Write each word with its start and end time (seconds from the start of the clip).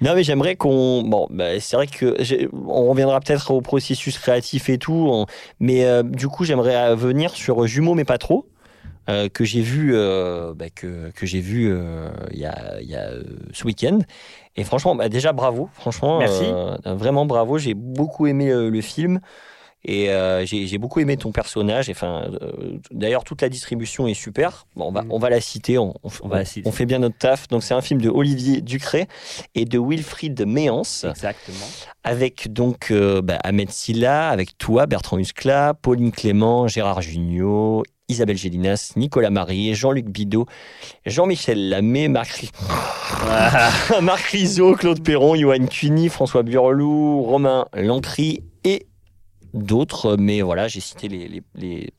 Non, 0.00 0.14
mais 0.14 0.22
j'aimerais 0.22 0.56
qu'on. 0.56 1.02
Bon, 1.02 1.26
bah, 1.30 1.60
c'est 1.60 1.76
vrai 1.76 1.86
que 1.86 2.16
on 2.52 2.88
reviendra 2.90 3.20
peut-être 3.20 3.50
au 3.50 3.60
processus 3.60 4.18
créatif 4.18 4.68
et 4.68 4.78
tout, 4.78 5.06
on- 5.10 5.26
mais 5.58 5.84
euh, 5.84 6.02
du 6.02 6.28
coup, 6.28 6.44
j'aimerais 6.44 6.76
euh, 6.76 6.94
venir 6.94 7.34
sur 7.34 7.66
Jumeaux 7.66 7.94
mais 7.94 8.04
pas 8.04 8.18
trop. 8.18 8.46
euh, 9.08 9.28
que 9.28 9.44
j'ai 9.44 9.60
vu, 9.62 9.92
euh, 9.94 10.52
bah, 10.54 10.66
que, 10.72 11.10
que 11.10 11.26
j'ai 11.26 11.40
vu 11.40 11.74
il 12.30 12.38
y 12.38 12.46
a, 12.46 12.80
y 12.80 12.94
a, 12.94 13.10
ce 13.52 13.64
week-end. 13.64 13.98
Et 14.56 14.62
franchement, 14.62 14.94
bah, 14.94 15.08
déjà 15.08 15.32
bravo. 15.32 15.68
Franchement, 15.72 16.18
Merci. 16.18 16.44
vraiment 16.84 17.26
bravo. 17.26 17.58
J'ai 17.58 17.74
beaucoup 17.74 18.26
aimé 18.26 18.52
le 18.52 18.80
film. 18.80 19.20
Et 19.84 20.10
euh, 20.10 20.44
j'ai 20.44 20.76
beaucoup 20.78 21.00
aimé 21.00 21.16
ton 21.16 21.32
personnage. 21.32 21.88
Enfin, 21.88 22.30
euh, 22.42 22.52
D'ailleurs, 22.90 23.24
toute 23.24 23.40
la 23.40 23.48
distribution 23.48 24.06
est 24.06 24.14
super. 24.14 24.66
Bon, 24.76 24.88
on, 24.88 24.92
va, 24.92 25.04
on 25.08 25.18
va 25.18 25.30
la 25.30 25.40
citer. 25.40 25.78
On, 25.78 25.94
on- 26.02 26.10
On 26.22 26.28
va 26.28 26.38
la 26.38 26.44
citer. 26.44 26.68
on 26.68 26.72
fait 26.72 26.84
bien 26.86 26.98
notre 26.98 27.16
taf. 27.16 27.48
Donc, 27.48 27.62
c'est 27.62 27.72
un 27.74 27.80
film 27.80 28.00
de 28.02 28.10
Olivier 28.10 28.60
Ducré 28.60 29.06
et 29.54 29.64
de 29.64 29.78
Wilfried 29.78 30.44
Méance, 30.46 31.04
Exactement. 31.08 31.56
avec 32.04 32.52
donc 32.52 32.90
euh, 32.90 33.22
bah, 33.22 33.38
Ahmed 33.42 33.70
Silla, 33.70 34.28
avec 34.28 34.58
toi, 34.58 34.84
Bertrand 34.86 35.18
Huskla, 35.18 35.72
Pauline 35.80 36.12
Clément, 36.12 36.68
Gérard 36.68 37.00
Jugnot, 37.00 37.82
Isabelle 38.08 38.36
Gélinas, 38.36 38.92
Nicolas 38.96 39.30
Marie, 39.30 39.74
Jean-Luc 39.74 40.06
Bidot, 40.08 40.44
Jean-Michel 41.06 41.68
Lamé, 41.70 42.08
Marc, 42.08 42.50
Marc 44.02 44.22
Rizzo, 44.24 44.74
Claude 44.74 45.02
Perron, 45.02 45.36
Johan 45.36 45.66
Cuny, 45.66 46.08
François 46.08 46.42
Burlou, 46.42 47.22
Romain 47.22 47.66
Lancry 47.74 48.42
d'autres. 49.54 50.16
Mais 50.16 50.42
voilà, 50.42 50.68
j'ai 50.68 50.80
cité 50.80 51.08
les, 51.08 51.42
les- 51.54 51.92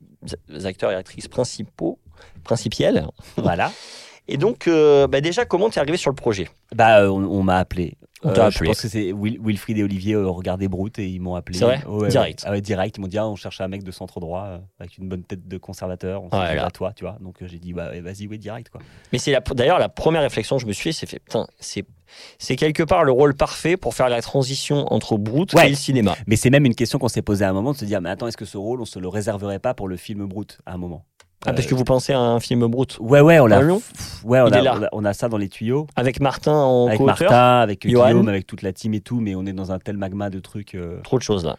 les 0.49 0.65
acteurs 0.65 0.91
et 0.91 0.95
actrices 0.95 1.27
principaux, 1.27 1.99
principiels. 2.43 3.07
voilà. 3.37 3.71
Et 4.27 4.37
donc, 4.37 4.67
euh, 4.67 5.07
bah, 5.07 5.19
déjà, 5.19 5.45
comment 5.45 5.69
t'es 5.69 5.79
arrivé 5.79 5.97
sur 5.97 6.09
le 6.11 6.15
projet? 6.15 6.47
Bah, 6.73 7.01
euh, 7.01 7.07
on, 7.09 7.23
on 7.25 7.43
m'a 7.43 7.57
appelé. 7.57 7.95
Euh. 8.23 8.49
Je 8.51 8.63
pense 8.63 8.81
que 8.81 8.87
c'est 8.87 9.11
Wil- 9.11 9.39
Wilfried 9.41 9.77
et 9.79 9.83
Olivier 9.83 10.13
euh, 10.13 10.27
regardaient 10.29 10.67
Brute 10.67 10.99
et 10.99 11.07
ils 11.09 11.19
m'ont 11.19 11.35
appelé. 11.35 11.57
C'est 11.57 11.65
vrai 11.65 11.83
Ouais, 11.87 12.01
ouais, 12.03 12.07
Direct. 12.09 12.41
ouais. 12.41 12.45
Ah 12.47 12.51
ouais, 12.51 12.61
direct. 12.61 12.97
Ils 12.97 13.01
m'ont 13.01 13.07
dit 13.07 13.17
ah, 13.17 13.27
on 13.27 13.35
cherche 13.35 13.61
un 13.61 13.67
mec 13.67 13.83
de 13.83 13.91
centre 13.91 14.19
droit 14.19 14.43
euh, 14.45 14.57
avec 14.79 14.97
une 14.97 15.09
bonne 15.09 15.23
tête 15.23 15.47
de 15.47 15.57
conservateur. 15.57 16.23
On 16.23 16.29
s'est 16.29 16.35
Ouais, 16.37 16.57
à 16.59 16.69
toi, 16.69 16.93
tu 16.93 17.03
vois. 17.03 17.17
Donc 17.19 17.41
euh, 17.41 17.47
j'ai 17.47 17.57
dit 17.59 17.73
bah 17.73 17.89
ouais, 17.89 18.01
vas-y, 18.01 18.27
oui, 18.27 18.37
direct 18.37 18.69
quoi. 18.69 18.81
Mais 19.11 19.17
c'est 19.17 19.35
d'ailleurs 19.55 19.79
la 19.79 19.89
première 19.89 20.21
réflexion 20.21 20.57
que 20.57 20.61
je 20.61 20.67
me 20.67 20.73
suis 20.73 20.83
fait, 20.83 20.91
c'est 20.91 21.05
fait, 21.07 21.19
putain, 21.19 21.47
c'est, 21.59 21.85
c'est 22.37 22.55
quelque 22.55 22.83
part 22.83 23.03
le 23.03 23.11
rôle 23.11 23.33
parfait 23.33 23.77
pour 23.77 23.95
faire 23.95 24.09
la 24.09 24.21
transition 24.21 24.85
entre 24.93 25.17
Brute 25.17 25.53
Ouais. 25.53 25.67
et 25.67 25.69
le 25.69 25.75
cinéma. 25.75 26.15
Mais 26.27 26.35
c'est 26.35 26.49
même 26.49 26.65
une 26.65 26.75
question 26.75 26.99
qu'on 26.99 27.07
s'est 27.07 27.21
posée 27.21 27.45
à 27.45 27.49
un 27.49 27.53
moment 27.53 27.71
de 27.71 27.77
se 27.77 27.85
dire 27.85 28.01
mais 28.01 28.09
attends, 28.09 28.27
est-ce 28.27 28.37
que 28.37 28.45
ce 28.45 28.57
rôle 28.57 28.81
on 28.81 28.85
se 28.85 28.99
le 28.99 29.07
réserverait 29.07 29.59
pas 29.59 29.73
pour 29.73 29.87
le 29.87 29.97
film 29.97 30.25
Brute 30.27 30.59
à 30.65 30.73
un 30.73 30.77
moment? 30.77 31.05
Ah, 31.45 31.53
parce 31.53 31.65
que 31.65 31.73
vous 31.73 31.83
pensez 31.83 32.13
à 32.13 32.19
un 32.19 32.39
film 32.39 32.67
Brute 32.67 32.97
Ouais, 32.99 33.19
ouais, 33.19 33.39
on 33.39 33.49
a, 33.49 33.63
ouais, 33.63 34.39
on 34.41 34.45
a, 34.51 34.57
est 34.57 34.61
là. 34.61 34.75
on 34.77 34.83
a- 34.83 34.89
on 34.91 35.05
a 35.05 35.13
ça 35.13 35.27
dans 35.27 35.37
les 35.37 35.49
tuyaux. 35.49 35.87
avec 35.95 36.19
Martin 36.19 36.53
en 36.53 36.87
avec 36.87 36.99
Martin, 36.99 37.59
avec. 37.61 37.81
Guillaume, 37.81 38.27
avec 38.29 38.45
toute 38.45 38.61
la 38.61 38.73
team 38.73 38.93
et 38.93 39.01
tout, 39.01 39.19
mais 39.19 39.33
on 39.35 39.45
est 39.47 39.53
dans 39.53 39.71
un 39.71 39.79
tel 39.79 39.97
magma 39.97 40.29
de 40.29 40.39
trucs. 40.39 40.75
euh, 40.75 40.99
Trop 41.03 41.17
de 41.17 41.23
choses 41.23 41.43
là. 41.45 41.57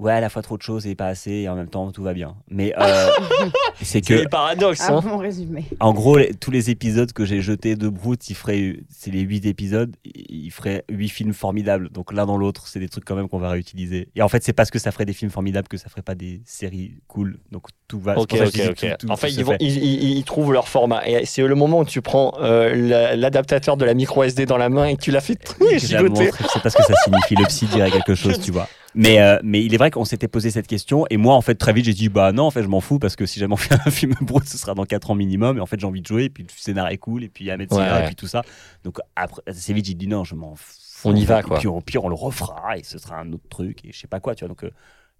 Ouais, 0.00 0.12
à 0.12 0.20
la 0.20 0.30
fois 0.30 0.40
trop 0.40 0.56
de 0.56 0.62
choses 0.62 0.86
et 0.86 0.94
pas 0.94 1.08
assez, 1.08 1.30
et 1.30 1.48
en 1.50 1.54
même 1.56 1.68
temps 1.68 1.92
tout 1.92 2.02
va 2.02 2.14
bien. 2.14 2.34
Mais 2.48 2.72
euh, 2.80 3.08
c'est 3.78 3.84
C'est 3.84 4.00
que, 4.00 4.14
le 4.14 4.28
paradoxe. 4.30 4.80
Hein. 4.88 5.00
bon 5.04 5.18
résumé. 5.18 5.64
en 5.78 5.92
gros, 5.92 6.16
les- 6.16 6.32
tous 6.32 6.50
les 6.50 6.70
épisodes 6.70 7.12
que 7.12 7.26
j'ai 7.26 7.42
jetés 7.42 7.76
de 7.76 7.88
Brute, 7.90 8.30
il 8.30 8.34
ferait, 8.34 8.76
c'est 8.88 9.10
les 9.10 9.20
huit 9.20 9.44
épisodes, 9.44 9.94
il 10.04 10.50
ferait 10.50 10.84
huit 10.88 11.10
films 11.10 11.34
formidables. 11.34 11.90
Donc 11.90 12.14
l'un 12.14 12.24
dans 12.24 12.38
l'autre, 12.38 12.66
c'est 12.66 12.80
des 12.80 12.88
trucs 12.88 13.04
quand 13.04 13.14
même 13.14 13.28
qu'on 13.28 13.38
va 13.38 13.50
réutiliser. 13.50 14.08
Et 14.16 14.22
en 14.22 14.28
fait, 14.30 14.42
c'est 14.42 14.54
parce 14.54 14.70
que 14.70 14.78
ça 14.78 14.90
ferait 14.90 15.04
des 15.04 15.12
films 15.12 15.30
formidables 15.30 15.68
que 15.68 15.76
ça 15.76 15.90
ferait 15.90 16.00
pas 16.00 16.14
des 16.14 16.40
séries 16.46 16.94
cool. 17.06 17.38
Donc 17.52 17.66
tout 17.86 18.00
va. 18.00 18.14
c'est 18.14 18.20
Ok, 18.20 18.34
ok, 18.34 18.60
ok. 18.70 18.76
tout- 18.98 19.06
tout- 19.06 19.12
en 19.12 19.16
fait, 19.16 19.28
ils, 19.30 19.44
vont, 19.44 19.52
fait. 19.52 19.58
ils, 19.60 19.76
ils- 19.84 20.16
ils 20.18 20.24
trouvent 20.24 20.52
leur 20.54 20.66
format. 20.68 21.06
Et 21.06 21.26
c'est 21.26 21.42
le 21.42 21.54
moment 21.54 21.80
où 21.80 21.84
tu 21.84 22.00
prends 22.00 22.32
euh, 22.40 22.74
la- 22.74 23.16
l'adaptateur 23.16 23.76
de 23.76 23.84
la 23.84 23.92
micro 23.92 24.22
SD 24.24 24.46
dans 24.46 24.56
la 24.56 24.70
main 24.70 24.86
et 24.86 24.96
tu 24.96 25.10
l'as 25.10 25.20
fait 25.20 25.38
montre, 25.60 26.38
C'est 26.54 26.62
parce 26.62 26.74
que 26.74 26.82
ça 26.84 26.94
signifie 27.04 27.34
le 27.36 27.44
psy 27.48 27.66
dirait 27.66 27.90
quelque 27.90 28.14
chose, 28.14 28.40
tu 28.40 28.50
vois. 28.50 28.66
Mais, 28.94 29.20
euh, 29.20 29.38
mais 29.44 29.64
il 29.64 29.72
est 29.72 29.76
vrai 29.76 29.90
qu'on 29.90 30.04
s'était 30.04 30.26
posé 30.28 30.50
cette 30.50 30.66
question 30.66 31.06
et 31.10 31.16
moi 31.16 31.34
en 31.36 31.40
fait 31.42 31.54
très 31.54 31.72
vite 31.72 31.84
j'ai 31.84 31.94
dit 31.94 32.08
bah 32.08 32.32
non 32.32 32.44
en 32.44 32.50
fait 32.50 32.62
je 32.64 32.68
m'en 32.68 32.80
fous 32.80 32.98
parce 32.98 33.14
que 33.14 33.24
si 33.24 33.38
jamais 33.38 33.54
on 33.54 33.56
fait 33.56 33.74
un 33.74 33.90
film 33.90 34.14
brut 34.20 34.48
ce 34.48 34.58
sera 34.58 34.74
dans 34.74 34.84
4 34.84 35.10
ans 35.12 35.14
minimum 35.14 35.58
et 35.58 35.60
en 35.60 35.66
fait 35.66 35.78
j'ai 35.78 35.86
envie 35.86 36.00
de 36.02 36.06
jouer 36.06 36.24
et 36.24 36.28
puis 36.30 36.42
le 36.42 36.48
scénario 36.56 36.92
est 36.94 36.98
cool 36.98 37.22
et 37.22 37.28
puis 37.28 37.44
il 37.44 37.46
y 37.48 37.50
a 37.50 37.54
Ahmed 37.54 37.72
Silla 37.72 37.98
ouais. 37.98 38.02
et 38.02 38.06
puis 38.06 38.16
tout 38.16 38.26
ça 38.26 38.42
donc 38.82 38.98
après 39.14 39.42
assez 39.46 39.72
vite 39.72 39.84
j'ai 39.86 39.94
dit 39.94 40.08
non 40.08 40.24
je 40.24 40.34
m'en 40.34 40.54
fous 40.56 41.08
On 41.08 41.14
y 41.14 41.24
va, 41.24 41.40
Et 41.40 41.42
quoi. 41.44 41.58
puis 41.58 41.68
au 41.68 41.80
pire 41.80 42.04
on 42.04 42.08
le 42.08 42.14
refera 42.16 42.76
et 42.78 42.82
ce 42.82 42.98
sera 42.98 43.18
un 43.20 43.32
autre 43.32 43.48
truc 43.48 43.84
et 43.84 43.92
je 43.92 43.98
sais 43.98 44.08
pas 44.08 44.18
quoi 44.20 44.34
tu 44.34 44.44
vois 44.44 44.48
donc 44.48 44.64
euh, 44.64 44.70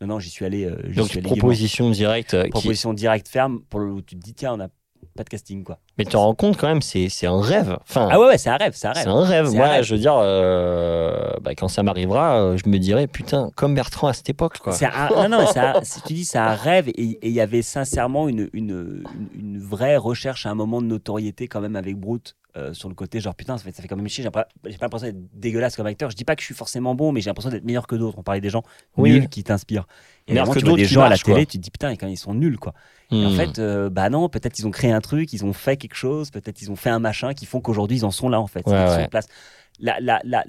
non 0.00 0.08
non 0.08 0.18
j'y 0.18 0.30
suis 0.30 0.44
allé 0.44 0.64
euh, 0.64 0.74
Donc, 0.94 1.08
suis 1.08 1.18
allé 1.18 1.28
gaiement. 1.28 1.36
proposition 1.36 1.90
directe. 1.90 2.34
euh, 2.34 2.44
qui- 2.44 2.50
proposition 2.50 2.92
directe 2.92 3.28
ferme 3.28 3.60
pour 3.70 3.78
le 3.80 3.92
où 3.92 4.00
tu 4.02 4.16
te 4.16 4.20
dis 4.20 4.34
tiens 4.34 4.54
on 4.54 4.60
a 4.60 4.68
pas 5.16 5.24
de 5.24 5.28
casting 5.28 5.64
quoi 5.64 5.78
Mais 5.98 6.04
tu 6.04 6.10
te 6.12 6.16
rends 6.16 6.34
compte 6.34 6.56
quand 6.56 6.68
même, 6.68 6.82
c'est 6.82 7.08
c'est 7.08 7.26
un 7.26 7.40
rêve. 7.40 7.76
Enfin, 7.82 8.08
ah 8.10 8.18
ouais 8.20 8.26
ouais 8.26 8.38
c'est 8.38 8.50
un 8.50 8.56
rêve 8.56 8.72
c'est 8.74 8.86
un 8.88 8.94
C'est 8.94 9.00
rêve 9.00 9.08
un 9.16 9.24
rêve. 9.24 9.46
C'est 9.50 9.56
Moi, 9.56 9.66
un 9.66 9.70
rêve. 9.70 9.84
je 9.84 9.94
veux 9.94 10.00
dire, 10.00 10.14
euh, 10.16 11.34
bah, 11.40 11.54
quand 11.54 11.68
ça 11.68 11.82
m'arrivera, 11.82 12.40
euh, 12.40 12.56
je 12.56 12.68
me 12.68 12.78
dirai, 12.78 13.06
putain, 13.06 13.50
comme 13.56 13.74
Bertrand 13.74 14.08
à 14.08 14.12
cette 14.12 14.28
époque, 14.30 14.58
quoi. 14.58 14.74
Un- 14.82 15.28
non, 15.28 15.38
non, 15.40 15.46
un- 15.56 15.84
si 15.84 16.00
tu 16.02 16.12
dis 16.14 16.24
c'est 16.24 16.38
un 16.38 16.54
rêve 16.54 16.88
et 16.88 16.92
et 17.02 17.28
il 17.28 17.32
y 17.32 17.40
avait 17.40 17.62
sincèrement 17.62 18.28
une, 18.28 18.48
une, 18.52 19.02
une, 19.14 19.34
une 19.38 19.58
vraie 19.60 19.96
recherche 19.96 20.46
à 20.46 20.50
un 20.50 20.54
moment 20.54 20.80
de 20.80 20.86
notoriété 20.86 21.48
quand 21.48 21.60
même 21.60 21.76
avec 21.76 21.96
Brute 21.96 22.34
euh, 22.56 22.72
sur 22.72 22.88
le 22.88 22.94
côté 22.94 23.20
genre 23.20 23.34
putain 23.34 23.56
ça 23.58 23.64
fait, 23.64 23.72
ça 23.74 23.80
fait 23.82 23.88
quand 23.88 23.96
même 23.96 24.08
chier 24.08 24.24
j'ai 24.24 24.30
pas, 24.30 24.48
l'impression 24.64 25.06
d'être 25.08 25.18
dégueulasse 25.34 25.76
comme 25.76 25.86
acteur 25.86 26.10
je 26.10 26.16
dis 26.16 26.24
pas 26.24 26.34
que 26.34 26.40
je 26.42 26.46
suis 26.46 26.54
forcément 26.54 26.94
bon 26.94 27.12
mais 27.12 27.20
j'ai 27.20 27.30
l'impression 27.30 27.50
d'être 27.50 27.64
meilleur 27.64 27.86
que 27.86 27.94
d'autres 27.96 28.18
on 28.18 28.22
parlait 28.22 28.40
des 28.40 28.50
gens 28.50 28.62
Oui. 28.96 29.12
nuls 29.12 29.28
qui 29.28 29.44
t'inspirent 29.44 29.86
et 30.26 30.34
vraiment, 30.34 30.52
tu 30.54 30.64
vois 30.64 30.76
des 30.76 30.84
gens 30.84 31.02
à 31.02 31.08
la 31.08 31.16
télé 31.18 31.36
quoi. 31.42 31.46
tu 31.46 31.58
te 31.58 31.62
dis 31.62 31.70
putain 31.70 31.94
quand 31.96 32.06
ils 32.08 32.16
sont 32.16 32.34
nuls 32.34 32.58
quoi 32.58 32.74
et 33.12 33.24
en 33.26 33.30
Hmm. 33.30 33.36
fait 33.36 33.58
euh, 33.58 33.90
bah 33.90 34.08
non 34.10 34.28
peut-être 34.28 34.58
ils 34.58 34.66
ont 34.66 34.70
créé 34.70 34.92
un 34.92 35.00
truc 35.00 35.32
ils 35.32 35.44
ont 35.44 35.52
fait 35.52 35.76
quelque 35.76 35.96
chose 35.96 36.30
peut-être 36.30 36.60
ils 36.62 36.70
ont 36.70 36.76
fait 36.76 36.90
un 36.90 36.98
machin 37.00 37.34
qui 37.34 37.46
font 37.46 37.60
qu'aujourd'hui 37.60 37.98
ils 37.98 38.04
en 38.04 38.10
sont 38.10 38.28
là 38.28 38.40
en 38.40 38.46
fait 38.46 38.66
Ouais, 38.66 38.72
ils 38.84 38.88
sont 38.90 38.96
ouais. 38.96 39.08
place 39.08 39.26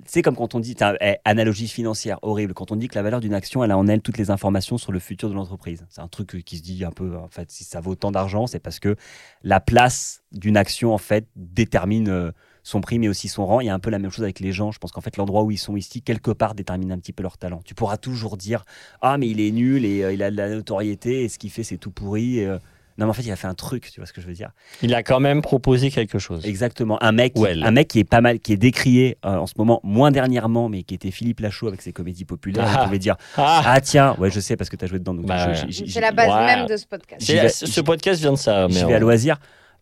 c'est 0.06 0.22
comme 0.22 0.36
quand 0.36 0.56
on 0.56 0.60
dit, 0.60 0.76
eh, 1.02 1.16
analogie 1.26 1.68
financière 1.68 2.20
horrible, 2.22 2.54
quand 2.54 2.72
on 2.72 2.76
dit 2.76 2.88
que 2.88 2.96
la 2.96 3.04
valeur 3.04 3.20
d'une 3.20 3.34
action, 3.34 3.64
elle 3.64 3.72
a 3.72 3.78
en 3.78 3.88
elle 3.88 4.02
toutes 4.02 4.18
les 4.18 4.32
informations 4.32 4.78
sur 4.78 4.92
le 4.92 5.00
futur 5.00 5.30
de 5.30 5.34
l'entreprise. 5.34 5.86
C'est 5.90 6.02
un 6.02 6.08
truc 6.08 6.36
euh, 6.36 6.42
qui 6.42 6.58
se 6.58 6.64
dit 6.64 6.84
un 6.84 6.92
peu, 6.92 7.16
en 7.16 7.28
fait, 7.30 7.50
si 7.52 7.64
ça 7.64 7.80
vaut 7.82 7.96
tant 7.96 8.12
d'argent, 8.12 8.48
c'est 8.48 8.60
parce 8.60 8.80
que 8.80 8.96
la 9.44 9.60
place 9.60 10.24
d'une 10.32 10.58
action, 10.58 10.94
en 10.94 10.98
fait, 10.98 11.28
détermine 11.36 12.10
euh, 12.10 12.32
son 12.64 12.82
prix, 12.82 13.00
mais 13.00 13.08
aussi 13.08 13.28
son 13.28 13.46
rang. 13.46 13.60
Il 13.60 13.68
y 13.68 13.70
a 13.70 13.74
un 13.74 13.80
peu 13.80 13.90
la 13.90 14.00
même 14.00 14.12
chose 14.12 14.24
avec 14.24 14.40
les 14.40 14.52
gens. 14.52 14.72
Je 14.72 14.80
pense 14.80 14.92
qu'en 14.92 15.02
fait, 15.02 15.18
l'endroit 15.18 15.44
où 15.44 15.52
ils 15.52 15.58
sont 15.58 15.76
ici, 15.76 16.02
quelque 16.02 16.32
part, 16.32 16.56
détermine 16.56 16.92
un 16.92 17.00
petit 17.00 17.14
peu 17.14 17.24
leur 17.24 17.38
talent. 17.38 17.62
Tu 17.66 17.74
pourras 17.74 17.98
toujours 17.98 18.38
dire, 18.38 18.66
ah, 19.02 19.18
mais 19.18 19.30
il 19.30 19.40
est 19.40 19.52
nul 19.52 19.86
et 19.86 20.04
euh, 20.04 20.14
il 20.14 20.24
a 20.24 20.32
de 20.32 20.38
la 20.38 20.50
notoriété 20.50 21.24
et 21.24 21.30
ce 21.30 21.40
qu'il 21.40 21.50
fait, 21.52 21.64
c'est 21.64 21.78
tout 21.78 21.92
pourri. 21.92 22.44
euh, 22.44 22.60
Non, 22.98 23.06
mais 23.06 23.10
en 23.12 23.14
fait, 23.14 23.24
il 23.24 23.32
a 23.32 23.36
fait 23.36 23.48
un 23.48 23.54
truc, 23.54 23.90
tu 23.92 24.00
vois 24.00 24.06
ce 24.08 24.14
que 24.14 24.22
je 24.22 24.28
veux 24.28 24.34
dire. 24.34 24.52
Il 24.82 24.94
a 24.94 25.02
quand 25.04 25.20
même 25.20 25.42
proposé 25.42 25.90
quelque 25.92 26.20
chose. 26.20 26.46
Exactement. 26.46 27.02
Un 27.02 27.12
mec, 27.12 27.34
Well. 27.38 27.64
un 27.64 27.72
mec 27.72 27.88
qui 27.88 28.00
est 28.00 28.04
pas 28.04 28.22
mal, 28.22 28.40
qui 28.40 28.54
est 28.54 28.58
décrié 28.58 29.18
euh, 29.26 29.36
en 29.38 29.48
ce 29.48 29.54
moment, 29.58 29.80
moins 29.84 30.12
dernièrement, 30.12 30.70
mais 30.70 30.84
qui 30.84 30.94
était 30.94 31.12
Philippe 31.12 31.40
Lachaud 31.40 31.68
avec 31.68 31.82
ses 31.82 31.94
comédies 31.94 32.26
populaires. 32.26 32.66
Ah. 32.68 32.82
On 32.82 32.86
pouvait 32.86 33.00
dire 33.00 33.16
Ah, 33.38 33.62
Ah, 33.66 33.82
tiens, 33.82 34.16
ouais, 34.20 34.30
je 34.30 34.40
sais 34.40 34.56
parce 34.58 34.70
que 34.70 34.76
tu 34.76 34.86
as 34.86 34.88
joué 34.88 35.00
dedans. 35.00 35.14
Donc 35.14 35.26
Bah, 35.26 35.54
je- 35.54 35.68
je- 35.72 35.86
je- 35.86 35.92
C'est 35.92 36.02
la 36.02 36.12
base 36.12 36.30
Ouais. 36.30 36.46
même 36.46 36.68
de 36.68 36.78
ce 36.78 36.86
podcast. 36.86 37.26
vais- 37.32 37.50
ce 37.50 37.82
podcast 37.82 38.20
vient 38.22 38.34
de 38.34 38.38
ça. 38.38 38.68
mais 38.70 38.84
on- 38.84 38.88
vais 38.88 38.94
à 38.96 39.00
loisir. 39.00 39.38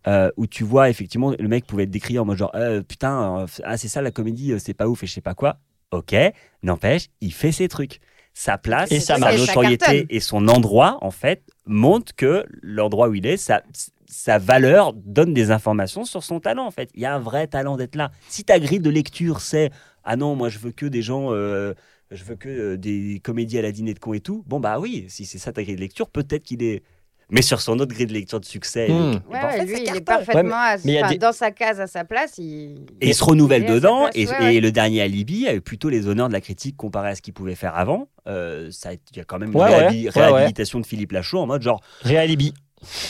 euh, 0.06 0.30
où 0.38 0.46
tu 0.46 0.64
vois 0.64 0.88
effectivement 0.88 1.34
le 1.38 1.46
mec 1.46 1.66
pouvait 1.66 1.82
être 1.82 1.90
décrié 1.90 2.18
en 2.18 2.24
mode 2.24 2.38
genre 2.38 2.52
Euh, 2.54 2.80
putain 2.80 3.40
euh, 3.40 3.46
ah 3.64 3.76
c'est 3.76 3.88
ça 3.88 4.00
la 4.00 4.10
comédie 4.10 4.50
euh, 4.52 4.58
c'est 4.58 4.72
pas 4.72 4.88
ouf 4.88 5.02
et 5.02 5.06
je 5.06 5.12
sais 5.12 5.20
pas 5.20 5.34
quoi 5.34 5.58
ok 5.90 6.14
n'empêche 6.62 7.08
il 7.20 7.34
fait 7.34 7.52
ses 7.52 7.68
trucs 7.68 8.00
sa 8.40 8.56
place. 8.56 8.90
Et 8.90 9.00
sa 9.00 9.18
notoriété 9.18 10.06
et 10.08 10.18
son 10.18 10.48
endroit 10.48 10.96
en 11.02 11.10
fait 11.10 11.42
montre 11.66 12.14
que 12.16 12.46
l'endroit 12.62 13.08
où 13.08 13.14
il 13.14 13.26
est 13.26 13.36
sa, 13.36 13.62
sa 14.06 14.38
valeur 14.38 14.94
donne 14.94 15.34
des 15.34 15.50
informations 15.50 16.04
sur 16.04 16.24
son 16.24 16.40
talent 16.40 16.64
en 16.64 16.70
fait. 16.70 16.88
Il 16.94 17.02
y 17.02 17.04
a 17.04 17.14
un 17.14 17.18
vrai 17.18 17.46
talent 17.48 17.76
d'être 17.76 17.96
là. 17.96 18.10
Si 18.28 18.44
ta 18.44 18.58
grille 18.58 18.80
de 18.80 18.88
lecture 18.88 19.42
c'est 19.42 19.70
ah 20.04 20.16
non 20.16 20.36
moi 20.36 20.48
je 20.48 20.58
veux 20.58 20.72
que 20.72 20.86
des 20.86 21.02
gens 21.02 21.34
euh, 21.34 21.74
je 22.10 22.24
veux 22.24 22.34
que 22.34 22.48
euh, 22.48 22.76
des 22.78 23.20
comédies 23.22 23.58
à 23.58 23.62
la 23.62 23.72
dîner 23.72 23.92
de 23.92 23.98
con 23.98 24.14
et 24.14 24.20
tout 24.20 24.42
bon 24.46 24.58
bah 24.58 24.80
oui 24.80 25.04
si 25.08 25.26
c'est 25.26 25.36
ça 25.36 25.52
ta 25.52 25.62
grille 25.62 25.76
de 25.76 25.80
lecture 25.80 26.08
peut-être 26.08 26.44
qu'il 26.44 26.62
est 26.62 26.82
mais 27.30 27.42
sur 27.42 27.60
son 27.60 27.78
autre 27.78 27.92
grille 27.94 28.06
de 28.06 28.12
lecture 28.12 28.40
de 28.40 28.44
succès 28.44 28.88
et- 28.88 28.90
et 28.90 28.92
Ouais, 28.92 29.12
ben, 29.30 29.44
en 29.44 29.50
fait, 29.50 29.64
lui, 29.64 29.74
ça 29.86 29.92
il 29.92 29.96
est 29.96 30.00
parfaitement 30.00 30.54
à- 30.56 30.76
mais 30.84 31.02
des- 31.08 31.18
dans 31.18 31.32
sa 31.32 31.50
case, 31.50 31.80
à 31.80 31.86
sa 31.86 32.04
place. 32.04 32.34
Il... 32.38 32.86
Et 33.00 33.08
il 33.08 33.14
se 33.14 33.24
renouvelle 33.24 33.64
dedans. 33.66 34.02
place, 34.04 34.16
et, 34.16 34.26
ouais, 34.26 34.34
et 34.40 34.56
ouais. 34.56 34.60
le 34.60 34.72
dernier 34.72 35.02
Alibi 35.02 35.46
a 35.48 35.54
eu 35.54 35.60
plutôt 35.60 35.88
les 35.88 36.06
honneurs 36.08 36.28
de 36.28 36.32
la 36.32 36.40
critique 36.40 36.76
comparé 36.76 37.10
à 37.10 37.14
ce 37.14 37.22
qu'il 37.22 37.32
pouvait 37.34 37.54
faire 37.54 37.76
avant. 37.76 38.08
Euh, 38.26 38.68
ça, 38.70 38.90
a- 38.90 38.92
il 38.94 39.16
y 39.16 39.20
a 39.20 39.24
quand 39.24 39.38
même 39.38 39.50
une 39.52 39.56
Ouais, 39.56 39.64
ouais, 39.68 39.88
réhabi- 39.88 40.08
ouais, 40.08 40.16
ouais. 40.16 40.26
réhabilitation 40.32 40.80
de 40.80 40.86
Philippe 40.86 41.12
Lachaud 41.12 41.38
en 41.38 41.46
mode 41.46 41.62
genre 41.62 41.80
Réalibi. 42.02 42.52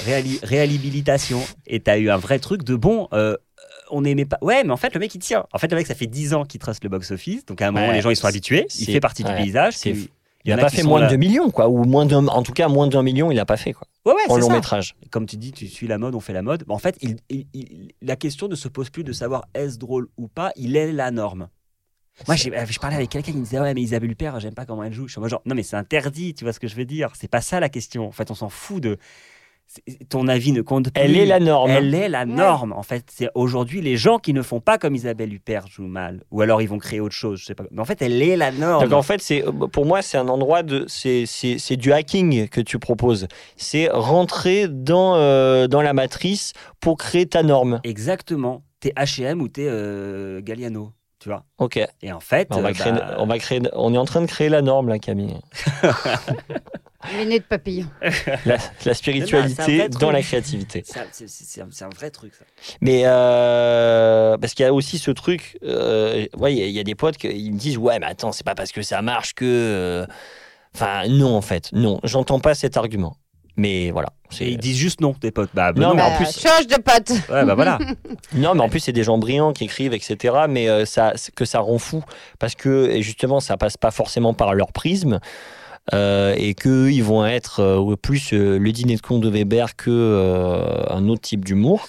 réali- 0.04 0.40
réhabilitation. 0.42 1.40
Et 1.66 1.80
tu 1.80 1.90
as 1.90 1.98
eu 1.98 2.10
un 2.10 2.16
vrai 2.16 2.38
truc 2.38 2.64
de 2.64 2.74
bon. 2.76 3.08
euh, 3.12 3.36
on 3.92 4.02
n'aimait 4.02 4.24
pas. 4.24 4.38
Ouais, 4.40 4.62
mais 4.62 4.70
en 4.70 4.76
fait, 4.76 4.94
le 4.94 5.00
mec, 5.00 5.12
il 5.16 5.18
tient. 5.18 5.46
En 5.52 5.58
fait, 5.58 5.68
le 5.68 5.76
mec, 5.76 5.84
ça 5.84 5.96
fait 5.96 6.06
10 6.06 6.32
ans 6.32 6.44
qu'il 6.44 6.60
trace 6.60 6.78
le 6.82 6.88
box-office. 6.88 7.44
Donc, 7.46 7.60
à 7.60 7.66
un 7.66 7.70
moment, 7.72 7.88
Ouais, 7.88 7.94
les 7.94 8.00
gens, 8.00 8.10
ils 8.10 8.14
sont 8.16 8.28
habitués. 8.28 8.66
Il 8.78 8.86
fait 8.86 9.00
partie 9.00 9.24
ouais, 9.24 9.30
du 9.30 9.34
paysage. 9.42 9.74
c'est 9.76 9.96
Il 10.44 10.50
n'a 10.50 10.56
a 10.56 10.60
pas 10.60 10.70
fait 10.70 10.82
moins 10.82 11.00
là- 11.00 11.06
de 11.06 11.12
2 11.12 11.16
millions, 11.18 11.50
quoi. 11.50 11.68
Ou 11.68 11.84
moins 11.84 12.06
d'un, 12.06 12.26
en 12.28 12.42
tout 12.42 12.52
cas, 12.52 12.68
moins 12.68 12.86
d'un 12.86 13.02
million, 13.02 13.30
il 13.30 13.34
n'a 13.36 13.44
pas 13.44 13.56
fait, 13.58 13.72
quoi. 13.72 13.86
Ouais, 14.06 14.14
ouais, 14.14 14.20
En 14.30 14.38
long 14.38 14.46
ça. 14.48 14.54
métrage. 14.54 14.94
Comme 15.10 15.26
tu 15.26 15.36
dis, 15.36 15.52
tu 15.52 15.66
suis 15.68 15.86
la 15.86 15.98
mode, 15.98 16.14
on 16.14 16.20
fait 16.20 16.32
la 16.32 16.40
mode. 16.42 16.64
En 16.68 16.78
fait, 16.78 16.96
il- 17.02 17.16
il- 17.28 17.46
il- 17.52 17.92
la 18.00 18.16
question 18.16 18.48
ne 18.48 18.54
se 18.54 18.68
pose 18.68 18.88
plus 18.88 19.04
de 19.04 19.12
savoir 19.12 19.46
est-ce 19.54 19.76
drôle 19.78 20.08
ou 20.16 20.28
pas, 20.28 20.52
il 20.56 20.76
est 20.76 20.92
la 20.92 21.10
norme. 21.10 21.48
Moi, 22.26 22.36
j'ai- 22.36 22.52
je 22.68 22.78
parlais 22.78 22.96
avec 22.96 23.10
quelqu'un 23.10 23.32
qui 23.32 23.38
me 23.38 23.44
disait 23.44 23.60
Ouais, 23.60 23.72
mais 23.74 23.82
Isabelle 23.82 24.10
Huppert, 24.10 24.40
j'aime 24.40 24.54
pas 24.54 24.64
comment 24.66 24.82
elle 24.84 24.92
joue. 24.92 25.06
Je 25.06 25.12
suis 25.12 25.18
en 25.18 25.22
mode 25.22 25.30
genre 25.30 25.42
Non, 25.46 25.54
mais 25.54 25.62
c'est 25.62 25.76
interdit, 25.76 26.34
tu 26.34 26.44
vois 26.44 26.52
ce 26.52 26.60
que 26.60 26.68
je 26.68 26.74
veux 26.76 26.84
dire. 26.84 27.12
C'est 27.18 27.28
pas 27.28 27.40
ça 27.40 27.60
la 27.60 27.68
question. 27.68 28.06
En 28.06 28.12
fait, 28.12 28.30
on 28.30 28.34
s'en 28.34 28.48
fout 28.48 28.82
de. 28.82 28.98
Ton 30.08 30.26
avis 30.26 30.50
ne 30.52 30.62
compte 30.62 30.90
plus. 30.90 31.00
Elle 31.00 31.16
est 31.16 31.26
la 31.26 31.38
norme. 31.38 31.70
Elle 31.70 31.94
est 31.94 32.08
la 32.08 32.26
norme. 32.26 32.72
En 32.72 32.82
fait, 32.82 33.04
c'est 33.12 33.28
aujourd'hui 33.34 33.80
les 33.80 33.96
gens 33.96 34.18
qui 34.18 34.32
ne 34.32 34.42
font 34.42 34.60
pas 34.60 34.78
comme 34.78 34.96
Isabelle 34.96 35.32
Huppert 35.32 35.68
jouent 35.68 35.86
mal. 35.86 36.24
Ou 36.32 36.40
alors 36.40 36.60
ils 36.60 36.68
vont 36.68 36.78
créer 36.78 36.98
autre 36.98 37.14
chose. 37.14 37.40
Je 37.40 37.44
sais 37.44 37.54
pas. 37.54 37.64
Mais 37.70 37.80
en 37.80 37.84
fait, 37.84 38.02
elle 38.02 38.20
est 38.20 38.36
la 38.36 38.50
norme. 38.50 38.82
Donc 38.82 38.92
en 38.92 39.02
fait, 39.02 39.20
c'est 39.20 39.44
pour 39.72 39.86
moi, 39.86 40.02
c'est 40.02 40.18
un 40.18 40.28
endroit 40.28 40.64
de, 40.64 40.84
c'est, 40.88 41.24
c'est, 41.26 41.58
c'est 41.58 41.76
du 41.76 41.92
hacking 41.92 42.48
que 42.48 42.60
tu 42.60 42.78
proposes. 42.80 43.28
C'est 43.56 43.88
rentrer 43.88 44.66
dans 44.68 45.14
euh, 45.14 45.68
dans 45.68 45.82
la 45.82 45.92
matrice 45.92 46.52
pour 46.80 46.98
créer 46.98 47.26
ta 47.26 47.42
norme. 47.42 47.80
Exactement. 47.84 48.62
T'es 48.80 48.92
H&M 48.96 49.40
ou 49.40 49.48
t'es 49.48 49.66
euh, 49.68 50.40
Galliano. 50.42 50.92
Tu 51.20 51.28
vois. 51.28 51.44
Ok. 51.58 51.78
Et 52.02 52.12
en 52.12 52.20
fait, 52.20 52.48
On 52.50 52.62
va 52.62 52.70
euh, 52.70 52.72
créer, 52.72 52.92
bah, 52.92 53.16
on 53.18 53.26
va 53.26 53.38
créer, 53.38 53.60
on 53.74 53.92
est 53.92 53.98
en 53.98 54.06
train 54.06 54.22
de 54.22 54.26
créer 54.26 54.48
la 54.48 54.62
norme 54.62 54.88
là, 54.88 54.98
Camille. 54.98 55.36
Les 57.16 57.24
nez 57.24 57.38
de 57.38 57.44
papillon. 57.44 57.86
La, 58.44 58.58
spiritualité 58.94 59.88
dans 59.88 59.98
truc. 59.98 60.12
la 60.12 60.22
créativité. 60.22 60.84
c'est 60.84 61.60
un- 61.62 61.88
vrai 61.88 62.10
truc, 62.10 62.32
ça. 62.34 62.44
Mais 62.80 63.02
euh, 63.06 64.36
parce 64.38 64.54
qu'il 64.54 64.64
y 64.64 64.68
a 64.68 64.72
aussi 64.74 64.98
ce 64.98 65.10
truc, 65.10 65.58
euh, 65.64 66.26
ouais, 66.36 66.52
il 66.54 66.58
y 66.58 66.62
a- 66.62 66.66
il 66.66 66.72
y, 66.72 66.80
a 66.80 66.84
des 66.84 66.94
potes 66.94 67.16
qui 67.16 67.50
me 67.50 67.56
disent 67.58 67.78
ouais, 67.78 67.98
mais 67.98 68.06
attends, 68.06 68.32
c'est 68.32 68.44
pas 68.44 68.54
parce 68.54 68.72
que 68.72 68.82
ça 68.82 69.00
marche 69.02 69.34
que, 69.34 69.44
euh, 69.46 70.06
enfin 70.74 71.08
non 71.08 71.34
en 71.36 71.40
fait, 71.42 71.70
non, 71.72 72.00
j'entends 72.04 72.40
pas 72.40 72.54
cet 72.54 72.76
argument. 72.76 73.16
Mais 73.56 73.90
voilà, 73.90 74.08
Et 74.40 74.50
ils 74.52 74.58
disent 74.58 74.76
juste 74.78 75.00
non, 75.02 75.12
tes 75.12 75.32
potes. 75.32 75.50
Bah, 75.52 75.72
bah 75.72 75.80
Non, 75.82 75.88
non, 75.88 75.94
mais 75.96 76.02
en 76.02 76.10
Bah, 76.10 76.16
plus- 76.16 76.40
Change 76.40 76.66
de 76.66 76.76
pote. 76.76 77.10
Ouais, 77.28 77.44
bah 77.44 77.54
voilà. 77.54 77.78
non, 78.34 78.54
mais 78.54 78.60
en 78.60 78.68
plus 78.68 78.80
c'est 78.80 78.92
des 78.92 79.02
gens 79.04 79.18
brillants 79.18 79.52
qui 79.52 79.64
écrivent, 79.64 79.92
etc. 79.92 80.34
Mais 80.48 80.68
euh, 80.68 80.84
ça, 80.86 81.12
que 81.34 81.44
ça 81.44 81.60
rend 81.60 81.78
fou 81.78 82.02
parce 82.38 82.54
que 82.54 83.00
justement 83.02 83.40
ça 83.40 83.56
passe 83.56 83.76
pas 83.76 83.90
forcément 83.90 84.32
par 84.34 84.54
leur 84.54 84.72
prisme. 84.72 85.18
Euh, 85.92 86.34
et 86.36 86.54
que 86.54 86.88
ils 86.90 87.02
vont 87.04 87.24
être 87.26 87.60
euh, 87.60 87.96
plus 87.96 88.32
euh, 88.32 88.58
le 88.58 88.72
dîner 88.72 88.96
de 88.96 89.00
con 89.00 89.18
de 89.18 89.28
Weber 89.28 89.76
que 89.76 90.86
un 90.90 91.08
autre 91.08 91.22
type 91.22 91.44
d'humour 91.44 91.86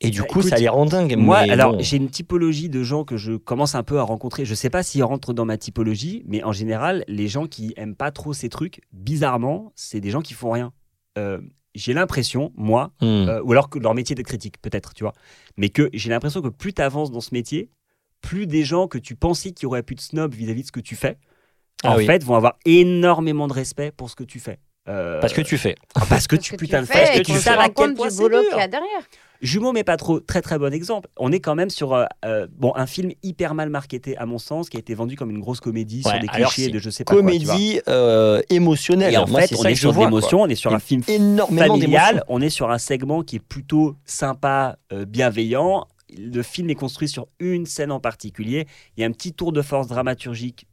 et 0.00 0.10
du 0.10 0.20
Bah, 0.20 0.26
coup 0.28 0.38
écoute, 0.40 0.50
ça 0.50 0.56
les 0.56 0.68
rend 0.68 0.86
dingues 0.86 1.16
Moi, 1.16 1.38
alors, 1.38 1.72
bon. 1.72 1.78
j'ai 1.80 1.96
une 1.96 2.08
typologie 2.10 2.68
de 2.68 2.82
gens 2.84 3.04
que 3.04 3.16
je 3.16 3.32
commence 3.32 3.74
un 3.74 3.82
peu 3.82 3.98
à 3.98 4.02
rencontrer. 4.02 4.44
Je 4.44 4.54
sais 4.54 4.70
pas 4.70 4.82
s'ils 4.84 5.02
rentrent 5.02 5.32
dans 5.32 5.44
ma 5.44 5.56
typologie, 5.58 6.22
mais 6.26 6.42
en 6.44 6.52
général, 6.52 7.04
les 7.08 7.26
gens 7.26 7.46
qui 7.46 7.74
aiment 7.76 7.96
pas 7.96 8.12
trop 8.12 8.32
ces 8.32 8.48
trucs, 8.48 8.80
bizarrement, 8.92 9.72
c'est 9.74 10.00
des 10.00 10.10
gens 10.10 10.20
qui 10.20 10.34
font 10.34 10.52
rien. 10.52 10.72
Euh, 11.18 11.40
j'ai 11.74 11.94
l'impression, 11.94 12.52
moi, 12.56 12.92
Hmm. 13.00 13.06
euh, 13.28 13.42
ou 13.42 13.50
alors 13.52 13.68
que 13.70 13.78
leur 13.80 13.94
métier 13.94 14.14
de 14.14 14.22
critique, 14.22 14.60
peut-être, 14.62 14.94
tu 14.94 15.02
vois, 15.02 15.14
mais 15.56 15.68
que 15.68 15.90
j'ai 15.92 16.10
l'impression 16.10 16.42
que 16.42 16.48
plus 16.48 16.72
tu 16.72 16.80
avances 16.82 17.10
dans 17.10 17.20
ce 17.20 17.30
métier, 17.32 17.68
plus 18.20 18.46
des 18.46 18.62
gens 18.64 18.86
que 18.86 18.98
tu 18.98 19.16
pensais 19.16 19.50
qu'il 19.50 19.64
y 19.64 19.66
aurait 19.66 19.82
plus 19.82 19.96
de 19.96 20.00
snob 20.00 20.32
vis-à-vis 20.32 20.62
de 20.62 20.66
ce 20.68 20.72
que 20.72 20.80
tu 20.80 20.94
fais, 20.96 21.18
Ah 21.84 21.92
en 21.92 21.96
oui. 21.96 22.06
fait, 22.06 22.22
vont 22.24 22.34
avoir 22.34 22.56
énormément 22.64 23.46
de 23.48 23.52
respect 23.52 23.92
pour 23.96 24.10
ce 24.10 24.16
que 24.16 24.24
tu 24.24 24.40
fais. 24.40 24.58
Euh, 24.88 25.20
parce 25.20 25.34
que 25.34 25.42
tu 25.42 25.58
fais 25.58 25.74
parce 26.08 26.26
que 26.26 26.36
Parce 26.36 26.46
tu 26.46 26.52
que 26.52 26.56
putain 26.56 26.80
de 26.80 26.86
fais 26.86 26.94
parce 27.04 27.16
et 27.18 27.22
que 27.22 27.26
tu 27.26 27.32
se 27.34 27.50
à 27.50 27.64
quel 27.64 27.72
compte 27.74 27.96
point 27.96 28.08
boulot 28.08 28.40
dur. 28.40 28.48
qu'il 28.48 28.58
y 28.58 28.62
a 28.62 28.68
derrière. 28.68 29.00
Jumeaux, 29.42 29.72
mais 29.72 29.84
pas 29.84 29.98
trop. 29.98 30.18
Très 30.18 30.40
très 30.40 30.58
bon 30.58 30.72
exemple. 30.72 31.10
On 31.18 31.30
est 31.30 31.40
quand 31.40 31.54
même 31.54 31.68
sur 31.68 31.92
euh, 31.94 32.06
euh, 32.24 32.46
bon 32.56 32.72
un 32.74 32.86
film 32.86 33.12
hyper 33.22 33.54
mal 33.54 33.68
marketé 33.68 34.16
à 34.16 34.24
mon 34.24 34.38
sens, 34.38 34.70
qui 34.70 34.78
a 34.78 34.80
été 34.80 34.94
vendu 34.94 35.14
comme 35.14 35.30
une 35.30 35.40
grosse 35.40 35.60
comédie 35.60 36.02
Ouais, 36.06 36.10
sur 36.12 36.20
des 36.20 36.26
clichés 36.26 36.70
de 36.70 36.78
je 36.78 36.88
sais 36.88 37.04
pas 37.04 37.12
quoi. 37.12 37.20
tu 37.20 37.26
vois. 37.28 37.34
comédie 37.52 37.80
euh, 37.86 38.40
émotionnelle. 38.48 39.12
Et 39.12 39.16
en 39.18 39.28
Moi, 39.28 39.42
fait, 39.42 39.48
c'est 39.48 39.56
on 39.58 39.62
ça 39.62 39.70
est 39.70 39.74
sur 39.74 39.92
de 39.92 39.98
l'émotion, 39.98 40.40
on 40.42 40.48
est 40.48 40.54
sur 40.54 40.72
un 40.72 40.76
a 40.76 40.80
film 40.80 41.02
énormément 41.06 41.66
familial, 41.66 42.24
on 42.28 42.40
est 42.40 42.48
sur 42.50 42.70
un 42.70 42.78
segment 42.78 43.22
qui 43.22 43.36
est 43.36 43.44
plutôt 43.46 43.94
sympa, 44.06 44.78
euh, 44.94 45.04
bienveillant. 45.04 45.86
Le 46.16 46.42
film 46.42 46.70
est 46.70 46.74
construit 46.74 47.08
sur 47.08 47.26
une 47.38 47.66
scène 47.66 47.92
en 47.92 48.00
particulier. 48.00 48.66
Il 48.96 49.02
y 49.02 49.04
a 49.04 49.06
un 49.06 49.12
petit 49.12 49.34
tour 49.34 49.52
de 49.52 49.60
force 49.60 49.86
dramaturgique 49.88 50.66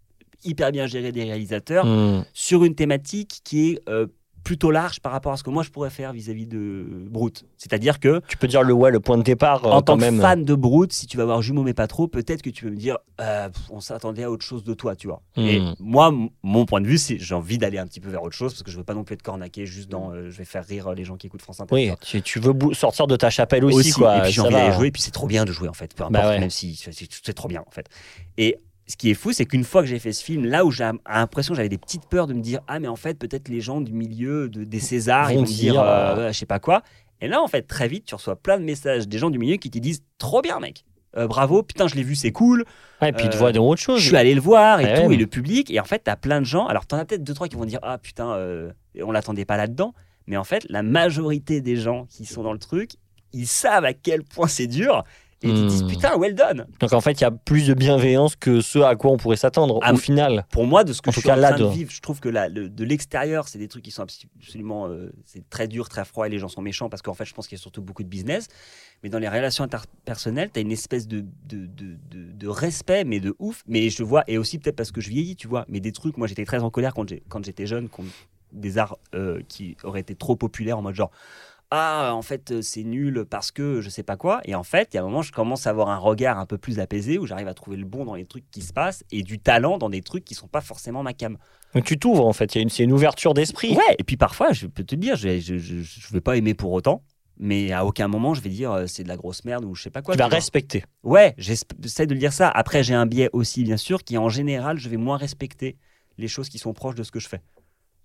hyper 0.46 0.72
bien 0.72 0.88
géré 0.88 1.12
des 1.12 1.24
réalisateurs 1.24 1.86
Hmm. 1.86 2.24
sur 2.34 2.64
une 2.64 2.76
thématique 2.76 3.42
qui 3.44 3.72
est 3.72 3.90
euh, 3.90 4.08
plutôt 4.44 4.70
large 4.70 5.00
par 5.00 5.12
rapport 5.12 5.32
à 5.34 5.38
ce 5.38 5.44
que 5.44 5.50
moi 5.50 5.64
je 5.64 5.72
pourrais 5.72 5.90
faire 5.90 6.14
vis-à-vis 6.14 6.46
de 6.46 6.86
Brute. 7.10 7.46
C'est-à-dire 7.58 8.00
que 8.00 8.22
Tu 8.28 8.38
peux 8.38 8.48
dire 8.48 8.62
le 8.62 8.74
ouais, 8.74 8.92
le 8.92 9.00
point 9.00 9.18
de 9.18 9.24
départ 9.24 9.66
euh, 9.66 9.72
en 9.72 9.82
tant 9.82 9.98
que 9.98 10.04
fan 10.12 10.46
de 10.46 10.54
Brute, 10.54 10.94
si 10.94 11.08
tu 11.08 11.18
vas 11.18 11.26
voir 11.26 11.42
Jumeaux 11.42 11.64
mais 11.64 11.74
pas 11.74 11.88
trop, 11.88 12.08
peut-être 12.08 12.44
que 12.44 12.52
tu 12.52 12.64
peux 12.66 12.70
me 12.70 12.76
dire 12.76 13.00
euh, 13.20 13.50
on 13.72 13.80
s'attendait 13.80 14.22
à 14.24 14.30
autre 14.30 14.46
chose 14.46 14.64
de 14.64 14.76
toi, 14.76 14.96
tu 14.96 15.08
vois. 15.08 15.24
Hmm. 15.36 15.42
Et 15.48 15.62
moi, 15.80 16.14
mon 16.44 16.66
point 16.68 16.80
de 16.80 16.86
vue, 16.86 17.00
c'est 17.00 17.18
j'ai 17.18 17.34
envie 17.34 17.58
d'aller 17.58 17.80
un 17.80 17.88
petit 17.88 18.00
peu 18.00 18.10
vers 18.10 18.22
autre 18.22 18.36
chose 18.36 18.54
parce 18.54 18.62
que 18.62 18.70
je 18.70 18.78
veux 18.78 18.84
pas 18.84 18.94
non 18.94 19.04
plus 19.04 19.16
être 19.16 19.24
cornaqué 19.24 19.66
juste 19.66 19.90
dans 19.90 20.12
euh, 20.12 20.30
je 20.30 20.38
vais 20.38 20.46
faire 20.46 20.64
rire 20.64 20.94
les 20.94 21.06
gens 21.06 21.16
qui 21.18 21.26
écoutent 21.26 21.42
France 21.42 21.60
Inter. 21.62 21.74
Oui, 21.74 21.92
tu, 22.02 22.22
tu 22.22 22.40
veux 22.40 22.54
sortir 22.74 23.08
de 23.08 23.16
ta 23.16 23.32
chapelle 23.32 23.66
aussi, 23.66 23.94
quoi. 23.94 24.20
Et 24.20 24.22
puis 24.22 24.32
j'ai 24.32 24.42
envie 24.42 24.54
d'aller 24.54 24.74
jouer, 24.74 24.88
et 24.90 24.92
puis 24.92 25.02
c'est 25.02 25.10
trop 25.10 25.26
bien 25.28 25.46
de 25.46 25.52
jouer 25.52 25.70
en 25.70 25.74
fait, 25.74 25.96
peu 25.96 26.04
importe, 26.04 26.14
Bah 26.24 26.30
ouais. 26.30 26.40
même 26.40 26.52
si 26.52 26.76
c'est 26.76 26.92
c'est 26.94 27.34
trop 27.34 27.48
bien 27.48 27.64
en 27.66 27.72
fait. 27.72 27.88
Et 28.38 28.58
ce 28.88 28.96
qui 28.98 29.10
est 29.10 29.14
fou, 29.16 29.32
c'est 29.34 29.46
qu'une 29.46 29.64
fois 29.64 29.82
que 29.82 29.88
j'ai 29.88 30.00
fait 30.00 30.14
ce 30.14 30.24
film, 30.24 30.46
là 30.46 30.64
où 30.66 30.72
j'ai 30.72 30.90
l'impression 31.10 31.54
que 31.54 31.58
j'avais 31.58 31.70
des 31.70 31.78
petites 31.78 32.06
peurs 32.08 32.28
de 32.28 32.34
me 32.34 32.42
dire 32.42 32.60
ah 32.68 32.80
mais 32.80 32.88
en 32.88 32.96
fait 32.96 33.18
peut-être 33.18 33.50
les 33.50 33.62
gens 33.62 33.82
du 33.82 33.94
milieu 33.94 34.48
de, 34.50 34.64
des 34.64 34.80
Césars 34.80 35.32
ils 35.32 35.36
Vont 35.36 35.42
me 35.42 35.48
dire 35.48 35.80
euh, 35.80 36.16
euh, 36.18 36.32
je 36.32 36.38
sais 36.38 36.46
pas 36.46 36.60
quoi. 36.60 36.84
Et 37.22 37.28
là 37.28 37.42
en 37.42 37.48
fait 37.48 37.64
très 37.64 37.88
vite 37.88 38.06
tu 38.06 38.14
reçois 38.16 38.36
plein 38.36 38.60
de 38.60 38.64
messages 38.64 39.08
des 39.08 39.18
gens 39.18 39.30
du 39.32 39.40
milieu 39.40 39.56
qui 39.58 39.70
te 39.72 39.80
disent 39.80 40.04
trop 40.20 40.42
bien 40.42 40.60
mec, 40.60 40.84
Euh, 41.18 41.28
bravo, 41.28 41.64
putain 41.64 41.88
je 41.88 41.96
l'ai 41.96 42.04
vu 42.04 42.14
c'est 42.16 42.32
cool, 42.32 42.66
Ouais, 43.02 43.10
et 43.10 43.12
puis 43.14 43.28
tu 43.30 43.36
Euh, 43.38 43.40
vois 43.40 43.52
dans 43.54 43.66
autre 43.68 43.82
chose. 43.82 44.02
je 44.02 44.08
suis 44.08 44.18
allé 44.18 44.36
le 44.36 44.42
voir 44.42 44.80
et 44.82 44.94
tout, 45.02 45.08
ouais. 45.08 45.16
et 45.16 45.18
le 45.18 45.28
public. 45.28 45.72
Et 45.72 45.80
en 45.80 45.84
fait, 45.86 46.00
t'as 46.04 46.16
plein 46.18 46.40
de 46.42 46.46
gens. 46.46 46.66
Alors, 46.68 46.86
t'en 46.86 46.98
as 46.98 47.06
peut-être 47.06 47.24
deux, 47.24 47.34
trois 47.34 47.48
qui 47.48 47.56
vont 47.56 47.66
dire 47.66 47.80
Ah 47.84 47.98
putain, 47.98 48.32
euh, 48.34 48.72
on 49.02 49.12
l'attendait 49.12 49.46
pas 49.46 49.58
là-dedans. 49.58 49.94
Mais 50.28 50.38
en 50.38 50.44
fait, 50.44 50.66
la 50.70 50.84
majorité 50.84 51.62
des 51.62 51.76
gens 51.78 52.06
qui 52.10 52.26
sont 52.26 52.44
dans 52.44 52.54
le 52.54 52.60
truc, 52.60 52.92
ils 53.34 53.48
savent 53.48 53.86
à 53.86 53.94
quel 53.94 54.24
point 54.24 54.48
c'est 54.48 54.68
dur. 54.68 55.04
Et 55.46 55.54
te 55.54 55.68
disent 55.68 55.84
Hmm. 55.84 55.88
Putain, 55.88 56.18
well 56.18 56.34
done. 56.36 56.66
Donc 56.80 56.92
en 56.94 57.02
fait, 57.02 57.14
il 57.14 57.22
y 57.22 57.26
a 57.26 57.32
plus 57.32 57.68
de 57.68 57.74
bienveillance 57.74 58.36
que 58.36 58.62
ce 58.62 58.80
à 58.80 58.96
quoi 58.96 59.12
on 59.12 59.18
pourrait 59.18 59.36
s'attendre 59.38 59.80
Ah, 59.84 59.94
au 59.94 59.98
final. 59.98 60.46
Pour 60.52 60.66
moi, 60.66 60.84
de 60.84 60.92
ce 60.94 61.02
que 61.02 61.10
En 61.10 61.14
je 61.14 61.20
suis 61.20 61.28
cas, 61.28 61.36
en 61.38 61.40
là, 61.40 61.50
train 61.50 61.60
de 61.60 61.64
de- 61.66 61.70
vivre, 61.70 61.92
je 61.92 62.02
trouve 62.02 62.20
que 62.20 62.30
là, 62.30 62.50
le- 62.50 62.70
de 62.70 62.84
l'extérieur, 62.84 63.48
c'est 63.48 63.60
des 63.60 63.68
trucs 63.68 63.84
qui 63.84 63.92
sont 63.92 64.04
abs- 64.04 64.26
absolument. 64.42 64.88
euh, 64.88 65.12
c'est 65.26 65.48
très 65.50 65.68
dur, 65.68 65.88
très 65.90 66.04
froid 66.06 66.26
et 66.28 66.30
les 66.30 66.40
gens 66.40 66.48
sont 66.50 66.62
méchants 66.62 66.90
parce 66.90 67.02
qu'en 67.02 67.14
fait, 67.14 67.26
je 67.26 67.34
pense 67.34 67.48
qu'il 67.48 67.58
y 67.58 67.60
a 67.60 67.62
surtout 67.62 67.82
beaucoup 67.82 68.04
de 68.04 68.10
business. 68.10 68.48
Mais 69.04 69.10
dans 69.10 69.20
les 69.20 69.30
relations 69.30 69.64
interpersonnelles, 69.64 70.50
tu 70.52 70.60
as 70.60 70.62
une 70.62 70.72
espèce 70.72 71.08
de, 71.08 71.20
de, 71.48 71.66
de, 71.68 71.96
de- 72.10 72.32
de 72.32 72.48
respect, 72.48 73.04
mais 73.04 73.20
de 73.20 73.36
ouf. 73.40 73.62
Mais 73.68 73.90
je 73.90 74.04
vois, 74.04 74.24
et 74.28 74.38
aussi 74.38 74.58
peut-être 74.58 74.76
parce 74.76 74.92
que 74.92 75.02
je 75.02 75.10
vieillis, 75.10 75.36
tu 75.36 75.48
vois, 75.48 75.66
mais 75.70 75.80
des 75.80 75.92
trucs, 75.92 76.18
moi 76.18 76.28
j'étais 76.28 76.46
très 76.46 76.64
en 76.64 76.70
colère 76.72 76.94
quand 76.94 77.06
quand 77.30 77.46
j'étais 77.46 77.68
jeune, 77.68 77.88
contre 77.90 78.10
des 78.52 78.78
arts 78.78 78.98
euh, 79.14 79.42
qui 79.50 79.76
auraient 79.84 80.00
été 80.00 80.16
trop 80.16 80.36
populaires 80.36 80.78
en 80.78 80.82
mode 80.82 80.96
genre. 80.96 81.12
Ah, 81.72 82.12
en 82.14 82.22
fait, 82.22 82.52
euh, 82.52 82.62
c'est 82.62 82.84
nul 82.84 83.26
parce 83.30 83.52
que 83.52 83.82
je 83.82 83.90
sais 83.90 84.04
pas 84.04 84.18
quoi. 84.18 84.40
Et 84.46 84.56
en 84.56 84.64
fait, 84.64 84.90
il 84.94 84.98
y 84.98 85.00
a 85.00 85.02
un 85.02 85.06
moment, 85.06 85.22
je 85.24 85.32
commence 85.32 85.66
à 85.68 85.72
avoir 85.72 85.90
un 85.90 85.98
regard 85.98 86.38
un 86.38 86.46
peu 86.46 86.58
plus 86.58 86.80
apaisé 86.80 87.18
où 87.18 87.26
j'arrive 87.26 87.48
à 87.48 87.54
trouver 87.54 87.76
le 87.78 87.86
bon 87.86 88.06
dans 88.06 88.16
les 88.16 88.26
trucs 88.26 88.50
qui 88.52 88.62
se 88.62 88.72
passent 88.72 89.04
et 89.12 89.24
du 89.24 89.40
talent 89.40 89.78
dans 89.78 89.90
des 89.90 90.02
trucs 90.02 90.24
qui 90.26 90.36
sont 90.36 90.48
pas 90.48 90.62
forcément 90.62 91.02
ma 91.04 91.14
cam. 91.14 91.38
Donc 91.74 91.84
tu 91.84 91.98
t'ouvres 91.98 92.26
en 92.26 92.34
fait. 92.34 92.54
Il 92.56 92.58
y 92.58 92.60
a 92.60 92.62
une, 92.62 92.70
c'est 92.70 92.84
une 92.84 92.94
ouverture 92.94 93.34
d'esprit. 93.34 93.76
Ouais, 93.76 93.96
et 93.98 94.04
puis 94.04 94.16
parfois, 94.16 94.54
je 94.54 94.68
peux 94.68 94.84
te 94.84 94.96
dire, 94.96 95.16
je, 95.16 95.40
je, 95.40 95.58
je, 95.58 95.82
je 95.82 96.14
vais 96.14 96.22
pas 96.22 96.38
aimer 96.38 96.54
pour 96.54 96.72
autant, 96.72 97.04
mais 97.38 97.74
à 97.74 97.84
aucun 97.86 98.08
moment 98.08 98.34
je 98.34 98.42
vais 98.42 98.50
dire 98.50 98.72
euh, 98.72 98.88
c'est 98.88 99.04
de 99.04 99.10
la 99.10 99.18
grosse 99.18 99.44
merde 99.44 99.66
ou 99.66 99.76
je 99.76 99.84
sais 99.84 99.90
pas 99.90 100.02
quoi. 100.02 100.14
tu 100.14 100.20
vas 100.20 100.28
vois. 100.30 100.36
respecter. 100.36 100.86
Ouais, 101.04 101.34
j'essaie 101.38 102.06
de 102.06 102.14
le 102.14 102.20
dire 102.20 102.32
ça. 102.32 102.48
Après, 102.50 102.84
j'ai 102.84 102.94
un 102.94 103.06
biais 103.08 103.30
aussi, 103.34 103.64
bien 103.64 103.78
sûr, 103.78 104.04
qui 104.04 104.18
en 104.18 104.30
général, 104.30 104.78
je 104.78 104.88
vais 104.88 104.98
moins 104.98 105.18
respecter 105.18 105.78
les 106.18 106.30
choses 106.30 106.48
qui 106.48 106.60
sont 106.60 106.72
proches 106.74 106.96
de 106.96 107.04
ce 107.04 107.12
que 107.12 107.20
je 107.20 107.28
fais. 107.28 107.42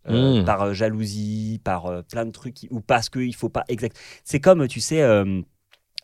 Euh, 0.08 0.40
Mm. 0.40 0.44
Par 0.46 0.62
euh, 0.62 0.72
jalousie, 0.72 1.60
par 1.62 1.86
euh, 1.86 2.00
plein 2.02 2.24
de 2.24 2.30
trucs, 2.30 2.54
qui- 2.54 2.68
ou 2.70 2.80
parce 2.80 3.10
qu'il 3.10 3.34
faut 3.34 3.50
pas 3.50 3.64
exact. 3.68 3.98
C'est 4.24 4.40
comme, 4.40 4.66
tu 4.66 4.80
sais, 4.80 5.02
euh, 5.02 5.42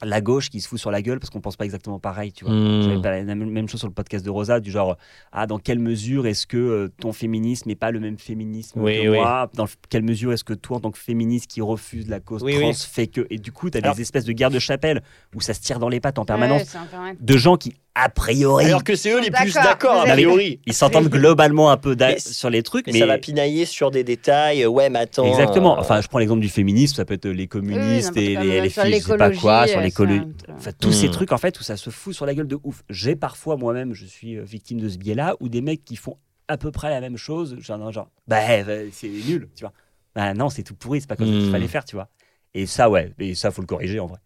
la 0.03 0.21
gauche 0.21 0.51
qui 0.51 0.61
se 0.61 0.69
fout 0.69 0.79
sur 0.79 0.91
la 0.91 1.01
gueule 1.01 1.19
parce 1.19 1.31
qu'on 1.31 1.41
pense 1.41 1.57
pas 1.57 1.65
exactement 1.65 1.99
pareil, 1.99 2.31
tu 2.31 2.45
vois. 2.45 2.53
Mm. 2.53 2.83
J'avais 2.83 3.01
pas 3.01 3.23
la 3.23 3.35
même, 3.35 3.67
chose 3.71 3.81
sur 3.81 3.89
le 3.89 3.95
podcast 3.95 4.23
de 4.23 4.29
Rosa, 4.29 4.61
du 4.61 4.71
genre, 4.71 4.99
ah, 5.33 5.47
dans 5.47 5.59
quelle 5.59 5.79
mesure 5.79 6.27
est-ce 6.27 6.47
que 6.47 6.59
euh, 6.59 6.89
ton 7.01 7.15
féminisme 7.15 7.71
n'est 7.71 7.75
pas 7.77 7.91
le 7.91 7.99
même 8.01 8.19
féminisme 8.19 8.83
Oui, 8.83 9.03
que 9.03 9.09
oui. 9.09 9.17
moi? 9.17 9.51
Dans 9.55 9.65
quelle 9.89 10.03
mesure 10.03 10.35
est-ce 10.35 10.45
que 10.45 10.53
toi, 10.53 10.77
en 10.77 10.81
tant 10.81 10.91
que 10.91 10.99
féministe 10.99 11.47
qui 11.51 11.63
refuse 11.63 12.07
la 12.11 12.21
cause 12.21 12.43
Oui, 12.43 12.59
trans, 12.59 12.69
oui. 12.69 12.75
fait 12.75 13.07
que. 13.07 13.27
Et 13.31 13.39
du 13.39 13.51
coup, 13.53 13.71
tu 13.71 13.79
as 13.79 13.81
Alors- 13.83 13.95
des 13.97 14.03
espèces 14.03 14.27
de 14.27 14.33
guerres 14.33 14.51
de 14.51 14.59
chapelle 14.59 15.03
où 15.35 15.41
ça 15.41 15.55
se 15.55 15.61
tire 15.63 15.79
dans 15.79 15.89
les 15.89 16.01
pattes 16.01 16.19
en 16.19 16.27
permanence 16.27 16.75
Ouais, 16.75 17.17
de 17.19 17.37
gens 17.39 17.57
qui, 17.57 17.73
a 17.99 18.11
priori, 18.11 18.67
Alors 18.67 18.85
que 18.85 18.95
c'est 18.95 19.11
eux 19.11 19.21
les 19.23 19.31
plus 19.31 19.55
D'accord, 19.55 20.03
a 20.03 20.07
priori. 20.07 20.61
ils 20.67 20.75
s'entendent 20.75 21.09
globalement 21.09 21.71
un 21.71 21.79
peu 21.79 21.97
sur 22.19 22.51
les 22.51 22.63
trucs, 22.63 22.87
Mais, 22.87 22.93
mais, 22.93 22.99
ça 22.99 23.07
va 23.07 23.17
pinailler 23.19 23.65
sur 23.65 23.91
des 23.91 24.05
détails. 24.05 24.67
Ouais, 24.67 24.91
mais 24.91 24.99
attends. 24.99 25.25
exactement. 25.27 25.77
euh, 25.77 25.81
Enfin, 25.81 26.01
je 26.03 26.09
prends 26.09 26.19
l'exemple 26.19 26.41
du 26.43 26.51
féminisme, 26.51 26.95
ça 26.97 27.05
peut 27.07 27.15
être 27.15 27.27
les 27.27 27.49
communistes 27.49 28.17
et 28.17 28.37
les, 28.37 28.61
les 28.61 28.69
filles, 28.69 28.95
je 29.01 29.01
sais 29.07 29.17
pas 29.17 29.31
quoi, 29.31 29.67
sur 29.67 29.79
euh, 29.79 29.83
l'écologie. 29.83 30.21
un- 30.49 30.55
Enfin, 30.57 30.73
tous 30.79 30.93
ces 30.93 31.09
Mm. 31.09 31.11
trucs, 31.13 31.33
en 31.33 31.39
fait, 31.39 31.59
où 31.59 31.63
ça 31.63 31.77
se 31.79 31.89
fout 31.91 32.13
sur 32.15 32.27
la 32.27 32.35
gueule 32.35 32.47
de 32.49 32.59
ouf. 32.65 32.83
J'ai 32.91 33.17
parfois 33.17 33.57
moi-même, 33.57 33.95
je 33.95 34.05
suis 34.05 34.37
euh, 34.37 34.43
victime 34.45 34.79
de 34.79 34.89
ce 34.91 34.99
biais-là, 34.99 35.37
où 35.41 35.49
des 35.49 35.63
mecs 35.63 35.85
qui 35.85 35.97
font 35.97 36.19
à 36.49 36.59
peu 36.59 36.71
près 36.71 36.91
la 36.91 37.01
même 37.01 37.17
chose, 37.17 37.57
genre, 37.61 37.91
genre 37.93 38.09
bah, 38.29 38.63
bah, 38.63 38.73
c'est 38.93 39.09
nul, 39.09 39.49
tu 39.57 39.63
vois. 39.65 39.73
Bah 40.15 40.35
non, 40.35 40.49
c'est 40.51 40.63
tout 40.63 40.75
pourri, 40.75 41.01
c'est 41.01 41.09
pas 41.09 41.17
comme 41.17 41.27
ça 41.29 41.33
qu'il 41.39 41.49
Mm. 41.49 41.53
fallait 41.53 41.69
faire, 41.69 41.85
tu 41.85 41.97
vois. 41.97 42.09
Et 42.55 42.67
ça, 42.67 42.89
ouais, 42.89 43.13
et 43.19 43.35
ça, 43.35 43.51
faut 43.51 43.63
le 43.63 43.67
corriger 43.67 44.01
en 44.01 44.07
vrai. 44.07 44.19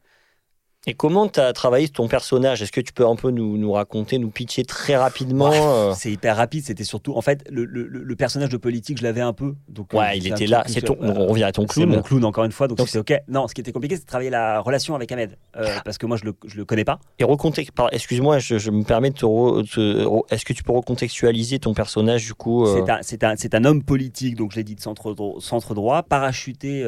Et 0.86 0.94
comment 0.94 1.28
tu 1.28 1.38
as 1.40 1.52
travaillé 1.52 1.88
ton 1.90 2.08
personnage? 2.08 2.62
Est-ce 2.62 2.72
que 2.72 2.80
tu 2.80 2.94
peux 2.94 3.06
un 3.06 3.14
peu 3.14 3.30
nous, 3.30 3.58
nous 3.58 3.70
raconter, 3.72 4.18
nous 4.18 4.30
pitcher 4.30 4.64
très 4.64 4.96
rapidement 4.96 5.52
euh, 5.52 5.92
C'est 5.94 6.10
hyper 6.10 6.38
rapide. 6.38 6.64
C'était 6.64 6.84
surtout, 6.84 7.12
en 7.14 7.20
fait, 7.20 7.46
le, 7.50 7.66
le- 7.66 7.86
le 7.86 8.16
personnage 8.16 8.48
de 8.48 8.56
politique, 8.56 8.96
je 8.96 9.02
l'avais 9.02 9.20
un 9.20 9.34
peu. 9.34 9.54
Donc, 9.68 9.92
euh, 9.92 9.98
Ouais, 9.98 10.16
il 10.16 10.26
était 10.26 10.46
là. 10.46 10.64
ton, 10.86 10.96
on 10.98 11.26
revient 11.26 11.44
à 11.44 11.52
ton 11.52 11.66
C'est 11.68 11.84
mon 11.84 11.92
clown. 12.00 12.02
clown 12.02 12.24
encore 12.24 12.44
une 12.44 12.52
fois, 12.52 12.66
donc, 12.66 12.78
Donc 12.78 12.88
c'est 12.88 12.98
ok. 12.98 13.12
Non, 13.28 13.46
ce 13.46 13.52
qui 13.52 13.60
était 13.60 13.72
compliqué, 13.72 13.96
c'est 13.96 14.02
de 14.04 14.06
travailler 14.06 14.30
la 14.30 14.60
relation 14.60 14.94
avec 14.94 15.12
Ahmed, 15.12 15.36
Euh, 15.56 15.66
parce 15.84 15.98
que 15.98 16.06
moi 16.06 16.16
je 16.16 16.24
le, 16.24 16.34
je 16.46 16.56
le 16.56 16.64
connais 16.64 16.84
pas. 16.86 16.98
Et 17.18 17.24
recontexte. 17.24 17.72
par- 17.72 17.92
Excuse-moi, 17.92 18.38
je, 18.38 18.56
je 18.56 18.70
me 18.70 18.82
permets 18.82 19.10
de 19.10 19.16
te. 19.16 20.32
Est-ce 20.34 20.46
que 20.46 20.54
tu 20.54 20.62
peux 20.62 20.72
recontextualiser 20.72 21.58
ton 21.58 21.74
personnage 21.74 22.24
du 22.24 22.32
coup 22.32 22.64
euh, 22.64 22.82
C'est 23.02 23.22
un, 23.22 23.34
un, 23.34 23.36
un 23.52 23.64
homme 23.66 23.82
politique, 23.82 24.34
donc 24.34 24.52
je 24.52 24.56
l'ai 24.56 24.64
dit 24.64 24.76
de 24.76 24.80
centre, 24.80 25.12
dro- 25.12 25.40
centre 25.40 25.74
droit, 25.74 26.02
parachuté 26.04 26.82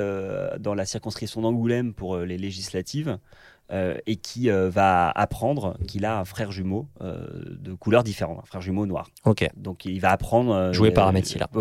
dans 0.61 0.75
la 0.75 0.87
circonscription 0.87 1.43
d'Angoulême 1.43 1.93
pour 1.93 2.17
les 2.17 2.39
législatives. 2.39 3.19
Euh, 3.73 3.97
et 4.07 4.17
qui 4.17 4.51
euh, 4.51 4.71
va 4.71 5.11
apprendre 5.11 5.77
qu'il 5.89 6.05
a 6.05 6.19
un 6.19 6.25
frère 6.25 6.53
jumeau 6.53 6.89
euh, 7.01 7.27
de 7.59 7.73
couleur 7.75 8.05
différente, 8.05 8.39
un 8.43 8.47
frère 8.47 8.61
jumeau 8.61 8.87
noir. 8.87 9.11
Ok. 9.25 9.49
Donc 9.57 9.85
il 9.85 10.01
va 10.01 10.11
apprendre. 10.11 10.73
Joué 10.73 10.91
par 10.91 11.09
euh, 11.09 11.13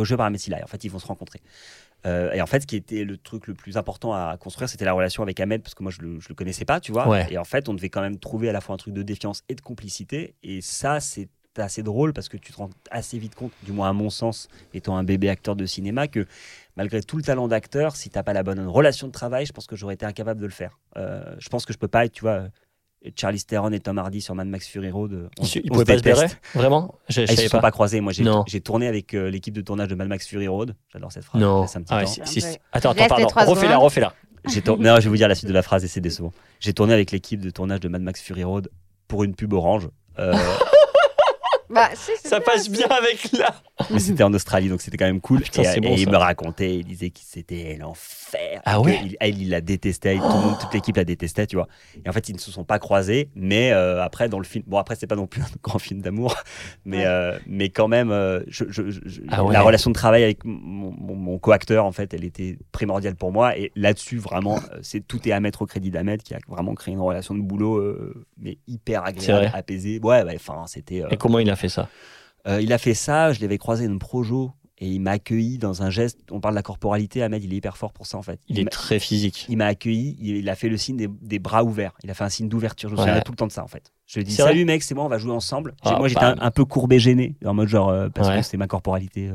Joué 0.03 0.18
par 0.18 0.25
Ahmed 0.25 0.39
Silla. 0.39 0.60
Et 0.60 0.63
en 0.63 0.68
fait, 0.68 0.84
ils 0.84 0.89
vont 0.89 1.00
se 1.00 1.08
rencontrer. 1.08 1.41
Euh, 2.06 2.32
et 2.32 2.41
en 2.41 2.48
fait, 2.48 2.62
ce 2.62 2.68
qui 2.68 2.75
était 2.75 3.03
le 3.03 3.18
truc 3.18 3.48
le 3.48 3.53
plus 3.53 3.77
important 3.77 4.13
à 4.13 4.36
construire, 4.38 4.68
c'était 4.68 4.86
la 4.86 4.94
relation 4.94 5.22
avec 5.24 5.39
Ahmed, 5.39 5.62
parce 5.62 5.75
que 5.75 5.84
moi, 5.84 5.91
je 5.91 6.01
le, 6.01 6.20
je 6.20 6.30
le 6.30 6.36
connaissais 6.36 6.65
pas, 6.65 6.80
tu 6.80 6.91
vois. 6.91 7.08
Ouais. 7.08 7.27
Et 7.30 7.38
en 7.38 7.44
fait, 7.44 7.70
on 7.70 7.74
devait 7.74 7.89
quand 7.89 8.01
même 8.01 8.18
trouver 8.18 8.50
à 8.50 8.53
la 8.53 8.62
fois 8.62 8.74
un 8.74 8.77
truc 8.77 8.94
de 8.94 9.03
défiance 9.03 9.44
et 9.50 9.56
de 9.56 9.62
complicité. 9.62 10.34
Et 10.41 10.62
ça, 10.62 11.00
c'est 11.00 11.30
assez 11.58 11.84
drôle 11.84 12.13
parce 12.13 12.30
que 12.30 12.38
tu 12.38 12.53
te 12.53 12.58
rends 12.58 12.70
assez 12.91 13.20
vite 13.20 13.36
compte, 13.36 13.51
du 13.63 13.72
moins 13.72 13.89
à 13.89 13.94
mon 13.94 14.10
sens, 14.10 14.48
étant 14.74 14.98
un 14.98 15.03
bébé 15.03 15.30
acteur 15.30 15.56
de 15.56 15.65
cinéma, 15.65 16.08
que 16.08 16.25
malgré 16.78 17.01
tout 17.01 17.18
le 17.18 17.24
talent 17.24 17.48
d'acteur, 17.48 17.96
si 17.96 18.10
t'as 18.10 18.24
pas 18.24 18.34
la 18.34 18.44
bonne 18.44 18.66
relation 18.68 19.08
de 19.08 19.12
travail, 19.12 19.46
je 19.46 19.54
pense 19.54 19.68
que 19.68 19.75
j'aurais 19.75 19.94
été 19.96 20.06
incapable 20.06 20.40
de 20.42 20.46
le 20.46 20.51
faire. 20.51 20.80
Euh, 20.98 21.24
je 21.40 21.50
pense 21.50 21.66
que 21.66 21.74
je 21.74 21.78
peux 21.78 21.88
pas 21.88 22.06
être, 22.06 22.12
tu 22.13 22.22
vois, 22.22 22.44
Charlie 23.16 23.44
Theron 23.44 23.72
et 23.72 23.80
Tom 23.80 23.98
Hardy 23.98 24.22
sur 24.22 24.36
Mad 24.36 24.48
Max 24.48 24.68
Fury 24.68 24.92
Road. 24.92 25.13
euh, 25.13 25.28
on- 25.40 25.44
Ils, 25.44 25.62
ils 25.63 25.72
on 25.72 25.74
pouvaient 25.74 25.86
pas 25.86 25.98
se 25.98 26.04
bérer 26.04 26.28
Vraiment? 26.54 26.94
Je, 27.10 27.13
je 27.16 27.20
Ah, 27.22 27.24
ils 27.24 27.28
se 27.30 27.36
savais 27.36 27.48
sont 27.48 27.58
pas. 27.58 27.62
pas 27.62 27.72
croisés. 27.72 28.00
Moi, 28.00 28.13
j'ai 28.48 28.62
tourné 28.62 28.88
avec 28.88 29.13
euh, 29.16 29.30
l'équipe 29.32 29.54
de 29.56 29.62
tournage 29.62 29.88
de 29.88 29.96
Mad 29.96 30.08
Max 30.08 30.28
Fury 30.28 30.48
Road. 30.48 30.75
J'adore 30.94 31.12
cette 31.12 31.24
phrase. 31.24 31.42
Non. 31.42 31.63
Un 31.63 31.66
petit 31.68 31.84
Ah 31.90 31.98
ouais, 31.98 32.04
temps. 32.06 32.25
si-. 32.25 32.44
Attends, 32.72 32.92
attends, 32.92 33.08
pardon. 33.08 33.28
Refais-la, 33.51 33.78
refais-la. 33.78 34.13
Non, 34.78 34.96
je 34.98 35.01
vais 35.04 35.10
vous 35.10 35.18
dire 35.18 35.28
la 35.28 35.36
suite 35.36 35.48
de 35.50 35.54
la 35.54 35.62
phrase 35.63 35.84
et 35.84 35.88
c'est 35.88 36.01
décevant. 36.01 36.32
J'ai 36.60 36.74
tourné 36.74 36.94
avec 36.94 37.12
l'équipe 37.12 37.40
de 37.42 37.50
tournage 37.50 37.80
de 37.80 37.88
Mad 37.88 38.01
Max 38.04 38.22
Fury 38.22 38.44
Road 38.44 38.70
pour 39.08 39.24
une 39.24 39.34
pub 39.36 39.54
orange. 39.54 39.90
Euh, 40.20 40.34
Bah, 41.74 41.90
si, 41.96 42.12
Ça 42.24 42.40
bien, 42.40 42.46
passe 42.46 42.70
bien 42.70 42.88
avec 42.88 43.32
là. 43.32 43.56
mais 43.90 44.00
c'était 44.00 44.24
en 44.24 44.34
Australie, 44.34 44.70
donc 44.70 44.82
c'était 44.82 44.98
quand 44.98 45.06
même 45.06 45.22
cool. 45.22 45.40
Ah, 45.40 45.44
putain, 45.46 45.62
et 45.62 45.66
c'est 45.66 45.78
et 45.78 45.82
bon, 45.82 45.96
il 45.98 46.10
me 46.10 46.18
racontait, 46.18 46.75
il 46.75 46.84
disait 46.86 47.10
que 47.10 47.20
c'était 47.24 47.78
l'enfer. 47.80 48.62
Ah 48.66 48.80
ouais 48.82 49.00
il, 49.04 49.18
elle, 49.20 49.42
il 49.42 49.50
la 49.50 49.62
détestait, 49.62 50.18
tout 50.20 50.38
le 50.38 50.44
monde, 50.44 50.58
toute 50.58 50.74
l'équipe 50.74 50.96
la 50.98 51.04
détestait, 51.06 51.48
tu 51.48 51.56
vois. 51.56 51.68
Et 52.06 52.10
en 52.10 52.12
fait, 52.13 52.30
ils 52.30 52.34
ne 52.36 52.40
se 52.40 52.51
sont 52.51 52.63
pas 52.63 52.80
croisés, 52.80 53.30
mais 53.36 53.72
euh, 53.72 54.04
après, 54.04 54.30
dans 54.30 54.38
le 54.40 54.44
film, 54.46 54.63
bon, 54.68 54.78
après, 54.78 54.96
c'est 54.96 55.08
pas 55.08 55.16
non 55.16 55.28
plus 55.28 55.42
un 55.42 55.46
grand 55.63 55.80
film 55.80 56.01
d'amour, 56.01 56.36
mais, 56.86 56.98
Ouais. 56.98 57.06
euh, 57.06 57.40
mais 57.48 57.70
quand 57.70 57.88
même, 57.88 58.12
euh, 58.12 58.42
je, 58.48 58.66
je- 58.70 58.90
je- 58.90 59.22
Ah 59.30 59.44
ouais. 59.44 59.54
la 59.54 59.62
relation 59.62 59.90
de 59.90 59.96
travail 59.96 60.24
avec 60.24 60.44
mon, 60.46 60.92
mon- 60.92 61.16
mon 61.16 61.40
co-acteur, 61.40 61.86
en 61.86 61.92
fait, 61.92 62.13
elle 62.13 62.24
était 62.25 62.58
primordiale 62.72 63.16
pour 63.16 63.32
moi. 63.32 63.58
Et 63.58 63.72
là-dessus, 63.75 64.18
vraiment, 64.18 64.60
c'est 64.82 65.06
tout 65.08 65.28
est 65.28 65.32
à 65.32 65.40
mettre 65.40 65.62
au 65.62 65.66
crédit 65.66 65.90
d'Ahmed 65.92 66.22
qui 66.24 66.34
a 66.34 66.40
vraiment 66.48 66.75
créé 66.75 66.94
une 66.94 67.00
relation 67.01 67.34
de 67.34 67.42
boulot, 67.42 67.78
euh, 67.78 68.25
mais 68.38 68.58
hyper 68.72 69.04
agréable, 69.06 69.46
vrai 69.48 69.51
apaisée. 69.54 70.00
Ouais, 70.01 70.24
ouais, 70.24 70.36
enfin, 70.36 70.63
c'était. 70.68 71.04
euh, 71.04 71.10
Et 71.12 71.18
comment 71.18 71.40
il 71.40 71.50
a 71.50 71.56
fait 71.56 71.70
ça? 71.70 71.88
Euh, 72.48 72.60
il 72.62 72.74
a 72.74 72.78
fait 72.78 72.94
ça, 72.96 73.34
je 73.34 73.42
l'avais 73.42 73.58
croisé 73.58 73.86
dans 73.86 73.94
une 73.94 74.00
projo 74.00 74.51
et 74.80 74.88
il 74.88 75.00
m'a 75.00 75.12
accueilli 75.12 75.60
dans 75.60 75.84
un 75.84 75.92
geste. 75.92 76.18
On 76.32 76.40
parle 76.40 76.56
de 76.56 76.60
la 76.60 76.63
corporalité, 76.63 77.22
Ahmed, 77.22 77.44
il 77.44 77.54
est 77.54 77.58
hyper 77.58 77.78
fort 77.78 77.94
pour 77.94 78.08
ça 78.08 78.18
en 78.18 78.24
fait. 78.24 78.40
Il 78.48 78.60
est 78.60 78.66
très 78.66 78.98
physique. 78.98 79.46
il 79.48 79.58
m'a 79.58 79.68
accueilli, 79.68 80.18
il, 80.20 80.38
il 80.38 80.50
a 80.50 80.56
fait 80.56 80.70
le 80.70 80.78
signe 80.78 80.98
des, 80.98 81.08
des 81.08 81.38
bras 81.38 81.63
ouverts. 81.63 81.94
Il 82.04 82.10
a 82.10 82.16
fait 82.16 82.24
un 82.24 82.30
signe 82.30 82.50
d'ouverture. 82.50 82.90
Je 82.90 82.96
me 82.96 83.00
Ouais. 83.00 83.06
souviens 83.06 83.22
tout 83.22 83.32
le 83.32 83.38
temps 83.38 83.46
de 83.46 83.51
ça 83.51 83.63
en 83.63 83.68
fait. 83.68 83.92
Je 84.08 84.16
lui 84.16 84.22
ai 84.22 84.24
dit 84.24 84.34
Salut 84.34 84.66
mec, 84.66 84.82
c'est 84.82 84.96
moi, 84.96 85.04
on 85.06 85.08
va 85.10 85.20
jouer 85.20 85.34
ensemble. 85.34 85.75
Ah, 85.84 85.98
moi 86.00 86.08
j'étais 86.08 86.24
un, 86.25 86.34
bam. 86.36 86.40
un 86.46 86.50
peu 86.51 86.66
courbé, 86.66 86.98
gêné, 86.98 87.36
en 87.46 87.54
mode 87.54 87.68
genre, 87.68 87.90
euh, 87.90 88.10
parce 88.10 88.28
Ouais. 88.30 88.38
que 88.38 88.42
c'est 88.42 88.58
ma 88.58 88.66
corporalité 88.68 89.30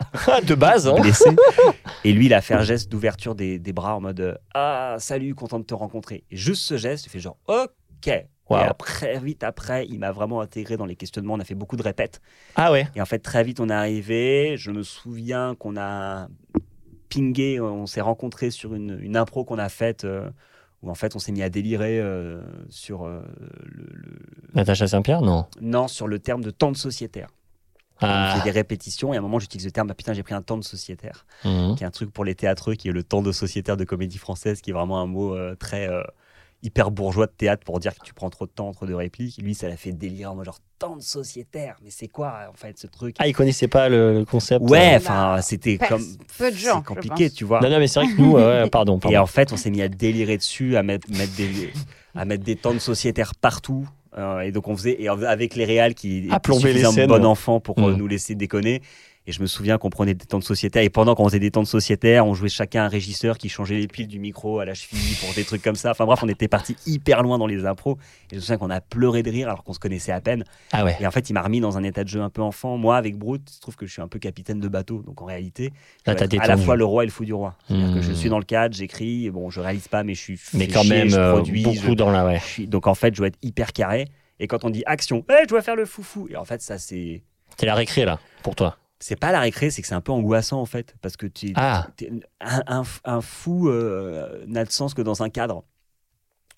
de 0.46 0.54
base, 0.54 0.86
hein 0.88 0.94
et 2.04 2.12
lui, 2.12 2.26
il 2.26 2.34
a 2.34 2.40
fait 2.40 2.54
un 2.54 2.62
geste 2.62 2.90
d'ouverture 2.90 3.34
des, 3.34 3.58
des 3.58 3.72
bras 3.72 3.96
en 3.96 4.00
mode 4.00 4.38
Ah, 4.54 4.96
salut, 4.98 5.34
content 5.34 5.58
de 5.58 5.64
te 5.64 5.74
rencontrer. 5.74 6.24
Et 6.30 6.36
juste 6.36 6.62
ce 6.62 6.76
geste, 6.76 7.06
il 7.06 7.08
fait 7.10 7.20
genre 7.20 7.36
Ok. 7.48 8.10
Wow. 8.50 8.58
Et 8.58 8.62
après, 8.64 9.18
vite 9.20 9.44
après, 9.44 9.86
il 9.88 9.98
m'a 10.00 10.10
vraiment 10.12 10.40
intégré 10.40 10.76
dans 10.76 10.84
les 10.86 10.96
questionnements. 10.96 11.34
On 11.34 11.40
a 11.40 11.44
fait 11.44 11.54
beaucoup 11.54 11.76
de 11.76 11.82
répètes. 11.82 12.20
Ah 12.56 12.72
ouais 12.72 12.88
Et 12.96 13.00
en 13.00 13.06
fait, 13.06 13.20
très 13.20 13.44
vite, 13.44 13.60
on 13.60 13.68
est 13.68 13.72
arrivé. 13.72 14.56
Je 14.56 14.70
me 14.72 14.82
souviens 14.82 15.54
qu'on 15.58 15.76
a 15.76 16.26
pingé, 17.08 17.60
on 17.60 17.86
s'est 17.86 18.00
rencontrés 18.00 18.50
sur 18.50 18.74
une, 18.74 18.98
une 19.00 19.16
impro 19.16 19.44
qu'on 19.44 19.58
a 19.58 19.68
faite 19.68 20.04
euh, 20.04 20.28
où 20.82 20.90
en 20.90 20.94
fait, 20.94 21.16
on 21.16 21.18
s'est 21.18 21.32
mis 21.32 21.42
à 21.42 21.48
délirer 21.48 22.00
euh, 22.00 22.40
sur 22.68 23.04
euh, 23.04 23.20
le, 23.64 23.86
le- 23.92 24.18
Natacha 24.54 24.86
Saint-Pierre 24.88 25.22
Non? 25.22 25.46
non, 25.60 25.88
sur 25.88 26.06
le 26.08 26.18
terme 26.18 26.42
de 26.42 26.50
temps 26.50 26.72
de 26.72 26.76
sociétaire. 26.76 27.28
Ah. 28.02 28.34
Fait 28.38 28.44
des 28.44 28.50
répétitions 28.50 29.12
et 29.12 29.16
à 29.16 29.18
un 29.18 29.22
moment, 29.22 29.38
j'utilise 29.38 29.66
le 29.66 29.72
terme, 29.72 29.88
bah, 29.88 29.94
putain, 29.94 30.14
j'ai 30.14 30.22
pris 30.22 30.32
un 30.34 30.40
temps 30.40 30.56
de 30.56 30.64
sociétaire, 30.64 31.26
Mhm. 31.44 31.74
qui 31.76 31.82
est 31.84 31.86
un 31.86 31.90
truc 31.90 32.10
pour 32.10 32.24
les 32.24 32.34
théâtreux, 32.34 32.74
qui 32.74 32.88
est 32.88 32.92
le 32.92 33.02
temps 33.02 33.20
de 33.20 33.30
sociétaire 33.30 33.76
de 33.76 33.84
comédie 33.84 34.16
française, 34.16 34.62
qui 34.62 34.70
est 34.70 34.72
vraiment 34.72 35.00
un 35.00 35.06
mot 35.06 35.36
euh, 35.36 35.54
très 35.54 35.86
hyper 36.62 36.90
bourgeois 36.90 37.26
de 37.26 37.32
théâtre 37.32 37.64
pour 37.64 37.80
dire 37.80 37.94
que 37.94 38.04
tu 38.04 38.12
prends 38.14 38.30
trop 38.30 38.46
de 38.46 38.50
temps 38.50 38.68
entre 38.68 38.86
deux 38.86 38.94
répliques. 38.96 39.38
Lui, 39.42 39.54
ça 39.54 39.68
l'a 39.68 39.76
fait 39.76 39.92
délirer 39.92 40.26
en 40.26 40.34
mode 40.34 40.44
genre 40.46 40.58
temps 40.78 40.96
de 40.96 41.02
sociétaire. 41.02 41.76
Mais 41.82 41.90
c'est 41.90 42.08
quoi 42.08 42.34
en 42.50 42.54
fait 42.54 42.78
ce 42.78 42.86
truc? 42.86 43.16
Ah, 43.18 43.26
il 43.28 43.34
connaissait 43.34 43.68
pas 43.68 43.88
le, 43.88 44.12
le 44.18 44.24
concept 44.24 44.68
Ouais, 44.68 44.94
euh. 44.94 44.96
enfin, 44.98 45.36
Bah, 45.36 45.42
c'était 45.42 45.78
comme. 45.78 46.04
peu 46.38 46.50
de 46.50 46.56
gens, 46.56 46.82
compliqué, 46.82 47.30
tu 47.30 47.44
vois. 47.44 47.60
Non, 47.60 47.70
non, 47.70 47.78
mais 47.78 47.86
c'est 47.86 48.00
vrai 48.00 48.12
que 48.12 48.20
nous, 48.20 48.32
ouais, 48.32 48.68
pardon, 48.70 48.98
Et 49.10 49.16
en 49.18 49.26
fait, 49.26 49.52
on 49.52 49.56
s'est 49.56 49.70
mis 49.70 49.82
à 49.82 49.88
délirer 49.88 50.36
dessus, 50.36 50.76
à 50.76 50.82
mettre, 50.82 51.08
mettre 51.10 51.34
des, 51.36 51.70
à 52.14 52.24
mettre 52.24 52.44
des 52.44 52.56
temps 52.56 52.74
de 52.74 52.78
sociétaire 52.78 53.34
partout. 53.34 53.86
Euh, 54.18 54.40
et 54.40 54.50
donc, 54.50 54.66
on 54.66 54.76
faisait, 54.76 55.00
et 55.00 55.08
avec 55.08 55.54
les 55.54 55.64
réals 55.64 55.94
qui 55.94 56.24
À 56.30 56.36
étaient 56.36 56.38
plomber 56.40 56.72
les 56.72 56.84
scènes. 56.84 57.06
bon 57.08 57.24
enfant 57.24 57.60
pour 57.60 57.78
euh, 57.78 57.92
Mm. 57.92 57.96
nous 57.96 58.06
laisser 58.08 58.34
déconner. 58.34 58.82
Et 59.30 59.32
je 59.32 59.40
me 59.42 59.46
souviens 59.46 59.78
qu'on 59.78 59.90
prenait 59.90 60.14
des 60.14 60.26
temps 60.26 60.40
de 60.40 60.44
sociétaire. 60.44 60.82
Et 60.82 60.90
pendant 60.90 61.14
qu'on 61.14 61.24
faisait 61.28 61.38
des 61.38 61.52
temps 61.52 61.62
de 61.62 61.66
sociétaire, 61.68 62.26
on 62.26 62.34
jouait 62.34 62.48
chacun 62.48 62.82
un 62.86 62.88
régisseur 62.88 63.38
qui 63.38 63.48
changeait 63.48 63.76
les 63.78 63.86
piles 63.86 64.08
du 64.08 64.18
micro 64.18 64.58
à 64.58 64.64
la 64.64 64.74
cheville 64.74 65.14
pour 65.24 65.32
des 65.34 65.44
trucs 65.44 65.62
comme 65.62 65.76
ça. 65.76 65.92
Enfin 65.92 66.04
bref, 66.04 66.18
on 66.24 66.28
était 66.28 66.48
parti 66.48 66.74
hyper 66.84 67.22
loin 67.22 67.38
dans 67.38 67.46
les 67.46 67.64
impros. 67.64 67.96
Et 68.26 68.30
je 68.32 68.36
me 68.36 68.40
souviens 68.40 68.58
qu'on 68.58 68.70
a 68.70 68.80
pleuré 68.80 69.22
de 69.22 69.30
rire 69.30 69.46
alors 69.48 69.62
qu'on 69.62 69.72
se 69.72 69.78
connaissait 69.78 70.10
à 70.10 70.20
peine. 70.20 70.42
Ah 70.72 70.84
ouais. 70.84 70.96
Et 70.98 71.06
en 71.06 71.12
fait, 71.12 71.30
il 71.30 71.34
m'a 71.34 71.42
remis 71.42 71.60
dans 71.60 71.78
un 71.78 71.84
état 71.84 72.02
de 72.02 72.08
jeu 72.08 72.20
un 72.20 72.28
peu 72.28 72.42
enfant. 72.42 72.76
Moi, 72.76 72.96
avec 72.96 73.16
Brut, 73.16 73.42
il 73.48 73.54
se 73.54 73.60
trouve 73.60 73.76
que 73.76 73.86
je 73.86 73.92
suis 73.92 74.02
un 74.02 74.08
peu 74.08 74.18
capitaine 74.18 74.58
de 74.58 74.66
bateau. 74.66 75.00
Donc 75.06 75.22
en 75.22 75.26
réalité, 75.26 75.72
je 76.04 76.10
à 76.40 76.46
la 76.48 76.56
fois 76.56 76.74
le 76.74 76.84
roi 76.84 77.04
et 77.04 77.06
le 77.06 77.12
fou 77.12 77.24
du 77.24 77.32
roi. 77.32 77.54
C'est-à-dire 77.68 77.94
que 77.94 78.00
je 78.02 78.10
Mmh. 78.10 78.14
suis 78.16 78.28
dans 78.30 78.38
le 78.40 78.44
cadre, 78.44 78.74
j'écris, 78.74 79.30
bon, 79.30 79.48
je 79.48 79.60
réalise 79.60 79.86
pas, 79.86 80.02
mais 80.02 80.14
je 80.14 80.20
suis. 80.20 80.40
Mais 80.54 80.66
quand 80.66 80.82
chier, 80.82 80.90
même, 80.90 81.08
je 81.08 81.16
euh, 81.16 81.32
produis. 81.34 81.62
beaucoup 81.62 81.76
je- 81.76 81.92
dans 81.94 82.10
la. 82.10 82.26
Ouais. 82.26 82.40
suis- 82.40 82.66
Donc 82.66 82.88
en 82.88 82.96
fait, 82.96 83.14
je 83.14 83.18
dois 83.18 83.28
être 83.28 83.38
hyper 83.42 83.72
carré. 83.72 84.08
Et 84.40 84.48
quand 84.48 84.64
on 84.64 84.70
dit 84.70 84.82
action, 84.86 85.24
Eh, 85.30 85.34
je 85.44 85.46
dois 85.48 85.62
faire 85.62 85.76
le 85.76 85.84
foufou. 85.86 86.26
Et 86.28 86.34
en 86.36 86.44
fait, 86.44 86.60
ça, 86.62 86.78
c'est. 86.78 87.22
C'est 87.58 87.66
la 87.66 87.74
récré, 87.74 88.06
là, 88.06 88.18
pour 88.42 88.54
toi. 88.54 88.78
C'est 89.02 89.16
pas 89.18 89.32
la 89.32 89.40
récré, 89.40 89.70
c'est 89.70 89.80
que 89.82 89.88
c'est 89.88 89.94
un 89.94 90.00
peu 90.02 90.12
angoissant 90.12 90.60
en 90.60 90.66
fait. 90.66 90.94
Parce 91.00 91.16
que 91.16 91.26
tu, 91.26 91.52
Ah. 91.56 91.88
t'es- 91.96 92.10
un, 92.40 92.62
un- 92.66 92.84
un 93.04 93.20
fou 93.20 93.68
euh, 93.68 94.44
n'a 94.46 94.64
de 94.64 94.70
sens 94.70 94.94
que 94.94 95.02
dans 95.02 95.22
un 95.22 95.30
cadre. 95.30 95.64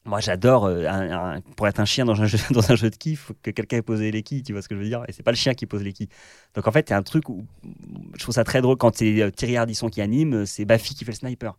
Moi, 0.04 0.18
j'adore, 0.18 0.64
euh, 0.64 1.38
pour 1.56 1.68
être 1.68 1.78
un 1.78 1.84
chien 1.84 2.04
dans 2.04 2.20
un 2.20 2.26
jeu, 2.26 2.37
dans 2.50 2.72
un 2.72 2.75
jeu 2.75 2.90
de 2.90 2.96
quilles, 2.96 3.14
faut 3.14 3.34
que 3.40 3.52
quelqu'un 3.52 3.76
ait 3.76 3.82
posé 3.82 4.11
les 4.11 4.25
quilles, 4.25 4.42
tu 4.42 4.52
vois 4.52 4.61
ce 4.61 4.68
que 4.68 4.75
je 4.75 4.80
veux 4.80 4.87
dire 4.88 5.04
Et 5.06 5.12
c'est 5.12 5.22
pas 5.22 5.30
le 5.30 5.37
chien 5.37 5.54
qui 5.54 5.64
pose 5.66 5.82
les 5.84 5.92
quilles. 5.92 6.08
Donc 6.54 6.66
en 6.66 6.72
fait, 6.72 6.90
il 6.90 6.92
a 6.92 6.96
un 6.96 7.02
truc 7.04 7.28
où 7.28 7.44
je 8.14 8.18
trouve 8.22 8.34
ça 8.34 8.42
très 8.42 8.61
drôle 8.61 8.76
quand 8.76 8.96
c'est 8.96 9.22
euh, 9.22 9.30
Thierry 9.30 9.56
Ardisson 9.56 9.88
qui 9.88 10.00
anime, 10.00 10.44
c'est 10.44 10.64
Baffy 10.64 10.96
qui 10.96 11.04
fait 11.04 11.12
le 11.12 11.16
sniper. 11.18 11.56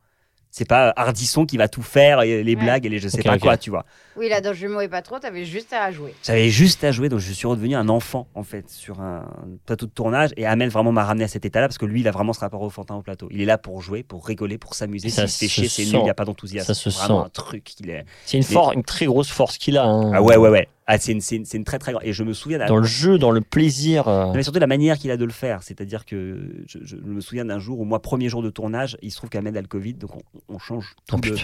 C'est 0.55 0.67
pas 0.69 0.93
Ardisson 0.95 1.48
qui 1.48 1.57
va 1.57 1.67
tout 1.67 1.81
faire, 1.81 2.22
et 2.22 2.43
les 2.43 2.55
Ouais. 2.55 2.62
blagues 2.63 2.86
et 2.86 2.89
les 2.89 3.00
je 3.00 3.07
sais 3.07 3.24
pas 3.24 3.39
quoi, 3.39 3.57
tu 3.57 3.72
vois. 3.72 3.86
Oui, 4.15 4.29
là, 4.29 4.39
dans 4.39 4.53
Jumeaux 4.53 4.81
et 4.81 4.88
pas 4.88 5.01
trop, 5.01 5.17
t'avais 5.17 5.45
juste 5.45 5.74
à 5.74 5.91
jouer. 5.91 6.13
J'avais 6.24 6.50
juste 6.50 6.83
à 6.83 6.91
jouer, 6.91 7.10
donc 7.10 7.22
je 7.22 7.33
suis 7.33 7.48
redevenu 7.48 7.74
un 7.74 7.89
enfant 7.89 8.27
en 8.36 8.43
fait 8.43 8.69
sur 8.69 9.01
un 9.01 9.25
plateau 9.65 9.88
de 9.88 9.91
tournage. 9.91 10.29
Et 10.38 10.45
Amel 10.45 10.69
vraiment 10.69 10.91
m'a 10.91 11.05
ramené 11.05 11.24
à 11.24 11.27
cet 11.27 11.43
état-là 11.45 11.67
parce 11.67 11.79
que 11.79 11.88
lui, 11.88 12.01
il 12.01 12.07
a 12.07 12.12
vraiment 12.12 12.33
ce 12.33 12.39
rapport 12.41 12.62
au 12.62 12.69
fantin 12.69 12.93
au 12.93 13.01
plateau. 13.01 13.27
Il 13.31 13.41
est 13.41 13.45
là 13.45 13.57
pour 13.57 13.81
jouer, 13.81 14.03
pour 14.03 14.27
rigoler, 14.27 14.60
pour 14.60 14.75
s'amuser. 14.75 15.10
S'il 15.10 15.27
se 15.27 15.38
fait 15.39 15.48
se 15.48 15.51
chier, 15.51 15.67
c'est 15.67 15.86
sent. 15.86 15.89
nul, 15.93 16.01
il 16.01 16.03
n'y 16.03 16.10
a 16.12 16.13
pas 16.13 16.25
d'enthousiasme. 16.25 16.67
Ça 16.72 16.75
se 16.75 16.89
vraiment 16.89 17.22
sent. 17.22 17.25
un 17.25 17.29
truc 17.29 17.63
qu'il 17.63 17.89
est. 17.89 18.05
C'est 18.25 18.38
une 18.75 18.83
très 18.83 19.07
grosse 19.07 19.31
force 19.31 19.57
qu'il 19.57 19.75
a. 19.79 19.86
hein. 19.86 20.12
Ah 20.13 20.22
ouais, 20.22 20.38
ouais, 20.38 20.50
ouais. 20.50 20.67
Ah, 20.85 20.97
c'est 20.97 21.13
une, 21.13 21.21
une, 21.53 21.63
très 21.63 21.79
très 21.79 21.93
grande. 21.93 22.03
Et 22.05 22.11
je 22.13 22.23
me 22.23 22.33
souviens 22.33 22.57
Dans 22.65 22.75
le 22.77 22.83
jeu, 22.83 23.17
dans 23.17 23.31
le 23.31 23.39
plaisir. 23.41 24.07
euh, 24.07 24.33
mais 24.33 24.43
surtout 24.43 24.59
la 24.59 24.67
manière 24.67 24.97
qu'il 24.97 25.11
a 25.11 25.17
de 25.17 25.25
le 25.25 25.31
faire. 25.31 25.63
C'est-à-dire 25.63 26.05
que 26.05 26.63
je, 26.67 26.79
je 26.83 26.97
me 26.97 27.21
souviens 27.21 27.45
d'un 27.45 27.59
jour 27.59 27.79
où 27.79 27.85
moi, 27.85 28.01
premier 28.01 28.27
jour 28.29 28.43
de 28.43 28.49
tournage, 28.49 28.97
il 29.01 29.11
se 29.11 29.15
trouve 29.17 29.29
qu'Ahmed 29.29 29.55
a 29.55 29.61
le 29.61 29.67
Covid, 29.67 29.93
donc 29.93 30.11
on, 30.15 30.21
on 30.55 30.59
change 30.59 30.95
tout, 31.07 31.15
Oh, 31.23 31.25
le, 31.25 31.35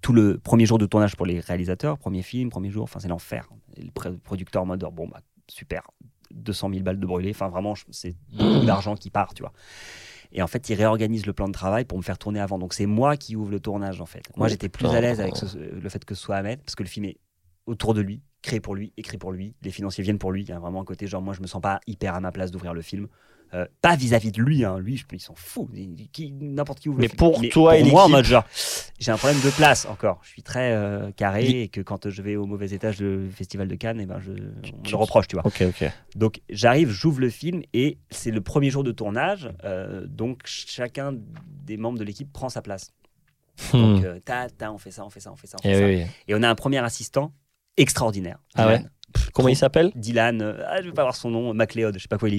tout 0.00 0.12
le 0.12 0.38
premier 0.38 0.64
jour 0.66 0.78
de 0.78 0.86
tournage 0.86 1.16
pour 1.16 1.26
les 1.26 1.40
réalisateurs, 1.40 1.98
premier 1.98 2.22
film, 2.22 2.48
premier 2.50 2.70
jour, 2.70 2.84
enfin 2.84 2.98
c'est 3.00 3.08
l'enfer. 3.08 3.48
Le 3.76 4.16
producteur 4.18 4.62
en 4.62 4.66
mode 4.66 4.80
bon 4.92 5.06
bah 5.08 5.20
super, 5.48 5.82
200 6.34 6.70
000 6.70 6.82
balles 6.82 6.98
de 7.00 7.06
brûlées, 7.06 7.30
enfin 7.30 7.48
vraiment 7.48 7.74
c'est 7.90 8.14
beaucoup 8.32 8.64
d'argent 8.66 8.94
qui 8.96 9.10
part, 9.10 9.34
tu 9.34 9.42
vois. 9.42 9.52
Et 10.32 10.42
en 10.42 10.46
fait, 10.48 10.68
il 10.68 10.74
réorganise 10.74 11.24
le 11.24 11.32
plan 11.32 11.46
de 11.46 11.52
travail 11.52 11.84
pour 11.84 11.98
me 11.98 12.02
faire 12.02 12.18
tourner 12.18 12.40
avant. 12.40 12.58
Donc 12.58 12.74
c'est 12.74 12.86
moi 12.86 13.16
qui 13.16 13.36
ouvre 13.36 13.50
le 13.52 13.60
tournage 13.60 14.00
en 14.00 14.06
fait. 14.06 14.22
Moi 14.36 14.46
Oh, 14.46 14.50
j'étais 14.50 14.68
plus 14.68 14.88
à 14.88 15.00
l'aise 15.00 15.20
avec 15.20 15.36
ce- 15.36 15.56
le 15.56 15.88
fait 15.88 16.04
que 16.04 16.14
ce 16.14 16.22
soit 16.22 16.36
Ahmed, 16.36 16.60
parce 16.60 16.74
que 16.74 16.82
le 16.82 16.88
film 16.88 17.06
est 17.06 17.16
autour 17.66 17.94
de 17.94 18.00
lui, 18.00 18.22
créé 18.42 18.60
pour 18.60 18.74
lui, 18.74 18.92
écrit 18.96 19.18
pour 19.18 19.32
lui, 19.32 19.54
les 19.62 19.70
financiers 19.70 20.02
viennent 20.04 20.18
pour 20.18 20.32
lui. 20.32 20.42
Il 20.42 20.48
y 20.48 20.52
a 20.52 20.58
vraiment 20.58 20.80
un 20.80 20.84
côté 20.84 21.06
genre 21.06 21.22
moi 21.22 21.34
je 21.34 21.40
me 21.42 21.46
sens 21.46 21.60
pas 21.60 21.80
hyper 21.86 22.14
à 22.14 22.20
ma 22.20 22.32
place 22.32 22.50
d'ouvrir 22.50 22.74
le 22.74 22.82
film. 22.82 23.08
Euh, 23.54 23.64
pas 23.80 23.94
vis-à-vis 23.94 24.32
de 24.32 24.42
lui, 24.42 24.64
hein. 24.64 24.80
lui, 24.80 24.96
je- 24.96 25.04
ils 25.12 25.20
s'en. 25.20 25.32
Il- 25.72 26.08
qui- 26.10 26.32
N'importe 26.32 26.80
qui 26.80 26.88
ouvre 26.88 26.98
le 26.98 27.02
Mais 27.02 27.06
film. 27.08 27.16
pour 27.18 27.40
toi 27.50 27.76
et 27.76 27.82
pour 27.82 27.90
moi, 27.92 28.04
en 28.06 28.08
mode 28.08 28.24
genre, 28.24 28.44
j'ai 28.98 29.12
un 29.12 29.16
problème 29.16 29.40
de 29.40 29.50
place 29.50 29.86
encore. 29.86 30.18
Je 30.24 30.30
suis 30.30 30.42
très 30.42 30.72
euh, 30.72 31.12
carré 31.12 31.44
Il- 31.46 31.56
et 31.56 31.68
que 31.68 31.80
quand 31.80 32.10
je 32.10 32.22
vais 32.22 32.34
au 32.34 32.46
mauvais 32.46 32.72
étage 32.72 32.96
du 32.96 33.30
festival 33.30 33.68
de 33.68 33.76
Cannes, 33.76 34.00
et 34.00 34.06
ben 34.06 34.18
je, 34.18 34.32
on 34.32 34.90
le 34.90 34.96
reproche, 34.96 35.28
tu 35.28 35.36
vois. 35.36 35.46
Ok, 35.46 35.62
ok. 35.62 35.88
Donc 36.16 36.40
j'arrive, 36.50 36.90
j'ouvre 36.90 37.20
le 37.20 37.30
film 37.30 37.62
et 37.72 37.98
c'est 38.10 38.32
le 38.32 38.40
premier 38.40 38.68
jour 38.70 38.82
de 38.82 38.90
tournage. 38.90 39.48
euh, 39.62 40.04
donc 40.08 40.40
chacun 40.44 41.14
des 41.64 41.76
membres 41.76 42.00
de 42.00 42.04
l'équipe 42.04 42.32
prend 42.32 42.48
sa 42.48 42.62
place. 42.62 42.90
Hmm. 43.72 43.78
Donc 44.00 44.24
ta, 44.24 44.50
ta, 44.50 44.72
on 44.72 44.78
fait 44.78 44.90
ça, 44.90 45.04
on 45.06 45.08
fait 45.10 45.20
ça, 45.20 45.30
on 45.32 45.36
fait 45.36 45.46
ça, 45.46 45.56
on 45.64 45.68
Eh 45.68 45.74
ça. 45.74 45.84
oui. 45.86 46.02
Et 46.26 46.34
on 46.34 46.42
a 46.42 46.48
un 46.50 46.54
premier 46.56 46.78
assistant 46.78 47.32
extraordinaire. 47.76 48.38
Ah 48.54 48.66
ouais 48.66 48.82
Comment 49.32 49.48
il 49.48 49.56
s'appelle 49.56 49.92
Dylan, 49.94 50.42
euh, 50.42 50.62
ah, 50.68 50.82
je 50.82 50.88
vais 50.88 50.92
pas 50.92 51.02
avoir 51.02 51.16
son 51.16 51.30
nom, 51.30 51.54
MacLeod, 51.54 51.94
je 51.96 52.02
sais 52.02 52.08
pas 52.08 52.18
quoi, 52.18 52.28
il, 52.28 52.34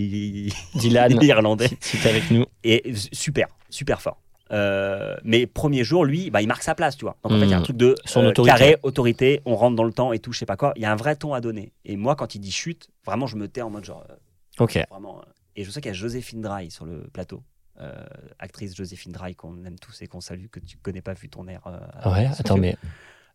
il- 0.48 0.54
Dylan. 0.76 1.12
est 1.12 1.26
irlandais. 1.26 1.70
T'es 1.70 2.08
avec 2.10 2.30
nous. 2.30 2.46
Et 2.64 2.94
super, 3.14 3.48
super 3.70 4.00
fort. 4.02 4.22
Euh, 4.52 5.16
mais 5.24 5.48
premier 5.48 5.84
jour, 5.84 6.06
lui, 6.06 6.30
bah, 6.30 6.42
il 6.42 6.48
marque 6.48 6.64
sa 6.64 6.76
place, 6.76 6.96
tu 6.96 7.04
vois. 7.06 7.18
Donc 7.24 7.32
en 7.34 7.40
fait, 7.40 7.46
il 7.46 7.50
y 7.50 7.54
a 7.54 7.58
un 7.58 7.62
Hmm. 7.62 7.64
truc 7.64 7.78
de 7.78 7.96
Son 8.06 8.24
autorité. 8.26 8.52
carré, 8.58 8.78
autorité, 8.84 9.42
on 9.46 9.56
rentre 9.56 9.76
dans 9.76 9.84
le 9.84 9.92
temps 9.92 10.14
et 10.14 10.20
tout, 10.20 10.32
je 10.34 10.40
sais 10.40 10.46
pas 10.46 10.56
quoi. 10.56 10.72
Il 10.76 10.82
y 10.84 10.86
a 10.86 10.92
un 10.92 10.96
vrai 10.96 11.16
ton 11.16 11.34
à 11.34 11.42
donner. 11.42 11.74
Et 11.84 11.98
moi, 11.98 12.16
quand 12.16 12.36
il 12.36 12.40
dit 12.40 12.52
chute, 12.52 12.88
vraiment, 13.06 13.26
je 13.28 13.36
me 13.38 13.48
tais 13.48 13.62
en 13.62 13.70
mode 13.72 13.84
genre, 13.86 14.06
euh, 14.10 14.16
Ok. 14.64 14.80
vraiment. 14.90 15.18
euh, 15.20 15.24
Et 15.56 15.64
je 15.64 15.72
sais 15.72 15.82
qu'il 15.82 15.90
y 15.90 15.92
a 15.92 15.94
Joséphine 15.98 16.42
Dry 16.42 16.70
sur 16.72 16.86
le 16.86 17.08
plateau. 17.12 17.42
Euh, 17.82 17.92
actrice 18.40 18.76
Joséphine 18.76 19.12
Dry 19.12 19.36
qu'on 19.36 19.64
aime 19.66 19.78
tous 19.80 20.02
et 20.02 20.08
qu'on 20.08 20.22
salue, 20.22 20.46
que 20.52 20.60
tu 20.60 20.78
connais 20.78 21.02
pas 21.02 21.14
vu 21.14 21.28
ton 21.30 21.48
air. 21.48 21.62
euh, 21.68 21.78
à 21.94 22.12
Ouais, 22.12 22.28
attends, 22.38 22.58
mais. 22.58 22.76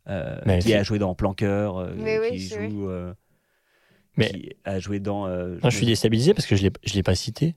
Euh, 0.09 0.59
qui 0.59 0.75
a 0.75 0.83
joué 0.83 0.99
dans 0.99 1.15
Planqueur, 1.15 1.79
euh, 1.79 1.93
Oui, 1.97 2.19
oui, 2.21 2.29
qui 2.31 2.39
joue. 2.49 2.89
euh, 2.91 3.15
Mais- 4.17 4.29
qui 4.31 4.51
a 4.65 4.79
joué 4.81 4.99
dans. 4.99 5.27
euh, 5.27 5.59
Non, 5.63 5.71
je 5.71 5.77
suis 5.77 5.87
déstabilisé 5.87 6.35
parce 6.35 6.47
que 6.47 6.57
je 6.57 6.63
l'ai- 6.65 6.73
je 6.85 6.95
l'ai 6.95 7.03
pas 7.03 7.15
cité. 7.15 7.55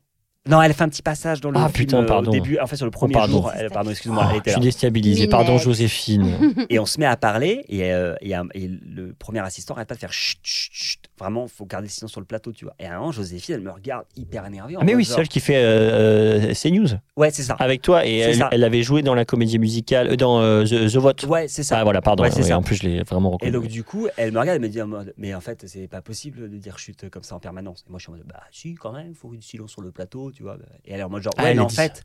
Non, 0.48 0.62
elle 0.62 0.74
fait 0.76 0.84
un 0.84 0.90
petit 0.90 1.02
passage 1.02 1.42
dans 1.42 1.50
le 1.50 1.58
Ah, 1.58 1.70
film 1.70 1.88
putain, 1.88 2.04
euh, 2.04 2.06
pardon. 2.06 2.30
au 2.30 2.34
début. 2.34 2.60
En 2.60 2.68
fait, 2.68 2.76
sur 2.76 2.86
le 2.86 2.92
premier 2.92 3.14
pardon. 3.14 3.34
jour, 3.34 3.52
elle- 3.56 3.72
pardon, 3.72 3.90
excuse-moi, 3.90 4.24
elle 4.30 4.36
Oh, 4.36 4.40
était 4.40 4.52
je 4.52 4.56
suis 4.56 4.62
déstabilisé. 4.62 5.28
Pardon. 5.28 5.58
Joséphine. 5.58 6.38
Et 6.70 6.78
on 6.78 6.86
se 6.86 7.00
met 7.00 7.08
à 7.08 7.18
parler 7.18 7.66
et, 7.68 7.92
euh, 7.92 8.14
et, 8.22 8.36
un- 8.36 8.46
et 8.54 8.68
le 8.68 9.14
premier 9.18 9.40
assistant 9.40 9.74
arrête 9.74 9.88
pas 9.88 9.96
de 9.96 10.00
faire 10.00 10.14
chut, 10.14 10.38
chut, 10.44 10.72
chut. 10.72 11.00
Vraiment, 11.18 11.48
faut 11.48 11.66
garder 11.66 11.88
le 11.88 11.92
silence 11.92 12.12
sur 12.12 12.20
le 12.20 12.26
plateau, 12.28 12.52
tu 12.52 12.66
vois. 12.66 12.76
Et 12.78 12.86
à 12.86 12.96
un 12.96 13.00
moment, 13.00 13.12
Joséphine, 13.12 13.56
elle 13.56 13.62
me 13.62 13.72
regarde 13.72 14.06
hyper 14.18 14.46
énervée. 14.46 14.76
Ah, 14.80 14.84
mais 14.84 14.94
oui, 14.94 15.04
genre- 15.04 15.16
celle 15.16 15.28
qui 15.30 15.40
fait 15.40 15.56
euh, 15.56 16.50
euh, 16.50 16.54
CNews 16.54 16.90
Ouais, 17.16 17.32
c'est 17.32 17.42
ça. 17.44 17.56
avec 17.58 17.82
toi. 17.82 18.06
Et 18.06 18.18
elle, 18.18 18.36
ça. 18.36 18.50
elle 18.52 18.64
avait 18.64 18.84
joué 18.84 19.02
dans 19.02 19.16
la 19.16 19.26
comédie 19.26 19.58
musicale, 19.58 20.10
euh, 20.12 20.16
dans 20.16 20.42
euh, 20.42 20.64
The, 20.64 20.92
The 20.92 20.98
Vote. 20.98 21.24
Ouais, 21.24 21.48
c'est 21.48 21.64
ça. 21.64 21.80
Ah, 21.80 21.84
voilà, 21.84 22.02
pardon. 22.02 22.24
Ouais, 22.24 22.30
c'est 22.32 22.44
ça. 22.44 22.58
En 22.58 22.62
plus, 22.62 22.76
je 22.76 22.84
l'ai 22.84 23.02
vraiment 23.04 23.32
Et 23.32 23.34
reconnu. 23.34 23.52
donc, 23.52 23.68
du 23.68 23.84
coup, 23.84 24.08
elle 24.18 24.32
me 24.34 24.40
regarde, 24.40 24.58
elle 24.58 24.62
me 24.62 24.70
dit 24.70 24.82
en 24.82 24.88
mode, 24.88 25.14
mais 25.18 25.34
en 25.34 25.42
fait, 25.42 25.64
c'est 25.68 25.88
pas 25.88 26.02
possible 26.02 26.50
de 26.52 26.58
dire 26.58 26.78
chute 26.78 27.10
comme 27.10 27.24
ça 27.24 27.36
en 27.36 27.40
permanence. 27.40 27.84
Et 27.88 27.90
moi, 27.90 27.98
je 27.98 28.04
suis 28.04 28.12
en 28.12 28.16
mode, 28.18 28.26
bah, 28.28 28.42
si, 28.52 28.76
quand 28.76 28.92
même, 28.92 29.08
il 29.10 29.16
faut 29.16 29.32
du 29.34 29.42
silence 29.42 29.72
sur 29.72 29.82
le 29.82 29.92
plateau, 29.92 30.32
tu 30.36 30.44
vois. 30.44 30.58
Et 30.86 30.94
elle 30.94 31.00
est 31.00 31.04
en 31.04 31.10
mode, 31.10 31.24
genre, 31.24 31.34
Ah, 31.38 31.44
ouais, 31.44 31.54
mais 31.56 31.62
en 31.62 31.66
dit 31.68 31.76
fait, 31.76 32.04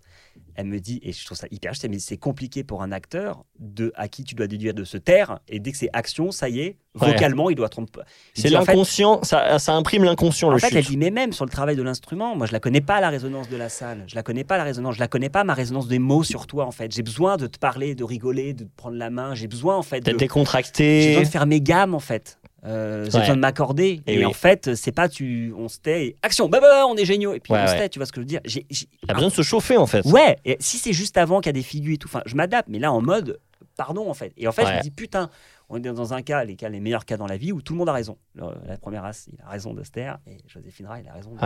elle 0.54 0.66
me 0.66 0.78
dit, 0.78 1.00
et 1.02 1.12
je 1.12 1.25
trouve 1.25 1.37
ça 1.37 1.46
hyper 1.50 1.72
juste, 1.72 1.87
mais 1.88 1.99
c'est 1.99 2.16
compliqué 2.16 2.64
pour 2.64 2.82
un 2.82 2.92
acteur 2.92 3.44
de, 3.58 3.92
à 3.96 4.08
qui 4.08 4.25
tu 4.25 4.34
dois 4.34 4.46
déduire 4.46 4.75
de 4.75 4.84
se 4.84 4.96
taire. 4.96 5.40
Et 5.49 5.58
dès 5.60 5.72
que 5.72 5.76
c'est 5.78 5.90
action, 5.92 6.30
ça 6.30 6.49
y 6.49 6.60
est, 6.60 6.76
Ouais. 7.00 7.12
vocalement, 7.12 7.50
il 7.50 7.54
doit 7.56 7.68
tromper. 7.68 8.00
C'est 8.34 8.49
en 8.56 8.64
fait- 8.64 8.72
l'inconscient, 8.72 9.22
ça, 9.22 9.60
ça 9.60 9.75
imprime 9.75 10.02
l'inconscient, 10.02 10.49
En 10.49 10.52
le 10.52 10.58
fait, 10.58 10.68
chute. 10.68 10.76
elle 10.76 10.84
dit, 10.84 10.96
mais 10.96 11.10
même 11.10 11.32
sur 11.32 11.44
le 11.44 11.50
travail 11.50 11.76
de 11.76 11.82
l'instrument, 11.82 12.34
moi, 12.34 12.46
je 12.49 12.52
la 12.52 12.58
connais 12.58 12.80
pas, 12.80 13.00
la 13.00 13.10
résonance 13.10 13.49
de 13.49 13.56
la 13.56 13.68
salle. 13.68 14.02
Je 14.08 14.16
la 14.16 14.25
connais 14.25 14.42
pas, 14.42 14.58
la 14.58 14.64
résonance. 14.64 14.96
Je 14.96 15.00
la 15.00 15.06
connais 15.08 15.28
pas, 15.30 15.44
ma 15.44 15.54
résonance 15.54 15.87
des 15.87 16.00
mots 16.00 16.25
sur 16.25 16.46
toi, 16.49 16.66
en 16.66 16.72
fait. 16.72 16.92
J'ai 16.92 17.02
besoin 17.04 17.37
de 17.37 17.46
te 17.46 17.58
parler, 17.60 17.94
de 17.94 18.02
rigoler, 18.02 18.54
de 18.54 18.64
te 18.64 18.70
prendre 18.76 18.96
la 18.96 19.08
main. 19.10 19.34
J'ai 19.37 19.46
besoin, 19.46 19.76
en 19.76 19.82
fait, 19.82 20.00
D'être 20.00 20.14
de, 20.14 20.18
j'ai 20.20 20.26
décontracté. 20.26 21.06
besoin 21.10 21.22
de 21.22 21.28
faire 21.28 21.46
mes 21.46 21.60
gammes, 21.60 21.94
en 21.94 22.00
fait. 22.00 22.39
Euh, 22.64 23.05
Ouais. 23.07 23.21
besoin 23.21 23.37
de 23.37 23.40
m'accorder. 23.40 24.02
Et 24.07 24.14
Et, 24.14 24.19
oui. 24.19 24.25
en 24.26 24.33
fait, 24.35 24.75
c'est 24.75 24.93
pas 24.93 25.09
tu, 25.09 25.52
on 25.57 25.69
se 25.69 25.79
tait, 25.79 26.07
et 26.09 26.17
action, 26.23 26.49
bah, 26.49 26.61
bah, 26.61 26.85
on 26.87 26.95
est 26.97 27.05
géniaux. 27.07 27.33
Et 27.33 27.40
puis 27.40 27.52
Ouais, 27.52 27.61
on 27.62 27.67
se 27.67 27.73
ouais. 27.73 27.79
tait, 27.79 27.88
tu 27.88 27.99
vois 27.99 28.07
ce 28.07 28.12
que 28.12 28.17
je 28.17 28.23
veux 28.23 28.26
dire. 28.26 28.40
J'ai- 28.45 28.67
j'ai- 28.69 28.87
T'as 29.07 29.14
besoin 29.14 29.29
de 29.31 29.35
se 29.35 29.43
chauffer, 29.43 29.76
en 29.79 29.87
fait. 29.87 30.05
Ouais, 30.07 30.37
et 30.45 30.57
si 30.61 30.76
c'est 30.79 30.93
juste 30.93 31.17
avant 31.17 31.40
qu'il 31.40 31.49
y 31.49 31.50
a 31.50 31.52
des 31.55 31.62
figures 31.62 31.95
et 31.95 31.99
tout, 31.99 32.09
enfin, 32.09 32.23
je 32.26 32.35
m'adapte, 32.35 32.69
mais 32.69 32.79
là 32.79 32.93
en 32.93 33.00
mode, 33.00 33.40
pardon 33.76 34.11
en 34.11 34.14
fait. 34.14 34.33
Et 34.37 34.47
en 34.47 34.52
fait, 34.52 34.67
je 34.67 34.73
me 34.75 34.83
dis, 34.83 34.90
putain, 34.90 35.31
on 35.71 35.76
est 35.76 35.81
dans 35.81 36.12
un 36.12 36.21
cas, 36.23 36.45
les 36.45 36.57
cas, 36.57 36.69
les 36.69 36.81
meilleurs 36.81 37.05
cas 37.07 37.17
dans 37.17 37.26
la 37.29 37.37
vie 37.38 37.52
où 37.52 37.62
tout 37.62 37.73
le 37.73 37.79
monde 37.79 37.88
a 37.88 37.93
raison. 37.93 38.19
Le- 38.35 38.45
la 38.67 38.76
première 38.76 39.02
race, 39.02 39.26
il 39.33 39.40
a 39.43 39.49
raison 39.49 39.73
de 39.73 39.83
se 39.85 39.90
taire, 39.90 40.19
et 40.26 40.37
Joséphine 40.47 40.87
Ray, 40.87 41.02
il 41.05 41.09
a 41.09 41.12
raison. 41.14 41.35
de-. 41.35 41.38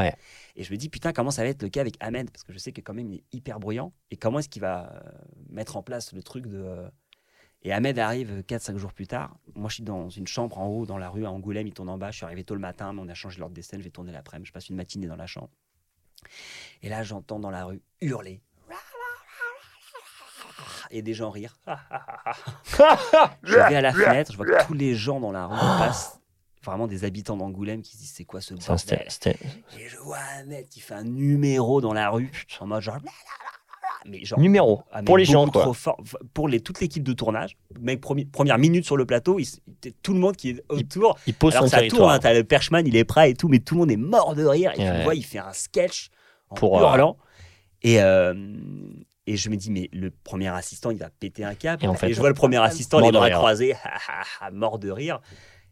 Et 0.57 0.65
je 0.65 0.73
me 0.73 0.77
dis, 0.77 0.89
putain, 0.89 1.13
comment 1.13 1.31
ça 1.31 1.43
va 1.43 1.49
être 1.49 1.63
le 1.63 1.69
cas 1.69 1.81
avec 1.83 1.95
Ahmed? 2.01 2.31
Parce 2.31 2.43
que 2.43 2.53
je 2.53 2.59
sais 2.59 2.73
que 2.73 2.81
quand 2.81 2.95
même, 2.95 3.09
il 3.13 3.17
est 3.19 3.25
hyper 3.33 3.61
bruyant. 3.61 3.93
Et 4.11 4.17
comment 4.17 4.39
est-ce 4.41 4.49
qu'il 4.49 4.63
va 4.63 4.91
euh, 4.95 5.11
mettre 5.51 5.77
en 5.77 5.83
place 5.83 6.13
le 6.13 6.23
truc 6.25 6.47
de. 6.49 6.65
Et 7.65 7.73
Ahmed 7.73 7.99
arrive 7.99 8.43
4-5 8.47 8.77
jours 8.77 8.93
plus 8.93 9.07
tard. 9.07 9.35
Moi, 9.55 9.71
je 9.71 9.77
suis 9.77 9.83
dans 9.83 10.11
une 10.11 10.27
chambre 10.27 10.59
en 10.59 10.67
haut, 10.67 10.85
dans 10.85 10.99
la 10.99 11.09
rue 11.09 11.25
à 11.25 11.31
Angoulême. 11.31 11.67
Il 11.67 11.73
tourne 11.73 11.89
en 11.89 11.97
bas. 11.97 12.11
Je 12.11 12.17
suis 12.17 12.27
arrivé 12.27 12.45
tôt 12.45 12.55
le 12.55 12.61
matin, 12.61 12.93
mais 12.93 13.01
on 13.01 13.09
a 13.09 13.15
changé 13.15 13.41
l'ordre 13.41 13.55
des 13.55 13.63
scènes. 13.63 13.81
Je 13.81 13.85
vais 13.85 13.91
tourner 13.91 14.13
l'après-midi. 14.13 14.49
Je 14.49 14.53
passe 14.53 14.69
une 14.69 14.77
matinée 14.77 15.07
dans 15.07 15.17
la 15.17 15.27
chambre. 15.27 15.49
Et 16.83 16.91
là, 16.91 17.03
j'entends 17.03 17.39
dans 17.39 17.51
la 17.51 17.65
rue 17.65 17.81
hurler. 18.03 18.43
Et 20.91 21.01
des 21.01 21.15
gens 21.15 21.31
rire. 21.31 21.57
Je 23.43 23.55
vais 23.55 23.77
à 23.77 23.81
la 23.81 23.93
fenêtre, 23.93 24.31
je 24.31 24.37
vois 24.37 24.47
que 24.47 24.67
tous 24.67 24.75
les 24.75 24.95
gens 24.95 25.19
dans 25.19 25.33
la 25.33 25.47
rue 25.47 25.59
passent. 25.59 26.21
Vraiment 26.63 26.87
des 26.87 27.05
habitants 27.05 27.37
d'Angoulême 27.37 27.83
qui 27.83 27.93
se 27.93 27.99
disent 27.99 28.13
c'est 28.15 28.25
quoi 28.25 28.41
ce 28.41 28.55
bordel? 28.55 29.09
Et 29.79 29.89
je 29.89 29.97
vois 29.97 30.19
Ahmed 30.19 30.69
qui 30.69 30.81
fait 30.81 30.95
un 30.95 31.05
numéro 31.05 31.81
dans 31.81 31.93
la 31.93 32.11
rue 32.11 32.31
en 32.61 32.67
mode 32.67 32.83
genre 32.83 32.99
mais 34.07 34.25
genre 34.25 34.39
Numéro. 34.39 34.83
ah, 34.93 35.01
mais 35.01 35.05
pour 35.07 35.17
les 35.19 35.25
gens, 35.25 35.47
quoi. 35.49 35.63
trop 35.63 35.73
fort. 35.75 35.97
pour 36.35 36.49
les 36.49 36.61
toute 36.61 36.81
l'équipe 36.81 37.03
de 37.03 37.13
tournage 37.13 37.57
mec 37.81 38.01
premi- 38.01 38.27
première 38.27 38.59
minute 38.59 38.85
sur 38.85 38.97
le 38.97 39.07
plateau 39.07 39.39
il, 39.39 39.47
tout 40.03 40.13
le 40.13 40.19
monde 40.21 40.37
qui 40.37 40.51
est 40.51 40.65
autour 40.69 41.19
Il 41.27 41.35
pose 41.35 41.53
alors 41.55 41.65
son 41.65 41.71
ça 41.71 41.77
tourne 41.79 41.89
territoire. 41.89 42.11
hein, 42.11 42.19
t'as 42.19 42.35
le 42.35 42.45
perchman 42.45 42.87
il 42.87 42.97
est 42.97 43.05
prêt 43.05 43.31
et 43.31 43.35
tout 43.35 43.49
mais 43.49 43.59
tout 43.61 43.75
le 43.75 43.81
monde 43.81 43.91
est 43.91 43.97
mort 43.97 44.35
de 44.35 44.45
rire 44.45 44.73
et 44.73 44.77
tu 44.77 44.83
Ouais. 44.83 44.99
le 44.99 45.05
vois 45.05 45.15
il 45.15 45.25
fait 45.25 45.39
un 45.39 45.53
sketch 45.53 46.11
en 46.51 46.55
Pour, 46.57 46.77
euh, 46.79 46.83
hurlant 46.83 47.17
et 47.83 48.01
euh, 48.03 48.35
et 49.27 49.37
je 49.37 49.49
me 49.49 49.57
dis 49.57 49.71
mais 49.71 49.89
le 49.93 50.11
premier 50.11 50.49
assistant 50.49 50.91
il 50.91 50.99
va 50.99 51.09
péter 51.11 51.45
un 51.45 51.55
câble 51.55 51.85
Et 51.85 51.89
en 51.89 51.95
fait, 51.95 52.13
je 52.13 52.21
vois 52.21 52.29
le 52.29 52.35
premier 52.35 52.59
assistant 52.59 53.01
les 53.01 53.11
bras 53.13 53.31
croisés 53.31 53.75
mort 54.53 54.79
de 54.79 54.91
rire 54.91 55.21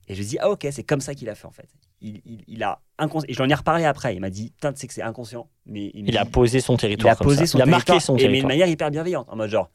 et 0.09 0.15
je 0.15 0.23
me 0.23 0.27
dis 0.27 0.39
ah 0.41 0.51
ok 0.51 0.67
c'est 0.71 0.83
comme 0.85 1.01
ça 1.01 1.15
qu'il 1.15 1.29
a 1.29 1.35
fait 1.35 1.47
en 1.47 1.51
fait 1.53 1.69
il, 2.03 2.21
il, 2.27 2.45
il 2.49 2.63
a 2.63 2.81
inconscient 2.99 3.27
et 3.29 3.35
j'en 3.35 3.49
ai 3.49 3.55
reparlé 3.55 3.85
après 3.85 4.15
il 4.15 4.21
m'a 4.21 4.29
dit 4.31 4.51
putain 4.51 4.73
tu 4.73 4.81
sais 4.81 4.87
que 4.89 4.93
c'est 4.95 5.03
inconscient 5.03 5.49
mais 5.67 5.91
il, 5.95 6.09
Il 6.09 6.19
a 6.19 6.25
posé 6.25 6.61
son 6.61 6.75
il 6.75 6.79
territoire. 6.79 7.13
a 7.13 7.17
comme 7.17 7.27
posé 7.27 7.47
ça. 7.47 7.53
son 7.53 7.59
Il 7.59 7.63
a 7.63 7.67
marqué 7.67 7.93
territoire, 7.93 8.03
son 8.03 8.17
et 8.17 8.23
mais 8.23 8.29
territoire. 8.29 8.49
manière 8.49 8.67
hyper 8.67 8.91
bienveillante 8.91 9.29
en 9.31 9.37
mode 9.37 9.51
genre 9.51 9.71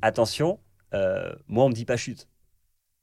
attention 0.00 0.58
euh, 0.94 1.32
moi 1.48 1.64
on 1.64 1.68
me 1.68 1.74
dit 1.74 1.84
pas 1.84 1.96
chute 1.96 2.28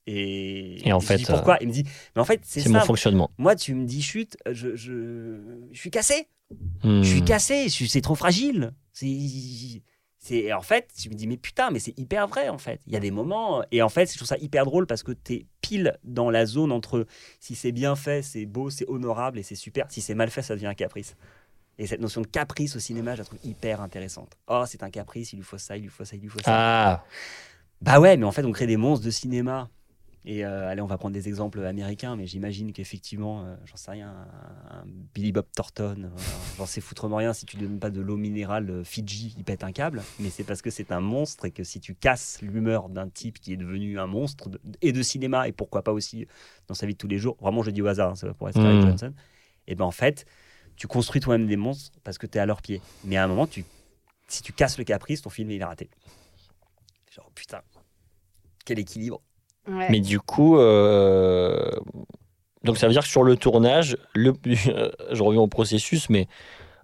et, 0.07 0.87
Et 0.87 0.91
en 0.93 0.99
je 0.99 1.05
fait, 1.05 1.17
dis 1.17 1.25
pourquoi? 1.25 1.57
Il 1.61 1.67
me 1.67 1.73
dit 1.73 1.83
mais 2.15 2.21
en 2.21 2.25
fait 2.25 2.41
c'est 2.43 2.61
C'est 2.61 2.69
mon 2.69 2.79
fonctionnement. 2.81 3.29
moi 3.37 3.55
tu 3.55 3.73
me 3.75 3.85
dis 3.85 4.01
chute 4.01 4.37
je, 4.49 4.75
je, 4.75 5.67
je 5.71 5.79
suis 5.79 5.91
cassé 5.91 6.27
Hmm. 6.83 7.03
je 7.03 7.07
suis 7.07 7.23
cassé 7.23 7.65
je 7.65 7.73
suis- 7.73 7.87
c'est 7.89 8.01
trop 8.01 8.15
fragile 8.15 8.71
c'est 8.91 9.05
c'est 10.21 10.51
en 10.51 10.61
fait 10.61 10.91
je 10.97 11.09
me 11.09 11.15
dis 11.15 11.27
mais 11.27 11.37
putain 11.37 11.71
mais 11.71 11.79
c'est 11.79 11.97
hyper 11.97 12.27
vrai 12.27 12.49
en 12.49 12.57
fait. 12.57 12.81
Il 12.85 12.93
y 12.93 12.97
a 12.97 12.99
des 12.99 13.09
moments 13.09 13.63
et 13.71 13.81
en 13.81 13.89
fait 13.89 14.11
je 14.11 14.17
trouve 14.17 14.27
ça 14.27 14.37
hyper 14.37 14.65
drôle 14.65 14.85
parce 14.85 15.01
que 15.01 15.13
tu 15.13 15.33
es 15.33 15.45
pile 15.61 15.97
dans 16.03 16.29
la 16.29 16.45
zone 16.45 16.71
entre 16.71 17.07
si 17.39 17.55
c'est 17.55 17.71
bien 17.71 17.95
fait 17.95 18.21
c'est 18.21 18.45
beau 18.45 18.69
c'est 18.69 18.87
honorable 18.89 19.39
et 19.39 19.43
c'est 19.43 19.55
super. 19.55 19.85
Si 19.89 20.01
c'est 20.01 20.15
mal 20.15 20.29
fait 20.29 20.41
ça 20.41 20.55
devient 20.55 20.67
un 20.67 20.75
caprice. 20.75 21.15
Et 21.77 21.87
cette 21.87 22.01
notion 22.01 22.19
de 22.19 22.27
caprice 22.27 22.75
au 22.75 22.79
cinéma 22.79 23.13
je 23.13 23.19
la 23.19 23.25
trouve 23.25 23.39
hyper 23.43 23.81
intéressante. 23.81 24.37
Oh 24.47 24.65
c'est 24.67 24.83
un 24.83 24.89
caprice 24.89 25.31
il 25.31 25.37
lui 25.37 25.45
faut 25.45 25.57
ça 25.57 25.77
il 25.77 25.83
lui 25.83 25.89
faut 25.89 26.03
ça 26.03 26.17
il 26.17 26.21
lui 26.21 26.29
faut 26.29 26.39
ça. 26.39 26.51
Ah, 26.53 27.05
bah 27.81 28.01
ouais 28.01 28.17
mais 28.17 28.25
en 28.25 28.33
fait 28.33 28.43
on 28.43 28.51
crée 28.51 28.67
des 28.67 28.77
monstres 28.77 29.05
de 29.05 29.11
cinéma 29.11 29.69
et 30.25 30.43
euh, 30.45 30.67
allez 30.67 30.81
on 30.81 30.85
va 30.85 30.97
prendre 30.97 31.13
des 31.13 31.27
exemples 31.29 31.63
américains 31.63 32.15
mais 32.17 32.27
j'imagine 32.27 32.73
qu'effectivement 32.73 33.45
euh, 33.45 33.55
j'en 33.65 33.77
sais 33.77 33.91
rien 33.91 34.09
un, 34.09 34.79
un 34.81 34.83
Billy 35.13 35.31
Bob 35.31 35.45
Thornton 35.55 36.03
euh, 36.13 36.21
j'en 36.57 36.65
sais 36.65 36.81
foutrement 36.81 37.15
rien. 37.17 37.31
Si 37.33 37.45
tu 37.45 37.55
ne 37.57 37.61
donnes 37.67 37.79
pas 37.79 37.89
de 37.89 38.01
l'eau 38.01 38.17
minérale 38.17 38.83
Fidji 38.83 39.33
il 39.37 39.43
pète 39.45 39.63
un 39.63 39.71
câble. 39.71 40.03
Mais 40.19 40.29
c'est 40.29 40.43
parce 40.43 40.61
que 40.61 40.69
c'est 40.69 40.91
un 40.91 40.99
monstre 40.99 41.45
et 41.45 41.51
que 41.51 41.63
si 41.63 41.79
tu 41.79 41.95
casses 41.95 42.41
l'humeur 42.41 42.89
d'un 42.89 43.07
type 43.09 43.39
qui 43.39 43.53
est 43.53 43.57
devenu 43.57 43.97
un 43.97 44.07
monstre 44.07 44.49
de- 44.49 44.59
et 44.81 44.91
de 44.91 45.01
cinéma 45.01 45.47
et 45.47 45.53
pourquoi 45.53 45.83
pas 45.83 45.93
aussi 45.93 46.27
dans 46.67 46.75
sa 46.75 46.85
vie 46.85 46.93
de 46.93 46.97
tous 46.97 47.07
les 47.07 47.17
jours 47.17 47.37
vraiment 47.39 47.63
je 47.63 47.71
dis 47.71 47.81
au 47.81 47.87
hasard 47.87 48.11
hein, 48.11 48.15
ça 48.15 48.27
va 48.27 48.33
pour 48.33 48.49
être 48.49 48.55
Scarlett 48.55 48.83
Mm. 48.83 48.87
Johansson 48.87 49.13
et 49.67 49.75
ben 49.75 49.85
en 49.85 49.91
fait 49.91 50.25
tu 50.75 50.87
construis 50.87 51.21
toi-même 51.21 51.47
des 51.47 51.57
monstres 51.57 51.97
parce 52.03 52.17
que 52.17 52.25
tu 52.27 52.37
es 52.37 52.41
à 52.41 52.45
leurs 52.45 52.61
pieds. 52.61 52.81
Mais 53.05 53.15
à 53.17 53.23
un 53.23 53.27
moment 53.27 53.47
tu 53.47 53.63
si 54.27 54.41
tu 54.43 54.51
casses 54.53 54.77
le 54.77 54.83
caprice 54.83 55.21
ton 55.21 55.29
film 55.29 55.49
il 55.51 55.61
est 55.61 55.65
raté. 55.65 55.89
Genre 57.09 57.31
putain 57.33 57.61
quel 58.65 58.79
équilibre 58.79 59.21
Ouais. 59.69 59.87
mais 59.89 59.99
du 59.99 60.19
coup, 60.19 60.57
euh, 60.57 61.69
donc 62.63 62.77
ça 62.77 62.87
veut 62.87 62.93
dire 62.93 63.03
que 63.03 63.07
sur 63.09 63.23
le 63.23 63.37
tournage, 63.37 63.97
le, 64.13 64.33
je 64.43 65.23
reviens 65.23 65.41
au 65.41 65.47
processus, 65.47 66.09
mais 66.09 66.27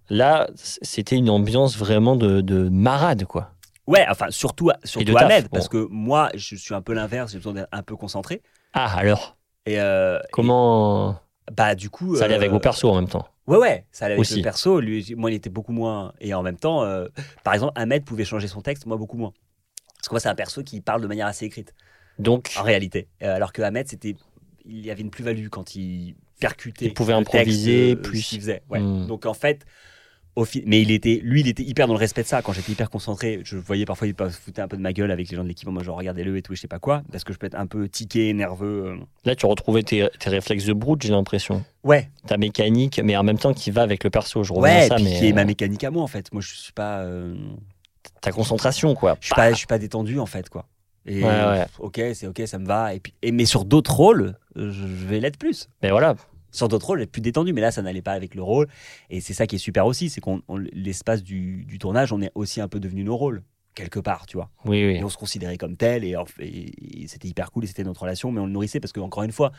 là, 0.10 0.48
c'était 0.56 1.16
une 1.16 1.30
ambiance 1.30 1.78
vraiment 1.78 2.16
de, 2.16 2.42
de 2.42 2.70
marade, 2.70 3.26
quoi. 3.26 3.52
Ouais, 3.88 4.06
enfin, 4.10 4.28
surtout, 4.30 4.72
surtout 4.84 5.14
taf, 5.14 5.24
Ahmed, 5.24 5.44
bon. 5.44 5.50
parce 5.54 5.70
que 5.70 5.88
moi, 5.92 6.30
je 6.34 6.56
suis 6.56 6.74
un 6.74 6.82
peu 6.82 6.94
l'inverse, 6.94 7.32
j'ai 7.32 7.38
besoin 7.38 7.54
d'être 7.54 7.70
un 7.72 7.84
peu 7.84 7.96
concentré. 7.96 8.42
Ah, 8.74 8.98
alors, 8.98 9.38
Et, 9.66 9.80
euh, 9.80 10.20
comment 10.32 11.20
et, 11.48 11.52
bah, 11.52 11.76
du 11.76 11.90
coup. 11.90 12.16
ça 12.16 12.26
allait 12.26 12.34
euh, 12.34 12.38
avec 12.38 12.52
vos 12.52 12.60
persos 12.60 12.86
en 12.86 12.96
même 12.96 13.08
temps? 13.08 13.28
Ouais, 13.48 13.58
ouais, 13.58 13.86
ça 13.92 14.06
allait 14.06 14.16
avec 14.16 14.22
Aussi. 14.22 14.38
le 14.38 14.42
perso. 14.42 14.80
Lui, 14.80 15.14
moi, 15.16 15.30
il 15.30 15.36
était 15.36 15.52
beaucoup 15.52 15.72
moins. 15.72 16.14
Et 16.20 16.34
en 16.34 16.42
même 16.42 16.58
temps, 16.58 16.84
euh, 16.84 17.08
par 17.44 17.54
exemple, 17.54 17.74
Ahmed 17.76 18.04
pouvait 18.04 18.26
changer 18.26 18.48
son 18.48 18.62
texte, 18.62 18.88
moi, 18.88 18.98
beaucoup 18.98 19.18
moins. 19.18 19.34
Parce 19.98 20.08
que 20.08 20.14
moi, 20.16 20.20
c'est 20.20 20.30
un 20.30 20.36
perso 20.36 20.64
qui 20.64 20.82
parle 20.82 21.02
de 21.02 21.08
manière 21.08 21.28
assez 21.28 21.46
écrite, 21.46 21.76
Donc, 22.20 22.52
en 22.58 22.64
réalité. 22.64 23.08
Euh, 23.24 23.36
alors 23.36 23.52
que 23.54 23.62
Ahmed, 23.62 23.88
c'était. 23.88 24.16
Il 24.68 24.84
y 24.86 24.90
avait 24.92 25.02
une 25.02 25.12
plus-value 25.12 25.48
quand 25.50 25.76
il 25.76 26.16
percutait. 26.40 26.86
Il 26.86 26.94
pouvait 26.94 27.14
le 27.14 27.20
improviser 27.20 27.96
texte, 27.96 27.98
euh, 28.00 28.10
plus. 28.10 28.22
qu'il 28.28 28.40
faisait. 28.40 28.62
Ouais. 28.70 28.80
Hmm. 28.80 29.06
Donc, 29.08 29.26
en 29.26 29.34
fait. 29.34 29.66
au 30.36 30.44
fi- 30.44 30.64
mais 30.66 30.82
il 30.82 30.92
était, 30.92 31.22
lui, 31.24 31.40
il 31.42 31.48
était 31.48 31.64
hyper 31.64 31.88
dans 31.88 31.94
le 31.94 32.00
respect 32.00 32.24
de 32.24 32.28
ça. 32.28 32.42
Quand 32.42 32.52
j'étais 32.52 32.72
hyper 32.74 32.90
concentré, 32.90 33.40
je 33.46 33.56
voyais 33.58 33.86
parfois 33.86 34.06
il 34.08 34.14
se 34.18 34.38
foutait 34.38 34.62
un 34.62 34.68
peu 34.68 34.76
de 34.76 34.82
ma 34.82 34.92
gueule 34.92 35.12
avec 35.12 35.30
les 35.30 35.38
gens 35.38 35.44
de 35.44 35.48
l'équipe. 35.48 35.70
Moi, 35.70 35.82
genre 35.84 35.98
regardez-le 35.98 36.36
et 36.36 36.42
tout, 36.42 36.52
et 36.52 36.56
je 36.58 36.62
sais 36.62 36.68
pas 36.68 36.80
quoi, 36.80 37.04
parce 37.12 37.24
que 37.24 37.32
je 37.32 37.38
peux 37.38 37.46
être 37.48 37.56
un 37.56 37.68
peu 37.68 37.88
tiqué, 37.88 38.34
nerveux. 38.34 38.86
euh. 38.88 38.98
Là, 39.24 39.36
tu 39.36 39.46
retrouvais 39.46 39.84
tes, 39.84 40.10
tes 40.20 40.30
réflexes 40.30 40.66
de 40.66 40.74
brute, 40.74 41.04
j'ai 41.04 41.12
l'impression. 41.14 41.64
Ouais, 41.86 42.10
Ta 42.28 42.36
mécanique, 42.38 43.00
mais 43.02 43.16
en 43.16 43.24
même 43.24 43.38
temps 43.38 43.54
qui 43.54 43.72
va 43.72 43.82
avec 43.84 44.04
le 44.04 44.10
perso. 44.10 44.44
Je 44.44 44.52
reviens 44.52 44.64
ouais, 44.76 44.84
à 44.84 44.88
ça, 44.90 44.96
puis 44.96 45.06
mais 45.06 45.20
qui 45.20 45.28
est 45.28 45.34
ma 45.34 45.46
mécanique 45.46 45.84
à 45.86 45.92
moi 45.92 46.04
en 46.04 46.08
fait. 46.08 46.30
Moi, 46.34 46.42
je 46.42 46.54
suis 46.54 46.74
pas, 46.74 47.00
euh, 47.04 47.34
ta 48.20 48.32
concentration, 48.34 48.94
quoi. 48.94 49.16
je 49.22 49.28
suis 49.28 49.36
pas, 49.36 49.52
je 49.52 49.56
suis 49.58 49.68
pas 49.68 49.78
détendu 49.78 50.20
en 50.20 50.26
fait, 50.26 50.50
quoi. 50.50 50.68
Et 51.06 51.24
Ouais, 51.24 51.30
ouais. 51.46 51.66
ok, 51.80 52.02
c'est 52.14 52.28
ok, 52.28 52.42
ça 52.46 52.58
me 52.58 52.66
va. 52.66 52.94
Et 52.94 53.00
puis, 53.00 53.14
et, 53.22 53.32
mais 53.32 53.46
sur 53.46 53.66
d'autres 53.66 53.94
rôles, 53.94 54.38
euh, 54.58 54.72
je, 54.72 54.86
vais 55.06 55.20
l'être 55.20 55.38
plus. 55.38 55.70
Mais 55.84 55.92
voilà, 55.92 56.16
Sur 56.52 56.68
d'autres 56.68 56.88
rôles, 56.88 57.00
j'ai 57.00 57.06
plus 57.06 57.22
détendu, 57.22 57.54
mais 57.54 57.62
là, 57.62 57.72
ça 57.72 57.82
n'allait 57.82 58.02
pas 58.02 58.14
avec 58.14 58.34
le 58.34 58.42
rôle. 58.42 58.68
Et 59.10 59.22
c'est 59.22 59.34
ça 59.34 59.46
qui 59.46 59.56
est 59.58 59.60
super 59.60 59.86
aussi, 59.86 60.10
c'est 60.10 60.22
qu'on, 60.22 60.42
on- 60.48 60.58
l'espace 60.58 61.22
du, 61.22 61.66
du 61.66 61.78
tournage, 61.80 62.12
on 62.12 62.22
est 62.22 62.32
aussi 62.34 62.62
un 62.62 62.68
peu 62.68 62.80
devenu 62.80 63.04
nos 63.04 63.16
rôles 63.18 63.44
quelque 63.76 64.00
part, 64.00 64.26
tu 64.26 64.38
vois. 64.38 64.50
oui, 64.64 64.86
oui. 64.86 64.96
Et 64.96 65.04
on 65.04 65.10
se 65.10 65.18
considérait 65.18 65.58
comme 65.58 65.76
tel, 65.76 66.06
et, 66.06 66.16
c'était 67.08 67.28
hyper 67.28 67.52
cool, 67.52 67.66
et 67.66 67.68
c'était 67.68 67.84
notre 67.84 68.02
relation, 68.04 68.32
mais 68.32 68.40
on 68.40 68.46
le 68.46 68.52
nourrissait 68.54 68.80
parce 68.80 68.94
que, 68.94 69.02
encore 69.02 69.24
une 69.24 69.34
fois, 69.34 69.52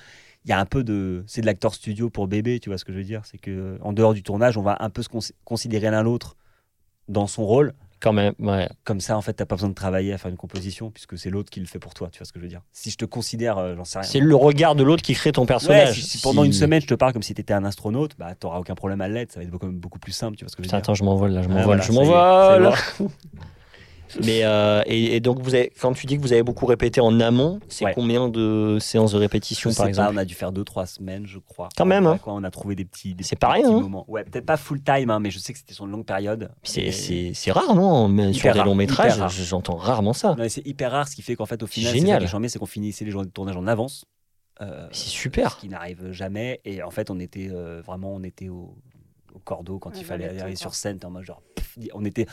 il 0.46 0.48
y 0.48 0.52
a 0.52 0.58
un 0.58 0.64
peu 0.64 0.82
de. 0.82 1.22
C'est 1.26 1.42
de 1.42 1.46
l'acteur 1.46 1.74
studio 1.74 2.08
pour 2.08 2.26
bébé, 2.26 2.58
tu 2.58 2.70
vois 2.70 2.78
ce 2.78 2.84
que 2.86 2.92
je 2.92 2.98
veux 2.98 3.04
dire 3.04 3.20
C'est 3.26 3.36
que 3.38 3.78
en 3.82 3.92
dehors 3.92 4.14
du 4.14 4.22
tournage, 4.22 4.56
on 4.56 4.62
va 4.62 4.76
un 4.80 4.88
peu 4.88 5.02
se 5.02 5.08
cons- 5.10 5.32
considérer 5.44 5.90
l'un 5.90 6.02
l'autre 6.02 6.36
dans 7.08 7.26
son 7.26 7.44
rôle. 7.44 7.74
Quand 8.06 8.12
même, 8.12 8.34
ouais. 8.38 8.68
Comme 8.84 9.00
ça, 9.00 9.16
en 9.16 9.20
fait, 9.20 9.32
t'as 9.32 9.46
pas 9.46 9.56
besoin 9.56 9.68
de 9.68 9.74
travailler 9.74 10.12
à 10.12 10.18
faire 10.18 10.30
une 10.30 10.36
composition, 10.36 10.92
puisque 10.92 11.18
c'est 11.18 11.28
l'autre 11.28 11.50
qui 11.50 11.58
le 11.58 11.66
fait 11.66 11.80
pour 11.80 11.92
toi, 11.92 12.08
tu 12.12 12.18
vois 12.20 12.24
ce 12.24 12.32
que 12.32 12.38
je 12.38 12.44
veux 12.44 12.48
dire 12.48 12.60
Si 12.72 12.90
je 12.90 12.96
te 12.96 13.04
considère, 13.04 13.58
euh, 13.58 13.74
j'en 13.74 13.84
sais 13.84 13.98
rien. 13.98 14.06
C'est 14.08 14.20
le 14.20 14.36
regard 14.36 14.76
de 14.76 14.84
l'autre 14.84 15.02
qui 15.02 15.12
crée 15.14 15.32
ton 15.32 15.42
Ouais, 15.42 15.46
personnage. 15.48 15.94
si, 16.00 16.02
si 16.02 16.18
pendant 16.22 16.44
une 16.44 16.52
semaine 16.52 16.80
je 16.80 16.86
te 16.86 16.94
parle 16.94 17.12
comme 17.12 17.24
si 17.24 17.34
tu 17.34 17.40
étais 17.40 17.52
un 17.52 17.64
astronaute, 17.64 18.12
bah 18.16 18.34
t'auras 18.38 18.58
aucun 18.60 18.76
problème 18.76 19.00
à 19.00 19.08
l'être, 19.08 19.32
ça 19.32 19.40
va 19.40 19.44
être 19.44 19.50
beaucoup, 19.50 19.66
beaucoup 19.66 19.98
plus 19.98 20.12
simple, 20.12 20.36
tu 20.36 20.44
vois 20.44 20.50
ce 20.50 20.54
que 20.56 20.62
je 20.62 20.66
veux 20.66 20.68
Putain, 20.68 20.76
dire 20.78 20.84
attends, 20.84 20.94
je 20.94 21.02
m'envole 21.02 21.32
là, 21.32 21.42
je 21.42 21.48
Ah, 21.48 21.50
m'envole, 21.50 21.64
voilà, 21.64 21.82
je 21.82 21.92
m'envole. 21.92 22.72
Mais 24.24 24.44
euh, 24.44 24.82
et, 24.86 25.16
et 25.16 25.20
donc 25.20 25.40
vous 25.40 25.54
avez, 25.54 25.72
quand 25.80 25.92
tu 25.92 26.06
dis 26.06 26.16
que 26.16 26.22
vous 26.22 26.32
avez 26.32 26.42
beaucoup 26.42 26.66
répété 26.66 27.00
en 27.00 27.18
amont, 27.20 27.60
c'est 27.68 27.84
Ouais. 27.84 27.92
combien 27.94 28.28
de 28.28 28.78
séances 28.80 29.12
de 29.12 29.18
répétition 29.18 29.70
Je 29.70 29.76
par 29.76 29.84
sais 29.86 29.90
exemple 29.90 30.08
pas, 30.08 30.14
on 30.14 30.16
a 30.18 30.24
dû 30.24 30.34
faire 30.34 30.52
2-3 30.52 30.86
semaines, 30.86 31.26
je 31.26 31.38
crois. 31.38 31.68
Quand 31.76 31.84
même, 31.84 32.06
hein. 32.06 32.18
quoi, 32.22 32.32
on 32.34 32.44
a 32.44 32.50
trouvé 32.50 32.74
des 32.74 32.84
petits, 32.84 33.14
des 33.14 33.24
C'est 33.24 33.36
rien, 33.44 33.62
petits 33.62 33.72
hein. 33.74 33.80
moments. 33.80 34.04
Ouais, 34.08 34.24
peut-être 34.24 34.46
pas 34.46 34.56
full 34.56 34.82
time, 34.82 35.10
hein, 35.10 35.18
mais 35.20 35.30
je 35.30 35.38
sais 35.38 35.52
que 35.52 35.58
c'était 35.58 35.74
sur 35.74 35.84
une 35.86 35.92
longue 35.92 36.06
période. 36.06 36.50
C'est- 36.62 36.82
Et- 36.86 36.92
C'est 36.92 37.32
c'est 37.34 37.52
rare, 37.52 37.74
non 37.74 38.08
Mais 38.08 38.32
Sur 38.32 38.52
des 38.52 38.58
rare, 38.58 38.66
longs 38.66 38.74
métrages, 38.74 39.12
hyper 39.14 39.20
rare. 39.20 39.30
j'entends 39.30 39.76
rarement 39.76 40.12
ça. 40.12 40.34
Non, 40.38 40.44
c'est 40.48 40.66
hyper 40.66 40.92
rare, 40.92 41.08
ce 41.08 41.16
qui 41.16 41.22
fait 41.22 41.36
qu'en 41.36 41.46
fait, 41.46 41.62
au 41.62 41.66
final, 41.66 41.92
C'est 41.92 41.98
c'est 41.98 42.00
génial. 42.04 42.18
qui 42.20 42.24
est 42.24 42.28
charmé, 42.28 42.48
c'est 42.48 42.58
qu'on 42.58 42.66
finissait 42.66 43.04
les 43.04 43.10
journées 43.10 43.26
de 43.28 43.32
tournage 43.32 43.56
en 43.56 43.66
avance. 43.66 44.04
Euh, 44.62 44.88
C'est 44.92 45.08
super. 45.10 45.52
Ce 45.52 45.56
qui 45.60 45.68
n'arrive 45.68 46.12
jamais. 46.12 46.60
Et 46.64 46.82
en 46.82 46.90
fait, 46.90 47.10
on 47.10 47.18
était 47.20 47.48
euh, 47.52 47.82
vraiment, 47.84 48.14
on 48.14 48.22
était 48.22 48.48
au, 48.48 48.74
au 49.34 49.38
cordeau 49.40 49.78
quand 49.78 49.90
Ouais, 49.90 49.96
il 49.98 50.04
fallait 50.04 50.40
aller 50.40 50.56
sur 50.56 50.74
scène. 50.74 50.98
t'es 50.98 51.04
en 51.04 51.10
mode 51.10 51.24
genre, 51.24 51.42
pff, 51.54 51.76
on 51.92 52.04
était 52.06 52.26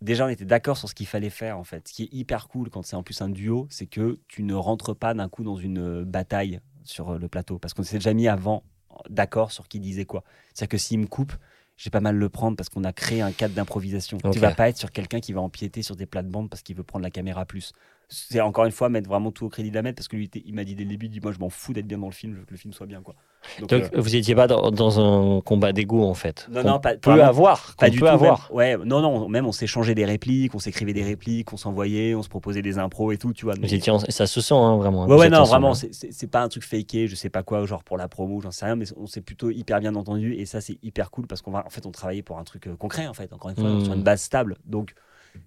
déjà, 0.00 0.26
on 0.26 0.28
était 0.28 0.44
d'accord 0.44 0.76
sur 0.76 0.88
ce 0.88 0.94
qu'il 0.94 1.06
fallait 1.06 1.30
faire 1.30 1.58
en 1.58 1.64
fait. 1.64 1.88
Ce 1.88 1.92
qui 1.92 2.04
est 2.04 2.12
hyper 2.12 2.48
cool 2.48 2.70
quand 2.70 2.82
c'est 2.82 2.96
en 2.96 3.02
plus 3.02 3.20
un 3.20 3.28
duo, 3.28 3.66
c'est 3.70 3.86
que 3.86 4.18
tu 4.28 4.42
ne 4.42 4.54
rentres 4.54 4.94
pas 4.94 5.14
d'un 5.14 5.28
coup 5.28 5.44
dans 5.44 5.56
une 5.56 5.78
euh, 5.78 6.04
bataille 6.04 6.60
sur 6.84 7.10
euh, 7.10 7.18
le 7.18 7.28
plateau, 7.28 7.58
parce 7.58 7.74
qu'on 7.74 7.82
s'est 7.82 7.98
déjà 7.98 8.14
mis 8.14 8.28
avant 8.28 8.62
d'accord 9.10 9.52
sur 9.52 9.68
qui 9.68 9.80
disait 9.80 10.04
quoi. 10.04 10.24
C'est-à-dire 10.54 10.70
que 10.70 10.78
s'il 10.78 10.98
me 10.98 11.06
coupe, 11.06 11.32
j'ai 11.76 11.90
pas 11.90 12.00
mal 12.00 12.16
le 12.16 12.28
prendre 12.28 12.56
parce 12.56 12.68
qu'on 12.68 12.84
a 12.84 12.92
créé 12.92 13.20
un 13.20 13.32
cadre 13.32 13.54
d'improvisation. 13.54 14.18
Ok. 14.24 14.32
Tu 14.32 14.38
vas 14.38 14.54
pas 14.54 14.68
être 14.68 14.78
sur 14.78 14.90
quelqu'un 14.92 15.20
qui 15.20 15.32
va 15.32 15.42
empiéter 15.42 15.82
sur 15.82 15.94
des 15.94 16.06
plates-bandes 16.06 16.48
parce 16.48 16.62
qu'il 16.62 16.74
veut 16.74 16.82
prendre 16.82 17.02
la 17.02 17.10
caméra 17.10 17.44
plus. 17.44 17.72
C'est 18.08 18.40
encore 18.40 18.64
une 18.64 18.72
fois 18.72 18.88
mettre 18.88 19.08
vraiment 19.08 19.30
tout 19.30 19.44
au 19.44 19.48
crédit 19.48 19.70
d'Ahmed 19.70 19.94
parce 19.94 20.08
que 20.08 20.16
lui, 20.16 20.30
il 20.32 20.54
m'a 20.54 20.64
dit 20.64 20.74
dès 20.74 20.84
le 20.84 20.90
début, 20.90 21.08
dit 21.08 21.20
moi 21.20 21.32
je 21.32 21.38
m'en 21.38 21.50
fous 21.50 21.72
d'être 21.72 21.86
bien 21.86 21.98
dans 21.98 22.06
le 22.06 22.12
film, 22.12 22.34
je 22.34 22.40
veux 22.40 22.46
que 22.46 22.52
le 22.52 22.56
film 22.56 22.72
soit 22.72 22.86
bien 22.86 23.02
quoi. 23.02 23.14
Donc, 23.60 23.70
Donc 23.70 23.82
euh, 23.82 24.00
vous 24.00 24.16
étiez 24.16 24.34
pas 24.34 24.46
dans, 24.46 24.70
dans 24.70 25.00
un 25.00 25.40
combat 25.40 25.72
d'ego 25.72 26.02
en 26.04 26.14
fait. 26.14 26.46
Non, 26.50 26.62
non, 26.64 26.80
pas- 26.80 26.96
peut 26.96 27.10
vraiment 27.10 27.28
avoir, 27.28 27.74
pas 27.78 27.90
du 27.90 27.98
peut 27.98 28.06
tout. 28.06 28.12
avoir. 28.12 28.48
Même, 28.50 28.56
ouais, 28.80 28.86
non, 28.86 29.00
non, 29.00 29.28
même 29.28 29.46
on 29.46 29.52
changé 29.66 29.94
des 29.94 30.04
répliques, 30.04 30.54
on 30.54 30.58
s'écrivait 30.58 30.92
des 30.92 31.02
répliques, 31.04 31.52
on 31.52 31.56
s'envoyait, 31.56 32.14
on 32.14 32.22
se 32.22 32.28
proposait 32.28 32.62
des 32.62 32.78
impros 32.78 33.12
et 33.12 33.18
tout, 33.18 33.32
tu 33.32 33.44
vois. 33.44 33.54
Vous 33.54 33.62
donc- 33.62 33.72
étiez 33.72 33.92
en- 33.92 33.98
ça 33.98 34.26
se 34.26 34.40
sent 34.40 34.54
hein, 34.54 34.76
vraiment. 34.76 35.06
Ouais, 35.06 35.14
Vous 35.14 35.20
ouais, 35.20 35.26
êtes 35.26 35.32
non, 35.32 35.44
vraiment, 35.44 35.72
hein. 35.72 35.74
c'est- 35.74 35.90
pas 36.30 36.42
un 36.42 36.48
truc 36.48 36.64
faké, 36.64 37.06
je 37.08 37.14
sais 37.14 37.30
pas 37.30 37.42
quoi, 37.42 37.64
genre 37.66 37.82
pour 37.84 37.96
la 37.96 38.08
promo, 38.08 38.40
j'en 38.40 38.50
sais 38.50 38.64
rien, 38.66 38.76
mais 38.76 38.86
on 38.96 39.06
s'est 39.06 39.20
plutôt 39.20 39.50
hyper 39.50 39.80
bien 39.80 39.94
entendu 39.94 40.34
et 40.34 40.44
ça, 40.46 40.60
c'est 40.60 40.78
hyper 40.82 41.10
cool 41.10 41.26
parce 41.26 41.42
qu'on 41.42 41.50
va, 41.52 41.64
en 41.66 41.70
fait, 41.70 41.86
on 41.86 41.90
travaillait 41.92 42.22
pour 42.22 42.38
un 42.38 42.44
truc 42.44 42.66
euh, 42.66 42.76
concret, 42.76 43.06
en 43.06 43.14
fait, 43.14 43.32
encore 43.32 43.50
une 43.50 43.56
fois, 43.56 43.68
Mm. 43.70 43.84
sur 43.84 43.92
une 43.94 44.02
base 44.02 44.20
stable. 44.22 44.56
Donc, 44.64 44.94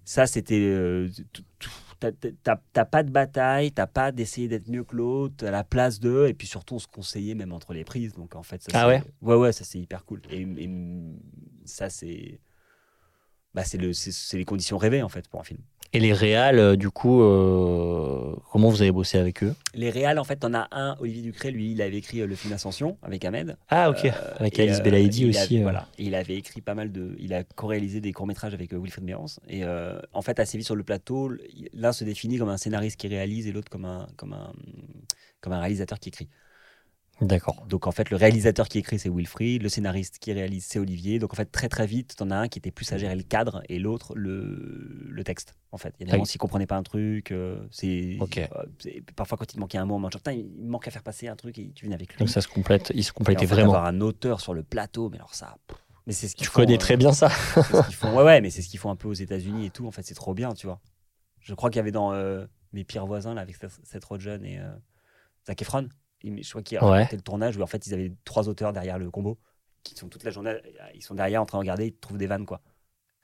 ça, 0.04 0.26
c'était. 0.26 0.58
euh, 0.60 1.08
tout- 1.32 1.42
tout- 1.58 1.70
t'as- 2.00 2.84
pas 2.84 3.02
de 3.02 3.10
bataille, 3.10 3.72
t'as 3.72 3.86
pas 3.86 4.12
d'essayer 4.12 4.48
d'être 4.48 4.68
mieux 4.68 4.84
que 4.84 4.96
l'autre, 4.96 5.34
t'as 5.38 5.50
la 5.50 5.64
place 5.64 6.00
d'eux, 6.00 6.28
et 6.28 6.34
puis 6.34 6.46
surtout, 6.46 6.76
on 6.76 6.78
se 6.78 6.86
conseillait 6.88 7.34
même 7.34 7.52
entre 7.52 7.72
les 7.74 7.84
prises. 7.84 8.12
Donc, 8.14 8.34
en 8.36 8.42
fait, 8.42 8.62
ça, 8.62 8.70
Ah 8.74 8.88
ouais? 8.88 9.02
Ouais, 9.22 9.36
ouais, 9.36 9.52
ça, 9.52 9.64
c'est 9.64 9.78
hyper 9.78 10.04
cool. 10.04 10.22
Et, 10.30 10.42
et 10.42 10.70
ça, 11.64 11.90
c'est. 11.90 12.40
Bah, 13.54 13.64
c'est 13.64 13.78
le- 13.78 13.92
c'est- 13.92 14.12
c'est 14.12 14.38
les 14.38 14.44
conditions 14.44 14.78
rêvées, 14.78 15.02
en 15.02 15.08
fait, 15.08 15.28
pour 15.28 15.40
un 15.40 15.44
film. 15.44 15.60
Et 15.92 15.98
les 15.98 16.12
réals, 16.12 16.58
euh, 16.60 16.76
du 16.76 16.88
coup, 16.88 17.20
euh, 17.20 18.36
comment 18.52 18.68
vous 18.68 18.80
avez 18.80 18.92
bossé 18.92 19.18
avec 19.18 19.42
eux? 19.42 19.54
Les 19.74 19.90
réals, 19.90 20.20
en 20.20 20.24
fait, 20.24 20.36
t'en 20.36 20.54
as 20.54 20.68
un, 20.70 20.96
Olivier 21.00 21.22
Ducré, 21.22 21.50
lui, 21.50 21.72
il 21.72 21.82
avait 21.82 21.96
écrit 21.96 22.20
euh, 22.20 22.26
le 22.28 22.36
film 22.36 22.52
Ascension 22.52 22.96
avec 23.02 23.24
Ahmed. 23.24 23.56
Ah 23.68 23.90
ok, 23.90 24.04
Euh, 24.04 24.10
avec 24.38 24.58
Alice 24.60 24.80
Belaïdi 24.82 25.28
aussi. 25.28 25.54
avait-. 25.56 25.62
Voilà. 25.64 25.88
Et 25.98 26.04
il 26.04 26.14
avait 26.14 26.36
écrit 26.36 26.60
pas 26.60 26.74
mal 26.74 26.92
de. 26.92 27.16
Il 27.18 27.34
a 27.34 27.42
co-réalisé 27.42 28.00
des 28.00 28.12
courts-métrages 28.12 28.54
avec 28.54 28.72
Wilfried 28.72 29.04
Mérance. 29.04 29.40
Et 29.48 29.62
en 30.12 30.22
fait, 30.22 30.38
assez 30.38 30.56
vite 30.58 30.66
sur 30.66 30.76
le 30.76 30.84
plateau, 30.84 31.32
l'un 31.72 31.92
se 31.92 32.04
définit 32.04 32.38
comme 32.38 32.50
un 32.50 32.56
scénariste 32.56 32.96
qui 32.98 33.08
réalise 33.08 33.48
et 33.48 33.52
l'autre 33.52 33.68
comme 33.68 33.84
un, 33.84 34.06
comme, 34.16 34.32
un, 34.32 34.52
comme 35.40 35.52
un 35.52 35.60
réalisateur 35.60 35.98
qui 35.98 36.10
écrit. 36.10 36.28
D'accord. 37.20 37.66
Donc 37.68 37.86
en 37.86 37.92
fait, 37.92 38.08
le 38.10 38.16
réalisateur 38.16 38.68
qui 38.68 38.78
écrit, 38.78 38.98
c'est 38.98 39.10
Wilfried. 39.10 39.62
Le 39.62 39.68
scénariste 39.68 40.18
qui 40.18 40.32
réalise, 40.32 40.64
c'est 40.64 40.78
Olivier. 40.78 41.18
Donc 41.18 41.32
en 41.32 41.36
fait, 41.36 41.44
très 41.52 41.68
très 41.68 41.86
vite, 41.86 42.14
t'en 42.16 42.30
as 42.30 42.36
un 42.36 42.48
qui 42.48 42.58
était 42.58 42.70
plus 42.70 42.90
à 42.92 42.98
gérer 42.98 43.14
le 43.14 43.22
cadre 43.22 43.62
et 43.68 43.78
l'autre 43.78 44.14
le, 44.16 45.06
le 45.08 45.24
texte. 45.24 45.54
En 45.72 45.76
fait, 45.78 45.94
il 45.98 46.00
y 46.00 46.02
a 46.04 46.06
des 46.06 46.12
Ah 46.12 46.16
pas 46.66 46.76
un 46.76 46.82
truc, 46.82 47.30
euh, 47.30 47.66
c'est 47.70 48.16
euh, 48.52 48.64
c'est- 48.78 49.02
parfois 49.14 49.36
quand 49.38 49.52
il 49.52 49.60
manquait 49.60 49.78
un 49.78 49.84
mot, 49.84 49.96
on 49.96 50.08
Putain, 50.08 50.32
il 50.32 50.50
manque 50.66 50.88
à 50.88 50.90
faire 50.90 51.02
passer 51.02 51.28
un 51.28 51.36
truc 51.36 51.58
et 51.58 51.70
tu 51.74 51.86
viens 51.86 51.94
avec 51.94 52.12
lui. 52.12 52.18
Donc 52.18 52.30
ça 52.30 52.40
se 52.40 52.48
complète, 52.48 52.90
ils 52.94 53.04
se 53.04 53.12
Et 53.12 53.44
en 53.44 53.48
fait, 53.48 53.54
vraiment. 53.54 53.74
Avoir 53.74 53.86
un 53.86 54.00
auteur 54.00 54.40
sur 54.40 54.54
le 54.54 54.62
plateau, 54.62 55.10
mais 55.10 55.18
alors 55.18 55.34
ça. 55.34 55.56
pff, 55.66 55.76
Mais 56.06 56.12
c'est 56.14 56.26
ce 56.26 56.34
qu'ils 56.34 56.46
Tu 56.46 56.50
font, 56.50 56.60
connais 56.62 56.74
euh, 56.74 56.78
très 56.78 56.96
bien 56.96 57.12
ça. 57.12 57.28
ce 57.28 57.92
font. 57.96 58.16
Ouais, 58.16 58.24
ouais, 58.24 58.40
mais 58.40 58.50
c'est 58.50 58.62
ce 58.62 58.68
qu'ils 58.68 58.80
font 58.80 58.90
un 58.90 58.96
peu 58.96 59.08
aux 59.08 59.12
États-Unis 59.14 59.66
et 59.66 59.70
tout. 59.70 59.86
En 59.86 59.90
fait, 59.90 60.02
c'est 60.02 60.14
trop 60.14 60.32
bien, 60.34 60.54
tu 60.54 60.66
vois. 60.66 60.80
Je 61.40 61.54
crois 61.54 61.68
qu'il 61.70 61.76
y 61.76 61.80
avait 61.80 61.92
dans 61.92 62.12
Mes 62.72 62.84
pires 62.84 63.06
voisins, 63.06 63.34
là, 63.34 63.42
avec 63.42 63.56
Seth- 63.56 64.04
Rogen 64.04 64.44
et 64.44 64.58
Zac 65.46 65.60
Efron. 65.62 65.88
Je 66.22 66.48
crois 66.50 66.62
qu'ils 66.62 66.78
Ouais. 66.78 66.84
racontaient 66.84 67.16
le 67.16 67.22
tournage 67.22 67.56
où 67.56 67.62
en 67.62 67.66
fait, 67.66 67.86
ils 67.86 67.94
avaient 67.94 68.12
trois 68.24 68.48
auteurs 68.48 68.72
derrière 68.72 68.98
le 68.98 69.10
combo 69.10 69.38
qui 69.82 69.94
sont 69.94 70.08
toute 70.08 70.24
la 70.24 70.30
journée, 70.30 70.54
ils 70.94 71.02
sont 71.02 71.14
derrière 71.14 71.40
en 71.40 71.46
train 71.46 71.56
de 71.58 71.62
regarder, 71.62 71.86
ils 71.86 71.92
te 71.92 72.00
trouvent 72.00 72.18
des 72.18 72.26
vannes, 72.26 72.44
quoi. 72.44 72.60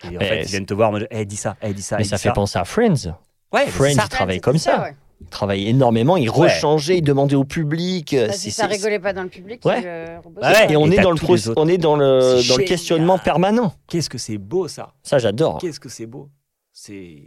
Et 0.05 0.09
en 0.09 0.21
Mais 0.21 0.27
fait, 0.27 0.43
ils 0.43 0.49
viennent 0.49 0.67
te 0.67 0.73
voir, 0.75 0.89
en 0.89 0.93
mode, 0.93 1.07
eh, 1.11 1.25
dis 1.27 1.37
ça, 1.37 1.57
eh, 1.63 1.75
dis 1.75 1.83
ça, 1.83 1.97
Mais 1.97 2.03
eh, 2.05 2.09
ça 2.09 2.17
dis 2.17 2.23
fait 2.23 2.33
penser 2.33 2.59
à 2.59 2.65
Friends. 2.65 3.15
Ouais, 3.53 3.67
Friends, 3.67 3.95
ça. 3.95 4.05
ils 4.05 4.09
travaillent 4.09 4.37
c'était 4.37 4.41
comme 4.45 4.59
ça. 4.59 4.83
ouais. 4.83 4.97
Ils 5.21 5.29
travaillent 5.29 5.67
énormément, 5.69 6.17
ils 6.19 6.29
Ouais. 6.29 6.37
rechangeaient, 6.49 6.99
ils 6.99 7.03
demandaient 7.03 7.37
au 7.37 7.45
public. 7.45 8.13
euh, 8.13 8.27
Bah, 8.29 8.33
si 8.35 8.51
ça 8.51 8.67
rigolait 8.67 8.99
pas 8.99 9.13
dans 9.15 9.23
le 9.23 9.29
public, 9.31 9.65
Ouais. 9.65 9.83
Bah 10.35 10.53
ouais. 10.53 10.73
Et 10.73 10.77
on 10.77 10.91
Et 10.91 10.97
est 10.97 11.01
dans 11.03 11.11
le 11.11 11.17
pro- 11.17 11.37
on 11.57 11.69
est 11.69 11.79
dans 11.79 11.97
le 11.97 12.47
dans 12.49 12.57
questionnement 12.65 13.19
permanent. 13.19 13.73
Qu'est-ce 13.87 14.11
que 14.11 14.19
c'est 14.19 14.37
beau, 14.39 14.69
ça. 14.69 14.93
Ça 15.03 15.19
j'adore. 15.19 15.57
Qu'est-ce 15.59 15.81
que 15.81 15.89
c'est 15.89 16.05
beau. 16.07 16.29
C'est. 16.73 17.23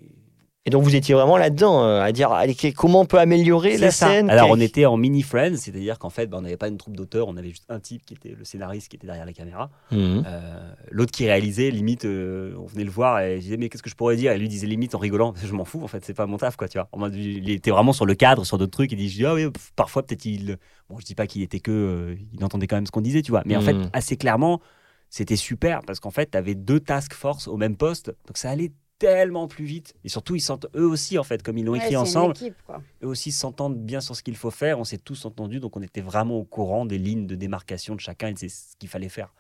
Et 0.70 0.72
donc 0.72 0.84
vous 0.84 0.96
étiez 0.96 1.16
vraiment 1.16 1.36
là-dedans 1.36 1.84
euh, 1.84 2.00
à 2.00 2.12
dire 2.12 2.32
allez, 2.32 2.54
comment 2.78 3.02
on 3.02 3.06
peut 3.08 3.18
améliorer 3.18 3.76
la 3.80 3.90
ça. 3.90 4.06
scène. 4.06 4.30
Alors, 4.30 4.52
on 4.52 4.60
était 4.60 4.86
en 4.86 4.98
mini 4.98 5.24
Friends, 5.24 5.56
c'est-à-dire 5.58 5.98
qu'en 5.98 6.12
fait, 6.12 6.28
bah, 6.28 6.38
on 6.38 6.42
n'avait 6.44 6.58
pas 6.58 6.68
une 6.68 6.78
troupe 6.78 6.96
d'auteurs, 6.96 7.28
on 7.28 7.38
avait 7.38 7.50
juste 7.50 7.66
un 7.70 7.80
type 7.80 8.06
qui 8.06 8.14
était 8.14 8.36
le 8.38 8.46
scénariste 8.46 8.88
qui 8.88 8.98
était 8.98 9.08
derrière 9.08 9.26
la 9.26 9.34
caméra. 9.34 9.72
Mhm. 9.92 10.24
Euh, 10.28 10.72
L'autre 10.92 11.12
qui 11.12 11.26
réalisait, 11.26 11.72
limite, 11.72 12.06
euh, 12.06 12.54
on 12.60 12.68
venait 12.68 12.84
le 12.84 12.92
voir 12.92 13.20
et 13.20 13.38
je 13.38 13.42
disais, 13.42 13.58
mais 13.58 13.68
qu'est-ce 13.68 13.82
que 13.82 13.90
je 13.90 13.96
pourrais 13.96 14.16
dire? 14.16 14.32
Et 14.32 14.38
lui 14.38 14.48
disait 14.48 14.68
limite 14.68 14.94
en 14.94 15.00
rigolant, 15.00 15.34
je 15.44 15.52
m'en 15.54 15.66
fous, 15.66 15.84
en 15.84 15.88
fait, 15.88 16.06
c'est 16.06 16.14
pas 16.14 16.28
mon 16.28 16.38
taf, 16.38 16.56
quoi, 16.56 16.68
tu 16.68 16.78
vois. 16.78 16.88
En 16.92 17.00
mode, 17.00 17.16
il 17.16 17.50
était 17.50 17.72
vraiment 17.72 17.92
sur 17.94 18.06
le 18.06 18.14
cadre, 18.14 18.46
sur 18.46 18.60
d'autres 18.60 18.70
trucs, 18.74 18.92
il 18.92 18.98
dit, 19.00 19.10
je 19.10 19.16
dis, 19.16 19.26
ah 19.26 19.34
oui, 19.34 19.48
parfois, 19.76 20.04
peut-être 20.06 20.26
il. 20.26 20.58
Bon, 20.88 21.00
je 21.00 21.06
dis 21.06 21.16
pas 21.16 21.26
qu'il 21.26 21.42
était 21.42 21.60
que. 21.62 22.16
il 22.32 22.44
entendait 22.44 22.68
quand 22.68 22.76
même 22.78 22.86
ce 22.86 22.92
qu'on 22.92 23.02
disait, 23.02 23.24
tu 23.24 23.32
vois. 23.32 23.42
Mais 23.48 23.56
en 23.56 23.62
fait, 23.62 23.74
Mhm. 23.74 23.90
assez 23.94 24.18
clairement, 24.18 24.62
c'était 25.10 25.36
super 25.36 25.82
parce 25.88 26.00
qu'en 26.00 26.12
fait, 26.12 26.30
tu 26.30 26.38
avais 26.38 26.54
deux 26.54 26.80
task 26.80 27.14
force 27.16 27.48
au 27.48 27.58
même 27.58 27.76
poste, 27.76 28.14
donc 28.28 28.38
ça 28.38 28.52
allait 28.52 28.72
tellement 29.00 29.48
plus 29.48 29.66
vite. 29.66 29.96
Et 30.04 30.10
surtout, 30.10 30.36
ils 30.36 30.42
sentent 30.42 30.68
eux 30.76 30.86
aussi, 30.86 31.18
en 31.18 31.24
fait, 31.24 31.42
comme 31.42 31.58
ils 31.58 31.66
l'ont 31.66 31.72
Ouais, 31.72 31.78
écrit 31.80 31.90
c'est 31.90 31.96
une 31.96 32.02
ensemble, 32.02 32.32
équipe, 32.36 32.56
quoi. 32.66 32.82
eux 33.04 33.08
aussi 33.08 33.32
s'entendent 33.32 33.80
bien 33.80 34.02
sur 34.02 34.16
ce 34.16 34.22
qu'il 34.22 34.36
faut 34.36 34.52
faire. 34.52 34.80
On 34.80 34.84
s'est 34.84 34.98
tous 34.98 35.26
entendus, 35.26 35.60
donc 35.60 35.76
on 35.78 35.82
était 35.82 36.02
vraiment 36.02 36.36
au 36.36 36.44
courant 36.44 36.86
des 36.86 36.98
lignes 36.98 37.26
de 37.26 37.36
démarcation 37.36 37.96
de 37.96 38.00
chacun 38.00 38.28
et 38.28 38.34
de 38.34 38.40
ce 38.40 38.76
qu'il 38.78 38.90
fallait 38.90 39.10
faire. 39.10 39.34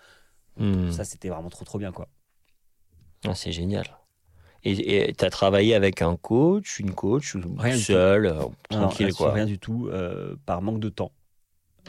Mhm. 0.57 0.91
Ça, 0.91 1.03
c'était 1.03 1.29
vraiment 1.29 1.49
trop, 1.49 1.65
trop 1.65 1.77
bien, 1.77 1.91
quoi. 1.91 2.07
Ah, 3.25 3.35
c'est 3.35 3.51
génial. 3.51 3.85
Et 4.63 5.13
tu 5.17 5.23
as 5.25 5.29
travaillé 5.29 5.73
avec 5.73 6.01
un 6.01 6.15
coach, 6.17 6.79
une 6.79 6.93
coach, 6.93 7.35
ou 7.35 7.55
Rien 7.57 7.75
du 7.77 7.81
seul, 7.81 8.25
euh, 8.25 8.43
tranquille 8.69 9.13
quoi? 9.13 9.31
Rien 9.33 9.45
du 9.45 9.57
tout, 9.57 9.87
euh, 9.91 10.35
par 10.45 10.61
manque 10.61 10.79
de 10.81 10.89
temps, 10.89 11.11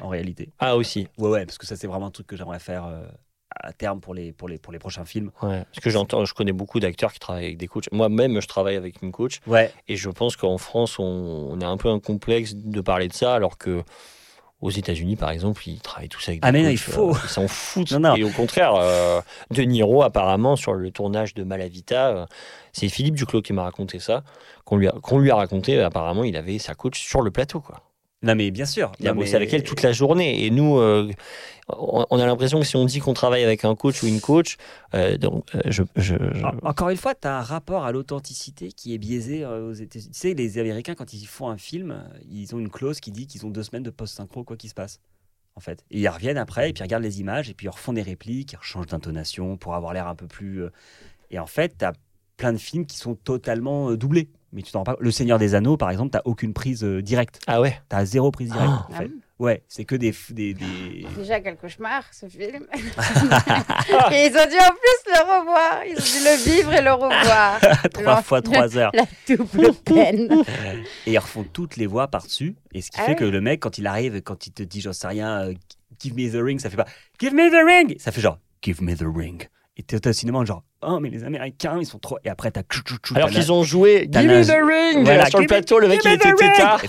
en 0.00 0.08
réalité. 0.08 0.50
Ah 0.60 0.76
aussi. 0.76 1.08
Ouais, 1.18 1.30
ouais, 1.30 1.46
parce 1.46 1.58
que 1.58 1.66
ça, 1.66 1.74
c'est 1.76 1.88
vraiment 1.88 2.06
un 2.06 2.10
truc 2.12 2.28
que 2.28 2.36
j'aimerais 2.36 2.60
faire 2.60 2.84
euh, 2.84 3.06
à 3.54 3.72
terme 3.72 4.00
pour 4.00 4.14
les, 4.14 4.32
pour, 4.32 4.48
les, 4.48 4.58
pour 4.58 4.72
les 4.72 4.78
prochains 4.78 5.04
films. 5.04 5.30
Ouais. 5.42 5.64
Parce 5.64 5.80
que 5.82 5.90
j'entends, 5.90 6.24
je 6.24 6.34
connais 6.34 6.52
beaucoup 6.52 6.80
d'acteurs 6.80 7.12
qui 7.12 7.18
travaillent 7.18 7.44
avec 7.46 7.58
des 7.58 7.66
coachs. 7.68 7.90
Moi-même, 7.92 8.40
je 8.40 8.46
travaille 8.46 8.76
avec 8.76 9.02
une 9.02 9.12
coach. 9.12 9.40
Ouais, 9.46 9.72
Et 9.88 9.96
je 9.96 10.08
pense 10.10 10.36
qu'en 10.36 10.58
France, 10.58 10.98
on, 10.98 11.04
on 11.04 11.60
a 11.60 11.66
un 11.66 11.76
peu 11.76 11.88
un 11.88 12.00
complexe 12.00 12.54
de 12.54 12.80
parler 12.80 13.08
de 13.08 13.12
ça, 13.14 13.34
alors 13.34 13.58
que 13.58 13.82
Aux 14.60 14.70
États-Unis, 14.70 15.16
par 15.16 15.30
exemple, 15.30 15.66
ils 15.66 15.80
travaillent 15.80 16.08
tous 16.10 16.28
avec 16.28 16.42
des 16.42 16.46
Ah, 16.48 16.52
mais 16.52 16.60
non, 16.62 16.68
coachs, 16.68 16.72
il 16.74 16.78
faut. 16.78 17.10
euh, 17.14 17.18
ils 17.24 17.28
s'en 17.30 17.48
foutent. 17.48 17.90
Non, 17.92 18.00
non. 18.00 18.14
Et 18.16 18.24
au 18.24 18.28
contraire, 18.30 18.74
euh, 18.74 19.20
De 19.50 19.62
Niro, 19.62 20.02
apparemment, 20.02 20.54
sur 20.56 20.74
le 20.74 20.90
tournage 20.90 21.32
de 21.34 21.44
Malavita, 21.44 22.08
euh, 22.10 22.26
c'est 22.72 22.88
Philippe 22.90 23.14
Duclos 23.14 23.40
qui 23.42 23.52
m'a 23.54 23.62
raconté 23.62 23.98
ça, 24.00 24.22
qu'on 24.66 24.76
lui, 24.76 24.86
a- 24.88 24.92
qu'on 25.02 25.18
lui 25.18 25.30
a 25.30 25.36
raconté. 25.36 25.80
Apparemment, 25.80 26.24
il 26.24 26.36
avait 26.36 26.58
sa 26.58 26.74
coach 26.74 27.00
sur 27.00 27.22
le 27.22 27.30
plateau. 27.30 27.60
Quoi. 27.60 27.80
Non, 28.22 28.34
mais 28.34 28.50
bien 28.50 28.66
sûr. 28.66 28.92
Il 29.00 29.08
a 29.08 29.14
bossé 29.14 29.30
mais- 29.30 29.36
avec 29.36 29.52
elle 29.54 29.62
toute 29.62 29.82
la 29.82 29.92
journée. 29.92 30.44
Et 30.44 30.50
nous, 30.50 30.78
euh, 30.78 31.10
on 31.68 32.18
a 32.18 32.26
l'impression 32.26 32.60
que 32.60 32.66
si 32.66 32.76
on 32.76 32.84
dit 32.84 32.98
qu'on 32.98 33.14
travaille 33.14 33.44
avec 33.44 33.64
un 33.64 33.74
coach 33.74 34.02
ou 34.02 34.06
une 34.06 34.20
coach, 34.20 34.56
euh, 34.94 35.16
donc, 35.16 35.44
euh, 35.54 35.60
je, 35.66 35.82
je- 35.96 36.14
je- 36.34 36.44
En- 36.44 36.68
Encore 36.68 36.90
une 36.90 36.98
fois, 36.98 37.14
tu 37.14 37.26
as 37.26 37.38
un 37.38 37.42
rapport 37.42 37.84
à 37.84 37.92
l'authenticité 37.92 38.72
qui 38.72 38.94
est 38.94 38.98
biaisé 38.98 39.46
aux 39.46 39.72
États-Unis. 39.72 40.10
Tu 40.12 40.18
sais, 40.18 40.34
les 40.34 40.58
Américains, 40.58 40.94
quand 40.94 41.12
ils 41.14 41.24
font 41.26 41.48
un 41.48 41.56
film, 41.56 42.04
ils 42.30 42.54
ont 42.54 42.58
une 42.58 42.70
clause 42.70 43.00
qui 43.00 43.10
dit 43.10 43.26
qu'ils 43.26 43.46
ont 43.46 43.50
deux 43.50 43.62
semaines 43.62 43.82
de 43.84 43.90
post-synchro, 43.90 44.44
quoi 44.44 44.56
qu'il 44.56 44.68
se 44.70 44.74
passe. 44.74 45.00
En 45.56 45.60
fait. 45.60 45.84
Et 45.90 46.00
ils 46.00 46.08
reviennent 46.08 46.38
après, 46.38 46.70
et 46.70 46.72
puis 46.72 46.80
ils 46.80 46.84
regardent 46.84 47.02
les 47.02 47.20
images, 47.20 47.50
et 47.50 47.54
puis 47.54 47.66
ils 47.66 47.70
refont 47.70 47.92
des 47.92 48.02
répliques, 48.02 48.52
ils 48.52 48.58
changent 48.64 48.86
d'intonation 48.86 49.56
pour 49.56 49.74
avoir 49.74 49.92
l'air 49.92 50.06
un 50.06 50.14
peu 50.14 50.26
plus. 50.26 50.62
Et 51.30 51.38
en 51.38 51.46
fait, 51.46 51.74
tu 51.78 51.84
as 51.84 51.92
plein 52.36 52.52
de 52.52 52.58
films 52.58 52.86
qui 52.86 52.96
sont 52.96 53.14
totalement 53.14 53.92
doublés. 53.92 54.28
Mais 54.52 54.62
tu 54.62 54.72
t'en 54.72 54.80
rends 54.80 54.84
pas. 54.84 54.96
Le 54.98 55.10
Seigneur 55.10 55.38
des 55.38 55.54
Anneaux, 55.54 55.76
par 55.76 55.90
exemple, 55.90 56.10
tu 56.12 56.18
aucune 56.24 56.52
prise 56.52 56.82
euh, 56.84 57.00
directe. 57.02 57.38
Ah 57.46 57.60
ouais 57.60 57.80
Tu 57.88 57.96
as 57.96 58.04
zéro 58.04 58.30
prise 58.30 58.50
directe. 58.50 58.70
Ah. 58.70 58.86
en 58.90 58.94
fait. 58.94 59.10
Ouais, 59.38 59.62
c'est 59.68 59.84
que 59.86 59.94
des. 59.94 60.14
des, 60.30 60.52
des- 60.52 61.06
Déjà, 61.16 61.40
quel 61.40 61.56
cauchemar, 61.56 62.02
ce 62.12 62.26
film. 62.28 62.66
et 62.74 64.26
ils 64.26 64.36
ont 64.36 64.48
dû 64.48 64.56
en 64.58 64.70
plus 64.74 65.00
le 65.06 65.38
revoir. 65.38 65.80
Ils 65.86 65.92
ont 65.92 65.94
dû 65.94 66.24
le 66.24 66.44
vivre 66.56 66.72
et 66.74 66.82
le 66.82 66.92
revoir. 66.92 67.58
trois 67.94 68.22
fois 68.22 68.42
trois 68.42 68.76
heures. 68.76 68.90
La 68.92 69.04
double 69.28 69.72
peine. 69.84 70.30
Et 71.06 71.12
ils 71.12 71.18
refont 71.18 71.44
toutes 71.44 71.76
les 71.76 71.86
voix 71.86 72.08
par-dessus. 72.08 72.54
Et 72.74 72.82
ce 72.82 72.90
qui 72.90 73.00
Ah 73.00 73.06
fait 73.06 73.14
que 73.16 73.24
le 73.24 73.40
mec, 73.40 73.60
quand 73.60 73.78
il 73.78 73.86
arrive, 73.86 74.20
quand 74.20 74.46
il 74.46 74.52
te 74.52 74.62
dit, 74.62 74.80
j'en 74.82 74.92
sais 74.92 75.06
rien, 75.06 75.40
euh, 75.48 75.54
give 75.98 76.14
me 76.14 76.30
the 76.30 76.42
ring, 76.44 76.60
ça 76.60 76.68
fait 76.68 76.76
pas 76.76 76.86
give 77.18 77.32
me 77.32 77.48
the 77.50 77.64
ring 77.66 77.96
Ça 77.98 78.12
fait 78.12 78.20
genre 78.20 78.38
give 78.62 78.82
me 78.82 78.94
the 78.94 79.06
ring. 79.06 79.48
Et 79.76 79.82
t'es 79.82 80.06
au 80.06 80.12
cinéma, 80.12 80.44
genre 80.44 80.62
oh, 80.82 80.98
mais 81.00 81.08
les 81.10 81.24
Américains, 81.24 81.78
ils 81.80 81.86
sont 81.86 81.98
trop. 81.98 82.18
Et 82.24 82.28
après, 82.28 82.50
t'as 82.50 82.62
Alors 83.14 83.30
qu'ils 83.30 83.50
ont 83.52 83.62
joué 83.62 84.08
Give 84.12 84.26
me 84.28 84.44
the 84.44 84.50
ring 84.94 85.04
Voilà, 85.04 85.26
sur 85.26 85.38
le 85.38 85.44
me- 85.44 85.48
plateau, 85.48 85.78
le 85.78 85.88
mec 85.88 86.00
il 86.04 86.12
était 86.12 86.32
tétard. 86.34 86.82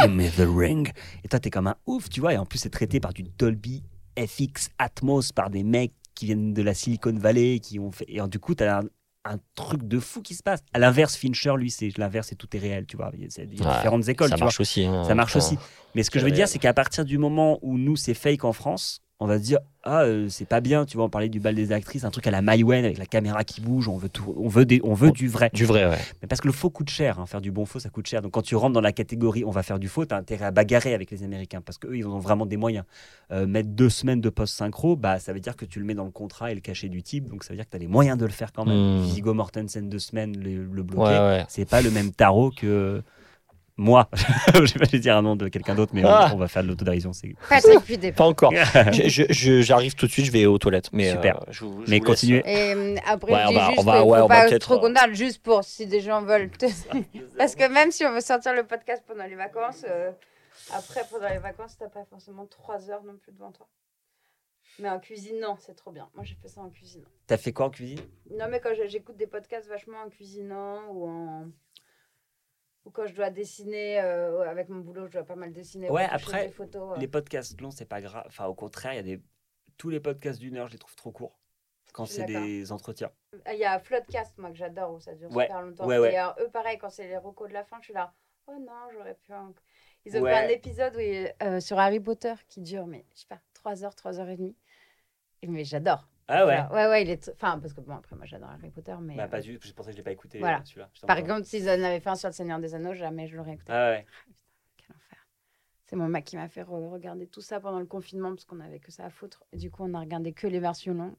Give 0.00 0.10
me 0.10 0.28
the 0.28 0.46
ring. 0.56 0.90
Et 1.24 1.28
toi, 1.28 1.40
t'es 1.40 1.50
comme 1.50 1.66
un 1.66 1.76
ouf, 1.86 2.08
tu 2.08 2.20
vois. 2.20 2.34
Et 2.34 2.36
en 2.38 2.46
plus, 2.46 2.58
c'est 2.58 2.70
traité 2.70 3.00
par 3.00 3.12
du 3.12 3.24
Dolby 3.24 3.82
FX 4.18 4.70
Atmos, 4.78 5.32
par 5.32 5.50
des 5.50 5.64
mecs 5.64 5.92
qui 6.14 6.26
viennent 6.26 6.54
de 6.54 6.62
la 6.62 6.72
Silicon 6.74 7.14
Valley, 7.16 7.58
qui 7.58 7.78
ont 7.80 7.90
fait. 7.90 8.06
Et 8.08 8.20
du 8.28 8.38
coup, 8.38 8.54
t'as 8.54 8.80
un, 8.80 8.84
un 9.24 9.38
truc 9.54 9.82
de 9.88 9.98
fou 9.98 10.22
qui 10.22 10.34
se 10.34 10.42
passe. 10.42 10.60
À 10.72 10.78
l'inverse, 10.78 11.16
Fincher, 11.16 11.54
lui, 11.56 11.70
c'est 11.70 11.96
l'inverse, 11.98 12.28
c'est 12.28 12.36
tout 12.36 12.54
est 12.56 12.60
réel, 12.60 12.86
tu 12.86 12.96
vois. 12.96 13.10
Il 13.14 13.20
y 13.22 13.24
a, 13.24 13.28
il 13.42 13.58
y 13.58 13.62
a 13.62 13.66
Ouais, 13.68 13.76
différentes 13.76 14.08
écoles, 14.08 14.28
Ça 14.28 14.34
tu 14.36 14.38
vois. 14.40 14.46
marche 14.46 14.60
aussi. 14.60 14.84
hein. 14.84 15.02
Ça 15.04 15.14
marche 15.14 15.34
aussi. 15.36 15.58
Mais 15.94 16.02
ce 16.02 16.10
que 16.10 16.18
je 16.20 16.24
veux 16.24 16.30
dire, 16.30 16.48
c'est 16.48 16.58
qu'à 16.58 16.74
partir 16.74 17.04
du 17.04 17.18
moment 17.18 17.58
où 17.62 17.76
nous, 17.76 17.96
c'est 17.96 18.14
fake 18.14 18.44
en 18.44 18.52
France, 18.52 19.00
on 19.18 19.26
va 19.26 19.38
se 19.38 19.42
dire 19.44 19.58
ah 19.88 20.02
euh, 20.02 20.28
c'est 20.28 20.48
pas 20.48 20.60
bien, 20.60 20.84
tu 20.84 20.96
vois, 20.96 21.06
on 21.06 21.08
parlait 21.08 21.28
du 21.28 21.38
bal 21.38 21.54
des 21.54 21.70
actrices, 21.70 22.02
un 22.04 22.10
truc 22.10 22.26
à 22.26 22.32
la 22.32 22.42
Maïwen 22.42 22.84
avec 22.84 22.98
la 22.98 23.06
caméra 23.06 23.44
qui 23.44 23.60
bouge, 23.60 23.86
on 23.88 23.96
veut 23.96 24.08
tout, 24.08 24.34
on 24.36 24.48
veut 24.48 24.64
des, 24.66 24.80
on 24.82 24.94
veut 24.94 25.12
du 25.12 25.28
vrai. 25.28 25.48
Du 25.54 25.64
vrai, 25.64 25.86
ouais. 25.86 25.98
Mais 26.20 26.26
parce 26.28 26.40
que 26.40 26.48
le 26.48 26.52
faux 26.52 26.70
coûte 26.70 26.90
cher, 26.90 27.20
hein, 27.20 27.26
faire 27.26 27.40
du 27.40 27.52
bon 27.52 27.64
faux 27.66 27.78
ça 27.78 27.88
coûte 27.88 28.06
cher. 28.08 28.20
Donc 28.20 28.32
quand 28.32 28.42
tu 28.42 28.56
rentres 28.56 28.72
dans 28.74 28.80
la 28.80 28.90
catégorie 28.92 29.44
on 29.44 29.50
va 29.52 29.62
faire 29.62 29.78
du 29.78 29.86
faux, 29.88 30.04
t'as 30.04 30.18
intérêt 30.18 30.46
à 30.46 30.50
bagarrer 30.50 30.92
avec 30.92 31.10
les 31.12 31.22
Américains 31.22 31.60
parce 31.60 31.78
qu'eux 31.78 31.96
ils 31.96 32.06
ont 32.06 32.18
vraiment 32.18 32.46
des 32.46 32.56
moyens. 32.56 32.84
Euh, 33.30 33.46
mettre 33.46 33.68
deux 33.70 33.88
semaines 33.88 34.20
de 34.20 34.28
post 34.28 34.54
synchro, 34.54 34.96
bah 34.96 35.18
ça 35.20 35.32
veut 35.32 35.40
dire 35.40 35.54
que 35.56 35.64
tu 35.64 35.78
le 35.78 35.84
mets 35.86 35.94
dans 35.94 36.04
le 36.04 36.10
contrat 36.10 36.50
et 36.50 36.54
le 36.54 36.60
cachet 36.60 36.88
du 36.88 37.02
type, 37.04 37.28
donc 37.28 37.44
ça 37.44 37.52
veut 37.52 37.56
dire 37.56 37.64
que 37.64 37.70
t'as 37.70 37.78
les 37.78 37.86
moyens 37.88 38.18
de 38.18 38.24
le 38.26 38.32
faire 38.32 38.52
quand 38.52 38.64
même. 38.64 38.98
Hmm. 38.98 39.04
Viggo 39.04 39.34
Mortensen 39.34 39.88
deux 39.88 39.98
semaines 40.00 40.36
le, 40.36 40.64
le 40.64 40.82
bloquer, 40.82 41.02
Ouais, 41.12 41.18
ouais. 41.18 41.44
c'est 41.48 41.64
pas 41.68 41.80
le 41.80 41.90
même 41.92 42.10
tarot 42.10 42.50
que 42.50 43.02
moi. 43.76 44.08
je 44.54 44.72
vais 44.78 44.86
pas 44.86 44.98
dire 44.98 45.16
un 45.16 45.22
nom 45.22 45.36
de 45.36 45.48
quelqu'un 45.48 45.74
d'autre, 45.74 45.92
mais 45.94 46.04
on- 46.04 46.08
Ah. 46.08 46.30
on, 46.32 46.36
va 46.36 46.48
faire 46.48 46.62
de 46.62 46.68
l'autodérision. 46.68 47.12
c'est- 47.12 47.34
Patrick 47.48 48.14
Pas 48.14 48.24
encore. 48.24 48.52
Je- 48.92 49.08
je- 49.08 49.24
je- 49.30 49.60
J'arrive 49.62 49.94
tout 49.94 50.06
de 50.06 50.10
suite, 50.12 50.26
je 50.26 50.32
vais 50.32 50.46
aux 50.46 50.58
toilettes. 50.58 50.90
Mais, 50.92 51.10
Super. 51.10 51.36
euh, 51.42 51.44
je 51.50 51.64
vous- 51.64 51.84
je 51.84 51.90
Mais 51.90 52.00
continuez. 52.00 52.42
Et 52.46 52.74
euh, 52.74 52.96
après, 53.06 53.32
Ouais, 53.32 53.42
on 53.48 53.52
va- 53.52 53.66
juste 53.68 53.80
on 53.80 53.82
va- 53.84 54.04
ouais, 54.04 54.18
on 54.20 54.26
va 54.26 54.48
pas 54.48 54.58
trop 54.58 54.74
euh, 54.74 54.78
qu'on 54.78 54.92
parle, 54.94 55.14
juste 55.14 55.42
pour 55.42 55.62
si 55.64 55.86
des 55.86 56.00
gens 56.00 56.22
veulent. 56.22 56.50
te- 56.58 56.66
Parce 57.36 57.54
que 57.54 57.68
même 57.70 57.90
si 57.90 58.04
on 58.06 58.12
veut 58.12 58.20
sortir 58.20 58.54
le 58.54 58.64
podcast 58.64 59.02
pendant 59.06 59.24
les 59.26 59.34
vacances, 59.36 59.84
euh, 59.88 60.10
après, 60.72 61.02
pendant 61.10 61.28
les 61.28 61.38
vacances, 61.38 61.76
t'as 61.78 61.88
pas 61.88 62.04
forcément 62.08 62.46
trois 62.46 62.90
heures 62.90 63.04
non 63.04 63.16
plus 63.16 63.32
devant 63.32 63.52
toi. 63.52 63.66
Mais 64.78 64.90
en 64.90 64.98
cuisinant, 65.00 65.56
c'est 65.58 65.74
trop 65.74 65.90
bien. 65.90 66.06
Moi, 66.14 66.24
j'ai 66.24 66.34
fait 66.34 66.48
ça 66.48 66.60
en 66.60 66.68
cuisinant. 66.68 67.08
T'as 67.26 67.38
fait 67.38 67.52
quoi 67.52 67.66
en 67.66 67.70
cuisine? 67.70 68.00
Non, 68.38 68.44
mais 68.50 68.60
quand 68.60 68.70
j'écoute 68.88 69.16
des 69.16 69.26
podcasts 69.26 69.68
vachement 69.68 69.96
en 70.06 70.10
cuisinant 70.10 70.80
ou 70.90 71.08
en. 71.08 71.44
Ou 72.86 72.90
quand 72.90 73.06
je 73.06 73.14
dois 73.14 73.30
dessiner, 73.30 74.00
euh, 74.00 74.48
avec 74.48 74.68
mon 74.68 74.78
boulot, 74.80 75.06
je 75.08 75.12
dois 75.12 75.24
pas 75.24 75.34
mal 75.36 75.52
dessiner. 75.52 75.90
Ouais, 75.90 76.06
après, 76.10 76.46
des 76.46 76.52
photos. 76.52 76.96
Les 76.98 77.08
podcasts 77.08 77.60
longs, 77.60 77.70
c'est 77.72 77.84
pas 77.84 78.00
grave. 78.00 78.24
Enfin, 78.26 78.46
au 78.46 78.54
contraire, 78.54 78.92
il 78.94 78.96
y 78.96 79.00
a 79.00 79.02
des 79.02 79.22
tous 79.76 79.90
les 79.90 80.00
podcasts 80.00 80.38
d'une 80.40 80.56
heure, 80.56 80.68
je 80.68 80.72
les 80.72 80.78
trouve 80.78 80.94
trop 80.96 81.12
courts 81.12 81.38
quand 81.92 82.06
c'est 82.06 82.24
des 82.24 82.72
entretiens. 82.72 83.10
Ah, 83.44 83.52
Il 83.54 83.58
y 83.60 83.64
a 83.64 83.78
Floodcast, 83.78 84.38
moi, 84.38 84.50
que 84.50 84.56
j'adore, 84.56 84.94
où 84.94 85.00
ça 85.00 85.14
dure 85.14 85.30
Ouais, 85.32 85.44
super 85.46 85.62
longtemps. 85.62 85.86
ouais, 85.86 85.98
ouais. 85.98 86.12
Et 86.12 86.16
alors, 86.16 86.36
eux, 86.40 86.48
pareil, 86.48 86.78
quand 86.78 86.88
c'est 86.88 87.06
les 87.08 87.16
recos 87.18 87.48
de 87.48 87.54
la 87.54 87.64
fin, 87.64 87.76
je 87.80 87.86
suis 87.86 87.92
là, 87.94 88.14
oh 88.46 88.56
non, 88.58 88.88
j'aurais 88.92 89.14
pu. 89.16 89.32
en- 89.34 89.52
Ils 90.04 90.16
ont 90.16 90.24
fait 90.24 90.44
un 90.46 90.48
épisode 90.48 90.94
où 90.94 91.00
ils- 91.00 91.34
euh, 91.42 91.58
sur 91.60 91.78
Harry 91.80 91.98
Potter 92.00 92.34
qui 92.48 92.60
dure, 92.60 92.86
mais 92.86 93.04
je 93.14 93.20
sais 93.20 93.26
pas, 93.28 93.40
3 93.54 93.82
heures, 93.84 93.94
3 93.96 94.20
heures 94.20 94.28
et 94.28 94.36
demie. 94.36 94.56
Mais 95.46 95.64
j'adore. 95.64 96.08
Ah 96.28 96.44
ouais. 96.46 96.60
Ouais, 96.72 96.86
ouais, 96.88 97.02
il 97.02 97.10
est. 97.10 97.30
Enfin, 97.34 97.58
parce 97.60 97.72
que 97.72 97.80
bon, 97.80 97.94
après, 97.94 98.16
moi, 98.16 98.26
j'adore 98.26 98.50
Harry 98.50 98.70
Potter, 98.70 98.94
mais. 99.00 99.16
Bah, 99.16 99.24
euh, 99.24 99.28
pas 99.28 99.40
du 99.40 99.58
c'est 99.62 99.74
pour 99.74 99.84
ça 99.84 99.90
que 99.90 99.92
je 99.92 99.98
l'ai 99.98 100.02
pas 100.04 100.10
écouté 100.12 100.38
Voilà. 100.40 100.58
euh, 100.58 100.64
celui-là. 100.64 100.90
Par 101.06 101.18
exemple, 101.18 101.44
s'ils 101.44 101.68
en 101.68 101.72
avaient 101.82 102.00
fait 102.00 102.10
un 102.10 102.14
sur 102.16 102.28
le 102.28 102.32
Seigneur 102.34 102.58
des 102.58 102.74
Anneaux, 102.74 102.94
jamais 102.94 103.28
je 103.28 103.36
l'aurais 103.36 103.52
écouté. 103.54 103.70
Ah 103.72 103.90
ouais. 103.90 104.06
Quel 104.76 104.96
enfer. 104.96 105.18
C'est 105.84 105.94
mon 105.96 106.08
mec 106.08 106.24
qui 106.24 106.36
m'a 106.36 106.48
fait 106.48 106.62
re- 106.62 106.90
regarder 106.90 107.28
tout 107.28 107.40
ça 107.40 107.60
pendant 107.60 107.78
le 107.78 107.86
confinement 107.86 108.30
parce 108.30 108.44
qu'on 108.44 108.58
avait 108.60 108.80
que 108.80 108.90
ça 108.90 109.04
à 109.04 109.10
foutre. 109.10 109.44
Et 109.52 109.56
du 109.56 109.70
coup, 109.70 109.84
on 109.84 109.94
a 109.94 110.00
regardé 110.00 110.32
que 110.32 110.48
les 110.48 110.58
versions 110.58 110.94
longues. 110.94 111.14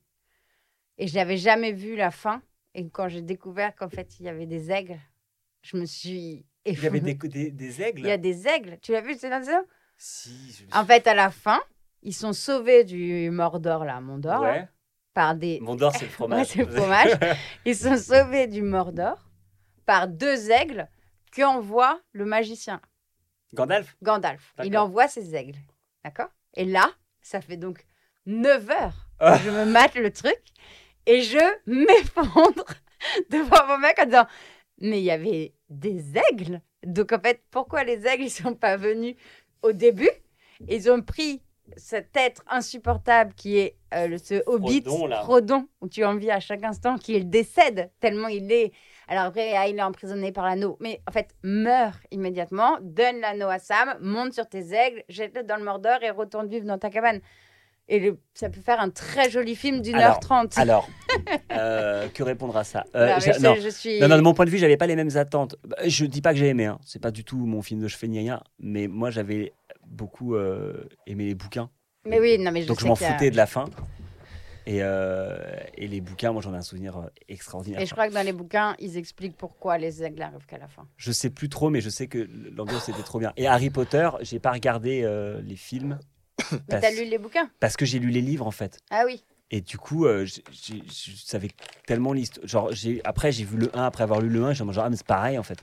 Et 0.97 1.07
je 1.07 1.15
n'avais 1.15 1.37
jamais 1.37 1.71
vu 1.71 1.95
la 1.95 2.11
fin. 2.11 2.41
Et 2.73 2.89
quand 2.89 3.07
j'ai 3.07 3.21
découvert 3.21 3.75
qu'en 3.75 3.87
fait, 3.89 4.19
il 4.19 4.25
y 4.25 4.29
avait 4.29 4.45
des 4.45 4.71
aigles, 4.71 4.99
je 5.61 5.77
me 5.77 5.85
suis 5.85 6.45
Il 6.65 6.83
y 6.83 6.85
avait 6.85 6.99
des, 6.99 7.13
des, 7.15 7.51
des 7.51 7.81
aigles? 7.81 7.99
Il 8.01 8.05
y 8.07 8.11
a 8.11 8.17
des 8.17 8.45
aigles. 8.47 8.77
Tu 8.81 8.91
l'as 8.91 9.01
vu, 9.01 9.15
c'est 9.15 9.29
dans 9.29 9.41
ça 9.43 9.63
Si. 9.97 10.51
je 10.51 10.65
me 10.65 10.73
En 10.73 10.79
suis- 10.79 10.87
fait, 10.87 11.07
à 11.07 11.13
la 11.15 11.31
fin, 11.31 11.59
ils 12.03 12.13
sont 12.13 12.33
sauvés 12.33 12.83
du 12.83 13.29
Mordor, 13.31 13.85
là, 13.85 14.01
Mondor, 14.01 14.41
ouais. 14.41 14.67
Par 15.17 15.33
des. 15.33 15.59
Mondor, 15.61 15.95
c'est 15.95 16.05
le 16.05 16.11
fromage. 16.19 16.39
Ouais, 16.41 16.45
c'est 16.45 16.59
le 16.63 16.67
fromage. 16.71 17.17
Ils 17.65 17.75
sont 17.75 17.97
sauvés 17.97 18.45
du 18.45 18.61
Mordor 18.61 19.17
par 19.87 20.07
deux 20.07 20.51
aigles 20.51 20.87
qu'envoie 21.35 21.99
le 22.11 22.23
magicien. 22.25 22.79
Gandalf? 23.51 23.97
Gandalf. 24.03 24.53
Il 24.63 24.77
envoie 24.77 25.07
ses 25.07 25.33
aigles. 25.33 25.57
D'accord? 26.05 26.29
Et 26.53 26.65
là, 26.65 26.91
ça 27.19 27.41
fait 27.41 27.57
donc 27.57 27.83
9 28.27 28.69
heures 28.69 29.07
Ah. 29.19 29.39
que 29.39 29.43
je 29.45 29.49
me 29.49 29.65
mate 29.65 29.95
le 29.95 30.11
truc 30.13 30.37
et 31.07 31.23
je 31.23 31.39
m'effondre 31.65 32.65
devant 33.31 33.65
mon 33.67 33.79
mec 33.79 33.97
en 33.97 34.05
disant 34.05 34.27
Mais 34.79 34.99
il 34.99 35.05
y 35.05 35.09
avait 35.09 35.55
des 35.69 36.13
aigles 36.29 36.61
Donc 36.83 37.11
en 37.11 37.19
fait, 37.19 37.41
pourquoi 37.49 37.83
les 37.83 38.05
aigles 38.05 38.25
ne 38.25 38.29
sont 38.29 38.53
pas 38.53 38.77
venus 38.77 39.15
au 39.63 39.71
début? 39.71 40.11
Ils 40.67 40.91
ont 40.91 41.01
pris 41.01 41.41
cet 41.75 42.15
être 42.15 42.43
insupportable 42.49 43.33
qui 43.35 43.57
est 43.57 43.75
euh, 43.93 44.07
le, 44.07 44.17
ce 44.17 44.41
hobbit 44.45 44.83
Frodon, 45.23 45.67
où 45.81 45.87
tu 45.89 46.03
envies 46.05 46.31
à 46.31 46.39
chaque 46.39 46.63
instant 46.63 46.97
qu'il 46.97 47.29
décède 47.29 47.91
tellement 47.99 48.27
il 48.29 48.51
est. 48.51 48.71
Alors 49.07 49.25
après, 49.25 49.53
ah, 49.55 49.67
il 49.67 49.77
est 49.77 49.81
emprisonné 49.81 50.31
par 50.31 50.45
l'anneau. 50.45 50.77
Mais 50.81 51.01
en 51.07 51.11
fait, 51.11 51.29
meurt 51.43 51.99
immédiatement, 52.11 52.77
donne 52.81 53.19
l'anneau 53.21 53.47
à 53.47 53.59
Sam, 53.59 53.95
monte 54.01 54.33
sur 54.33 54.47
tes 54.47 54.73
aigles, 54.73 55.03
jette-le 55.09 55.43
dans 55.43 55.55
le 55.57 55.63
Mordor 55.63 56.01
et 56.03 56.09
retourne 56.09 56.47
vivre 56.47 56.65
dans 56.65 56.77
ta 56.77 56.89
cabane. 56.89 57.19
Et 57.89 57.99
le- 57.99 58.19
ça 58.33 58.49
peut 58.49 58.59
faire 58.59 58.81
un 58.81 58.89
très 58.89 59.29
joli 59.29 59.55
film 59.55 59.79
d'une 59.81 59.95
heure 59.95 60.19
trente. 60.19 60.57
Alors, 60.57 60.89
euh, 61.53 62.09
que 62.09 62.21
répondre 62.21 62.57
à 62.57 62.65
ça? 62.65 62.83
Euh, 62.95 63.07
Non, 63.07 63.13
mais 63.15 63.21
j'ai- 63.21 63.33
je, 63.33 63.39
non. 63.41 63.55
je 63.55 63.69
suis. 63.69 63.99
Non, 64.01 64.09
non, 64.09 64.17
de 64.17 64.21
mon 64.21 64.33
point 64.33 64.43
de 64.45 64.49
vue, 64.49 64.57
j'avais 64.57 64.75
pas 64.75 64.87
les 64.87 64.97
mêmes 64.97 65.15
attentes. 65.15 65.55
Bah, 65.63 65.77
Je 65.85 66.05
dis 66.05 66.21
pas 66.21 66.33
que 66.33 66.39
j'ai 66.39 66.47
aimé, 66.49 66.65
hein. 66.65 66.79
c'est 66.85 67.01
pas 67.01 67.11
du 67.11 67.23
tout 67.23 67.37
mon 67.37 67.61
film 67.61 67.79
de 67.81 67.87
chevet 67.87 68.09
ni 68.09 68.19
rien, 68.19 68.41
mais 68.59 68.87
moi 68.87 69.09
j'avais 69.09 69.53
beaucoup 69.89 70.35
euh, 70.35 70.87
aimé 71.05 71.25
les 71.25 71.35
bouquins, 71.35 71.69
Mais 72.05 72.19
oui, 72.19 72.37
non, 72.37 72.51
mais 72.51 72.61
je 72.61 72.67
donc 72.67 72.79
je 72.79 72.85
m'en 72.85 72.93
a- 72.93 73.13
foutais 73.13 73.31
de 73.31 73.35
la 73.37 73.45
fin. 73.47 73.65
Et, 74.65 74.83
euh, 74.83 75.37
et 75.75 75.87
les 75.87 76.01
bouquins, 76.01 76.33
moi 76.33 76.41
j'en 76.41 76.53
ai 76.53 76.57
un 76.57 76.61
souvenir 76.61 76.97
euh, 76.97 77.07
extraordinaire. 77.29 77.79
Et 77.81 77.85
je 77.85 77.91
crois 77.93 78.09
que 78.09 78.13
dans 78.13 78.25
les 78.25 78.33
bouquins, 78.33 78.75
ils 78.79 78.97
expliquent 78.97 79.37
pourquoi 79.37 79.77
les 79.77 80.03
aigles 80.03 80.21
arrivent 80.21 80.45
qu'à 80.45 80.57
la 80.57 80.67
fin. 80.67 80.85
Je 80.97 81.13
sais 81.13 81.29
plus 81.29 81.47
trop, 81.47 81.69
mais 81.69 81.79
je 81.79 81.89
sais 81.89 82.07
que 82.07 82.27
l'ambiance 82.53 82.89
était 82.89 83.01
trop 83.03 83.17
bien. 83.17 83.31
Et 83.37 83.47
Harry 83.47 83.69
Potter, 83.69 84.09
j'ai 84.21 84.39
pas 84.39 84.51
regardé 84.51 85.03
les 85.41 85.55
films 85.55 85.99
Mais 86.51 86.81
t'as 86.81 86.91
lu 86.91 87.05
les 87.09 87.17
bouquins? 87.17 87.49
parce 87.61 87.77
que 87.77 87.85
j'ai 87.85 87.99
lu 87.99 88.09
les 88.09 88.21
livres 88.21 88.45
en 88.45 88.51
fait. 88.51 88.79
Ah 88.89 89.03
oui. 89.05 89.23
Et 89.49 89.61
du 89.61 89.77
coup, 89.77 90.05
euh, 90.05 90.25
je 90.25 90.41
savais 91.15 91.49
tellement 91.85 92.11
l'histoire. 92.11 92.45
Genre, 92.45 92.73
j'ai- 92.73 93.01
après, 93.05 93.31
j'ai 93.31 93.45
vu 93.45 93.55
le 93.55 93.73
1 93.73 93.85
après 93.85 94.03
avoir 94.03 94.19
lu 94.19 94.27
le 94.27 94.43
1, 94.43 94.51
j'ai 94.51 94.65
genre, 94.65 94.83
ah, 94.83 94.89
mais 94.89 94.97
c'est 94.97 95.07
pareil 95.07 95.37
en 95.37 95.43
fait. 95.43 95.59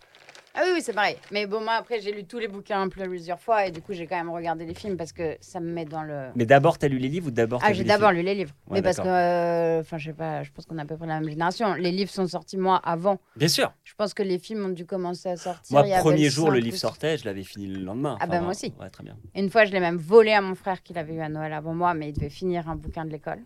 Ah 0.57 0.63
oui, 0.65 0.71
oui, 0.75 0.83
c'est 0.83 0.93
pareil. 0.93 1.17
Mais 1.33 1.47
bon, 1.47 1.61
moi, 1.61 1.73
après, 1.73 2.01
j'ai 2.01 2.13
lu 2.13 2.25
tous 2.25 2.39
les 2.39 2.47
bouquins 2.47 2.89
plusieurs 2.89 3.41
fois 3.41 3.67
et 3.67 3.73
du 3.73 3.83
coup, 3.83 3.93
j'ai 3.93 4.07
quand 4.07 4.17
même 4.17 4.31
regardé 4.31 4.65
les 4.65 4.75
films 4.75 4.97
parce 4.97 5.13
que 5.13 5.37
ça 5.41 5.59
me 5.59 5.73
met 5.73 5.85
dans 5.85 6.05
le. 6.05 6.29
Mais 6.37 6.47
d'abord, 6.47 6.79
t'as 6.79 6.87
lu 6.87 6.99
les 6.99 7.09
livres 7.09 7.27
ou 7.27 7.31
d'abord 7.33 7.61
Ah, 7.65 7.73
j'ai 7.73 7.83
d'abord 7.83 8.11
films 8.11 8.21
lu 8.21 8.25
les 8.27 8.35
livres. 8.37 8.53
Ouais, 8.69 8.77
mais 8.79 8.83
parce 8.83 8.99
que, 8.99 9.03
d'accord. 9.03 9.17
euh, 9.17 9.81
enfin, 9.81 9.99
je 9.99 10.11
sais 10.11 10.13
pas, 10.17 10.45
je 10.45 10.53
pense 10.53 10.65
qu'on 10.67 10.79
a 10.79 10.83
à 10.83 10.85
peu 10.85 10.97
près 10.97 11.09
la 11.09 11.19
même 11.19 11.29
génération. 11.29 11.75
Les 11.75 11.91
livres 11.91 12.11
sont 12.13 12.29
sortis, 12.29 12.57
moi, 12.57 12.77
avant. 12.85 13.19
Bien 13.35 13.49
sûr. 13.49 13.73
Je 13.83 13.95
pense 13.97 14.15
que 14.15 14.23
les 14.23 14.39
films 14.39 14.65
ont 14.67 14.69
dû 14.73 14.87
commencer 14.87 15.29
à 15.31 15.37
sortir. 15.37 15.77
Moi, 15.77 15.87
il 15.87 15.91
y 15.91 15.93
avait 15.93 16.01
premier 16.03 16.31
jour, 16.31 16.53
le 16.53 16.61
livre 16.61 16.77
sortait, 16.77 17.19
je 17.19 17.25
l'avais 17.25 17.43
fini 17.43 17.67
le 17.67 17.81
lendemain. 17.81 18.17
Ah 18.21 18.25
Enfin, 18.25 18.33
bah, 18.37 18.41
moi 18.43 18.51
aussi. 18.51 18.73
Ouais, 18.81 18.91
très 18.91 19.03
bien. 19.03 19.17
Une 19.35 19.51
fois, 19.51 19.65
je 19.65 19.73
l'ai 19.73 19.81
même 19.81 19.97
volé 19.97 20.33
à 20.35 20.41
mon 20.41 20.55
frère 20.55 20.85
qu'il 20.85 20.97
avait 20.99 21.15
eu 21.15 21.21
à 21.21 21.29
Noël 21.29 21.53
avant 21.53 21.75
moi, 21.75 21.95
mais 21.95 22.11
il 22.11 22.13
devait 22.13 22.29
finir 22.31 22.69
un 22.69 22.77
bouquin 22.77 23.05
de 23.05 23.11
l'école. 23.11 23.41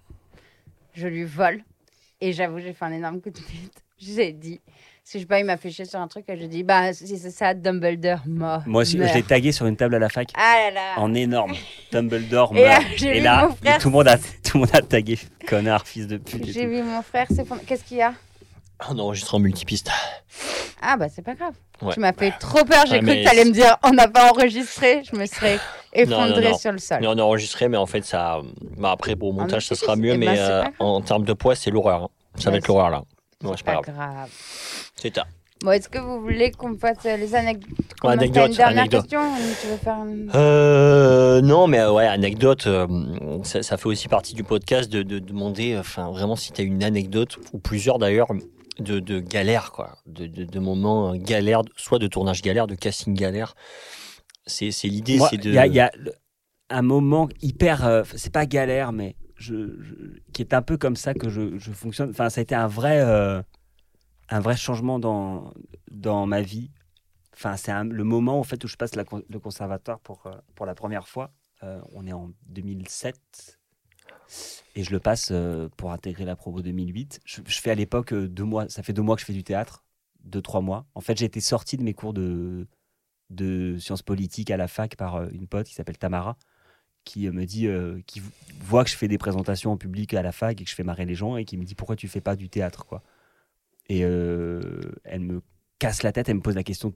Je 0.93 1.09
lui 1.09 1.25
vole. 1.25 1.65
Et 2.21 2.33
j'avoue, 2.33 2.59
j'ai 2.59 2.75
fait 2.75 2.85
un 2.85 2.93
énorme 2.93 3.21
coup 3.23 3.31
de 3.31 3.39
pute. 3.39 3.73
J'ai 4.01 4.33
dit, 4.33 4.61
si 5.11 5.17
je 5.19 5.23
sais 5.23 5.27
pas, 5.27 5.39
il 5.41 5.47
m'a 5.47 5.57
fait 5.57 5.71
chier 5.71 5.87
sur 5.87 5.99
un 5.99 6.07
truc, 6.07 6.27
et 6.29 6.37
j'ai 6.37 6.49
dit, 6.49 6.63
bah, 6.63 6.93
si 6.93 7.17
c'est 7.17 7.31
ça, 7.31 7.55
Dumbledore, 7.55 8.19
mort. 8.27 8.61
Moi 8.67 8.83
aussi, 8.83 8.99
je 8.99 9.15
l'ai 9.15 9.23
tagué 9.23 9.53
sur 9.53 9.65
une 9.65 9.75
table 9.77 9.95
à 9.95 9.99
la 9.99 10.11
fac. 10.11 10.29
Ah 10.35 10.57
là 10.67 10.71
là. 10.71 10.83
En 11.01 11.15
énorme. 11.15 11.55
Dumbledore 11.93 12.55
Et 12.55 12.63
meurt. 12.63 12.83
j'ai 12.97 13.17
Et 13.17 13.21
là, 13.21 13.49
frère- 13.63 13.79
tout 13.79 13.89
le, 13.89 13.93
monde 13.95 14.09
a, 14.09 14.19
tout 14.19 14.25
le 14.55 14.59
monde 14.61 14.71
a 14.75 14.83
tagué. 14.83 15.19
Connard, 15.47 15.87
fils 15.87 16.07
de 16.07 16.19
pute. 16.19 16.45
J'ai 16.53 16.67
vu 16.67 16.83
mon 16.83 17.01
frère 17.01 17.27
s'effondrer. 17.35 17.65
Qu'est-ce 17.65 17.85
qu'il 17.85 17.97
y 17.97 18.03
a? 18.03 18.13
On 18.91 18.99
enregistre 18.99 19.35
en 19.35 19.39
multipiste. 19.39 19.91
Ah 20.83 20.97
bah 20.99 21.07
c'est 21.09 21.23
pas 21.23 21.35
grave. 21.35 21.55
Ouais. 21.83 21.95
Tu 21.95 22.01
m'as 22.01 22.13
fait 22.13 22.31
trop 22.39 22.65
peur, 22.65 22.85
j'ai 22.87 22.99
cru 22.99 23.07
mais 23.07 23.23
que 23.25 23.29
t'allais 23.29 23.45
me 23.47 23.51
dire 23.51 23.77
on 23.83 23.91
n'a 23.93 24.07
pas 24.09 24.31
enregistré, 24.31 25.03
je 25.11 25.17
me 25.19 25.27
serais 25.27 25.59
effondrée 25.95 26.51
non. 26.53 26.59
sur 26.59 26.71
le 26.71 26.79
sol. 26.79 26.99
Mais 27.01 27.07
on 27.09 27.19
a 27.19 27.23
enregistré, 27.23 27.69
mais 27.69 27.77
en 27.79 27.87
fait, 27.87 28.05
ça. 28.05 28.41
bah, 28.77 28.93
après, 28.93 29.17
pour 29.17 29.31
au 29.31 29.33
montage, 29.33 29.67
ça 29.67 29.75
sera 29.75 29.97
mieux, 29.97 30.13
eh 30.13 30.19
ben, 30.19 30.31
mais 30.31 30.37
c'est 30.37 30.43
euh, 30.43 30.65
en 30.79 31.01
termes 31.01 31.25
de 31.25 31.33
poids, 31.33 31.57
c'est 31.57 31.71
l'horreur. 31.73 32.05
hein. 32.05 32.09
Ça 32.37 32.51
va 32.53 32.59
être 32.59 32.69
l'horreur 32.69 32.91
là. 32.91 33.03
Ouais, 33.43 33.53
c'est 33.57 33.65
pas 33.65 33.75
pas 33.77 33.81
grave. 33.83 33.95
grave. 33.97 34.31
C'est 35.01 35.15
ça. 35.15 35.27
Bon, 35.63 35.73
est-ce 35.73 35.89
que 35.89 35.99
vous 35.99 36.21
voulez 36.21 36.53
qu'on 36.53 36.77
fasse 36.79 37.05
euh, 37.07 37.17
les 37.17 37.35
anecdotes 37.35 37.69
Ouais, 38.05 38.13
anecdote, 38.13 38.51
une 38.51 38.57
dernière 38.57 38.83
anecdote. 38.83 39.03
question 39.03 39.21
tu 39.61 39.67
veux 39.67 39.77
faire 39.77 39.97
une... 40.05 40.31
Euh, 40.35 41.41
non, 41.41 41.67
mais 41.67 41.81
euh, 41.81 41.93
ouais, 41.93 42.07
anecdote, 42.07 42.67
euh, 42.69 42.87
ça, 43.43 43.63
ça 43.65 43.77
fait 43.77 43.87
aussi 43.89 44.07
partie 44.07 44.35
du 44.35 44.45
podcast 44.45 44.89
de, 44.91 45.03
de 45.03 45.19
demander, 45.19 45.77
enfin, 45.77 46.11
vraiment, 46.13 46.37
si 46.37 46.53
tu 46.53 46.61
as 46.61 46.65
une 46.65 46.85
anecdote, 46.85 47.39
ou 47.53 47.59
plusieurs 47.59 47.99
d'ailleurs, 47.99 48.29
de, 48.79 49.01
de 49.01 49.19
galère, 49.19 49.73
quoi, 49.73 49.99
de, 50.07 50.27
de, 50.29 50.45
de 50.45 50.59
moments 50.61 51.17
galères, 51.17 51.63
soit 51.77 51.99
de 51.99 52.07
tournage 52.07 52.41
galère, 52.43 52.69
de 52.69 52.77
casting 52.77 53.15
galère. 53.15 53.57
C'est 54.47 54.71
c'est 54.71 54.87
l'idée, 54.89 55.17
Moi, 55.19 55.27
c'est 55.29 55.39
de. 55.39 55.51
Il 55.51 55.55
y 55.55 55.59
a, 55.59 55.67
il 55.67 55.75
y 55.75 55.81
a 55.81 55.91
le- 55.99 56.13
un 56.71 56.83
moment 56.83 57.29
hyper. 57.43 57.85
euh, 57.85 58.05
c'est 58.15 58.33
pas 58.33 58.47
galère, 58.47 58.93
mais 58.93 59.17
je, 59.37 59.55
je- 59.83 59.95
qui 60.33 60.41
est 60.43 60.55
un 60.55 60.63
peu 60.63 60.77
comme 60.77 60.95
ça 60.97 61.13
que 61.15 61.29
je, 61.29 61.59
je 61.59 61.73
fonctionne. 61.73 62.11
Enfin, 62.11 62.31
ça 62.31 62.41
a 62.41 62.43
été 62.43 62.55
un 62.55 62.69
vrai, 62.69 63.01
euh, 63.01 63.43
un 64.29 64.41
vrai 64.41 64.57
changement 64.57 64.99
dans, 64.99 65.53
dans 65.91 66.27
ma 66.27 66.43
vie. 66.43 66.71
Enfin, 67.35 67.57
c'est 67.57 67.73
le 67.85 68.05
moment 68.05 68.39
en 68.39 68.43
fait 68.43 68.63
où 68.65 68.69
je 68.69 68.77
passe 68.77 68.93
le 68.97 69.39
conservatoire 69.39 70.01
pour, 70.01 70.27
euh, 70.27 70.35
pour 70.55 70.67
la 70.67 70.75
première 70.75 71.09
fois. 71.09 71.33
Euh, 71.63 71.81
on 71.93 72.07
est 72.07 72.13
en 72.13 72.31
2007 72.47 73.59
et 74.75 74.85
je 74.85 74.91
le 74.91 75.01
passe 75.01 75.31
euh, 75.33 75.69
pour 75.77 75.93
intégrer 75.93 76.25
la 76.25 76.37
promo 76.37 76.63
2008. 76.63 77.21
Je, 77.25 77.41
je 77.47 77.61
fais 77.61 77.71
à 77.71 77.75
l'époque 77.75 78.13
deux 78.15 78.45
mois. 78.45 78.69
Ça 78.69 78.83
fait 78.83 78.93
deux 78.93 79.03
mois 79.03 79.17
que 79.17 79.21
je 79.21 79.27
fais 79.27 79.33
du 79.33 79.45
théâtre, 79.45 79.85
deux 80.25 80.43
trois 80.43 80.61
mois. 80.61 80.87
En 80.95 81.01
fait, 81.01 81.17
j'ai 81.19 81.27
été 81.27 81.41
sorti 81.41 81.77
de 81.77 81.83
mes 81.83 81.95
cours 81.95 82.13
de 82.13 82.67
de 83.31 83.77
sciences 83.79 84.03
politiques 84.03 84.51
à 84.51 84.57
la 84.57 84.69
fac 84.69 84.97
par 84.97 85.29
une 85.31 85.47
pote 85.47 85.67
qui 85.67 85.75
s'appelle 85.75 85.99
Tamara, 85.99 86.39
qui 87.05 87.29
me 87.31 87.45
dit, 87.45 87.69
qui 88.07 88.23
voit 88.61 88.85
que 88.85 88.91
je 88.91 88.97
fais 88.97 89.09
des 89.09 89.19
présentations 89.19 89.73
en 89.73 89.77
public 89.77 90.15
à 90.15 90.23
la 90.23 90.33
fac 90.33 90.59
et 90.59 90.65
que 90.65 90.71
je 90.71 90.75
fais 90.75 90.83
marrer 90.83 91.05
les 91.05 91.15
gens 91.15 91.37
et 91.37 91.45
qui 91.45 91.59
me 91.59 91.65
dit 91.65 91.75
pourquoi 91.75 91.95
tu 91.97 92.09
fais 92.09 92.23
pas 92.23 92.37
du 92.37 92.49
théâtre 92.49 92.87
quoi? 92.87 93.03
Et 93.89 94.05
euh, 94.05 94.81
elle 95.05 95.21
me 95.21 95.41
casse 95.79 96.03
la 96.03 96.13
tête, 96.13 96.29
elle 96.29 96.37
me 96.37 96.43
pose 96.43 96.57
la 96.57 96.63
question 96.65 96.93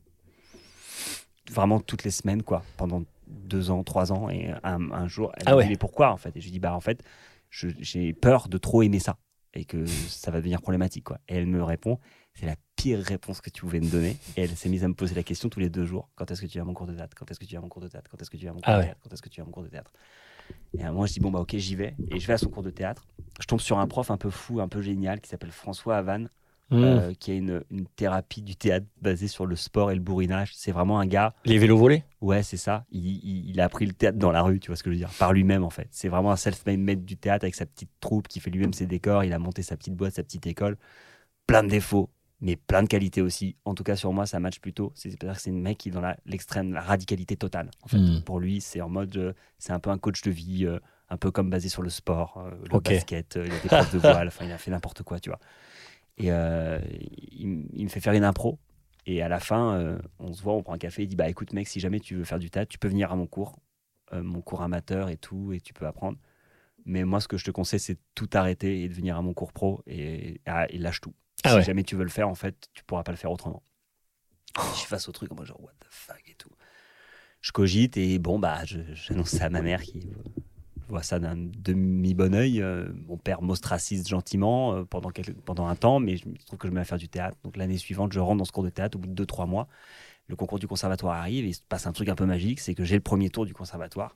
vraiment 1.51 1.81
toutes 1.81 2.05
les 2.05 2.11
semaines 2.11 2.43
quoi, 2.43 2.63
pendant 2.77 3.03
deux 3.27 3.71
ans, 3.71 3.83
trois 3.83 4.13
ans 4.13 4.29
et 4.31 4.53
un, 4.63 4.91
un 4.93 5.09
jour 5.09 5.33
elle 5.37 5.47
Ah 5.47 5.53
me 5.53 5.57
ouais. 5.57 5.65
dit 5.65 5.71
mais 5.71 5.77
pourquoi 5.77 6.11
en 6.13 6.17
fait? 6.17 6.37
Et 6.37 6.41
je 6.41 6.47
lui 6.47 6.53
dis 6.53 6.61
bah 6.61 6.75
en 6.75 6.81
fait 6.81 7.03
j'ai 7.51 8.13
peur 8.13 8.49
de 8.49 8.59
trop 8.59 8.83
aimer 8.83 8.99
ça 8.99 9.19
et 9.55 9.65
que 9.65 9.85
ça 9.87 10.31
va 10.31 10.39
devenir 10.39 10.61
problématique 10.63 11.05
quoi. 11.05 11.19
Et 11.29 11.37
elle 11.37 11.47
me 11.47 11.63
répond 11.63 11.99
c'est 12.35 12.47
la 12.47 12.57
pire 12.77 13.01
réponse 13.01 13.41
que 13.41 13.51
tu 13.51 13.61
pouvais 13.61 13.81
me 13.81 13.91
donner. 13.91 14.17
Et 14.37 14.43
elle 14.43 14.57
s'est 14.57 14.69
mise 14.71 14.85
à 14.85 14.89
me 14.89 14.95
poser 14.95 15.15
la 15.15 15.23
question 15.23 15.49
tous 15.51 15.61
les 15.61 15.69
deux 15.69 15.85
jours. 15.85 16.09
Quand 16.15 16.31
est-ce 16.31 16.41
que 16.41 16.47
tu 16.47 16.59
vas 16.59 16.63
à 16.63 16.65
mon 16.65 16.73
cours 16.73 16.87
de 16.87 16.95
théâtre? 16.95 17.15
Quand 17.15 17.31
est-ce 17.31 17.39
que 17.39 17.45
tu 17.45 17.55
vas 17.55 17.59
à 17.59 17.63
mon 17.63 17.69
cours 17.69 17.83
de 17.83 17.89
théâtre? 17.89 18.11
Quand 18.11 18.21
est-ce 18.21 18.31
que 18.31 18.37
tu 18.37 18.47
vas 18.47 18.53
à 18.53 18.55
mon 18.55 18.61
cours 18.61 18.73
Ah 18.73 18.79
de 18.79 18.85
théâtre? 18.85 19.01
Quand 19.03 19.13
est-ce 19.13 19.23
que 19.23 19.29
tu 19.29 19.41
vas 19.41 19.45
à 19.45 19.47
mon 19.47 19.53
cours 19.53 19.63
de 19.63 19.69
théâtre? 19.69 19.93
Et 20.79 20.83
à 20.83 20.89
un 20.89 20.93
moment, 20.93 21.05
je 21.07 21.13
dis, 21.13 21.21
bon, 21.21 21.31
bah 21.31 21.41
ok, 21.41 21.57
j'y 21.57 21.77
vais. 21.77 21.95
Et 22.11 22.19
je 22.19 22.27
vais 22.27 22.33
à 22.33 22.39
son 22.39 22.49
cours 22.49 22.63
de 22.63 22.71
théâtre. 22.71 23.07
Je 23.41 23.47
tombe 23.47 23.61
sur 23.61 23.79
un 23.79 23.87
prof 23.87 24.11
un 24.11 24.17
peu 24.17 24.31
fou, 24.31 24.61
un 24.61 24.69
peu 24.69 24.81
génial, 24.81 25.21
qui 25.21 25.29
s'appelle 25.29 25.51
François 25.51 25.99
Havane, 25.99 26.31
Mmh. 26.73 26.85
euh, 26.85 27.13
qui 27.15 27.31
a 27.31 27.35
une, 27.35 27.63
une 27.71 27.87
thérapie 27.87 28.41
du 28.43 28.57
théâtre 28.57 28.87
basée 29.01 29.29
sur 29.29 29.45
le 29.47 29.57
sport 29.57 29.91
et 29.91 29.95
le 29.95 30.01
bourrinage. 30.01 30.53
C'est 30.55 30.73
vraiment 30.73 30.99
un 30.99 31.07
gars, 31.07 31.35
Les 31.45 31.59
vélos 31.59 31.77
volés? 31.77 32.03
Ouais, 32.23 32.43
c'est 32.43 32.57
ça. 32.57 32.87
Il, 32.91 33.07
il- 33.07 33.51
il 33.51 33.61
a 33.61 33.65
appris 33.65 33.85
le 33.85 33.93
théâtre 33.93 34.17
dans 34.19 34.33
la 34.33 34.43
rue, 34.43 34.59
tu 34.59 34.69
vois 34.69 34.77
ce 34.77 34.83
que 34.83 34.91
je 34.91 34.95
veux 34.95 34.99
dire, 34.99 35.11
par 35.19 35.33
lui-même 35.33 35.65
en 35.65 35.71
fait. 35.71 35.89
C'est 35.91 36.09
vraiment 36.09 36.33
un 36.33 36.37
self-made 36.37 36.79
maître 36.81 37.03
du 37.03 37.17
théâtre 37.17 37.45
avec 37.45 37.55
sa 37.55 37.67
petite 37.67 37.91
troupe 38.01 38.27
qui 38.27 38.41
fait 38.41 38.51
lui-même 38.51 38.73
ses 38.73 38.87
décors. 38.87 39.23
Il 39.25 39.33
a 39.33 39.39
monté 39.39 39.63
sa 39.63 39.77
petite 39.77 39.95
boîte, 39.95 40.15
sa 40.15 40.23
petite 40.23 40.47
école. 40.47 40.79
Plein 41.47 41.63
de 41.63 41.69
défauts, 41.69 42.09
mais 42.41 42.57
plein 42.57 42.83
de 42.83 42.89
qualités 42.89 43.21
aussi. 43.21 43.57
En 43.65 43.75
tout 43.75 43.83
cas, 43.85 43.97
sur 43.97 44.13
moi, 44.13 44.25
ça 44.27 44.41
match 44.41 44.59
plutôt. 44.61 44.93
C'est 44.95 45.11
c'est-à-dire 45.11 45.35
que 45.37 45.43
c'est 45.43 45.51
un 45.51 45.55
mec 45.55 45.77
qui 45.79 45.89
est 45.91 45.93
dans 45.93 46.03
l'extrême, 46.25 46.73
la 46.73 46.81
radicalité 46.81 47.37
totale. 47.37 47.71
En 47.83 47.89
fait. 47.89 47.99
Mm. 47.99 48.23
Pour 48.25 48.41
lui, 48.41 48.61
c'est 48.61 48.81
en 48.81 48.89
mode, 48.89 49.15
euh, 49.17 49.33
c'est 49.59 49.73
un 49.73 49.81
peu 49.81 49.91
un 49.91 49.99
coach 49.99 50.23
de 50.23 50.31
vie, 50.31 50.65
euh, 50.67 50.79
un 51.11 51.17
peu 51.19 51.31
comme 51.31 51.51
basé 51.51 51.69
sur 51.69 51.83
le 51.83 51.91
sport, 51.91 52.43
le 52.63 52.69
basket, 52.95 53.35
il 53.45 53.53
a 53.53 53.59
des 53.59 53.69
profs 53.69 53.93
de 53.93 53.99
voile, 53.99 54.29
enfin, 54.29 54.47
il 54.47 54.53
a 54.53 54.57
fait 54.57 54.71
n'importe 54.71 55.03
quoi, 55.03 55.21
tu 55.21 55.29
vois. 55.29 55.39
Et 56.19 56.31
euh, 56.31 56.79
il, 57.33 57.85
me 57.85 57.89
fait 57.89 58.01
faire 58.01 58.13
une 58.13 58.25
impro. 58.25 58.59
Et 59.07 59.23
à 59.23 59.29
la 59.29 59.41
fin, 59.41 59.75
euh, 59.75 59.99
on 60.19 60.33
se 60.33 60.43
voit, 60.43 60.55
on 60.55 60.63
prend 60.63 60.75
un 60.75 60.79
café. 60.79 61.03
Il 61.03 61.09
dit 61.09 61.17
Bah 61.17 61.29
écoute, 61.29 61.53
mec, 61.53 61.67
si 61.69 61.81
jamais 61.81 62.01
tu 62.01 62.17
veux 62.17 62.25
faire 62.25 62.39
du 62.39 62.51
théâtre, 62.51 62.71
tu 62.71 62.79
peux 62.79 62.89
venir 62.89 63.11
à 63.13 63.17
mon 63.17 63.27
cours, 63.27 63.59
euh, 64.13 64.23
mon 64.23 64.41
cours 64.41 64.63
amateur 64.63 65.09
et 65.09 65.17
tout, 65.17 65.53
et 65.53 65.61
tu 65.61 65.73
peux 65.73 65.87
apprendre. 65.87 66.19
Mais 66.85 67.05
moi, 67.05 67.21
ce 67.21 67.29
que 67.29 67.37
je 67.37 67.45
te 67.45 67.51
conseille, 67.51 67.81
c'est 67.81 67.95
de 67.95 68.01
tout 68.15 68.29
arrêter 68.33 68.83
et 68.83 68.89
de 68.89 68.95
venir 68.95 69.17
à 69.17 69.23
mon 69.23 69.35
cours 69.35 69.53
pro 69.53 69.83
et, 69.87 70.41
ah, 70.47 70.67
et 70.69 70.79
lâche 70.79 71.01
tout. 71.01 71.15
Ah 71.45 71.51
si 71.51 71.57
ouais. 71.57 71.63
jamais 71.63 71.85
tu 71.85 71.97
veux 71.97 72.05
le 72.05 72.11
faire, 72.11 72.29
en 72.29 72.35
fait, 72.35 72.69
tu 72.73 72.85
pourras 72.85 73.03
pas 73.03 73.13
le 73.13 73.19
faire 73.19 73.31
autrement. 73.31 73.63
Je 74.57 74.79
suis 74.79 74.89
face 74.89 75.09
au 75.09 75.13
truc, 75.13 75.31
mode 75.33 75.47
genre, 75.47 75.61
what 75.63 75.73
the 75.81 75.87
fuck 75.89 76.23
et 76.27 76.35
tout. 76.35 76.51
Je 77.41 77.51
cogite 77.53 77.97
et 77.97 78.19
bon, 78.19 78.39
bah, 78.39 78.65
j'annonce 78.65 79.31
ça 79.31 79.47
à 79.47 79.51
ma 79.51 79.63
mère 79.63 79.83
qui 79.83 80.13
voit 80.93 81.03
ça 81.03 81.19
d'un 81.19 81.35
demi-bon 81.37 82.35
oeil. 82.35 82.61
Euh, 82.63 82.87
mon 83.09 83.17
père 83.17 83.43
m'ostracise 83.43 84.07
gentiment 84.09 84.75
euh, 84.75 84.85
pendant, 84.85 85.11
quelques- 85.11 85.35
pendant 85.41 85.67
un 85.67 85.75
temps, 85.75 85.99
mais 86.01 86.17
je 86.17 86.25
trouve 86.47 86.59
que 86.59 86.69
je 86.69 86.73
me 86.73 86.77
mets 86.77 86.83
à 86.83 86.85
faire 86.85 86.99
du 86.99 87.09
théâtre. 87.09 87.37
Donc 87.45 87.57
l'année 87.57 87.79
suivante, 87.79 88.13
je 88.13 88.21
rentre 88.21 88.39
dans 88.39 88.45
ce 88.45 88.53
cours 88.53 88.63
de 88.65 88.71
théâtre 88.71 88.97
au 88.97 89.01
bout 89.01 89.09
de 89.09 89.15
2-3 89.15 89.47
mois. 89.47 89.69
Le 90.29 90.37
concours 90.37 90.59
du 90.59 90.67
conservatoire 90.69 91.17
arrive 91.17 91.45
et 91.45 91.49
il 91.49 91.55
se 91.55 91.61
passe 91.69 91.87
un 91.87 91.93
truc 91.93 92.09
un 92.09 92.15
peu 92.15 92.27
magique 92.27 92.61
c'est 92.61 92.75
que 92.75 92.85
j'ai 92.85 92.95
le 92.95 93.01
premier 93.03 93.29
tour 93.29 93.45
du 93.47 93.55
conservatoire. 93.55 94.15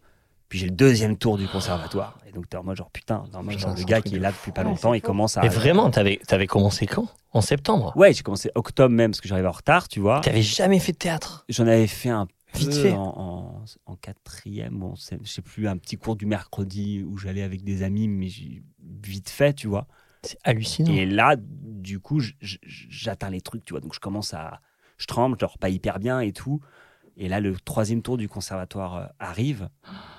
Puis 0.49 0.61
j'ai 0.61 0.67
le 0.67 0.73
deuxième 0.77 1.17
tour 1.17 1.39
du 1.39 1.49
conservatoire. 1.49 2.19
Et 2.29 2.31
donc, 2.31 2.49
t'es 2.49 2.57
en 2.57 2.63
mode 2.63 2.77
genre, 2.77 2.91
putain, 2.91 3.25
en 3.35 3.43
mode, 3.43 3.57
Putain, 3.57 3.69
genre, 3.69 3.77
le 3.77 3.85
gars 3.85 4.01
qui 4.01 4.15
est 4.15 4.21
là 4.21 4.31
depuis 4.31 4.53
pas 4.53 4.63
longtemps, 4.63 4.95
il 4.95 5.03
commence 5.03 5.37
à. 5.37 5.43
Mais 5.43 5.49
vraiment, 5.49 5.91
t'avais 5.91 6.21
avais 6.31 6.47
commencé 6.47 6.87
quand? 6.87 7.09
En 7.33 7.41
septembre? 7.41 7.93
Ouais, 7.97 8.13
j'ai 8.13 8.23
commencé 8.23 8.51
octobre 8.55 8.95
même, 8.95 9.11
parce 9.11 9.21
que 9.21 9.27
j'arrivais 9.29 9.49
en 9.49 9.53
retard, 9.53 9.89
tu 9.89 9.99
vois. 9.99 10.21
T'avais 10.21 10.43
jamais 10.43 10.79
fait 10.79 10.93
de 10.93 10.99
théâtre? 10.99 11.45
J'en 11.49 11.67
avais 11.67 11.89
fait 11.89 12.11
un 12.11 12.29
Vite 12.57 12.75
fait. 12.75 12.93
En, 12.93 13.15
en, 13.17 13.65
en 13.87 13.97
quatrième, 13.97 14.79
bon, 14.79 14.95
je 14.95 15.29
sais 15.29 15.43
plus, 15.43 15.69
un 15.69 15.77
petit 15.77 15.97
cours 15.97 16.17
du 16.17 16.27
mercredi 16.27 17.03
où 17.03 17.17
j'allais 17.19 17.43
avec 17.43 17.63
des 17.65 17.83
amis, 17.83 18.09
mais 18.09 18.29
vite 19.03 19.29
fait, 19.29 19.55
tu 19.55 19.67
vois. 19.67 19.87
C'est 20.23 20.39
hallucinant. 20.45 20.93
Et 20.93 21.07
là, 21.07 21.37
du 21.39 22.01
coup, 22.01 22.21
j'atteins 22.41 23.31
les 23.31 23.41
trucs, 23.41 23.65
tu 23.65 23.73
vois. 23.73 23.81
Donc 23.81 23.95
je 23.95 24.01
commence 24.01 24.35
à. 24.35 24.61
Je 24.99 25.07
tremble, 25.07 25.39
genre 25.39 25.59
pas 25.59 25.69
hyper 25.69 25.99
bien 25.99 26.21
et 26.21 26.33
tout. 26.33 26.61
Et 27.19 27.29
là, 27.29 27.41
le 27.41 27.55
troisième 27.57 28.03
tour 28.03 28.17
du 28.19 28.29
conservatoire 28.29 28.97
euh, 28.97 29.07
arrive. 29.19 29.69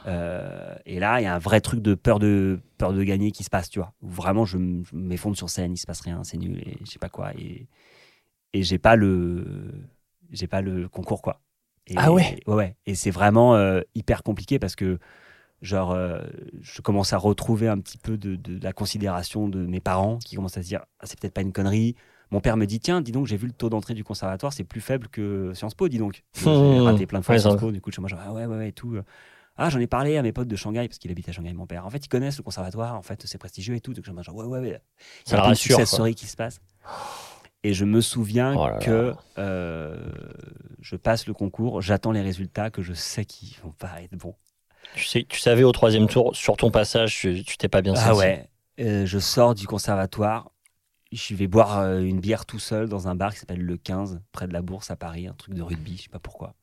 Euh, 0.08 0.76
et 0.86 1.00
là, 1.00 1.20
il 1.20 1.24
y 1.24 1.28
a 1.28 1.36
un 1.36 1.40
vrai 1.40 1.62
truc 1.62 1.82
de 1.82 1.94
peur 1.94 2.18
de, 2.18 2.60
peur 2.78 2.92
de 2.92 3.04
gagner 3.04 3.32
qui 3.32 3.44
se 3.44 3.50
passe, 3.50 3.70
tu 3.70 3.80
vois. 3.80 3.94
Où 4.02 4.10
vraiment, 4.10 4.46
je 4.46 4.58
m'effondre 4.94 5.38
sur 5.38 5.50
scène, 5.50 5.74
il 5.74 5.78
se 5.78 5.86
passe 5.86 6.02
rien, 6.02 6.24
c'est 6.24 6.38
nul, 6.38 6.58
et 6.60 6.78
je 6.86 6.92
sais 6.92 7.00
pas 7.00 7.10
quoi. 7.10 7.34
Et, 7.36 7.68
et 8.54 8.64
j'ai 8.64 8.80
pas 8.80 8.96
le. 8.96 9.90
J'ai 10.32 10.48
pas 10.48 10.62
le 10.62 10.90
concours, 10.90 11.22
quoi. 11.22 11.42
Et, 11.88 11.96
Ah 11.98 12.12
ouais 12.12 12.40
Ouais, 12.48 12.56
ouais. 12.56 12.76
Et 12.86 12.96
c'est 12.96 13.12
vraiment 13.12 13.56
euh, 13.56 13.82
hyper 13.96 14.24
compliqué 14.24 14.60
parce 14.60 14.76
que 14.76 15.00
genre, 15.62 15.92
euh, 15.92 16.20
je 16.62 16.82
commence 16.82 17.14
à 17.14 17.18
retrouver 17.18 17.68
un 17.68 17.80
petit 17.80 17.98
peu 17.98 18.18
de, 18.18 18.36
de 18.36 18.64
la 18.64 18.74
considération 18.74 19.48
de 19.48 19.66
mes 19.66 19.80
parents 19.80 20.18
qui 20.18 20.36
commencent 20.36 20.58
à 20.58 20.64
se 20.64 20.68
dire 20.68 20.86
ah, 21.00 21.06
c'est 21.06 21.20
peut-être 21.20 21.34
pas 21.34 21.42
une 21.42 21.54
connerie. 21.54 21.96
Mon 22.30 22.42
père 22.42 22.58
me 22.58 22.66
dit 22.66 22.80
tiens, 22.80 23.02
dis 23.02 23.12
donc, 23.12 23.26
j'ai 23.26 23.38
vu 23.38 23.48
le 23.48 23.54
taux 23.54 23.70
d'entrée 23.70 23.94
du 23.94 24.04
conservatoire, 24.04 24.52
c'est 24.52 24.66
plus 24.66 24.82
faible 24.82 25.08
que 25.08 25.54
Sciences 25.54 25.76
Po, 25.76 25.88
dis 25.88 25.98
donc. 25.98 26.24
J'ai 26.36 26.80
raté 26.80 27.06
plein 27.06 27.20
de 27.20 27.26
fois 27.26 27.36
Ouais, 27.36 27.40
Sciences 27.40 27.56
Po, 27.56 27.72
du 27.72 27.80
coup, 27.80 27.90
je 27.90 27.96
suis 27.96 28.02
mode, 28.02 28.10
genre, 28.10 28.20
ah 28.22 28.34
ouais, 28.34 28.46
ouais, 28.46 28.58
ouais, 28.58 28.70
et 28.70 28.74
tout. 28.74 28.98
Ah, 29.56 29.70
j'en 29.70 29.80
ai 29.80 29.88
parlé 29.88 30.18
à 30.18 30.22
mes 30.22 30.34
potes 30.34 30.48
de 30.48 30.56
Shanghai, 30.56 30.88
parce 30.88 31.00
qu'il 31.00 31.10
habite 31.10 31.28
à 31.30 31.32
Shanghai, 31.32 31.54
mon 31.54 31.66
père. 31.66 31.86
En 31.86 31.90
fait, 31.90 32.06
ils 32.06 32.10
connaissent 32.10 32.38
le 32.38 32.44
conservatoire, 32.44 32.96
en 32.96 33.02
fait, 33.02 33.24
c'est 33.26 33.38
prestigieux 33.38 33.76
et 33.76 33.82
tout. 33.82 33.94
Donc, 33.94 34.06
je 34.06 34.12
me 34.12 34.18
dis, 34.18 34.24
genre, 34.24 34.36
ouais, 34.36 34.46
ouais, 34.46 34.60
ouais. 34.60 34.82
Ça 35.26 35.42
rassure, 35.42 35.88
stories 35.88 36.16
qui 36.16 36.28
se 36.28 36.36
passent. 36.36 36.60
Et 37.64 37.74
je 37.74 37.86
me 37.86 38.02
souviens 38.02 38.56
Oh 38.58 38.68
là 38.68 38.74
là. 38.74 38.80
que 38.80 39.14
euh, 39.40 39.98
je 40.80 40.96
passe 40.96 41.28
le 41.28 41.34
concours, 41.34 41.82
j'attends 41.82 42.12
les 42.12 42.22
résultats 42.22 42.70
que 42.70 42.82
je 42.82 42.94
sais 42.94 43.26
qu'ils 43.26 43.58
vont 43.64 43.72
pas 43.72 44.02
être 44.02 44.16
bons. 44.16 44.36
Tu, 44.96 45.04
sais, 45.06 45.26
tu 45.28 45.40
savais 45.40 45.64
au 45.64 45.72
troisième 45.72 46.08
tour, 46.08 46.36
sur 46.36 46.56
ton 46.56 46.72
passage, 46.72 47.20
tu 47.20 47.44
t'es 47.58 47.68
pas 47.68 47.82
bien 47.82 47.94
Ah 47.98 48.08
senti. 48.14 48.20
ouais, 48.20 48.50
Euh, 48.80 49.06
je 49.06 49.20
sors 49.20 49.54
du 49.56 49.68
conservatoire, 49.68 50.52
je 51.12 51.34
vais 51.36 51.48
boire 51.48 51.80
euh, 51.80 52.00
une 52.02 52.20
bière 52.20 52.46
tout 52.46 52.60
seul 52.60 52.88
dans 52.88 53.08
un 53.08 53.16
bar 53.16 53.34
qui 53.34 53.40
s'appelle 53.40 53.62
Le 53.62 53.76
15, 53.78 54.22
près 54.32 54.48
de 54.48 54.54
la 54.54 54.62
Bourse 54.62 54.92
à 54.92 54.96
Paris, 54.96 55.28
un 55.28 55.34
truc 55.34 55.56
de 55.56 55.62
rugby, 55.62 55.98
je 55.98 56.04
sais 56.04 56.10
pas 56.10 56.20
pourquoi. 56.20 56.54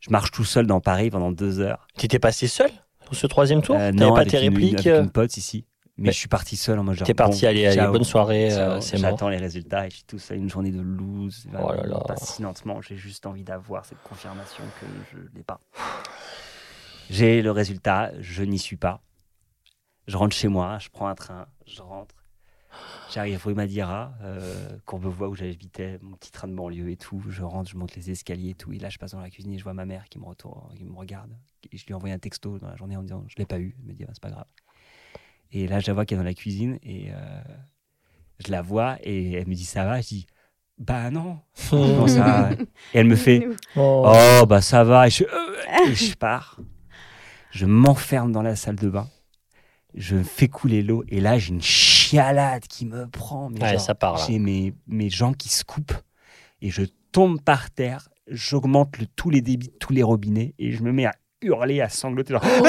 Je 0.00 0.10
marche 0.10 0.30
tout 0.32 0.44
seul 0.44 0.66
dans 0.66 0.80
Paris 0.80 1.10
pendant 1.10 1.32
deux 1.32 1.60
heures. 1.60 1.86
T'étais 1.96 2.18
passé 2.18 2.46
seul 2.48 2.70
sur 3.04 3.14
ce 3.14 3.26
troisième 3.26 3.62
tour? 3.62 3.76
T'avais 3.76 3.96
pas 3.98 4.16
avec 4.20 4.28
tes 4.30 4.38
une- 4.44 4.52
répliques 4.54 4.74
avec 4.74 4.86
euh? 4.86 5.02
une 5.02 5.10
pote 5.10 5.36
ici. 5.36 5.64
Mais 5.96 6.06
Mais- 6.06 6.12
je 6.12 6.18
suis 6.18 6.28
parti 6.28 6.56
seul 6.56 6.78
en 6.78 6.84
mode 6.84 6.96
genre. 6.96 7.06
T'es 7.06 7.14
parti, 7.14 7.42
bon, 7.42 7.48
allez, 7.48 7.76
bonne 7.92 8.04
soirée, 8.04 8.52
euh. 8.52 8.80
J'attends 8.80 9.28
les 9.28 9.36
résultats 9.36 9.86
et 9.86 9.90
je 9.90 9.96
suis 9.96 10.04
tout 10.04 10.18
seul, 10.18 10.38
une 10.38 10.50
journée 10.50 10.72
de 10.72 10.80
lose. 10.80 11.46
Oh 11.52 11.72
là 11.72 11.86
là. 11.86 12.02
Lentement, 12.40 12.80
j'ai 12.80 12.96
juste 12.96 13.26
envie 13.26 13.44
d'avoir 13.44 13.84
cette 13.84 14.02
confirmation 14.02 14.64
que 14.80 14.86
je 15.12 15.18
l'ai 15.36 15.44
pas. 15.44 15.60
J'ai 17.10 17.42
le 17.42 17.50
résultat, 17.52 18.10
je 18.20 18.42
n'y 18.42 18.58
suis 18.58 18.76
pas. 18.76 19.02
Je 20.08 20.16
rentre 20.16 20.34
chez 20.34 20.48
moi, 20.48 20.78
je 20.78 20.88
prends 20.88 21.06
un 21.06 21.14
train, 21.14 21.46
je 21.66 21.80
rentre. 21.80 22.14
J'arrive 23.12 23.36
à 23.36 23.38
Fouet-Madira, 23.38 24.14
euh, 24.22 24.78
Courbevoie 24.84 25.28
où 25.28 25.36
j'habitais, 25.36 25.98
mon 26.02 26.16
petit 26.16 26.32
train 26.32 26.48
de 26.48 26.54
banlieue 26.54 26.90
et 26.90 26.96
tout. 26.96 27.22
Je 27.28 27.44
rentre, 27.44 27.70
je 27.70 27.76
monte 27.76 27.94
les 27.94 28.10
escaliers 28.10 28.50
et 28.50 28.54
tout. 28.54 28.72
Et 28.72 28.78
là, 28.78 28.88
je 28.88 28.98
passe 28.98 29.12
dans 29.12 29.20
la 29.20 29.30
cuisine 29.30 29.52
et 29.52 29.58
je 29.58 29.62
vois 29.62 29.74
ma 29.74 29.84
mère 29.84 30.08
qui 30.08 30.18
me, 30.18 30.24
retourne, 30.24 30.74
qui 30.74 30.84
me 30.84 30.96
regarde. 30.96 31.30
Et 31.70 31.76
je 31.76 31.86
lui 31.86 31.94
envoie 31.94 32.10
un 32.10 32.18
texto 32.18 32.58
dans 32.58 32.68
la 32.68 32.74
journée 32.74 32.96
en 32.96 33.02
disant 33.02 33.24
Je 33.28 33.36
l'ai 33.38 33.46
pas 33.46 33.60
eu. 33.60 33.76
Elle 33.78 33.86
me 33.86 33.92
dit 33.92 34.04
Ah, 34.04 34.10
C'est 34.12 34.22
pas 34.22 34.30
grave. 34.30 34.46
Et 35.54 35.66
là, 35.68 35.78
je 35.80 35.86
la 35.86 35.94
vois 35.94 36.04
qui 36.04 36.14
est 36.14 36.16
dans 36.16 36.22
la 36.24 36.34
cuisine 36.34 36.78
et 36.82 37.10
euh, 37.12 37.40
je 38.44 38.50
la 38.50 38.60
vois 38.60 38.96
et 39.02 39.32
elle 39.32 39.46
me 39.46 39.54
dit 39.54 39.64
Ça 39.64 39.84
va? 39.84 40.00
Je 40.00 40.08
dis 40.08 40.26
Bah 40.78 41.10
non. 41.10 41.38
Comment 41.70 42.06
ça 42.08 42.22
va? 42.24 42.52
Et 42.52 42.58
elle 42.92 43.06
me 43.06 43.16
fait. 43.16 43.48
Oh. 43.76 44.12
Oh, 44.42 44.46
bah 44.46 44.60
ça 44.60 44.84
va. 44.84 45.06
Et 45.06 45.10
je, 45.10 45.24
euh, 45.24 45.88
et 45.88 45.94
je 45.94 46.14
pars. 46.18 46.60
Je 47.50 47.66
m'enferme 47.66 48.30
dans 48.32 48.42
la 48.42 48.54
salle 48.56 48.76
de 48.76 48.88
bain. 48.88 49.08
Je 49.94 50.22
fais 50.22 50.48
couler 50.48 50.82
l'eau. 50.82 51.04
Et 51.08 51.20
là, 51.20 51.38
j'ai 51.38 51.50
une 51.54 51.62
chialade 51.62 52.66
qui 52.68 52.84
me 52.86 53.06
prend. 53.08 53.48
Mais 53.50 53.60
Ouais, 53.60 53.72
genre, 53.72 53.80
ça 53.80 53.94
part, 53.94 54.14
là. 54.18 54.24
J'ai 54.26 54.38
mes, 54.38 54.74
mes 54.88 55.08
jambes 55.10 55.36
qui 55.36 55.48
se 55.48 55.64
coupent. 55.64 55.94
Et 56.60 56.70
je 56.70 56.82
tombe 57.12 57.40
par 57.40 57.70
terre. 57.70 58.08
J'augmente 58.28 58.98
le- 58.98 59.06
tous 59.06 59.30
les 59.30 59.40
débits 59.40 59.68
de 59.68 59.74
tous 59.78 59.92
les 59.92 60.02
robinets. 60.02 60.54
Et 60.58 60.72
je 60.72 60.82
me 60.82 60.92
mets 60.92 61.06
à 61.06 61.14
hurler, 61.44 61.80
à 61.80 61.88
sangloter. 61.88 62.32
Genre, 62.34 62.42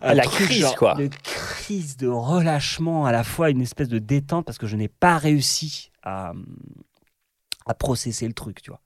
Ah, 0.00 0.14
la 0.14 0.22
Un 0.22 0.26
truc 0.26 0.46
crise, 0.46 0.60
genre 0.60 0.76
quoi. 0.76 0.94
De 0.94 1.08
crise, 1.22 1.96
de 1.96 2.08
relâchement, 2.08 3.06
à 3.06 3.12
la 3.12 3.24
fois 3.24 3.50
une 3.50 3.60
espèce 3.62 3.88
de 3.88 3.98
détente 3.98 4.44
parce 4.44 4.58
que 4.58 4.66
je 4.66 4.76
n'ai 4.76 4.88
pas 4.88 5.18
réussi 5.18 5.90
à, 6.02 6.32
à 7.66 7.74
processer 7.74 8.26
le 8.26 8.34
truc, 8.34 8.62
tu 8.62 8.70
vois. 8.70 8.80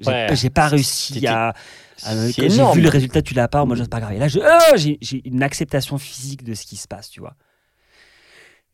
J'ai 0.00 0.10
Ouais. 0.10 0.50
pas 0.50 0.66
réussi 0.68 1.24
à. 1.28 1.52
j'ai 1.98 2.48
vu 2.48 2.80
le 2.80 2.88
résultat, 2.88 3.22
tu 3.22 3.34
l'as 3.34 3.46
pas, 3.48 3.64
moi, 3.64 3.76
c'est 3.76 3.88
pas 3.88 4.00
grave. 4.00 4.12
Et 4.14 4.18
là, 4.18 4.26
je- 4.28 4.40
ah, 4.40 4.74
j'ai 4.76 4.98
une 5.24 5.42
acceptation 5.42 5.98
physique 5.98 6.42
de 6.42 6.54
ce 6.54 6.66
qui 6.66 6.76
se 6.76 6.88
passe, 6.88 7.10
tu 7.10 7.20
vois. 7.20 7.36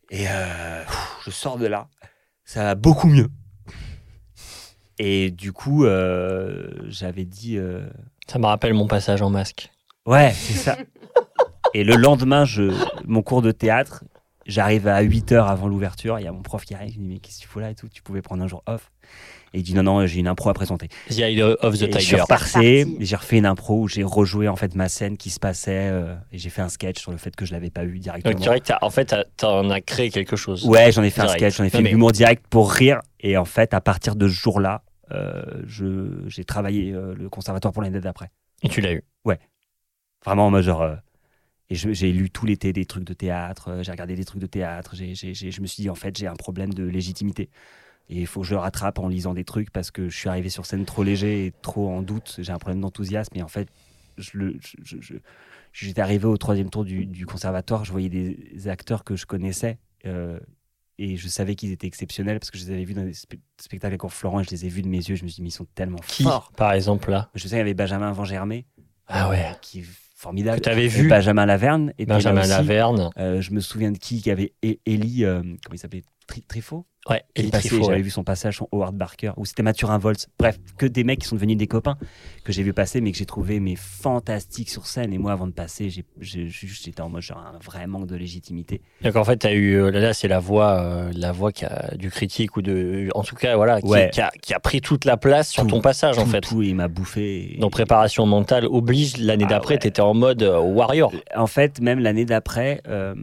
Et 0.09 0.25
euh, 0.27 0.83
je 1.25 1.29
sors 1.31 1.57
de 1.57 1.67
là, 1.67 1.87
ça 2.43 2.63
va 2.63 2.75
beaucoup 2.75 3.07
mieux. 3.07 3.29
Et 4.97 5.31
du 5.31 5.53
coup, 5.53 5.85
euh, 5.85 6.69
j'avais 6.87 7.25
dit. 7.25 7.57
euh, 7.57 7.87
Ça 8.27 8.39
me 8.39 8.45
rappelle 8.45 8.73
mon 8.73 8.87
passage 8.87 9.21
en 9.21 9.29
masque. 9.29 9.71
Ouais, 10.05 10.31
c'est 10.33 10.53
ça. 10.53 10.77
Et 11.73 11.83
le 11.83 11.95
lendemain, 11.95 12.43
je, 12.45 12.73
mon 13.05 13.21
cours 13.21 13.41
de 13.41 13.51
théâtre, 13.51 14.03
j'arrive 14.45 14.87
à 14.87 15.01
8 15.01 15.31
heures 15.31 15.47
avant 15.47 15.67
l'ouverture. 15.67 16.19
Il 16.19 16.23
y 16.25 16.27
a 16.27 16.31
mon 16.31 16.41
prof 16.41 16.65
qui 16.65 16.73
arrive, 16.73 16.95
il 16.95 16.99
me 17.01 17.07
dit 17.07 17.13
Mais 17.13 17.19
qu'est-ce 17.19 17.37
que 17.37 17.41
tu 17.43 17.47
fous 17.47 17.59
là 17.59 17.69
et 17.69 17.75
tout 17.75 17.87
Tu 17.87 18.01
pouvais 18.01 18.21
prendre 18.21 18.43
un 18.43 18.47
jour 18.47 18.63
off. 18.67 18.91
Et 19.53 19.59
il 19.59 19.63
dit 19.63 19.73
Non, 19.73 19.83
non, 19.83 20.05
j'ai 20.05 20.19
une 20.19 20.27
impro 20.27 20.49
à 20.49 20.53
présenter. 20.53 20.87
The 21.09 21.19
Idol 21.19 21.57
of 21.61 21.77
the 21.77 21.83
Et 21.83 21.91
je 21.93 21.99
suis 21.99 22.15
reparti, 22.19 22.97
j'ai 22.99 23.15
refait 23.15 23.37
une 23.37 23.45
impro 23.45 23.79
où 23.81 23.87
j'ai 23.87 24.03
rejoué 24.03 24.47
en 24.47 24.55
fait 24.55 24.75
ma 24.75 24.89
scène 24.89 25.17
qui 25.17 25.29
se 25.29 25.39
passait 25.39 25.89
euh, 25.91 26.15
et 26.31 26.37
j'ai 26.37 26.49
fait 26.49 26.61
un 26.61 26.69
sketch 26.69 26.99
sur 26.99 27.11
le 27.11 27.17
fait 27.17 27.33
que 27.35 27.45
je 27.45 27.53
l'avais 27.53 27.69
pas 27.69 27.83
eu 27.85 27.99
directement. 27.99 28.31
Donc, 28.31 28.39
tu 28.41 28.43
dirais 28.43 28.59
que 28.59 28.65
t'as- 28.67 28.79
en 28.81 28.89
fait, 28.89 29.15
t'en 29.37 29.69
as 29.69 29.81
créé 29.81 30.09
quelque 30.09 30.35
chose. 30.35 30.65
Ouais, 30.65 30.91
j'en 30.91 31.03
ai 31.03 31.09
fait 31.09 31.21
un 31.21 31.25
Direct. 31.25 31.39
sketch, 31.41 31.57
j'en 31.57 31.63
ai 31.65 31.69
fait 31.69 31.77
de 31.79 31.83
mais- 31.83 31.89
l'humour 31.91 32.11
direct 32.11 32.45
pour 32.49 32.71
rire. 32.71 33.01
Et 33.21 33.37
en 33.37 33.45
fait, 33.45 33.73
à 33.73 33.81
partir 33.81 34.15
de 34.15 34.27
ce 34.27 34.33
jour-là, 34.33 34.81
j'ai 35.65 36.45
travaillé 36.45 36.93
euh, 36.93 37.13
le 37.15 37.29
conservatoire 37.29 37.73
pour 37.73 37.81
l'année 37.83 37.99
d'après. 38.01 38.31
Et 38.63 38.69
tu 38.69 38.81
l'as 38.81 38.93
eu? 38.93 39.03
Vraiment 40.23 40.47
en 40.47 40.51
mode 40.51 40.63
genre. 40.63 40.81
euh, 40.83 40.95
et 41.69 41.75
j'ai 41.75 42.11
lu 42.11 42.29
tout 42.29 42.45
l'été 42.45 42.73
des 42.73 42.85
trucs 42.85 43.05
de 43.05 43.13
théâtre, 43.13 43.69
euh, 43.69 43.83
j'ai 43.83 43.91
regardé 43.91 44.15
des 44.15 44.25
trucs 44.25 44.41
de 44.41 44.47
théâtre, 44.47 44.93
j'ai- 44.93 45.15
je 45.15 45.61
me 45.61 45.65
suis 45.67 45.83
dit 45.83 45.89
en 45.89 45.95
fait 45.95 46.17
j'ai 46.17 46.27
un 46.27 46.35
problème 46.35 46.73
de 46.73 46.83
légitimité. 46.83 47.49
Et 48.09 48.19
il 48.21 48.27
faut 48.27 48.41
que 48.41 48.47
je 48.47 48.53
le 48.53 48.59
rattrape 48.59 48.99
en 48.99 49.07
lisant 49.07 49.33
des 49.33 49.45
trucs 49.45 49.69
parce 49.71 49.89
que 49.89 50.09
je 50.09 50.17
suis 50.17 50.27
arrivé 50.27 50.49
sur 50.49 50.65
scène 50.65 50.83
trop 50.85 51.01
léger 51.03 51.45
et 51.45 51.53
trop 51.61 51.89
en 51.89 52.01
doute. 52.01 52.35
J'ai 52.39 52.51
un 52.51 52.57
problème 52.57 52.81
d'enthousiasme 52.81 53.37
et 53.37 53.41
en 53.41 53.47
fait, 53.47 53.69
je 54.17 54.31
le- 54.37 54.57
je- 54.59 54.75
je- 54.83 55.01
je- 55.01 55.17
j'étais 55.71 56.01
arrivé 56.01 56.25
au 56.25 56.35
troisième 56.37 56.69
tour 56.69 56.83
du, 56.83 57.05
du 57.05 57.25
conservatoire, 57.25 57.85
je 57.85 57.91
voyais 57.93 58.09
des 58.09 58.67
acteurs 58.67 59.05
que 59.05 59.15
je 59.15 59.25
connaissais 59.25 59.77
euh, 60.05 60.39
et 61.03 61.17
je 61.17 61.27
savais 61.27 61.55
qu'ils 61.55 61.71
étaient 61.71 61.87
exceptionnels 61.87 62.39
parce 62.39 62.51
que 62.51 62.57
je 62.57 62.65
les 62.65 62.71
avais 62.71 62.83
vus 62.83 62.93
dans 62.93 63.03
des 63.03 63.13
spe- 63.13 63.39
spectacles 63.59 63.93
avec 63.95 64.11
Florent 64.11 64.39
et 64.39 64.43
je 64.43 64.49
les 64.51 64.65
ai 64.65 64.69
vus 64.69 64.81
de 64.81 64.87
mes 64.87 64.97
yeux. 64.97 65.15
Je 65.15 65.23
me 65.23 65.27
suis 65.29 65.35
dit, 65.37 65.41
mais 65.41 65.49
ils 65.49 65.51
sont 65.51 65.67
tellement 65.75 65.97
Qui, 66.07 66.23
forts. 66.23 66.51
par 66.55 66.73
exemple, 66.73 67.09
là? 67.11 67.29
Je 67.35 67.43
sais 67.43 67.49
qu'il 67.49 67.57
y 67.57 67.61
avait 67.61 67.73
Benjamin 67.73 68.11
Van 68.11 68.25
Germé, 68.25 68.65
Ah 69.07 69.29
ouais. 69.29 69.39
euh, 69.45 69.53
qui 69.61 69.79
est 69.79 69.85
formidable. 70.15 70.57
Que 70.59 70.63
t'avais 70.65 70.85
Et 70.85 70.87
vu 70.87 71.07
Benjamin 71.07 71.45
Laverne. 71.45 71.93
Benjamin. 72.07 72.45
Laverne. 72.45 73.09
Euh, 73.17 73.41
je 73.41 73.51
me 73.51 73.59
souviens 73.59 73.91
de 73.91 73.97
qui 73.97 74.21
qui 74.21 74.29
avait 74.29 74.53
Ellie, 74.85 75.25
euh, 75.25 75.41
comment 75.41 75.73
il 75.73 75.79
s'appelait? 75.79 76.03
Tri- 76.27 76.43
Trifot 76.43 76.85
Ouais, 77.09 77.23
Elie 77.35 77.49
passé, 77.49 77.81
J'avais 77.83 78.01
vu 78.03 78.11
son 78.11 78.23
passage, 78.23 78.57
son 78.57 78.67
Howard 78.71 78.95
Barker, 78.95 79.31
ou 79.37 79.45
c'était 79.45 79.63
Mathurin 79.63 79.97
Volz. 79.97 80.27
Bref, 80.37 80.59
que 80.77 80.85
des 80.85 81.03
mecs 81.03 81.19
qui 81.19 81.27
sont 81.27 81.35
devenus 81.35 81.57
des 81.57 81.65
copains 81.65 81.97
que 82.43 82.53
j'ai 82.53 82.61
vu 82.61 82.73
passer, 82.73 83.01
mais 83.01 83.11
que 83.11 83.17
j'ai 83.17 83.25
trouvé 83.25 83.59
mais 83.59 83.75
fantastiques 83.75 84.69
sur 84.69 84.85
scène. 84.85 85.11
Et 85.11 85.17
moi, 85.17 85.31
avant 85.31 85.47
de 85.47 85.51
passer, 85.51 85.89
j'étais 86.19 87.01
en 87.01 87.09
mode 87.09 87.23
genre 87.23 87.39
un 87.39 87.57
vrai 87.57 87.87
manque 87.87 88.05
de 88.05 88.15
légitimité. 88.15 88.81
Donc 89.03 89.15
en 89.15 89.23
fait, 89.23 89.37
t'as 89.37 89.51
eu 89.53 89.73
euh, 89.77 89.89
là, 89.89 89.99
là, 89.99 90.13
c'est 90.13 90.27
la 90.27 90.39
voix, 90.39 90.79
euh, 90.79 91.11
la 91.15 91.31
voix 91.31 91.51
qui 91.51 91.65
a, 91.65 91.95
du 91.95 92.11
critique 92.11 92.55
ou 92.55 92.61
de, 92.61 93.09
en 93.15 93.23
tout 93.23 93.35
cas, 93.35 93.55
voilà, 93.55 93.81
qui, 93.81 93.87
Ouais. 93.87 94.11
qui 94.13 94.21
a, 94.21 94.29
qui 94.39 94.53
a 94.53 94.59
pris 94.59 94.79
toute 94.81 95.05
la 95.05 95.17
place 95.17 95.49
sur 95.49 95.63
Tout, 95.63 95.69
ton 95.69 95.81
passage 95.81 96.19
en 96.19 96.25
fait. 96.27 96.41
tout, 96.41 96.61
et 96.61 96.67
il 96.67 96.75
m'a 96.75 96.87
bouffé. 96.87 97.55
et- 97.55 97.57
Donc 97.57 97.71
préparation 97.71 98.27
mentale 98.27 98.65
oblige. 98.67 99.17
L'année 99.17 99.45
Ah 99.47 99.53
d'après, 99.53 99.73
ouais. 99.73 99.79
t'étais 99.79 100.01
en 100.01 100.13
mode 100.13 100.43
euh, 100.43 100.59
warrior. 100.59 101.11
En 101.35 101.47
fait, 101.47 101.81
même 101.81 101.99
l'année 101.99 102.25
d'après, 102.25 102.81
euh, 102.87 103.15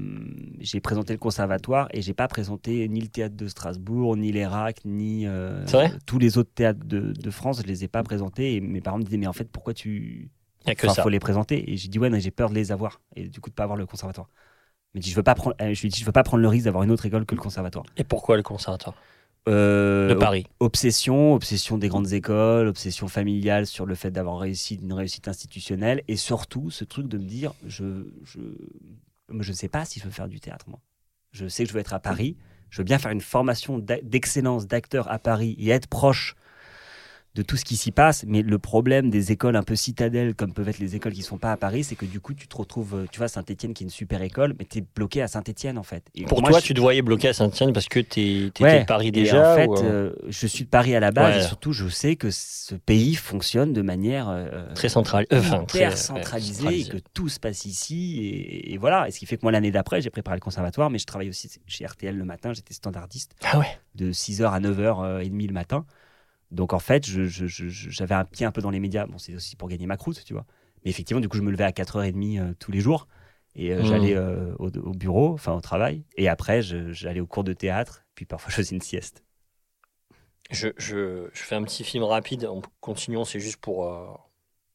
j'ai 0.59 0.81
présenté 0.81 1.13
le 1.13 1.19
conservatoire 1.21 1.89
et 1.93 2.03
j'ai 2.03 2.13
pas 2.15 2.27
présenté 2.27 2.89
ni 2.89 3.01
le 3.01 3.07
théâtre 3.09 3.37
de 3.37 3.47
Strasbourg, 3.47 3.68
ni 3.73 4.33
les 4.33 4.47
RAC, 4.47 4.85
ni 4.85 5.27
euh, 5.27 5.65
tous 6.07 6.19
les 6.19 6.39
autres 6.39 6.53
théâtres 6.55 6.85
de, 6.85 7.13
de 7.13 7.31
France. 7.31 7.61
Je 7.63 7.67
les 7.67 7.85
ai 7.85 7.89
pas 7.89 8.03
présentés 8.03 8.55
et 8.55 8.61
mes 8.61 8.81
parents 8.81 8.99
me 8.99 9.05
disaient 9.05 9.17
mais 9.19 9.27
en 9.27 9.33
fait 9.33 9.51
pourquoi 9.51 9.75
tu 9.75 10.31
Il 10.67 10.71
Enfin, 10.85 11.03
faut 11.03 11.09
les 11.09 11.21
présenter 11.21 11.71
et 11.73 11.77
j'ai 11.77 11.89
dit 11.89 11.99
ouais 11.99 12.21
j'ai 12.21 12.31
peur 12.31 12.51
de 12.51 12.55
les 12.55 12.73
avoir 12.73 13.01
et 13.17 13.29
du 13.29 13.41
coup 13.41 13.51
de 13.51 13.55
pas 13.55 13.65
avoir 13.65 13.77
le 13.79 13.87
conservatoire. 13.87 14.29
Mais 14.95 15.03
je 15.03 15.15
veux 15.15 15.23
pas 15.23 15.35
prendre, 15.35 15.55
euh, 15.61 15.75
je 15.75 15.81
lui 15.83 15.89
ai 15.89 15.91
dit 15.91 16.01
je 16.01 16.05
veux 16.07 16.13
pas 16.13 16.23
prendre 16.23 16.43
le 16.43 16.49
risque 16.49 16.65
d'avoir 16.65 16.83
une 16.85 16.91
autre 16.91 17.07
école 17.07 17.27
que 17.27 17.35
le 17.35 17.41
conservatoire. 17.41 17.85
Et 17.97 18.05
pourquoi 18.05 18.37
le 18.37 18.43
conservatoire 18.43 18.95
Euh, 19.49 20.09
de 20.09 20.15
Paris 20.15 20.47
obsession, 20.61 21.33
obsession 21.35 21.79
des 21.79 21.89
grandes 21.89 22.13
écoles, 22.13 22.67
obsession 22.69 23.07
familiale 23.09 23.67
sur 23.67 23.87
le 23.87 23.95
fait 23.95 24.11
d'avoir 24.11 24.39
réussi 24.39 24.75
une 24.83 24.93
réussite 24.93 25.29
institutionnelle 25.29 26.03
et 26.09 26.17
surtout 26.17 26.71
ce 26.71 26.85
truc 26.85 27.07
de 27.09 27.19
me 27.19 27.25
dire 27.25 27.53
je 27.67 28.07
je 28.25 28.41
je 29.41 29.53
sais 29.53 29.69
pas 29.69 29.85
si 29.85 30.01
je 30.01 30.05
veux 30.05 30.11
faire 30.11 30.29
du 30.29 30.41
théâtre 30.41 30.67
moi. 30.69 30.81
Je 31.33 31.47
sais 31.49 31.63
que 31.65 31.69
je 31.69 31.75
veux 31.75 31.81
être 31.81 31.93
à 31.95 32.01
Paris, 32.01 32.37
je 32.71 32.79
veux 32.79 32.85
bien 32.85 32.99
faire 32.99 33.13
une 33.13 33.21
formation 33.21 33.79
d'excellence 33.79 34.67
d'acteur 34.67 35.11
à 35.11 35.19
Paris 35.19 35.57
et 35.59 35.71
être 35.71 35.87
proche 35.87 36.37
de 37.39 37.43
tout 37.45 37.57
ce 37.57 37.65
qui 37.65 37.77
s'y 37.77 37.93
passe, 37.93 38.25
mais 38.27 38.43
le 38.43 38.59
problème 38.59 39.11
des 39.11 39.31
écoles 39.31 39.55
un 39.55 39.63
peu 39.63 39.77
citadelles, 39.77 40.35
comme 40.35 40.53
peuvent 40.53 40.69
être 40.69 40.81
les 40.81 40.97
écoles 40.97 41.13
qui 41.13 41.21
ne 41.21 41.25
sont 41.25 41.39
pas 41.39 41.53
à 41.53 41.57
Paris, 41.57 41.85
c'est 41.85 41.95
que 41.95 42.05
du 42.05 42.19
coup, 42.19 42.35
tu 42.35 42.49
te 42.49 42.57
retrouves, 42.57 42.95
euh, 42.97 43.07
tu 43.13 43.19
vois, 43.19 43.29
Saint-Etienne 43.29 43.75
qui 43.75 43.85
est 43.85 43.87
une 43.87 43.91
super 43.91 44.21
école, 44.23 44.57
mais 44.59 44.65
tu 44.65 44.79
es 44.79 44.85
bloqué 44.97 45.23
à 45.23 45.29
Saint-Etienne 45.29 45.79
en 45.79 45.85
fait. 45.85 46.03
Et 46.17 46.25
Pour 46.25 46.41
moi, 46.41 46.51
toi, 46.51 46.59
je- 46.59 46.65
tu 46.65 46.75
te 46.75 46.81
voyais 46.81 47.01
bloqué 47.01 47.29
à 47.29 47.33
Saint-Etienne 47.33 47.73
parce 47.73 47.87
que 47.87 48.01
t'es- 48.01 48.51
t'étais 48.53 48.65
Ouais, 48.65 48.81
de 48.81 48.87
Paris 48.87 49.13
déjà 49.13 49.53
en 49.53 49.55
fait, 49.55 49.67
ou, 49.69 49.77
euh, 49.77 49.83
euh, 49.85 50.13
je 50.29 50.47
suis 50.49 50.65
de 50.65 50.69
Paris 50.69 50.97
à 50.97 51.01
la 51.01 51.13
base 51.13 51.37
Ouais. 51.37 51.45
et 51.45 51.47
surtout, 51.47 51.73
je 51.73 51.87
sais 51.89 52.17
que 52.17 52.31
ce 52.33 52.75
pays 52.75 53.15
fonctionne 53.15 53.73
de 53.73 53.83
manière 53.83 54.29
euh, 54.29 54.75
très 54.75 54.89
central, 54.89 55.25
enfin, 55.33 55.63
très 55.65 55.87
ouais, 55.87 55.95
centralisée 55.95 56.55
centralisé. 56.55 56.81
et 56.97 56.99
que 57.01 57.05
tout 57.15 57.29
se 57.29 57.39
passe 57.39 57.65
ici. 57.67 58.19
Et, 58.21 58.73
et 58.73 58.79
voilà. 58.79 59.07
Et 59.07 59.13
ce 59.13 59.21
qui 59.21 59.27
fait 59.27 59.37
que 59.37 59.43
moi, 59.45 59.53
l'année 59.53 59.71
d'après, 59.71 60.01
j'ai 60.01 60.11
préparé 60.11 60.37
le 60.37 60.41
conservatoire, 60.41 60.91
mais 60.91 60.99
je 60.99 61.07
travaille 61.07 61.29
aussi 61.29 61.49
chez 61.69 61.87
RTL 61.87 62.17
le 62.17 62.25
matin. 62.25 62.53
J'étais 62.53 62.75
standardiste 62.75 63.37
Ah 63.45 63.61
ouais. 63.61 63.67
de 63.95 64.11
6h 64.11 64.53
à 64.53 64.59
9h30 64.59 65.47
le 65.47 65.53
matin. 65.53 65.85
Donc 66.51 66.73
en 66.73 66.79
fait, 66.79 67.07
je- 67.07 67.25
je- 67.27 67.47
je- 67.47 67.69
je- 67.69 67.91
j'avais 67.91 68.15
un 68.15 68.25
pied 68.25 68.47
un 68.47 68.53
peu 68.53 68.61
dans 68.63 68.71
les 68.71 68.81
médias. 68.81 69.07
Bon, 69.07 69.19
c'est 69.19 69.35
aussi 69.35 69.57
pour 69.57 69.69
gagner 69.69 69.87
ma 69.87 69.97
croûte, 69.97 70.23
tu 70.25 70.33
vois. 70.33 70.47
Mais 70.85 70.91
effectivement, 70.91 71.21
du 71.21 71.29
coup, 71.29 71.37
je 71.37 71.43
me 71.43 71.51
levais 71.51 71.65
à 71.65 71.73
4h30 71.73 72.39
euh, 72.39 72.55
tous 72.59 72.73
les 72.73 72.81
jours. 72.81 73.09
Et 73.55 73.73
euh, 73.75 73.83
Hmm. 73.83 73.85
j'allais 73.85 74.15
euh, 74.17 74.55
au, 74.59 74.69
au 74.71 74.93
bureau, 74.95 75.35
enfin 75.35 75.53
au 75.55 75.61
travail. 75.61 76.05
Et 76.17 76.29
après, 76.29 76.63
j'allais 76.63 77.21
au 77.21 77.27
cours 77.27 77.45
de 77.45 77.53
théâtre. 77.53 78.05
Puis 78.15 78.25
parfois, 78.27 78.51
je 78.53 78.57
faisais 78.57 78.75
une 78.77 78.83
sieste. 78.83 79.25
Je, 80.51 81.29
fais 81.35 81.55
un 81.57 81.63
petit 81.65 81.85
film 81.85 82.05
rapide. 82.05 82.47
En 82.47 82.63
continuant, 82.81 83.25
c'est 83.25 83.41
juste 83.41 83.59
pour, 83.61 83.85
euh, 83.85 84.07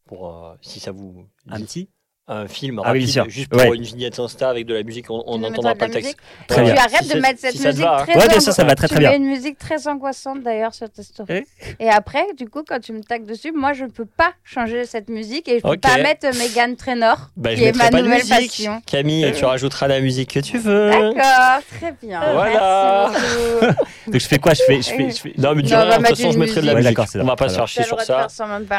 pour 0.06 0.56
si 0.62 0.80
ça 0.80 0.92
vous. 0.92 1.28
Un 1.48 1.62
petit? 1.62 1.90
Un 2.30 2.48
film 2.48 2.80
Ah 2.80 2.94
oui, 2.94 3.00
rapide, 3.00 3.04
bien 3.04 3.24
sûr. 3.24 3.30
juste 3.30 3.50
pour 3.50 3.60
Ouais. 3.60 3.76
une 3.76 3.84
vignette 3.84 4.18
Insta 4.18 4.50
avec 4.50 4.66
de 4.66 4.74
la 4.74 4.84
musique, 4.84 5.08
on 5.10 5.38
n'entendra 5.40 5.76
pas 5.76 5.88
de 5.90 5.94
le 5.96 6.02
texte. 6.02 6.16
Très 6.48 6.62
bien. 6.64 6.74
tu 6.74 6.80
arrêtes 6.80 7.02
Si 7.02 7.08
de 7.10 7.14
ça- 7.14 7.20
mettre 7.20 7.40
cette 7.42 7.52
si 7.52 7.58
ça 7.58 7.68
musique 7.70 7.84
va, 7.84 7.98
hein. 8.00 8.04
très 8.06 8.18
Ouais, 8.18 8.28
bien 8.30 8.40
sûr, 8.40 8.54
ça 8.54 8.64
va 8.64 8.76
très 8.76 8.88
tu 8.88 8.94
très 8.94 9.00
bien. 9.02 9.10
mets 9.12 9.18
une 9.18 9.26
musique 9.26 9.58
très 9.60 9.90
angoissante 9.90 10.42
d'ailleurs 10.42 10.74
sur 10.74 10.90
ta 10.90 11.04
story. 11.04 11.44
Eh 11.80 11.84
Et 11.84 11.90
après, 11.90 12.24
du 12.38 12.48
coup, 12.48 12.64
quand 12.66 12.80
tu 12.80 12.94
me 12.94 13.02
tags 13.04 13.20
dessus, 13.20 13.52
moi 13.52 13.74
je 13.74 13.84
ne 13.84 13.90
peux 13.90 14.06
pas 14.06 14.32
changer 14.46 14.86
cette 14.86 15.10
musique 15.10 15.50
et 15.50 15.58
je 15.58 15.64
peux 15.64 15.72
Ok. 15.72 15.82
pas 15.82 15.98
mettre 15.98 16.26
Megan 16.38 16.78
Trainor, 16.78 17.30
Bah, 17.36 17.54
qui 17.56 17.66
est 17.66 17.76
ma 17.76 17.90
nouvelle 17.90 18.20
musique. 18.20 18.30
passion. 18.30 18.82
Camille, 18.86 19.30
tu 19.36 19.44
rajouteras 19.44 19.90
la 19.90 20.00
musique 20.00 20.34
que 20.34 20.40
tu 20.40 20.58
veux. 20.58 20.92
D'accord, 20.92 21.62
très 21.78 21.94
bien. 22.02 22.22
Voilà. 22.32 23.12
Merci. 23.12 23.76
Donc 24.08 24.22
je 24.22 24.28
fais 24.28 24.38
quoi? 24.40 24.54
Je 24.54 24.62
fais, 24.66 24.82
je 24.82 24.90
fais, 24.92 25.10
je 25.12 25.16
fais... 25.20 25.34
Non, 25.38 25.56
mais 25.56 25.64
va 25.64 25.98
de 25.98 26.06
toute 26.06 26.08
façon, 26.16 26.32
je 26.32 26.38
mettrai 26.40 26.62
de 26.62 26.68
la 26.68 26.76
musique. 26.76 26.98
on 27.16 27.24
va 27.26 27.36
pas 27.36 27.50
se 27.50 27.56
faire 27.56 27.68
chier 27.68 27.84
sur 27.84 28.00
ça. 28.00 28.28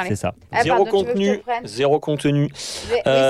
C'est 0.08 0.16
ça. 0.16 0.32
Ah, 0.50 0.62
Zéro 0.62 0.86
contenu, 0.86 1.40
zéro 1.64 2.00
contenu. 2.00 2.48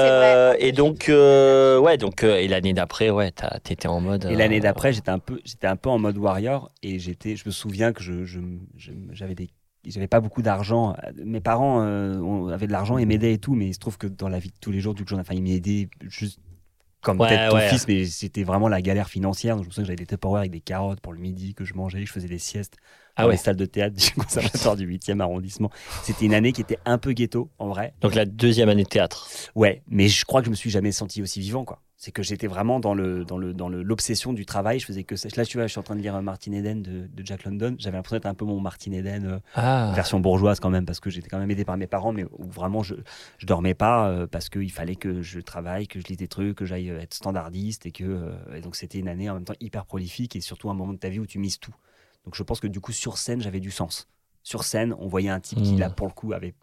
Euh, 0.05 0.55
et 0.59 0.73
donc, 0.73 1.09
euh, 1.09 1.79
ouais, 1.79 1.97
donc, 1.99 2.23
euh, 2.25 2.37
et 2.37 2.49
l'année 2.49 2.73
d'après, 2.73 3.11
ouais, 3.11 3.33
t'étais 3.63 3.89
en 3.89 4.01
mode. 4.01 4.25
Et 4.27 4.37
l'année 4.37 4.61
euh, 4.61 4.61
d'après, 4.61 4.93
j'étais 4.93 5.11
un 5.11 5.19
peu, 5.19 5.41
j'étais 5.45 5.67
un 5.67 5.77
peu 5.77 5.91
en 5.91 5.99
mode 5.99 6.17
warrior 6.17 6.71
et 6.83 6.99
j'étais, 6.99 7.37
je 7.37 7.45
me 7.47 7.51
souviens 7.51 7.93
que 7.93 8.03
je, 8.03 8.25
j'avais 9.13 9.35
des, 9.35 9.51
j'avais 9.87 10.09
pas 10.09 10.21
beaucoup 10.21 10.41
d'argent. 10.43 10.97
Mes 11.17 11.41
parents 11.41 11.83
euh, 11.83 12.19
ont- 12.21 12.49
avaient 12.49 12.67
de 12.67 12.73
l'argent 12.73 12.97
et 12.97 13.05
m'aidaient 13.05 13.35
et 13.35 13.39
tout, 13.39 13.55
mais 13.55 13.67
il 13.69 13.75
se 13.75 13.79
trouve 13.79 13.99
que 13.99 14.07
dans 14.07 14.29
la 14.29 14.39
vie 14.39 14.49
de 14.51 14.57
tous 14.61 14.71
les 14.71 14.81
jours, 14.81 14.95
du 14.95 15.05
coup, 15.05 15.11
j'en 15.11 15.19
ai, 15.19 15.21
enfin, 15.21 15.35
ils 15.35 15.43
m'aidaient 15.43 15.89
juste 16.03 16.41
comme 17.03 17.19
Ouais, 17.19 17.27
peut-être 17.27 17.49
ton 17.49 17.57
ouais. 17.57 17.69
fils, 17.69 17.87
mais 17.89 18.07
c'était 18.07 18.45
vraiment 18.45 18.69
la 18.69 18.83
galère 18.83 19.09
financière. 19.11 19.57
Donc 19.57 19.65
je 19.65 19.69
me 19.69 19.73
souviens 19.73 19.85
que 19.85 19.89
j'avais 19.89 19.97
des 19.97 20.07
Tupperware 20.07 20.41
avec 20.41 20.53
des 20.53 20.61
carottes 20.63 21.01
pour 21.01 21.13
le 21.13 21.21
midi 21.21 21.55
que 21.55 21.65
je 21.65 21.75
mangeais, 21.75 22.07
je 22.07 22.13
faisais 22.13 22.29
des 22.29 22.39
siestes 22.39 22.77
Ah 23.17 23.27
ouais. 23.27 23.33
les 23.33 23.37
salles 23.39 23.57
de 23.57 23.67
théâtre 23.67 23.97
du 23.97 24.11
conservatoire 24.21 24.77
du 24.77 24.87
8e 24.89 25.21
arrondissement. 25.21 25.71
C'était 26.03 26.27
une 26.27 26.35
année 26.35 26.53
qui 26.53 26.61
était 26.61 26.79
un 26.85 26.99
peu 26.99 27.13
ghetto 27.13 27.51
en 27.59 27.69
vrai. 27.69 27.95
Donc, 28.01 28.15
la 28.15 28.25
deuxième 28.25 28.69
année 28.69 28.85
de 28.85 28.89
théâtre. 28.89 29.29
Ouais, 29.55 29.83
mais 29.89 30.09
je 30.09 30.25
crois 30.25 30.41
que 30.41 30.47
je 30.47 30.51
me 30.51 30.57
suis 30.57 30.71
jamais 30.71 30.93
senti 30.93 31.23
aussi 31.23 31.41
vivant, 31.41 31.65
quoi. 31.65 31.81
C'est 31.97 32.11
que 32.13 32.23
j'étais 32.23 32.49
vraiment 32.49 32.81
dans 32.81 32.93
le 32.93 33.25
dans 33.25 33.39
le 33.39 33.55
dans 33.55 33.71
le 33.71 33.83
l'obsession 33.83 34.35
du 34.35 34.45
travail. 34.45 34.79
Je 34.79 34.85
faisais 34.85 35.05
que 35.05 35.17
ça. 35.17 35.29
Là, 35.37 35.47
tu 35.47 35.57
vois, 35.57 35.67
je 35.67 35.71
suis 35.71 35.79
en 35.79 35.83
train 35.85 35.95
de 35.97 36.03
lire 36.03 36.21
Martin 36.21 36.53
Eden 36.53 36.83
de, 36.83 37.07
de 37.07 37.25
Jack 37.27 37.45
London. 37.45 37.77
J'avais 37.79 37.97
l'impression 37.97 38.17
d'être 38.17 38.27
un 38.27 38.35
peu 38.35 38.45
mon 38.45 38.61
Martin 38.61 38.93
Eden 38.93 39.25
euh, 39.27 39.39
Ah. 39.55 39.91
version 39.95 40.21
bourgeoise 40.21 40.61
quand 40.61 40.69
même, 40.69 40.85
parce 40.85 41.01
que 41.01 41.09
j'étais 41.09 41.29
quand 41.31 41.39
même 41.39 41.51
aidé 41.51 41.65
par 41.65 41.79
mes 41.79 41.87
parents, 41.87 42.13
mais 42.13 42.25
où 42.25 42.45
vraiment 42.51 42.83
je 42.83 42.97
je 43.39 43.47
dormais 43.47 43.73
pas 43.73 44.09
euh, 44.11 44.27
parce 44.27 44.51
qu'il 44.51 44.71
fallait 44.71 44.97
que 44.97 45.23
je 45.23 45.41
travaille, 45.41 45.87
que 45.87 45.99
je 45.99 46.05
lis 46.09 46.17
des 46.17 46.29
trucs, 46.29 46.59
que 46.59 46.67
j'aille 46.67 46.91
euh, 46.91 47.01
être 47.01 47.15
standardiste 47.15 47.87
et 47.87 47.91
que 47.93 48.05
euh, 48.05 48.33
et 48.55 48.61
donc 48.61 48.77
c'était 48.77 48.99
une 48.99 49.09
année 49.09 49.31
en 49.31 49.35
même 49.35 49.45
temps 49.45 49.55
hyper 49.61 49.87
prolifique 49.87 50.37
et 50.37 50.43
surtout 50.43 50.69
un 50.69 50.75
moment 50.75 50.93
de 50.93 50.99
ta 50.99 51.09
vie 51.09 51.21
où 51.21 51.27
tu 51.27 51.39
mises 51.39 51.59
tout. 51.59 51.75
Donc 52.25 52.35
je 52.35 52.43
pense 52.43 52.61
que 52.61 52.67
du 52.67 52.81
coup 52.81 52.93
sur 52.93 53.19
scène 53.19 53.41
j'avais 53.41 53.61
du 53.61 53.71
sens. 53.71 54.09
Sur 54.43 54.65
scène, 54.65 54.95
on 54.99 55.07
voyait 55.07 55.31
un 55.31 55.41
type 55.41 55.63
qui 55.63 55.75
Mm. 55.75 55.79
là 55.81 55.91
pour 55.91 56.07
le 56.07 56.13
coup 56.13 56.33
avait 56.33 56.55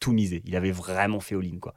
tout 0.00 0.12
misé. 0.12 0.42
Il 0.44 0.54
avait 0.56 0.70
vraiment 0.70 1.20
fait 1.20 1.34
all-in 1.34 1.58
quoi. 1.60 1.74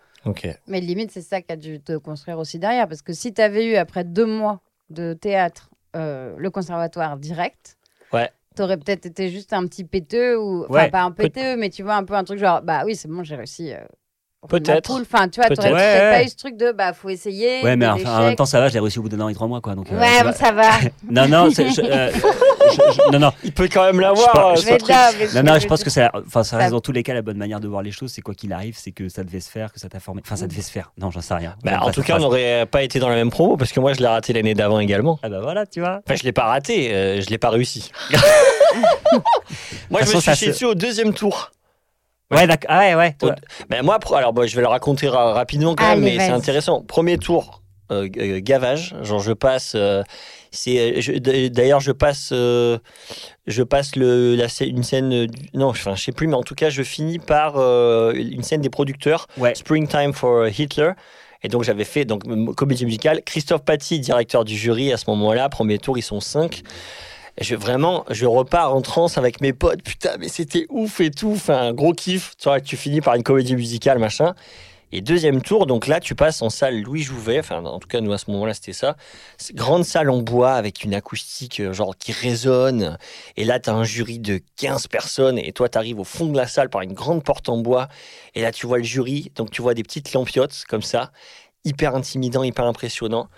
Mais 0.67 0.79
limite, 0.79 1.11
c'est 1.11 1.21
ça 1.21 1.41
qui 1.41 1.51
a 1.51 1.55
dû 1.55 1.79
te 1.81 1.97
construire 1.97 2.37
aussi 2.37 2.59
derrière. 2.59 2.87
Parce 2.87 3.01
que 3.01 3.13
si 3.13 3.33
tu 3.33 3.41
avais 3.41 3.65
eu, 3.65 3.75
après 3.75 4.03
deux 4.03 4.25
mois 4.27 4.61
de 4.91 5.13
théâtre, 5.13 5.69
euh, 5.95 6.35
le 6.37 6.49
conservatoire 6.51 7.17
direct, 7.17 7.77
Ouais. 8.13 8.29
t'aurais 8.55 8.77
peut-être 8.77 9.05
été 9.07 9.29
juste 9.29 9.53
un 9.53 9.65
petit 9.67 9.83
péteux, 9.83 10.37
ou 10.39 10.63
enfin 10.65 10.73
Ouais, 10.83 10.91
pas 10.91 11.01
un 11.01 11.11
péteux, 11.11 11.57
mais 11.57 11.69
tu 11.71 11.81
vois, 11.83 11.95
un 11.95 12.03
peu 12.03 12.13
un 12.13 12.23
truc 12.23 12.37
genre, 12.39 12.61
bah 12.61 12.83
oui, 12.85 12.95
c'est 12.95 13.07
bon, 13.07 13.23
j'ai 13.23 13.35
réussi. 13.35 13.73
euh, 13.73 13.83
Peut-être. 14.49 14.91
Enfin, 14.99 15.27
tu 15.29 15.39
vois, 15.39 15.47
Peut-être. 15.49 15.61
peut-être 15.61 15.73
Ouais, 15.75 16.11
pas 16.17 16.23
eu 16.23 16.27
ce 16.27 16.35
truc 16.35 16.57
de, 16.57 16.71
bah 16.71 16.93
faut 16.93 17.09
essayer. 17.09 17.61
Ouais, 17.63 17.75
mais 17.75 17.85
enfin, 17.87 18.17
en 18.17 18.23
même 18.23 18.35
temps, 18.35 18.45
ça 18.45 18.59
va, 18.59 18.69
je 18.69 18.73
l'ai 18.73 18.79
réussi 18.79 18.97
au 18.97 19.03
bout 19.03 19.09
d'un 19.09 19.19
an 19.21 19.29
et 19.29 19.35
trois 19.35 19.45
mois, 19.47 19.61
quoi. 19.61 19.75
Donc, 19.75 19.91
euh, 19.91 19.99
Ouais, 19.99 20.17
ça 20.17 20.23
bon, 20.23 20.31
ça 20.33 20.51
va. 20.51 20.69
Non, 21.11 21.27
non, 21.27 21.51
c'est- 21.51 21.69
je, 21.69 21.81
euh, 21.81 22.11
je- 22.11 22.19
je- 22.93 23.11
non, 23.11 23.19
non. 23.19 23.31
Il 23.43 23.51
peut 23.53 23.69
quand 23.71 23.85
même 23.85 23.97
Je 23.97 24.01
l'avoir. 24.01 24.35
euh, 24.35 24.55
je 24.55 24.65
mais 24.65 25.43
Non, 25.43 25.53
non, 25.53 25.59
je 25.59 25.67
pense 25.67 25.83
que 25.83 25.91
ça, 25.91 26.09
enfin, 26.15 26.43
ça 26.43 26.51
Ça- 26.51 26.57
reste 26.57 26.71
dans 26.71 26.79
tous 26.81 26.91
les 26.91 27.03
cas 27.03 27.13
la 27.13 27.21
bonne 27.21 27.37
manière 27.37 27.59
de 27.59 27.67
voir 27.67 27.83
les 27.83 27.91
choses. 27.91 28.11
C'est 28.11 28.21
quoi 28.21 28.33
qu'il 28.33 28.51
arrive, 28.51 28.75
c'est 28.75 28.91
que 28.91 29.09
ça 29.09 29.23
devait 29.23 29.41
se 29.41 29.51
faire, 29.51 29.71
que 29.71 29.79
ça 29.79 29.89
t'a 29.89 29.99
formé. 29.99 30.23
Enfin, 30.25 30.35
ça 30.35 30.47
devait 30.47 30.63
se 30.63 30.71
faire. 30.71 30.91
Non, 30.97 31.11
j'en 31.11 31.21
sais 31.21 31.35
rien. 31.35 31.55
Bah, 31.63 31.79
en 31.83 31.91
tout 31.91 32.01
cas, 32.01 32.15
on 32.17 32.21
n'aurait 32.21 32.65
pas 32.65 32.81
été 32.81 32.97
dans 32.97 33.09
la 33.09 33.15
même 33.15 33.29
promo 33.29 33.57
parce 33.57 33.71
que 33.71 33.79
moi, 33.79 33.93
je 33.93 33.99
l'ai 33.99 34.07
raté 34.07 34.33
l'année 34.33 34.55
d'avant 34.55 34.79
également. 34.79 35.19
Ah 35.21 35.29
bah 35.29 35.39
voilà, 35.41 35.67
tu 35.67 35.81
vois. 35.81 36.01
Enfin, 36.05 36.15
je 36.15 36.23
l'ai 36.23 36.31
pas 36.31 36.45
raté, 36.45 36.91
euh, 36.93 37.21
je 37.21 37.29
l'ai 37.29 37.37
pas 37.37 37.51
réussi. 37.51 37.91
moi, 39.91 40.01
je 40.03 40.15
me 40.15 40.19
suis 40.19 40.47
dessus 40.47 40.65
au 40.65 40.73
deuxième 40.75 41.13
tour. 41.13 41.51
Ouais, 42.31 42.47
d'accord. 42.47 42.69
Ah 42.73 42.79
ouais, 42.79 42.95
ouais. 42.95 43.15
toi. 43.19 43.35
Ben 43.69 43.83
moi, 43.83 43.99
alors 44.15 44.33
bon, 44.33 44.47
je 44.47 44.55
vais 44.55 44.61
le 44.61 44.67
raconter 44.67 45.07
ra- 45.07 45.33
rapidement 45.33 45.75
quand 45.75 45.83
même, 45.89 46.03
Allez, 46.03 46.17
mais 46.17 46.25
c'est 46.25 46.31
intéressant. 46.31 46.81
Premier 46.81 47.17
tour, 47.17 47.61
euh, 47.91 48.07
euh, 48.17 48.39
gavage. 48.41 48.95
Genre, 49.01 49.19
je 49.19 49.33
passe. 49.33 49.73
euh, 49.75 50.03
c'est 50.51 50.99
d'ailleurs, 51.49 51.79
je 51.79 51.91
passe. 51.91 52.29
euh, 52.31 52.77
je 53.47 53.63
passe 53.63 53.95
le, 53.95 54.35
la, 54.35 54.47
une 54.65 54.83
scène. 54.83 55.27
non, 55.53 55.67
enfin, 55.67 55.95
je 55.95 56.03
sais 56.03 56.11
plus, 56.11 56.27
mais 56.27 56.35
en 56.35 56.43
tout 56.43 56.55
cas, 56.55 56.69
je 56.69 56.83
finis 56.83 57.19
par 57.19 57.55
euh, 57.57 58.13
une 58.13 58.43
scène 58.43 58.61
des 58.61 58.69
producteurs. 58.69 59.27
Ouais. 59.37 59.55
Springtime 59.55 60.13
for 60.13 60.47
Hitler. 60.47 60.91
Et 61.43 61.47
donc 61.47 61.63
j'avais 61.63 61.85
fait 61.85 62.05
donc 62.05 62.21
comédie 62.55 62.85
musicale. 62.85 63.21
Christophe 63.25 63.65
Paty, 63.65 63.99
directeur 63.99 64.45
du 64.45 64.55
jury 64.55 64.93
à 64.93 64.97
ce 64.97 65.05
moment-là. 65.09 65.49
Premier 65.49 65.79
tour, 65.79 65.97
ils 65.97 66.03
sont 66.03 66.19
cinq. 66.19 66.61
Je, 67.39 67.55
vraiment, 67.55 68.05
je 68.09 68.25
repars 68.25 68.75
en 68.75 68.81
transe 68.81 69.17
avec 69.17 69.41
mes 69.41 69.53
potes. 69.53 69.81
Putain, 69.83 70.17
mais 70.19 70.27
c'était 70.27 70.65
ouf 70.69 70.99
et 70.99 71.11
tout. 71.11 71.31
Enfin, 71.33 71.57
un 71.57 71.73
gros 71.73 71.93
kiff. 71.93 72.35
Tu 72.37 72.49
vois, 72.49 72.59
tu 72.59 72.77
finis 72.77 73.01
par 73.01 73.15
une 73.15 73.23
comédie 73.23 73.55
musicale, 73.55 73.99
machin. 73.99 74.35
Et 74.93 74.99
deuxième 74.99 75.41
tour, 75.41 75.67
donc 75.67 75.87
là, 75.87 76.01
tu 76.01 76.15
passes 76.15 76.41
en 76.41 76.49
salle 76.49 76.81
Louis 76.81 77.01
Jouvet. 77.01 77.39
Enfin, 77.39 77.63
en 77.63 77.79
tout 77.79 77.87
cas, 77.87 78.01
nous, 78.01 78.11
à 78.11 78.17
ce 78.17 78.29
moment-là, 78.31 78.53
c'était 78.53 78.73
ça. 78.73 78.97
Grande 79.53 79.85
salle 79.85 80.09
en 80.09 80.17
bois 80.17 80.51
avec 80.51 80.83
une 80.83 80.93
acoustique, 80.93 81.61
euh, 81.61 81.71
genre, 81.71 81.95
qui 81.97 82.11
résonne. 82.11 82.97
Et 83.37 83.45
là, 83.45 83.61
tu 83.61 83.69
as 83.69 83.73
un 83.73 83.85
jury 83.85 84.19
de 84.19 84.41
15 84.57 84.87
personnes. 84.87 85.37
Et 85.39 85.53
toi, 85.53 85.69
tu 85.69 85.77
arrives 85.77 85.99
au 85.99 86.03
fond 86.03 86.25
de 86.25 86.35
la 86.35 86.45
salle 86.45 86.69
par 86.69 86.81
une 86.81 86.93
grande 86.93 87.23
porte 87.23 87.47
en 87.47 87.57
bois. 87.57 87.87
Et 88.35 88.41
là, 88.41 88.51
tu 88.51 88.67
vois 88.67 88.79
le 88.79 88.83
jury. 88.83 89.31
Donc, 89.35 89.51
tu 89.51 89.61
vois 89.61 89.73
des 89.73 89.83
petites 89.83 90.11
lampiottes 90.11 90.65
comme 90.67 90.81
ça. 90.81 91.11
Hyper 91.63 91.95
intimidant, 91.95 92.43
hyper 92.43 92.65
impressionnant. 92.65 93.29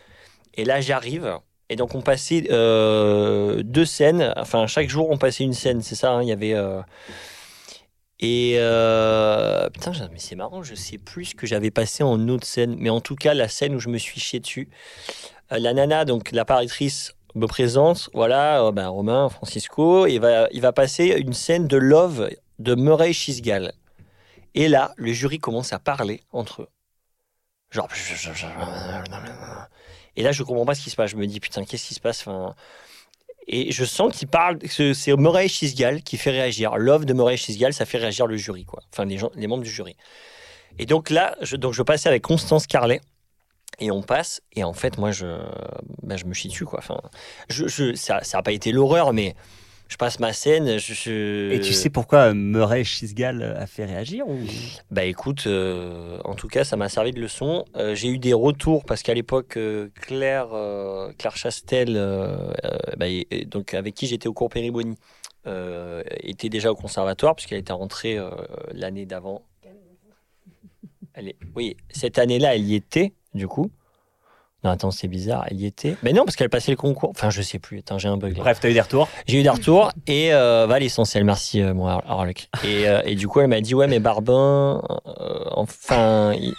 Et 0.56 0.66
là, 0.66 0.82
j'arrive. 0.82 1.38
Et 1.74 1.76
donc, 1.76 1.96
on 1.96 2.02
passait 2.02 2.48
euh, 2.52 3.64
deux 3.64 3.86
scènes. 3.86 4.32
Enfin, 4.38 4.68
chaque 4.68 4.90
jour, 4.90 5.10
on 5.10 5.18
passait 5.18 5.44
une 5.44 5.54
scène. 5.54 5.82
C'est 5.82 5.96
ça, 5.96 6.12
hein, 6.12 6.22
il 6.22 6.30
y 6.30 6.32
avait. 6.32 6.54
euh, 6.54 6.82
Et. 8.20 8.54
euh, 8.58 9.68
Putain, 9.72 9.92
mais 10.12 10.20
c'est 10.20 10.36
marrant, 10.36 10.62
je 10.62 10.76
sais 10.76 11.00
plus 11.00 11.26
ce 11.26 11.36
que 11.36 11.48
j'avais 11.48 11.72
passé 11.72 12.04
en 12.04 12.28
autre 12.30 12.46
scène. 12.46 12.76
Mais 12.78 12.92
en 12.92 13.02
tout 13.02 13.16
cas, 13.16 13.34
la 13.34 13.48
scène 13.48 13.74
où 13.74 13.80
je 13.80 13.90
me 13.90 13.98
suis 13.98 14.20
chié 14.20 14.40
dessus. 14.40 14.70
euh, 15.52 15.58
la 15.58 15.74
nana, 15.74 16.06
donc 16.06 16.32
l'apparitrice, 16.32 17.16
me 17.34 17.48
présente. 17.48 18.12
Voilà, 18.14 18.64
euh, 18.64 18.72
ben, 18.72 18.88
Romain, 18.88 19.30
Francisco. 19.30 20.06
Il 20.06 20.20
va, 20.20 20.48
il 20.52 20.62
va 20.62 20.74
passer 20.74 21.08
une 21.18 21.34
scène 21.34 21.68
de 21.68 21.78
Love 21.78 22.30
de 22.60 22.76
Murray 22.76 23.14
Chisgal. 23.14 23.74
Et 24.54 24.68
là, 24.68 24.94
le 24.98 25.12
jury 25.12 25.40
commence 25.40 25.74
à 25.74 25.80
parler 25.80 26.22
entre 26.32 26.62
eux. 26.62 26.70
Genre. 27.72 27.88
Et 30.16 30.24
là, 30.24 30.32
je 30.32 30.44
comprends 30.44 30.66
pas 30.66 30.76
ce 30.76 30.82
qui 30.82 30.90
se 30.90 30.96
passe. 30.96 31.12
Je 31.12 31.18
me 31.18 31.28
dis, 31.28 31.40
putain, 31.40 31.64
qu'est-ce 31.64 31.88
qui 31.88 31.94
se 31.94 32.00
passe 32.00 32.22
enfin, 32.28 32.56
Et 33.48 33.72
je 33.72 33.86
sens 33.86 34.16
qu'il 34.16 34.28
parle. 34.28 34.60
C'est 34.68 35.16
Murray 35.16 35.48
Chisgal 35.48 36.04
qui 36.04 36.18
fait 36.18 36.32
réagir. 36.32 36.78
Love 36.78 37.06
de 37.06 37.14
Murray 37.14 37.38
Chisgal, 37.38 37.74
ça 37.74 37.86
fait 37.86 37.98
réagir 37.98 38.28
le 38.28 38.38
jury, 38.38 38.66
quoi. 38.66 38.82
Enfin, 38.92 39.06
les, 39.06 39.18
gens, 39.18 39.32
les 39.36 39.48
membres 39.48 39.64
du 39.64 39.70
jury. 39.70 39.96
Et 40.80 40.86
donc 40.86 41.10
là, 41.10 41.36
je, 41.42 41.56
donc 41.56 41.74
je 41.74 41.84
passais 41.84 42.10
avec 42.10 42.24
Constance 42.24 42.68
Carlet. 42.68 43.02
Et 43.80 43.90
on 43.90 44.04
passe. 44.04 44.42
Et 44.56 44.64
en 44.64 44.74
fait, 44.74 44.98
moi, 45.00 45.12
je, 45.12 45.26
ben, 46.04 46.16
je 46.16 46.26
me 46.26 46.34
chie 46.34 46.48
dessus, 46.48 46.66
quoi. 46.66 46.80
Enfin, 46.80 47.02
je, 47.50 47.68
je, 47.68 47.96
ça 47.96 48.22
n'a 48.34 48.44
pas 48.44 48.52
été 48.52 48.72
l'horreur, 48.72 49.14
mais 49.14 49.36
je 49.94 49.98
passe 49.98 50.20
ma 50.20 50.34
scène. 50.34 50.80
Je, 50.80 50.94
je- 50.96 51.52
Et 51.52 51.60
tu 51.60 51.72
sais 51.72 51.92
pourquoi 51.92 52.30
euh, 52.30 52.34
Murray 52.34 52.84
Chisgal 52.84 53.44
a 53.44 53.68
fait 53.68 53.86
réagir 53.86 54.28
ou... 54.28 54.40
Bah 54.90 55.04
écoute, 55.06 55.44
euh, 55.46 56.18
en 56.26 56.34
tout 56.34 56.48
cas, 56.48 56.64
ça 56.64 56.76
m'a 56.78 56.90
servi 56.90 57.12
de 57.12 57.22
leçon. 57.22 57.64
Euh, 57.76 57.94
j'ai 57.94 58.10
eu 58.10 58.18
des 58.18 58.34
retours 58.34 58.86
parce 58.86 59.04
qu'à 59.04 59.14
l'époque, 59.14 59.56
euh, 59.56 59.90
Claire, 60.02 60.48
euh, 60.54 61.12
Claire 61.20 61.38
Chastel, 61.38 61.96
euh, 61.96 62.52
euh, 62.66 62.78
bah, 62.98 63.08
et- 63.08 63.46
donc 63.46 63.76
avec 63.76 63.94
qui 63.94 64.08
j'étais 64.08 64.28
au 64.28 64.34
cours 64.34 64.50
Périboni, 64.50 64.96
euh, 65.46 66.02
était 66.22 66.50
déjà 66.50 66.72
au 66.72 66.76
conservatoire 66.76 67.36
puisqu'elle 67.36 67.60
était 67.60 67.72
rentrée 67.74 68.18
euh, 68.18 68.32
l'année 68.72 69.06
d'avant. 69.06 69.44
Elle 71.14 71.28
est... 71.28 71.36
Oui, 71.56 71.78
cette 71.92 72.18
année-là, 72.18 72.56
elle 72.56 72.64
y 72.66 72.74
était, 72.74 73.14
du 73.36 73.48
coup. 73.48 73.70
Non, 74.64 74.70
attends, 74.72 74.92
c'est 74.92 75.08
bizarre, 75.08 75.46
elle 75.50 75.60
y 75.60 75.66
était. 75.66 75.96
Mais 76.04 76.14
non, 76.14 76.24
parce 76.24 76.36
qu'elle 76.38 76.50
passait 76.50 76.72
le 76.72 76.78
concours. 76.78 77.10
Enfin, 77.10 77.30
je 77.30 77.42
sais 77.42 77.60
plus. 77.60 77.80
Attends, 77.80 77.98
j'ai 77.98 78.08
un 78.08 78.18
bug 78.18 78.38
là. 78.38 78.44
Bref, 78.44 78.60
t'as 78.62 78.70
eu 78.70 78.74
des 78.74 78.82
retours. 78.82 79.10
J'ai 79.28 79.40
eu 79.40 79.44
des 79.44 79.50
retours 79.50 79.92
et 80.08 80.34
euh, 80.34 80.66
va 80.68 80.80
l'essentiel, 80.80 81.24
merci 81.26 81.62
euh, 81.62 81.74
mon 81.74 81.88
Har- 81.88 82.04
Harlock. 82.08 82.48
Et, 82.64 82.88
euh, 82.88 83.02
et 83.06 83.16
du 83.16 83.28
coup, 83.28 83.42
elle 83.42 83.48
m'a 83.48 83.60
dit 83.62 83.76
ouais, 83.76 83.88
mais 83.88 84.00
Barbin, 84.00 84.82
euh, 85.08 85.40
enfin, 85.52 86.34
il- 86.34 86.54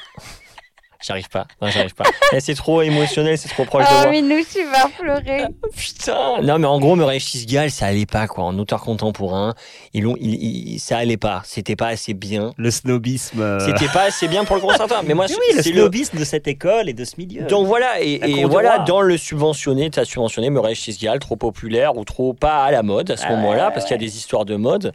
j'arrive 1.06 1.28
pas, 1.28 1.46
non, 1.60 1.68
j'arrive 1.68 1.94
pas. 1.94 2.04
Eh, 2.32 2.40
c'est 2.40 2.54
trop 2.54 2.82
émotionnel, 2.82 3.36
c'est 3.38 3.48
trop 3.48 3.64
proche 3.64 3.84
de 3.84 3.88
Oh, 3.90 4.02
moi. 4.04 4.10
Minou, 4.10 4.36
tu 4.50 4.64
vas 4.64 4.88
pleurer. 4.98 5.44
Putain, 5.76 6.40
non 6.42 6.58
mais 6.58 6.66
en 6.66 6.78
gros, 6.80 6.96
Murray 6.96 7.18
Chisgal, 7.18 7.70
ça 7.70 7.86
allait 7.86 8.06
pas 8.06 8.26
quoi. 8.26 8.44
En 8.44 8.58
auteur 8.58 8.82
contemporain, 8.82 9.54
ils 9.92 10.06
ont, 10.06 10.16
ils- 10.20 10.74
ils- 10.74 10.78
ça 10.80 10.98
allait 10.98 11.16
pas. 11.16 11.42
C'était 11.44 11.76
pas 11.76 11.88
assez 11.88 12.14
bien. 12.14 12.52
Le 12.56 12.70
snobisme. 12.70 13.40
euh, 13.40 13.58
C'était 13.60 13.92
pas 13.92 14.04
assez 14.04 14.28
bien 14.28 14.44
pour 14.44 14.56
le 14.56 14.62
conservatoire. 14.62 15.02
Mais 15.06 15.14
moi, 15.14 15.26
Oui, 15.28 15.34
oui, 15.50 15.56
le 15.56 15.62
snobisme 15.62 16.18
de 16.18 16.24
cette 16.24 16.46
école 16.48 16.88
et 16.88 16.92
de 16.94 17.04
ce 17.04 17.14
milieu. 17.18 17.42
Donc 17.42 17.66
voilà, 17.66 18.00
et, 18.00 18.44
voilà, 18.44 18.78
dans 18.80 19.00
le 19.00 19.16
subventionné, 19.16 19.90
tu 19.90 19.98
as 20.00 20.04
subventionné 20.04 20.50
Murray 20.50 20.74
Chisgal, 20.74 21.18
trop 21.18 21.36
populaire 21.36 21.96
ou 21.96 22.04
trop 22.04 22.32
pas 22.32 22.64
à 22.64 22.70
la 22.70 22.82
mode 22.82 23.10
à 23.10 23.16
ce 23.16 23.24
Ah 23.26 23.30
moment-là, 23.30 23.66
ouais, 23.68 23.72
parce 23.74 23.84
qu'il 23.86 23.92
y 23.92 23.98
a 23.98 23.98
des 23.98 24.16
histoires 24.16 24.44
de 24.44 24.56
mode. 24.56 24.92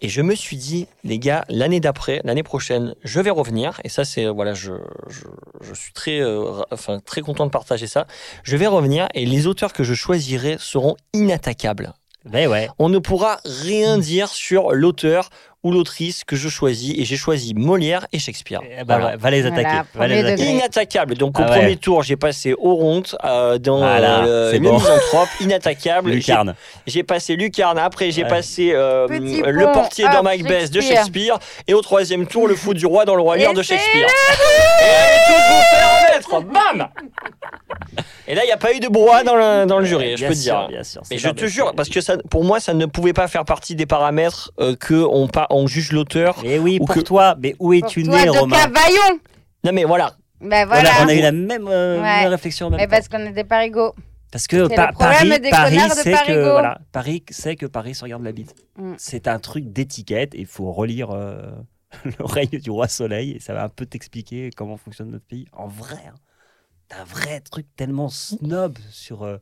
Et 0.00 0.08
je 0.08 0.22
me 0.22 0.34
suis 0.34 0.56
dit, 0.56 0.86
les 1.04 1.18
gars, 1.18 1.44
l'année 1.48 1.80
d'après, 1.80 2.20
l'année 2.24 2.42
prochaine, 2.42 2.94
je 3.02 3.20
vais 3.20 3.30
revenir. 3.30 3.80
Et 3.84 3.88
ça, 3.88 4.04
c'est 4.04 4.26
voilà, 4.26 4.54
je, 4.54 4.72
je, 5.08 5.24
je 5.60 5.74
suis 5.74 5.92
très, 5.92 6.20
euh, 6.20 6.62
enfin, 6.70 7.00
très 7.00 7.20
content 7.20 7.46
de 7.46 7.50
partager 7.50 7.86
ça. 7.86 8.06
Je 8.44 8.56
vais 8.56 8.66
revenir 8.66 9.08
et 9.14 9.26
les 9.26 9.46
auteurs 9.46 9.72
que 9.72 9.82
je 9.84 9.94
choisirai 9.94 10.56
seront 10.58 10.96
inattaquables. 11.12 11.92
Ben 12.24 12.48
ouais. 12.48 12.68
On 12.78 12.88
ne 12.88 12.98
pourra 12.98 13.38
rien 13.44 13.96
dire 13.96 14.28
sur 14.28 14.72
l'auteur 14.72 15.30
ou 15.64 15.72
l'autrice 15.72 16.24
que 16.24 16.36
je 16.36 16.48
choisis. 16.48 16.94
Et 16.98 17.04
j'ai 17.04 17.16
choisi 17.16 17.52
Molière 17.54 18.06
et 18.12 18.18
Shakespeare. 18.18 18.60
Eh 18.64 18.84
ben, 18.84 18.98
Voilà. 18.98 19.16
va 19.16 19.30
les 19.30 19.42
Voilà, 19.42 19.56
attaquer. 19.56 19.76
va 19.94 20.06
les 20.06 20.14
premier 20.14 20.18
attaquer. 20.20 20.36
degré. 20.42 20.54
Inattaquable. 20.56 21.14
Donc 21.16 21.38
au 21.38 21.42
Ah 21.42 21.50
ouais. 21.50 21.58
premier 21.58 21.76
tour, 21.76 22.02
j'ai 22.02 22.16
passé 22.16 22.54
Oronte 22.58 23.16
euh, 23.24 23.58
dans 23.58 23.78
Voilà, 23.78 24.24
euh, 24.24 24.52
le 24.52 24.58
bon. 24.60 24.74
misanthrope, 24.74 25.28
inattaquable. 25.40 26.10
J'ai- 26.12 26.16
Lucarne. 26.16 26.54
J'ai 26.86 27.02
passé 27.02 27.34
Lucarne. 27.36 27.78
Après, 27.78 28.10
j'ai 28.10 28.22
Ouais. 28.22 28.28
passé 28.28 28.70
euh, 28.72 29.06
le 29.08 29.64
pont, 29.66 29.72
portier 29.72 30.04
dans 30.08 30.22
Macbeth 30.22 30.70
de 30.70 30.80
Shakespeare. 30.80 31.38
Et 31.66 31.74
au 31.74 31.80
troisième 31.82 32.26
tour, 32.26 32.46
le 32.48 32.54
fou 32.54 32.74
du 32.74 32.86
roi 32.86 33.04
dans 33.04 33.14
le 33.16 33.22
roi 33.22 33.36
Lear 33.36 33.52
Et 33.52 33.54
de 33.54 33.62
Shakespeare. 33.62 34.06
Et 34.80 34.84
allez 34.84 35.20
tous 35.26 35.32
vous 35.32 35.62
faire 35.76 35.88
mettre. 36.12 36.18
Bam 36.52 36.88
Et 38.26 38.34
là, 38.34 38.42
il 38.44 38.46
n'y 38.46 38.52
a 38.52 38.56
pas 38.58 38.74
eu 38.74 38.80
de 38.80 38.88
brouhaha 38.88 39.22
dans 39.24 39.34
le, 39.34 39.64
dans 39.66 39.78
le 39.78 39.84
jury, 39.86 40.16
je 40.16 40.26
peux 40.26 40.34
te 40.34 40.38
dire. 40.38 40.66
bien 40.68 40.82
sûr. 40.84 41.00
Mais 41.10 41.16
je 41.18 41.28
te 41.30 41.46
jure, 41.46 41.72
parce 41.74 41.88
que 41.88 42.00
ça, 42.00 42.16
pour 42.30 42.44
moi, 42.44 42.60
ça 42.60 42.74
ne 42.74 42.84
pouvait 42.86 43.12
pas 43.14 43.28
faire 43.28 43.44
partie 43.44 43.74
des 43.74 43.86
paramètres 43.86 44.50
euh, 44.60 44.76
que 44.76 44.94
on, 44.94 45.26
pa- 45.28 45.46
on 45.50 45.66
juge 45.66 45.92
l'auteur. 45.92 46.38
Mais 46.42 46.58
oui, 46.58 46.78
Ou 46.80 46.86
pour 46.86 46.94
que- 46.96 47.00
toi, 47.00 47.36
mais 47.40 47.54
où 47.58 47.72
es-tu 47.72 48.02
toi, 48.04 48.16
né, 48.18 48.24
de 48.26 48.30
Romain 48.30 48.56
Cavaillon. 48.56 49.20
Non, 49.64 49.72
mais 49.72 49.84
voilà. 49.84 50.16
Ben 50.40 50.46
On 50.46 50.52
a- 50.52 50.66
voilà. 50.66 50.90
on, 51.02 51.08
a, 51.08 51.14
eu 51.14 51.20
la 51.20 51.32
même, 51.32 51.66
euh, 51.68 52.00
Ouais. 52.00 52.26
réflexion. 52.28 52.66
en 52.66 52.70
même 52.70 52.78
Mais 52.78 52.86
temps. 52.86 52.90
parce 52.92 53.08
qu'on 53.08 53.18
est 53.26 53.32
des 53.32 53.44
parigots. 53.44 53.94
Parce 54.30 54.46
que 54.46 54.68
Pa- 54.74 54.92
Paris, 54.92 55.40
des 55.40 55.48
Paris 55.50 55.80
sait 55.90 56.12
que 56.26 56.50
voilà, 56.52 56.80
Paris 56.92 57.24
sait 57.30 57.56
que 57.56 57.64
Paris 57.66 57.94
se 57.94 58.04
regarde 58.04 58.22
la 58.22 58.32
bite. 58.32 58.54
Mm. 58.76 58.92
C'est 58.98 59.26
un 59.26 59.38
truc 59.38 59.72
d'étiquette. 59.72 60.34
et 60.34 60.40
Il 60.40 60.46
faut 60.46 60.70
relire 60.70 61.10
euh, 61.10 61.50
le 62.04 62.24
règne 62.24 62.60
du 62.60 62.70
roi 62.70 62.88
Soleil 62.88 63.32
et 63.32 63.40
ça 63.40 63.54
va 63.54 63.64
un 63.64 63.68
peu 63.70 63.86
t'expliquer 63.86 64.50
comment 64.54 64.76
fonctionne 64.76 65.10
notre 65.10 65.24
pays. 65.24 65.46
En 65.54 65.66
vrai, 65.66 65.96
hein, 66.06 66.14
t'as 66.88 67.00
un 67.00 67.04
vrai 67.04 67.40
truc 67.40 67.66
tellement 67.74 68.10
snob 68.10 68.76
sur 68.90 69.22
euh, 69.24 69.38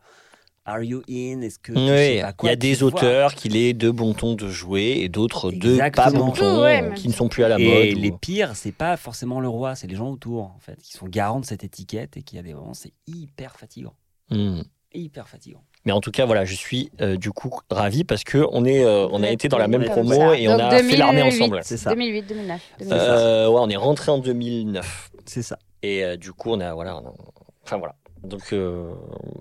Are 0.69 0.83
you 0.83 1.03
in? 1.09 1.43
Est-ce 1.43 1.59
que 1.61 1.73
Oui, 1.73 1.87
sais 1.87 2.23
il 2.43 2.47
y 2.47 2.51
a 2.51 2.57
des 2.57 2.83
auteurs 2.83 3.35
qu'il 3.35 3.57
est 3.57 3.73
de 3.73 3.91
bon 3.91 4.15
ton 4.15 4.35
de 4.35 4.49
jouer 4.49 4.97
et 4.99 5.09
d'autres 5.09 5.53
de 5.53 5.79
pas 5.95 6.11
bon 6.11 6.33
ton, 6.33 6.63
Ouais, 6.63 6.91
qui 6.97 7.07
ne 7.09 7.13
sont 7.13 7.29
plus 7.29 7.45
à 7.45 7.49
la 7.49 7.59
Et 7.61 7.93
mode. 7.93 7.99
les 8.03 8.11
ou- 8.11 8.19
pires, 8.19 8.57
c'est 8.57 8.73
pas 8.73 8.97
forcément 8.97 9.39
le 9.41 9.49
roi, 9.49 9.77
c'est 9.77 9.87
les 9.87 9.95
gens 9.97 10.11
autour 10.11 10.43
en 10.43 10.59
fait, 10.61 10.77
qui 10.83 10.93
sont 10.93 11.07
garants 11.07 11.39
de 11.41 11.45
cette 11.47 11.63
étiquette 11.63 12.17
et 12.17 12.23
qui 12.23 12.37
a 12.39 12.43
des 12.43 12.53
moments, 12.53 12.75
c'est 12.75 12.93
hyper 13.07 13.57
fatigant, 13.57 13.95
Hmm. 14.31 14.63
hyper 14.93 15.29
fatigant. 15.29 15.63
Mais 15.85 15.93
en 15.93 16.01
tout 16.01 16.11
cas, 16.11 16.25
voilà, 16.27 16.45
je 16.45 16.55
suis 16.57 16.91
euh, 17.01 17.17
du 17.17 17.31
coup 17.31 17.51
ravi 17.71 18.03
parce 18.03 18.25
que 18.25 18.45
on 18.51 18.65
est, 18.65 18.85
euh, 18.85 19.07
on 19.13 19.23
a 19.23 19.31
été 19.31 19.47
dans 19.47 19.59
la 19.59 19.69
même 19.69 19.85
promo 19.85 20.15
ça. 20.17 20.37
et 20.37 20.49
on 20.49 20.59
a 20.59 20.79
fait 20.83 20.97
l'armée 20.97 21.21
2008, 21.23 21.43
ensemble. 21.43 21.61
C'est 21.63 21.77
ça. 21.77 21.91
2008, 21.91 22.23
2009. 22.27 22.61
2009. 22.81 22.99
Euh, 23.09 23.49
ouais, 23.49 23.61
on 23.63 23.69
est 23.69 23.77
rentré 23.77 24.11
en 24.11 24.19
2009 24.19 25.11
C'est 25.27 25.43
ça. 25.43 25.61
et 25.85 26.03
euh, 26.05 26.17
du 26.17 26.33
coup, 26.33 26.51
on 26.51 26.59
a 26.59 26.75
voilà, 26.75 26.97
on 26.97 27.07
a- 27.07 27.15
enfin 27.63 27.77
voilà. 27.77 27.95
Donc 28.27 28.53
euh, 28.53 28.91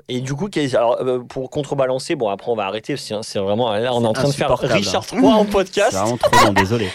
et 0.07 0.21
du 0.21 0.33
coup, 0.33 0.49
alors, 0.73 1.01
euh, 1.01 1.19
pour 1.19 1.49
contrebalancer, 1.49 2.15
bon 2.15 2.29
après 2.29 2.51
on 2.51 2.55
va 2.55 2.65
arrêter. 2.65 2.95
C'est 2.97 3.15
c'est 3.21 3.39
vraiment 3.39 3.73
là, 3.73 3.93
on 3.93 4.03
est 4.03 4.07
en 4.07 4.13
train 4.13 4.27
de 4.27 4.33
faire 4.33 4.57
Richard 4.57 5.05
III 5.11 5.25
en 5.25 5.43
C'est 5.43 5.51
podcast. 5.51 5.93
vraiment 5.93 6.17
trop 6.17 6.45
long, 6.45 6.53
désolé. 6.53 6.89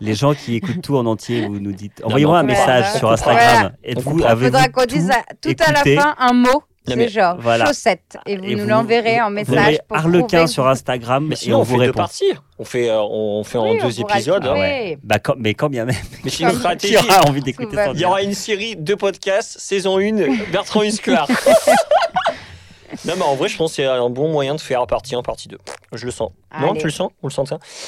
Les 0.00 0.14
gens 0.14 0.34
qui 0.34 0.56
écoutent 0.56 0.82
tout 0.82 0.96
en 0.96 1.06
entier, 1.06 1.46
vous 1.46 1.60
nous 1.60 1.72
dites. 1.72 2.02
Envoyez-moi 2.04 2.38
un 2.38 2.42
message 2.42 2.94
sur 2.94 3.10
Instagram. 3.10 3.72
Êtes-vous, 3.82 4.22
avez-vous 4.22 4.44
Faudra 4.46 4.68
qu'on 4.68 4.82
tout 4.82 5.54
tout 5.54 5.64
à 5.64 5.72
la 5.72 5.84
fin 5.84 6.14
un 6.18 6.32
mot. 6.32 6.62
Non, 6.88 6.94
C'est 6.94 6.96
mais 6.96 7.08
genre 7.08 7.36
voilà. 7.40 7.66
chaussette. 7.66 8.16
Et 8.26 8.36
vous 8.36 8.44
Et 8.44 8.54
nous 8.54 8.66
l'enverrez 8.66 9.20
en 9.20 9.30
message 9.30 9.78
pour 9.86 9.96
Harlequin 9.96 10.26
prouver 10.26 10.46
sur 10.46 10.66
Instagram 10.66 11.26
Mais 11.28 11.34
et 11.34 11.36
sinon, 11.36 11.58
on 11.58 11.60
on, 11.60 11.62
vous 11.64 11.72
fait 11.74 11.78
deux 11.78 11.82
répond. 11.86 11.98
parties. 11.98 12.32
On 12.58 12.64
fait, 12.64 12.88
euh, 12.90 13.00
on 13.02 13.44
fait 13.44 13.58
en 13.58 13.70
Oui, 13.70 13.78
on 13.80 13.86
deux 13.86 14.00
épisodes. 14.00 14.44
hein. 14.46 14.54
Oui. 14.56 14.96
Bah, 15.04 15.18
quand- 15.18 15.34
mais 15.38 15.54
quand 15.54 15.68
bien 15.68 15.84
même, 15.84 15.94
Mais 16.24 16.30
c'est 16.30 16.42
une 16.44 16.50
stratégie. 16.52 16.96
qui 16.96 17.04
aura 17.04 17.22
envie 17.28 17.40
d'écouter 17.42 17.76
ça 17.76 17.90
Il 17.94 18.00
y 18.00 18.04
aura 18.04 18.22
une 18.22 18.34
série 18.34 18.74
de 18.76 18.94
podcasts, 18.94 19.58
saison 19.60 19.98
1, 19.98 20.12
Bertrand 20.52 20.82
Husklar. 20.82 21.28
non, 23.04 23.14
mais 23.16 23.22
en 23.22 23.34
vrai, 23.36 23.48
je 23.48 23.56
pense 23.56 23.70
que 23.72 23.76
c'est 23.76 23.84
un 23.84 24.10
bon 24.10 24.30
moyen 24.32 24.54
de 24.54 24.60
faire 24.60 24.86
partie 24.86 25.14
1, 25.14 25.22
partie 25.22 25.48
2. 25.48 25.58
Je 25.92 26.04
le 26.04 26.10
sens. 26.10 26.30
Non, 26.60 26.70
Allez. 26.70 26.80
tu 26.80 26.86
le 26.86 26.92
sens? 26.92 27.10
Vous 27.22 27.28
le 27.28 27.34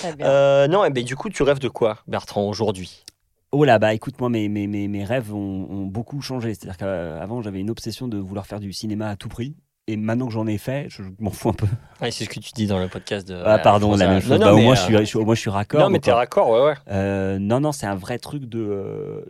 Très 0.01 0.13
bien. 0.15 0.27
euh, 0.27 0.69
Non, 0.69 0.85
et 0.85 0.91
ben, 0.91 1.03
du 1.03 1.17
coup, 1.17 1.31
tu 1.31 1.43
rêves 1.43 1.59
de 1.59 1.69
quoi, 1.69 1.99
Bertrand, 2.07 2.43
aujourd'hui? 2.49 3.05
Oh 3.53 3.65
là, 3.65 3.79
bah 3.81 3.95
écoute, 3.95 4.21
moi, 4.21 4.29
mes, 4.29 4.49
mes, 4.49 4.67
mes, 4.69 4.87
mes 4.87 5.05
rêves 5.05 5.35
ont, 5.35 5.67
ont 5.71 5.87
beaucoup 5.87 6.21
changé. 6.21 6.55
C'est-à-dire 6.55 6.77
qu'avant, 6.77 7.43
j'avais 7.43 7.61
une 7.61 7.71
obsession 7.71 8.07
de 8.07 8.17
vouloir 8.17 8.47
faire 8.47 8.61
du 8.61 8.73
cinéma 8.73 9.09
à 9.09 9.17
tout 9.17 9.29
prix. 9.29 9.57
Et 9.89 9.97
maintenant 9.97 10.27
que 10.29 10.33
j'en 10.33 10.47
ai 10.47 10.57
fait, 10.57 10.87
je, 10.89 11.03
m'en 11.19 11.31
fous 11.33 11.49
un 11.49 11.53
peu. 11.55 11.67
ah, 12.01 12.13
C'est 12.13 12.25
ce 12.25 12.29
que 12.29 12.39
tu 12.39 12.53
dis 12.55 12.69
dans 12.69 12.79
le 12.79 12.87
podcast 12.87 13.27
de. 13.27 13.35
Ah, 13.45 13.59
pardon, 13.59 13.97
la 13.97 14.07
même 14.07 14.21
chose. 14.21 14.39
Bah, 14.39 14.53
au 14.55 14.59
moins, 14.59 14.77
je 14.77 14.83
suis, 14.83 14.97
je 14.97 15.03
suis- 15.03 15.19
au 15.19 15.25
moins, 15.25 15.35
je 15.35 15.41
suis 15.41 15.51
raccord. 15.51 15.81
Non, 15.81 15.91
mais 15.91 15.99
t'es 15.99 16.13
raccord, 16.13 16.49
ouais, 16.51 16.61
ouais. 16.63 16.75
Euh, 16.93 17.41
non, 17.41 17.59
non, 17.59 17.73
c'est 17.73 17.87
un 17.87 17.97
vrai 17.97 18.21
truc 18.21 18.45
de. 18.45 18.61
euh, 18.61 19.25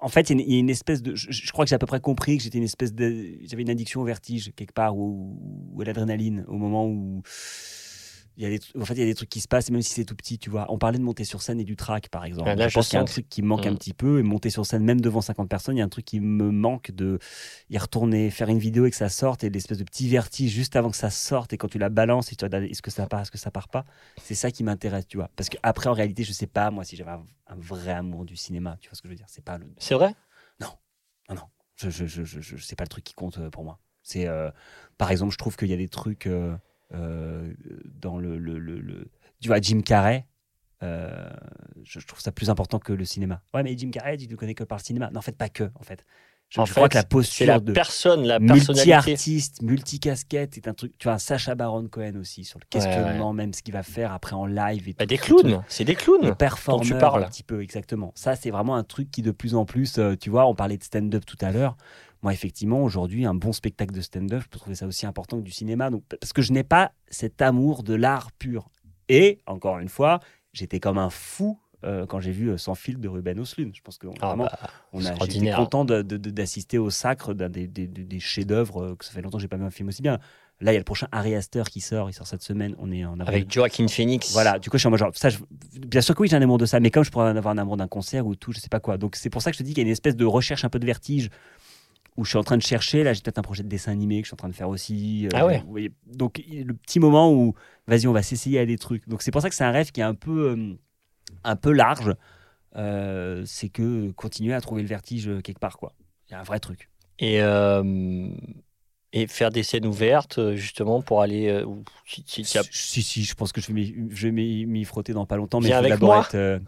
En 0.00 0.08
fait, 0.08 0.30
il 0.30 0.38
y 0.38 0.40
a 0.40 0.42
une- 0.42 0.48
il 0.48 0.54
y, 0.54 0.56
a 0.56 0.60
une 0.60 0.70
espèce 0.70 1.02
de. 1.02 1.14
Je, 1.14 1.26
je 1.30 1.52
crois 1.52 1.66
que 1.66 1.68
j'ai 1.68 1.74
à 1.74 1.78
peu 1.78 1.86
près 1.86 2.00
compris 2.00 2.38
que 2.38 2.44
j'étais 2.44 2.56
une 2.56 2.64
espèce 2.64 2.94
de. 2.94 3.26
J'avais 3.44 3.60
une 3.62 3.68
addiction 3.68 4.00
au 4.00 4.04
vertige 4.04 4.52
quelque 4.56 4.72
part 4.72 4.96
ou, 4.96 5.38
ou 5.74 5.82
à 5.82 5.84
l'adrénaline 5.84 6.46
au 6.48 6.56
moment 6.56 6.86
où. 6.86 7.20
Il 8.36 8.42
y 8.42 8.46
a 8.46 8.50
des, 8.50 8.60
en 8.78 8.84
fait, 8.84 8.94
il 8.94 9.00
y 9.00 9.02
a 9.02 9.06
des 9.06 9.14
trucs 9.14 9.30
qui 9.30 9.40
se 9.40 9.48
passent, 9.48 9.70
même 9.70 9.80
si 9.80 9.92
c'est 9.92 10.04
tout 10.04 10.14
petit, 10.14 10.38
tu 10.38 10.50
vois. 10.50 10.66
On 10.70 10.76
parlait 10.78 10.98
de 10.98 11.02
monter 11.02 11.24
sur 11.24 11.40
scène 11.40 11.58
et 11.58 11.64
du 11.64 11.74
track, 11.74 12.10
par 12.10 12.24
exemple. 12.24 12.50
Ah, 12.50 12.54
là, 12.54 12.66
je 12.66 12.70
je 12.70 12.74
pense 12.74 12.88
qu'il 12.88 12.96
y 12.96 12.98
a 12.98 13.02
un 13.02 13.04
truc 13.06 13.28
qui 13.30 13.40
manque 13.40 13.66
un 13.66 13.72
Mm. 13.72 13.78
petit 13.78 13.94
peu. 13.94 14.18
Et 14.18 14.22
monter 14.22 14.50
sur 14.50 14.66
scène, 14.66 14.84
même 14.84 15.00
devant 15.00 15.22
50 15.22 15.48
personnes, 15.48 15.76
il 15.76 15.78
y 15.78 15.82
a 15.82 15.84
un 15.86 15.88
truc 15.88 16.04
qui 16.04 16.20
me 16.20 16.50
manque 16.50 16.90
de 16.90 17.18
y 17.70 17.78
retourner, 17.78 18.30
faire 18.30 18.48
une 18.48 18.58
vidéo 18.58 18.84
et 18.84 18.90
que 18.90 18.96
ça 18.96 19.08
sorte, 19.08 19.42
et 19.42 19.48
l'espèce 19.50 19.78
de 19.78 19.84
petit 19.84 20.08
vertige 20.08 20.52
juste 20.52 20.76
avant 20.76 20.90
que 20.90 20.96
ça 20.96 21.08
sorte, 21.10 21.52
et 21.54 21.56
quand 21.56 21.68
tu 21.68 21.78
la 21.78 21.88
balances, 21.88 22.30
et 22.32 22.36
tu 22.36 22.44
regardes 22.44 22.64
est-ce 22.64 22.82
que 22.82 22.90
ça 22.90 23.06
part, 23.06 23.22
est-ce 23.22 23.30
que 23.30 23.38
ça 23.38 23.50
part 23.50 23.68
pas? 23.68 23.84
C'est 24.22 24.34
ça 24.34 24.50
qui 24.50 24.64
m'intéresse, 24.64 25.06
tu 25.06 25.16
vois. 25.16 25.30
Parce 25.34 25.48
qu'après, 25.48 25.88
en 25.88 25.94
réalité, 25.94 26.22
je 26.22 26.32
sais 26.32 26.46
pas, 26.46 26.70
moi, 26.70 26.84
si 26.84 26.94
j'avais 26.96 27.12
un, 27.12 27.24
un 27.46 27.56
vrai 27.56 27.92
amour 27.92 28.26
du 28.26 28.36
cinéma, 28.36 28.76
tu 28.80 28.90
vois 28.90 28.96
ce 28.96 29.02
que 29.02 29.08
je 29.08 29.12
veux 29.12 29.16
dire? 29.16 29.26
C'est 29.28 29.44
pas 29.44 29.56
le. 29.56 29.66
C'est 29.78 29.94
vrai? 29.94 30.14
Je, 31.76 31.90
je, 31.90 32.06
je, 32.06 32.24
je, 32.24 32.40
je- 32.40 32.56
c'est 32.56 32.76
pas 32.76 32.84
le 32.84 32.88
truc 32.88 33.04
qui 33.04 33.12
compte 33.14 33.38
euh, 33.38 33.50
pour 33.50 33.62
moi. 33.64 33.78
C'est, 34.02 34.26
euh, 34.26 34.50
par 34.98 35.10
exemple, 35.10 35.32
je 35.32 35.38
trouve 35.38 35.56
qu'il 35.56 35.68
y 35.68 35.74
a 35.74 35.76
des 35.76 35.88
trucs 35.88 36.26
euh, 36.26 36.56
dans 36.90 38.18
le, 38.18 38.38
le, 38.38 38.58
le, 38.58 38.80
le- 38.80 39.10
Tu 39.40 39.48
vois, 39.48 39.60
Jim 39.60 39.80
Carrey. 39.80 40.26
euh, 40.82 41.30
je, 41.84 42.00
je 42.00 42.06
trouve 42.06 42.20
ça 42.20 42.32
plus 42.32 42.50
important 42.50 42.78
que 42.78 42.92
le 42.92 43.04
cinéma. 43.04 43.42
Ouais, 43.54 43.62
mais 43.62 43.76
Jim 43.76 43.90
Carrey, 43.90 44.16
tu 44.16 44.26
le 44.26 44.36
connais 44.36 44.54
que 44.54 44.64
par 44.64 44.78
le 44.78 44.84
cinéma. 44.84 45.10
Non, 45.10 45.18
en 45.18 45.22
fait, 45.22 45.36
pas 45.36 45.48
que, 45.48 45.70
en 45.74 45.82
fait. 45.82 46.04
Je, 46.48 46.60
En 46.60 46.64
je 46.64 46.72
crois 46.72 46.88
que 46.88 46.94
la 46.94 47.02
posture 47.02 47.46
la 47.48 47.58
de 47.58 47.72
personne, 47.72 48.24
la 48.24 48.38
multi-artiste, 48.38 49.62
multi-casquette 49.62 50.56
est 50.56 50.68
un 50.68 50.74
truc. 50.74 50.96
Tu 50.96 51.04
vois, 51.04 51.14
un 51.14 51.18
Sacha 51.18 51.56
Baron 51.56 51.88
Cohen 51.88 52.14
aussi, 52.20 52.44
sur 52.44 52.60
le 52.60 52.64
Ouais, 52.64 52.70
questionnement, 52.70 53.32
même 53.32 53.52
ce 53.52 53.62
qu'il 53.62 53.72
va 53.74 53.82
faire 53.82 54.12
après 54.12 54.34
en 54.34 54.46
live. 54.46 54.88
Et 54.88 54.92
Bah, 54.94 55.06
tout 55.06 55.08
des 55.08 55.18
clowns, 55.18 55.64
c'est 55.68 55.84
des 55.84 55.96
clowns. 55.96 56.24
Le 56.24 56.34
performeur, 56.34 57.00
parles. 57.00 57.24
un 57.24 57.28
petit 57.28 57.42
peu, 57.42 57.62
exactement. 57.62 58.12
Ça, 58.14 58.36
c'est 58.36 58.50
vraiment 58.50 58.76
un 58.76 58.84
truc 58.84 59.10
qui, 59.10 59.22
de 59.22 59.32
plus 59.32 59.56
en 59.56 59.64
plus, 59.64 59.98
euh, 59.98 60.14
tu 60.14 60.30
vois, 60.30 60.46
on 60.46 60.54
parlait 60.54 60.78
de 60.78 60.84
stand-up 60.84 61.24
tout 61.26 61.38
à 61.40 61.50
l'heure. 61.50 61.76
Moi, 62.26 62.32
effectivement, 62.32 62.82
aujourd'hui, 62.82 63.24
un 63.24 63.34
bon 63.34 63.52
spectacle 63.52 63.94
de 63.94 64.00
stand-up, 64.00 64.42
je 64.42 64.48
peux 64.48 64.58
trouver 64.58 64.74
ça 64.74 64.88
aussi 64.88 65.06
important 65.06 65.38
que 65.38 65.44
du 65.44 65.52
cinéma. 65.52 65.90
Donc, 65.90 66.02
parce 66.08 66.32
que 66.32 66.42
je 66.42 66.52
n'ai 66.52 66.64
pas 66.64 66.90
cet 67.08 67.40
amour 67.40 67.84
de 67.84 67.94
l'art 67.94 68.32
pur. 68.32 68.68
Et, 69.08 69.38
encore 69.46 69.78
une 69.78 69.88
fois, 69.88 70.18
j'étais 70.52 70.80
comme 70.80 70.98
un 70.98 71.08
fou 71.08 71.60
euh, 71.84 72.04
quand 72.04 72.18
j'ai 72.18 72.32
vu 72.32 72.48
euh, 72.50 72.58
Sans 72.58 72.74
fil 72.74 72.98
de 72.98 73.06
Ruben 73.08 73.38
Östlund. 73.38 73.72
Je 73.76 73.80
pense 73.80 73.96
que 73.98 74.08
Ah, 74.20 74.26
vraiment, 74.26 74.46
bah, 74.46 74.58
on 74.92 74.98
a, 75.04 75.14
j'étais 75.26 75.38
content 75.54 75.84
d'assister 75.84 76.78
au 76.78 76.90
sacre 76.90 77.32
d'un 77.32 77.48
des, 77.48 77.68
des- 77.68 77.86
des- 77.86 78.02
des 78.02 78.18
chefs-d'œuvre 78.18 78.82
euh, 78.82 78.96
que 78.96 79.04
ça 79.04 79.12
fait 79.12 79.22
longtemps 79.22 79.38
que 79.38 79.42
j'ai 79.42 79.46
pas 79.46 79.56
vu 79.56 79.64
un 79.64 79.70
film 79.70 79.88
aussi 79.88 80.02
bien. 80.02 80.18
Là, 80.60 80.72
il 80.72 80.74
y 80.74 80.78
a 80.78 80.80
le 80.80 80.84
prochain 80.84 81.06
Harry 81.12 81.34
Astor 81.36 81.66
qui 81.68 81.80
sort, 81.80 82.10
il 82.10 82.12
sort 82.14 82.26
cette 82.26 82.42
semaine. 82.42 82.74
On 82.78 82.90
est 82.90 83.04
en 83.04 83.20
avec 83.20 83.52
Joaquin 83.52 83.86
Phoenix. 83.86 84.32
Voilà, 84.32 84.58
du 84.58 84.68
coup, 84.68 84.78
je 84.78 84.80
suis 84.80 84.86
en 84.88 84.90
mode 84.90 84.98
genre, 84.98 85.10
ça, 85.14 85.28
je- 85.28 85.38
bien 85.78 86.00
sûr 86.00 86.14
que 86.16 86.22
oui, 86.22 86.28
j'ai 86.28 86.36
un 86.36 86.42
amour 86.42 86.58
de 86.58 86.66
ça, 86.66 86.80
mais 86.80 86.90
comme 86.90 87.04
je 87.04 87.10
pourrais 87.12 87.30
en 87.30 87.36
avoir 87.36 87.52
un 87.54 87.58
amour 87.58 87.76
d'un 87.76 87.86
concert 87.86 88.26
ou 88.26 88.34
tout, 88.34 88.50
je 88.52 88.58
sais 88.58 88.70
pas 88.70 88.80
quoi. 88.80 88.96
Donc, 88.98 89.14
c'est 89.14 89.30
pour 89.30 89.42
ça 89.42 89.50
que 89.52 89.54
je 89.56 89.58
te 89.58 89.62
dis 89.64 89.74
qu'il 89.74 89.82
y 89.82 89.84
a 89.84 89.86
une 89.86 89.92
espèce 89.92 90.16
de 90.16 90.24
recherche 90.24 90.64
un 90.64 90.70
peu 90.70 90.80
de 90.80 90.86
vertige 90.86 91.28
où 92.16 92.24
je 92.24 92.30
suis 92.30 92.38
en 92.38 92.42
train 92.44 92.56
de 92.56 92.62
chercher. 92.62 93.02
Là, 93.02 93.12
j'ai 93.12 93.20
peut-être 93.22 93.38
un 93.38 93.42
projet 93.42 93.62
de 93.62 93.68
dessin 93.68 93.92
animé 93.92 94.20
que 94.20 94.26
je 94.26 94.28
suis 94.28 94.34
en 94.34 94.36
train 94.36 94.48
de 94.48 94.54
faire 94.54 94.68
aussi. 94.68 95.26
euh, 95.26 95.30
Ah 95.34 95.46
ouais. 95.46 95.60
vous 95.64 95.70
voyez. 95.70 95.92
Donc, 96.06 96.42
le 96.48 96.72
petit 96.72 97.00
moment 97.00 97.32
où, 97.32 97.54
vas-y, 97.86 98.06
on 98.06 98.12
va 98.12 98.22
s'essayer 98.22 98.58
à 98.58 98.66
des 98.66 98.78
trucs. 98.78 99.08
Donc, 99.08 99.22
c'est 99.22 99.30
pour 99.30 99.42
ça 99.42 99.48
que 99.48 99.54
c'est 99.54 99.64
un 99.64 99.70
rêve 99.70 99.90
qui 99.92 100.00
est 100.00 100.04
un 100.04 100.14
peu, 100.14 100.50
euh, 100.50 100.74
un 101.44 101.56
peu 101.56 101.72
large. 101.72 102.14
Euh, 102.76 103.42
c'est 103.46 103.68
que 103.68 104.10
continuer 104.12 104.52
à 104.54 104.60
trouver 104.60 104.82
le 104.82 104.88
vertige 104.88 105.30
quelque 105.42 105.58
part, 105.60 105.78
quoi. 105.78 105.94
Il 106.28 106.32
y 106.32 106.34
a 106.34 106.40
un 106.40 106.44
vrai 106.44 106.60
truc. 106.60 106.90
Et, 107.18 107.40
et 109.18 109.26
faire 109.26 109.50
des 109.50 109.62
scènes 109.62 109.86
ouvertes, 109.86 110.38
euh, 110.38 110.56
justement, 110.56 111.00
pour 111.00 111.22
aller. 111.22 111.48
euh, 111.48 111.64
si- 112.04 112.22
si- 112.26 112.44
si- 112.44 112.58
Si, 112.70 113.02
si, 113.02 113.24
je 113.24 113.34
pense 113.34 113.50
que 113.50 113.60
je 113.62 113.68
vais 113.68 113.72
m'y- 113.72 113.94
je 114.10 114.84
frotter 114.84 115.12
dans 115.14 115.24
pas 115.24 115.36
longtemps, 115.36 115.60
mais 115.60 115.68
Viens 115.68 115.78
avec 115.78 116.00
moi. 116.00 116.26
euh, 116.34 116.58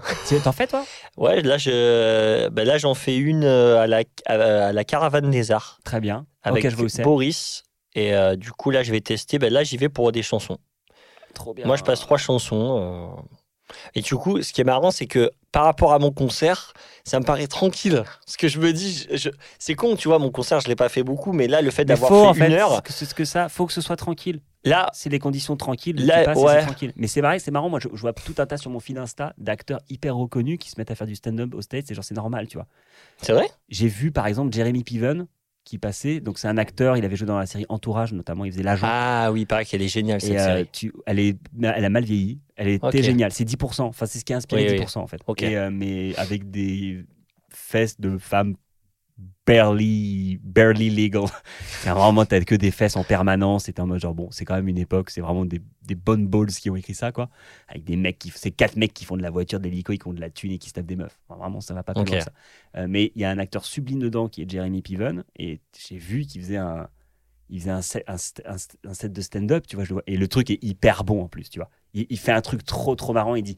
T'en 0.42 0.52
fais, 0.52 0.66
toi? 0.66 0.84
Ouais, 1.18 1.42
là, 1.42 1.58
je, 1.58 2.48
ben 2.48 2.66
là, 2.66 2.78
j'en 2.78 2.94
fais 2.94 3.18
une 3.18 3.44
à 3.44 3.86
la, 3.86 4.02
à, 4.26 4.72
la 4.72 4.84
Caravane 4.84 5.30
des 5.30 5.50
Arts 5.50 5.78
Très 5.84 6.00
bien. 6.00 6.26
avec 6.42 6.62
je. 6.62 7.02
Boris. 7.02 7.64
Et 7.94 8.14
euh, 8.14 8.36
du 8.36 8.50
coup, 8.52 8.70
là, 8.70 8.82
je 8.82 8.92
vais 8.92 9.00
tester. 9.00 9.38
Ben 9.38 9.52
là, 9.52 9.62
j'y 9.64 9.76
vais 9.76 9.88
pour 9.88 10.10
des 10.12 10.22
chansons. 10.22 10.58
Trop 11.34 11.52
bien. 11.52 11.66
Moi, 11.66 11.76
je 11.76 11.82
passe 11.82 12.00
trois 12.00 12.16
chansons. 12.18 13.16
Et 13.94 14.00
du 14.02 14.14
coup, 14.16 14.42
ce 14.42 14.52
qui 14.52 14.60
est 14.60 14.64
marrant, 14.64 14.90
c'est 14.90 15.06
que 15.06 15.30
par 15.52 15.64
rapport 15.64 15.92
à 15.92 15.98
mon 15.98 16.10
concert, 16.10 16.72
ça 17.04 17.18
me 17.20 17.24
paraît 17.24 17.46
tranquille. 17.46 18.04
Ce 18.26 18.36
que 18.36 18.48
je 18.48 18.58
me 18.58 18.72
dis, 18.72 19.06
je- 19.10 19.16
je- 19.16 19.28
c'est 19.58 19.74
con, 19.74 19.96
tu 19.96 20.08
vois, 20.08 20.18
mon 20.18 20.30
concert, 20.30 20.60
je 20.60 20.68
l'ai 20.68 20.76
pas 20.76 20.88
fait 20.88 21.02
beaucoup, 21.02 21.32
mais 21.32 21.46
là, 21.46 21.62
le 21.62 21.70
fait 21.70 21.84
d'avoir 21.84 22.10
fait 22.10 22.28
en 22.28 22.34
fait, 22.34 22.46
une 22.48 22.52
heure, 22.52 22.82
que 22.82 22.92
ce 22.92 23.14
que 23.14 23.24
ça, 23.24 23.48
faut 23.48 23.66
que 23.66 23.72
ce 23.72 23.80
soit 23.80 23.96
tranquille. 23.96 24.40
Là, 24.64 24.90
c'est 24.92 25.08
les 25.08 25.18
conditions 25.18 25.56
tranquilles, 25.56 25.96
Là, 26.04 26.24
passes 26.24 26.36
ouais. 26.38 26.58
c'est 26.60 26.66
tranquille. 26.66 26.92
Mais 26.96 27.06
c'est 27.06 27.20
vrai, 27.20 27.38
c'est 27.38 27.50
marrant, 27.50 27.68
moi 27.70 27.78
je, 27.80 27.88
je 27.92 28.00
vois 28.00 28.12
tout 28.12 28.34
un 28.38 28.46
tas 28.46 28.56
sur 28.56 28.70
mon 28.70 28.80
fil 28.80 28.98
Insta 28.98 29.32
d'acteurs 29.38 29.80
hyper 29.88 30.16
reconnus 30.16 30.58
qui 30.58 30.68
se 30.68 30.74
mettent 30.78 30.90
à 30.90 30.94
faire 30.94 31.06
du 31.06 31.14
stand-up 31.14 31.54
au 31.54 31.62
States, 31.62 31.84
c'est 31.86 31.94
genre 31.94 32.04
c'est 32.04 32.14
normal, 32.16 32.48
tu 32.48 32.56
vois. 32.58 32.66
c'est 33.22 33.32
vrai? 33.32 33.48
J'ai 33.68 33.88
vu 33.88 34.10
par 34.10 34.26
exemple 34.26 34.52
Jeremy 34.52 34.82
Piven 34.84 35.26
qui 35.68 35.78
passait, 35.78 36.20
donc 36.20 36.38
c'est 36.38 36.48
un 36.48 36.56
acteur, 36.56 36.96
il 36.96 37.04
avait 37.04 37.16
joué 37.16 37.26
dans 37.26 37.38
la 37.38 37.44
série 37.44 37.66
Entourage 37.68 38.14
notamment, 38.14 38.46
il 38.46 38.52
faisait 38.52 38.62
l'agent. 38.62 38.86
Ah 38.88 39.30
oui, 39.32 39.42
il 39.42 39.46
paraît 39.46 39.66
qu'elle 39.66 39.82
est 39.82 39.88
géniale 39.88 40.20
cette 40.20 40.32
et 40.32 40.38
euh, 40.38 40.44
série. 40.44 40.68
tu, 40.72 40.92
elle, 41.04 41.18
est, 41.18 41.36
elle 41.62 41.84
a 41.84 41.90
mal 41.90 42.04
vieilli, 42.04 42.40
elle 42.56 42.68
était 42.68 43.02
géniale, 43.02 43.32
c'est 43.32 43.44
10%, 43.44 43.82
enfin 43.82 44.06
c'est 44.06 44.18
ce 44.18 44.24
qui 44.24 44.32
a 44.32 44.36
inspiré 44.36 44.66
Oui, 44.66 44.78
oui. 44.78 44.84
10% 44.84 44.98
en 44.98 45.06
fait. 45.06 45.20
Ok. 45.26 45.42
Et, 45.42 45.58
euh, 45.58 45.70
mais 45.70 46.16
avec 46.16 46.50
des 46.50 47.04
fesses 47.50 48.00
de 48.00 48.16
femmes 48.16 48.54
barely, 49.48 50.38
barely 50.42 50.90
legal. 50.90 51.24
C'est 51.80 51.88
vraiment, 51.88 52.26
t'as 52.26 52.40
que 52.42 52.54
des 52.54 52.70
fesses 52.70 52.96
en 52.96 53.04
permanence. 53.04 53.64
C'était 53.64 53.80
en 53.80 53.86
mode 53.86 54.00
genre, 54.00 54.14
bon, 54.14 54.28
c'est 54.30 54.44
quand 54.44 54.54
même 54.54 54.68
une 54.68 54.76
époque, 54.78 55.08
c'est 55.08 55.22
vraiment 55.22 55.46
des, 55.46 55.62
des 55.82 55.94
bonnes 55.94 56.26
balls 56.26 56.48
qui 56.48 56.68
ont 56.68 56.76
écrit 56.76 56.94
ça, 56.94 57.12
quoi. 57.12 57.30
Avec 57.66 57.84
des 57.84 57.96
mecs 57.96 58.18
qui, 58.18 58.30
c'est 58.34 58.50
quatre 58.50 58.76
mecs 58.76 58.92
qui 58.92 59.06
font 59.06 59.16
de 59.16 59.22
la 59.22 59.30
voiture, 59.30 59.58
des 59.58 59.70
l'hélico, 59.70 59.94
qui 59.94 60.06
ont 60.06 60.12
de 60.12 60.20
la 60.20 60.28
thune 60.28 60.52
et 60.52 60.58
qui 60.58 60.68
se 60.68 60.74
tapent 60.74 60.86
des 60.86 60.96
meufs. 60.96 61.18
Enfin, 61.28 61.38
vraiment, 61.40 61.62
ça 61.62 61.72
va 61.72 61.82
pas 61.82 61.94
plus 61.94 62.02
Ok. 62.02 62.08
loin 62.08 62.18
que 62.18 62.24
ça. 62.24 62.32
Euh, 62.76 62.86
mais 62.88 63.10
il 63.14 63.22
y 63.22 63.24
a 63.24 63.30
un 63.30 63.38
acteur 63.38 63.64
sublime 63.64 64.00
dedans 64.00 64.28
qui 64.28 64.42
est 64.42 64.50
Jeremy 64.50 64.82
Piven 64.82 65.24
et 65.36 65.60
j'ai 65.78 65.96
vu 65.96 66.26
qu'il 66.26 66.42
faisait 66.42 66.58
un, 66.58 66.88
il 67.48 67.60
faisait 67.60 67.70
un 67.70 67.82
set, 67.82 68.04
un, 68.06 68.94
set 68.94 69.12
de 69.12 69.20
stand-up, 69.22 69.66
tu 69.66 69.76
vois, 69.76 69.84
je 69.84 69.90
le 69.90 69.94
vois. 69.94 70.02
Et 70.06 70.16
le 70.16 70.28
truc 70.28 70.50
est 70.50 70.62
hyper 70.62 71.04
bon 71.04 71.22
en 71.22 71.28
plus, 71.28 71.48
tu 71.48 71.58
vois. 71.58 71.70
Il, 71.94 72.06
il 72.10 72.18
fait 72.18 72.32
un 72.32 72.40
truc 72.40 72.64
trop, 72.64 72.94
trop 72.94 73.12
marrant. 73.12 73.34
Il 73.34 73.42
dit 73.42 73.56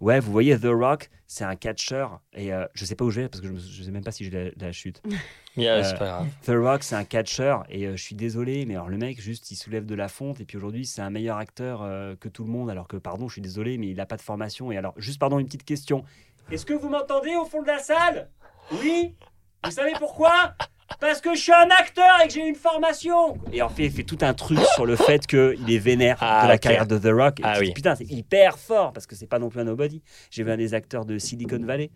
Ouais, 0.00 0.20
vous 0.20 0.32
voyez, 0.32 0.58
The 0.58 0.68
Rock, 0.70 1.10
c'est 1.26 1.44
un 1.44 1.56
catcheur. 1.56 2.20
Et 2.32 2.52
euh, 2.52 2.66
je 2.74 2.84
sais 2.84 2.94
pas 2.94 3.04
où 3.04 3.10
je 3.10 3.22
vais 3.22 3.28
parce 3.28 3.40
que 3.40 3.48
je, 3.48 3.52
me, 3.52 3.58
je 3.58 3.82
sais 3.82 3.90
même 3.90 4.04
pas 4.04 4.12
si 4.12 4.24
j'ai 4.24 4.30
la, 4.30 4.50
la 4.56 4.72
chute. 4.72 5.02
Yeah, 5.56 5.78
euh, 5.78 5.82
c'est 5.82 5.98
pas 5.98 6.06
grave. 6.06 6.28
The 6.44 6.52
Rock, 6.54 6.84
c'est 6.84 6.94
un 6.94 7.04
catcheur. 7.04 7.64
Et 7.68 7.86
euh, 7.86 7.96
je 7.96 8.02
suis 8.02 8.14
désolé, 8.14 8.66
mais 8.66 8.74
alors 8.74 8.88
le 8.88 8.96
mec, 8.96 9.20
juste, 9.20 9.50
il 9.50 9.56
soulève 9.56 9.84
de 9.84 9.96
la 9.96 10.06
fonte. 10.06 10.40
Et 10.40 10.44
puis 10.44 10.56
aujourd'hui, 10.56 10.86
c'est 10.86 11.02
un 11.02 11.10
meilleur 11.10 11.38
acteur 11.38 11.82
euh, 11.82 12.14
que 12.14 12.28
tout 12.28 12.44
le 12.44 12.50
monde. 12.50 12.70
Alors 12.70 12.86
que, 12.86 12.96
pardon, 12.96 13.28
je 13.28 13.32
suis 13.34 13.42
désolé, 13.42 13.76
mais 13.76 13.88
il 13.88 14.00
a 14.00 14.06
pas 14.06 14.16
de 14.16 14.22
formation. 14.22 14.70
Et 14.70 14.76
alors, 14.76 14.94
juste, 14.96 15.18
pardon, 15.18 15.40
une 15.40 15.46
petite 15.46 15.64
question. 15.64 16.04
Est-ce 16.52 16.64
que 16.64 16.72
vous 16.72 16.88
m'entendez 16.88 17.34
au 17.34 17.44
fond 17.44 17.62
de 17.62 17.66
la 17.66 17.80
salle? 17.80 18.30
Oui? 18.72 19.16
Vous 19.64 19.72
savez 19.72 19.92
pourquoi? 19.98 20.54
Parce 20.98 21.20
que 21.20 21.34
je 21.34 21.40
suis 21.40 21.52
un 21.52 21.68
acteur 21.78 22.20
et 22.24 22.28
que 22.28 22.34
j'ai 22.34 22.46
une 22.46 22.54
formation. 22.54 23.36
Et 23.52 23.62
en 23.62 23.68
fait, 23.68 23.84
il 23.84 23.90
fait 23.92 24.02
tout 24.02 24.18
un 24.22 24.34
truc 24.34 24.58
sur 24.74 24.86
le 24.86 24.96
fait 24.96 25.26
qu'il 25.26 25.70
est 25.70 25.78
vénère 25.78 26.16
Ah, 26.20 26.42
de 26.44 26.48
la 26.48 26.54
ok. 26.54 26.60
carrière 26.60 26.86
de 26.86 26.98
The 26.98 27.12
Rock. 27.12 27.40
Et 27.40 27.42
Ah 27.44 27.54
tu 27.56 27.60
oui. 27.64 27.72
Putain, 27.72 27.94
c'est 27.94 28.10
hyper 28.10 28.58
fort 28.58 28.92
parce 28.92 29.06
que 29.06 29.14
c'est 29.14 29.26
pas 29.26 29.38
non 29.38 29.48
plus 29.48 29.60
un 29.60 29.64
nobody. 29.64 30.02
J'ai 30.30 30.42
vu 30.42 30.50
un 30.50 30.56
des 30.56 30.74
acteurs 30.74 31.04
de 31.04 31.18
Silicon 31.18 31.58
Valley, 31.64 31.90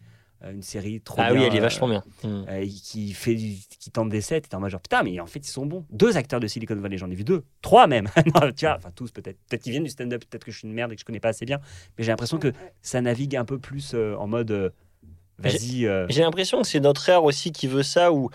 euh, 0.44 0.52
une 0.52 0.62
série 0.62 1.00
trop 1.00 1.20
Ah 1.22 1.32
bien. 1.32 1.40
oui, 1.40 1.46
elle 1.46 1.54
est 1.56 1.58
euh, 1.58 1.62
vachement 1.62 1.88
bien. 1.88 2.02
Hmm. 2.22 2.44
euh, 2.48 2.66
qui 2.82 3.12
fait 3.12 3.34
du- 3.34 3.56
qui 3.78 3.90
tente 3.90 4.08
des 4.08 4.20
sets, 4.20 4.42
et 4.50 4.54
en 4.54 4.68
genre 4.68 4.80
putain, 4.80 5.02
mais 5.02 5.18
en 5.20 5.26
fait 5.26 5.40
ils 5.46 5.50
sont 5.50 5.66
bons. 5.66 5.84
Deux 5.90 6.16
acteurs 6.16 6.40
de 6.40 6.46
Silicon 6.46 6.76
Valley, 6.76 6.96
j'en 6.98 7.10
ai 7.10 7.14
vu 7.14 7.24
deux, 7.24 7.44
trois 7.62 7.86
même. 7.86 8.08
Non, 8.34 8.50
tu 8.56 8.64
vois, 8.66 8.76
enfin 8.76 8.90
tous 8.94 9.10
peut-être, 9.10 9.38
peut-être 9.48 9.62
qu'ils 9.62 9.72
viennent 9.72 9.84
du 9.84 9.90
stand-up, 9.90 10.24
peut-être 10.28 10.44
que 10.44 10.50
je 10.52 10.58
suis 10.58 10.68
une 10.68 10.74
merde 10.74 10.92
et 10.92 10.94
que 10.96 11.00
je 11.00 11.04
connais 11.04 11.20
pas 11.20 11.28
assez 11.30 11.44
bien, 11.44 11.58
mais 11.98 12.04
j'ai 12.04 12.10
l'impression 12.12 12.38
que 12.38 12.52
ça 12.82 13.00
navigue 13.00 13.36
un 13.36 13.44
peu 13.44 13.58
plus 13.58 13.92
euh, 13.94 14.16
en 14.16 14.26
mode 14.26 14.72
vas-y. 15.38 15.88
J'ai 16.08 16.22
l'impression 16.22 16.62
que 16.62 16.66
c'est 16.68 16.80
notre 16.80 17.08
ère 17.08 17.24
aussi 17.24 17.52
qui 17.52 17.66
veut 17.66 17.82
ça, 17.82 18.12
où 18.12 18.30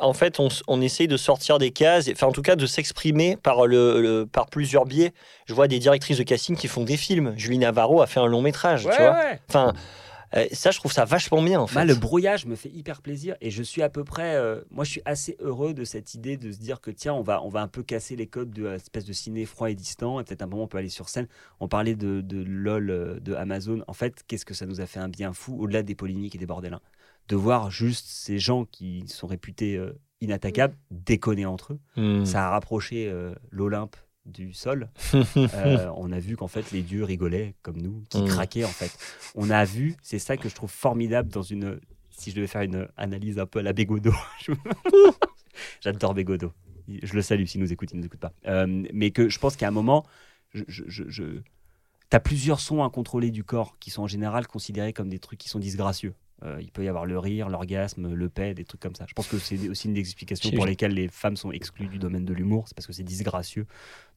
en 0.00 0.12
fait 0.12 0.38
on, 0.68 0.80
essaye 0.80 1.08
de 1.08 1.16
sortir 1.16 1.58
des 1.58 1.70
cases, 1.72 2.06
et- 2.08 2.12
enfin 2.12 2.26
en 2.28 2.32
tout 2.32 2.42
cas 2.42 2.56
de 2.56 2.66
s'exprimer 2.66 3.36
par, 3.36 3.66
le, 3.66 4.00
le- 4.00 4.26
par 4.26 4.46
plusieurs 4.48 4.84
biais. 4.84 5.12
Je 5.46 5.54
vois 5.54 5.66
des 5.68 5.78
directrices 5.78 6.18
de 6.18 6.22
casting 6.22 6.56
qui 6.56 6.68
font 6.68 6.84
des 6.84 6.96
films. 6.96 7.34
Julie 7.36 7.58
Navarro 7.58 8.00
a 8.02 8.06
fait 8.06 8.20
un 8.20 8.26
long 8.26 8.42
métrage, 8.42 8.86
ouais, 8.86 8.92
tu 8.94 9.02
vois. 9.02 9.12
ouais. 9.12 9.40
Enfin, 9.48 9.72
euh, 10.36 10.46
ça 10.52 10.70
je 10.70 10.78
trouve 10.78 10.92
ça 10.92 11.04
vachement 11.04 11.42
bien 11.42 11.58
en 11.58 11.66
fait. 11.66 11.74
Moi, 11.74 11.84
le 11.86 11.96
brouillage 11.96 12.46
me 12.46 12.54
fait 12.54 12.68
hyper 12.68 13.02
plaisir 13.02 13.34
et 13.40 13.50
je 13.50 13.64
suis 13.64 13.82
à 13.82 13.88
peu 13.88 14.04
près. 14.04 14.36
euh, 14.36 14.60
moi, 14.70 14.84
je 14.84 14.90
suis 14.92 15.02
assez 15.04 15.36
heureux 15.40 15.74
de 15.74 15.82
cette 15.82 16.14
idée 16.14 16.36
de 16.36 16.52
se 16.52 16.58
dire 16.58 16.80
que 16.80 16.92
tiens, 16.92 17.14
on 17.14 17.22
va, 17.22 17.42
on 17.42 17.48
va 17.48 17.60
un 17.62 17.66
peu 17.66 17.82
casser 17.82 18.14
les 18.14 18.28
codes 18.28 18.52
de 18.52 18.68
l'espèce 18.68 19.04
de 19.04 19.12
ciné 19.12 19.44
froid 19.44 19.70
et 19.70 19.74
distant 19.74 20.20
et 20.20 20.24
peut-être 20.24 20.42
un 20.42 20.46
moment 20.46 20.62
on 20.62 20.68
peut 20.68 20.78
aller 20.78 20.88
sur 20.88 21.08
scène. 21.08 21.26
On 21.58 21.66
parlait 21.66 21.96
de, 21.96 22.20
de 22.20 22.44
LOL 22.46 22.90
euh, 22.90 23.18
de 23.20 23.34
Amazon. 23.34 23.82
En 23.88 23.92
fait, 23.92 24.22
qu'est-ce 24.28 24.44
que 24.44 24.54
ça 24.54 24.66
nous 24.66 24.80
a 24.80 24.86
fait 24.86 25.00
un 25.00 25.08
bien 25.08 25.32
fou 25.32 25.56
au-delà 25.60 25.82
des 25.82 25.96
polémiques 25.96 26.36
et 26.36 26.38
des 26.38 26.46
bordelins 26.46 26.80
De 27.30 27.36
voir 27.36 27.70
juste 27.70 28.06
ces 28.08 28.38
gens 28.38 28.64
qui 28.66 29.04
sont 29.08 29.26
réputés 29.26 29.76
euh, 29.76 29.92
inattaquables 30.20 30.76
déconner 30.90 31.46
entre 31.46 31.72
eux. 31.74 31.78
Hmm. 31.96 32.24
Ça 32.26 32.46
a 32.46 32.50
rapproché 32.50 33.08
euh, 33.08 33.32
l'Olympe 33.50 33.96
du 34.26 34.52
sol. 34.52 34.90
Euh, 35.36 35.90
on 35.96 36.12
a 36.12 36.18
vu 36.18 36.36
qu'en 36.36 36.48
fait 36.48 36.70
les 36.72 36.82
dieux 36.82 37.04
rigolaient 37.04 37.54
comme 37.62 37.80
nous, 37.80 38.02
qui 38.10 38.20
Mm. 38.20 38.26
craquaient 38.26 38.64
en 38.64 38.68
fait. 38.68 38.90
On 39.34 39.48
a 39.50 39.64
vu, 39.64 39.96
c'est 40.02 40.18
ça 40.18 40.36
que 40.36 40.48
je 40.48 40.54
trouve 40.54 40.70
formidable 40.70 41.30
dans 41.30 41.42
une. 41.42 41.80
Si 42.10 42.30
je 42.30 42.36
devais 42.36 42.46
faire 42.48 42.62
une 42.62 42.86
analyse 42.96 43.38
un 43.38 43.46
peu 43.46 43.60
à 43.60 43.62
la 43.62 43.72
Bégodo, 43.72 44.12
je- 44.44 44.52
j'adore 45.80 46.14
Bégodo. 46.14 46.52
Je 47.02 47.14
le 47.14 47.22
salue 47.22 47.44
s'il 47.46 47.60
nous 47.60 47.72
écoute, 47.72 47.90
il 47.92 47.98
nous 48.00 48.06
écoute 48.06 48.20
pas. 48.20 48.32
Euh, 48.46 48.82
mais 48.92 49.10
que 49.12 49.28
je 49.28 49.38
pense 49.38 49.56
qu'à 49.56 49.68
un 49.68 49.72
moment, 49.72 50.04
je, 50.52 50.64
je, 50.68 50.82
je, 50.88 51.04
je- 51.08 51.40
t'as 52.08 52.20
plusieurs 52.20 52.58
sons 52.60 52.82
incontrôlés 52.82 53.30
du 53.30 53.44
corps 53.44 53.76
qui 53.78 53.90
sont 53.90 54.02
en 54.02 54.06
général 54.08 54.46
considérés 54.48 54.92
comme 54.92 55.08
des 55.08 55.18
trucs 55.20 55.38
qui 55.38 55.48
sont 55.48 55.60
disgracieux. 55.60 56.14
Euh, 56.42 56.58
il 56.60 56.70
peut 56.70 56.84
y 56.84 56.88
avoir 56.88 57.04
le 57.04 57.18
rire, 57.18 57.48
l'orgasme, 57.50 58.14
le 58.14 58.28
paix, 58.30 58.54
des 58.54 58.64
trucs 58.64 58.80
comme 58.80 58.94
ça. 58.94 59.04
Je 59.06 59.12
pense 59.12 59.28
que 59.28 59.38
c'est 59.38 59.68
aussi 59.68 59.88
une 59.88 59.94
des 59.94 60.00
explications 60.00 60.50
pour 60.52 60.64
lesquelles 60.64 60.94
les 60.94 61.08
femmes 61.08 61.36
sont 61.36 61.52
exclues 61.52 61.88
du 61.88 61.98
domaine 61.98 62.24
de 62.24 62.32
l'humour. 62.32 62.64
C'est 62.66 62.74
parce 62.74 62.86
que 62.86 62.92
c'est 62.94 63.02
disgracieux 63.02 63.66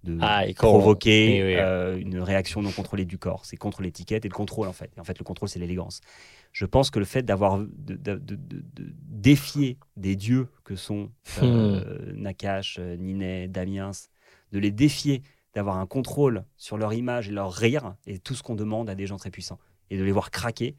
de 0.04 0.18
Ah, 0.22 0.44
provoquer 0.56 1.42
oui, 1.44 1.50
oui. 1.50 1.56
euh, 1.60 1.98
une 1.98 2.20
réaction 2.20 2.62
non 2.62 2.72
contrôlée 2.72 3.06
du 3.06 3.18
corps. 3.18 3.46
C'est 3.46 3.58
contre 3.58 3.82
l'étiquette 3.82 4.24
et 4.26 4.30
le 4.30 4.34
contrôle 4.34 4.68
en 4.68 4.74
fait. 4.74 4.92
Et 4.96 5.00
en 5.00 5.04
fait, 5.04 5.20
le 5.20 5.26
contrôle, 5.26 5.50
c'est 5.50 5.60
l'élégance. 5.60 6.02
Je 6.54 6.66
pense 6.66 6.92
que 6.92 7.00
le 7.00 7.06
fait 7.06 7.24
d'avoir 7.24 7.58
de, 7.60 7.68
de- 7.68 7.96
de- 7.96 8.36
de- 8.36 8.64
de 8.74 8.94
défier 9.10 9.78
des 9.98 10.16
dieux 10.16 10.48
que 10.64 10.76
sont 10.76 11.12
euh, 11.42 12.14
Nakash, 12.16 12.78
euh, 12.80 12.96
Ninet, 12.96 13.48
Damiens, 13.48 13.92
de 14.52 14.60
les 14.60 14.72
défier, 14.72 15.24
d'avoir 15.56 15.78
un 15.78 15.88
contrôle 15.88 16.46
sur 16.58 16.78
leur 16.78 16.94
image 16.94 17.30
et 17.30 17.32
leur 17.32 17.52
rire, 17.52 17.96
et 18.08 18.20
tout 18.20 18.34
ce 18.36 18.44
qu'on 18.44 18.56
demande 18.56 18.90
à 18.90 18.96
des 18.96 19.08
gens 19.08 19.18
très 19.18 19.30
puissants, 19.32 19.60
et 19.90 19.98
de 19.98 20.04
les 20.04 20.12
voir 20.12 20.32
craquer, 20.32 20.76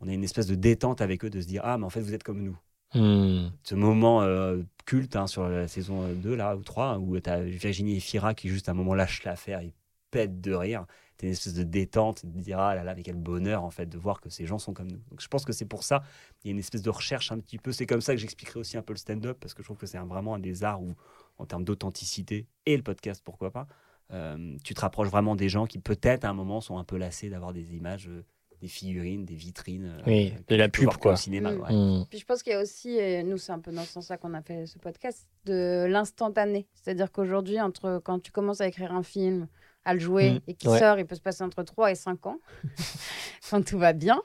on 0.00 0.08
a 0.08 0.12
une 0.12 0.24
espèce 0.24 0.46
de 0.46 0.54
détente 0.54 1.00
avec 1.00 1.24
eux, 1.24 1.30
de 1.30 1.40
se 1.40 1.46
dire 1.46 1.62
ah 1.64 1.78
mais 1.78 1.84
en 1.84 1.90
fait 1.90 2.00
vous 2.00 2.14
êtes 2.14 2.22
comme 2.22 2.42
nous. 2.42 2.58
Hmm. 2.94 3.50
ce 3.64 3.74
moment 3.74 4.22
euh, 4.22 4.62
culte 4.84 5.16
hein, 5.16 5.26
sur 5.26 5.48
la 5.48 5.66
saison 5.66 6.08
2 6.08 6.36
là 6.36 6.56
ou 6.56 6.62
3 6.62 6.98
où 6.98 7.18
tu 7.18 7.28
as 7.28 7.42
Virginie 7.42 7.96
et 7.96 8.00
Fira 8.00 8.32
qui 8.32 8.48
juste 8.48 8.68
à 8.68 8.72
un 8.72 8.74
moment 8.74 8.94
lâchent 8.94 9.24
l'affaire 9.24 9.60
ils 9.60 9.72
pètent 10.10 10.40
de 10.40 10.52
rire. 10.52 10.86
T'as 11.16 11.26
une 11.26 11.32
espèce 11.32 11.54
de 11.54 11.64
détente 11.64 12.24
de 12.24 12.40
dire 12.40 12.60
ah 12.60 12.74
là 12.74 12.84
là 12.84 12.94
mais 12.94 13.02
quel 13.02 13.16
bonheur 13.16 13.64
en 13.64 13.70
fait 13.70 13.86
de 13.86 13.98
voir 13.98 14.20
que 14.20 14.30
ces 14.30 14.46
gens 14.46 14.58
sont 14.58 14.72
comme 14.72 14.90
nous. 14.90 15.00
Donc 15.10 15.20
je 15.20 15.28
pense 15.28 15.44
que 15.44 15.52
c'est 15.52 15.64
pour 15.64 15.82
ça 15.82 16.02
il 16.44 16.48
y 16.48 16.50
a 16.50 16.52
une 16.52 16.58
espèce 16.58 16.82
de 16.82 16.90
recherche 16.90 17.32
un 17.32 17.40
petit 17.40 17.58
peu. 17.58 17.72
C'est 17.72 17.86
comme 17.86 18.00
ça 18.00 18.14
que 18.14 18.20
j'expliquerai 18.20 18.60
aussi 18.60 18.76
un 18.76 18.82
peu 18.82 18.92
le 18.92 18.98
stand-up 18.98 19.36
parce 19.40 19.52
que 19.52 19.62
je 19.62 19.66
trouve 19.66 19.78
que 19.78 19.86
c'est 19.86 19.98
vraiment 19.98 20.34
un 20.34 20.38
des 20.38 20.62
arts 20.62 20.80
où 20.80 20.94
en 21.38 21.46
termes 21.46 21.64
d'authenticité 21.64 22.46
et 22.66 22.76
le 22.76 22.82
podcast 22.82 23.20
pourquoi 23.24 23.50
pas 23.50 23.66
euh, 24.12 24.56
tu 24.62 24.74
te 24.74 24.80
rapproches 24.80 25.08
vraiment 25.08 25.34
des 25.34 25.48
gens 25.48 25.66
qui 25.66 25.78
peut-être 25.78 26.24
à 26.24 26.30
un 26.30 26.34
moment 26.34 26.60
sont 26.60 26.78
un 26.78 26.84
peu 26.84 26.96
lassés 26.96 27.28
d'avoir 27.28 27.52
des 27.52 27.74
images 27.74 28.08
euh, 28.08 28.24
des 28.66 28.72
figurines 28.72 29.24
des 29.24 29.34
vitrines 29.36 29.94
euh, 29.98 30.02
Oui, 30.06 30.34
de 30.48 30.56
la 30.56 30.68
pub, 30.68 30.88
quoi. 31.00 31.12
au 31.12 31.16
cinéma 31.16 31.52
Mm. 31.52 31.60
ouais. 31.60 31.72
Hmm. 31.72 32.04
Puis 32.10 32.18
je 32.18 32.24
pense 32.24 32.42
qu'il 32.42 32.52
y 32.52 32.56
a 32.56 32.60
aussi, 32.60 32.90
et 32.96 33.22
nous 33.22 33.38
c'est 33.38 33.52
un 33.52 33.60
peu 33.60 33.70
dans 33.72 33.82
ce 33.84 33.92
sens-là 33.92 34.16
qu'on 34.16 34.34
a 34.34 34.42
fait 34.42 34.66
ce 34.66 34.78
podcast, 34.78 35.26
de 35.44 35.86
l'instantané. 35.88 36.66
C'est-à-dire 36.74 37.12
qu'aujourd'hui, 37.12 37.60
entre 37.60 38.00
quand 38.04 38.18
tu 38.20 38.32
commences 38.32 38.60
à 38.60 38.66
écrire 38.66 38.92
un 38.92 39.02
film, 39.04 39.46
à 39.86 39.94
le 39.94 40.00
jouer 40.00 40.32
Mm, 40.32 40.40
et 40.48 40.56
ouais. 40.68 40.78
sort, 40.78 40.98
il 40.98 41.06
peut 41.06 41.14
se 41.14 41.20
passer 41.22 41.42
entre 41.44 41.62
3 41.62 41.90
et 41.92 41.94
5 41.94 42.26
ans, 42.26 42.38
quand 43.50 43.64
tout 43.64 43.78
va 43.78 43.92
bien. 43.92 44.20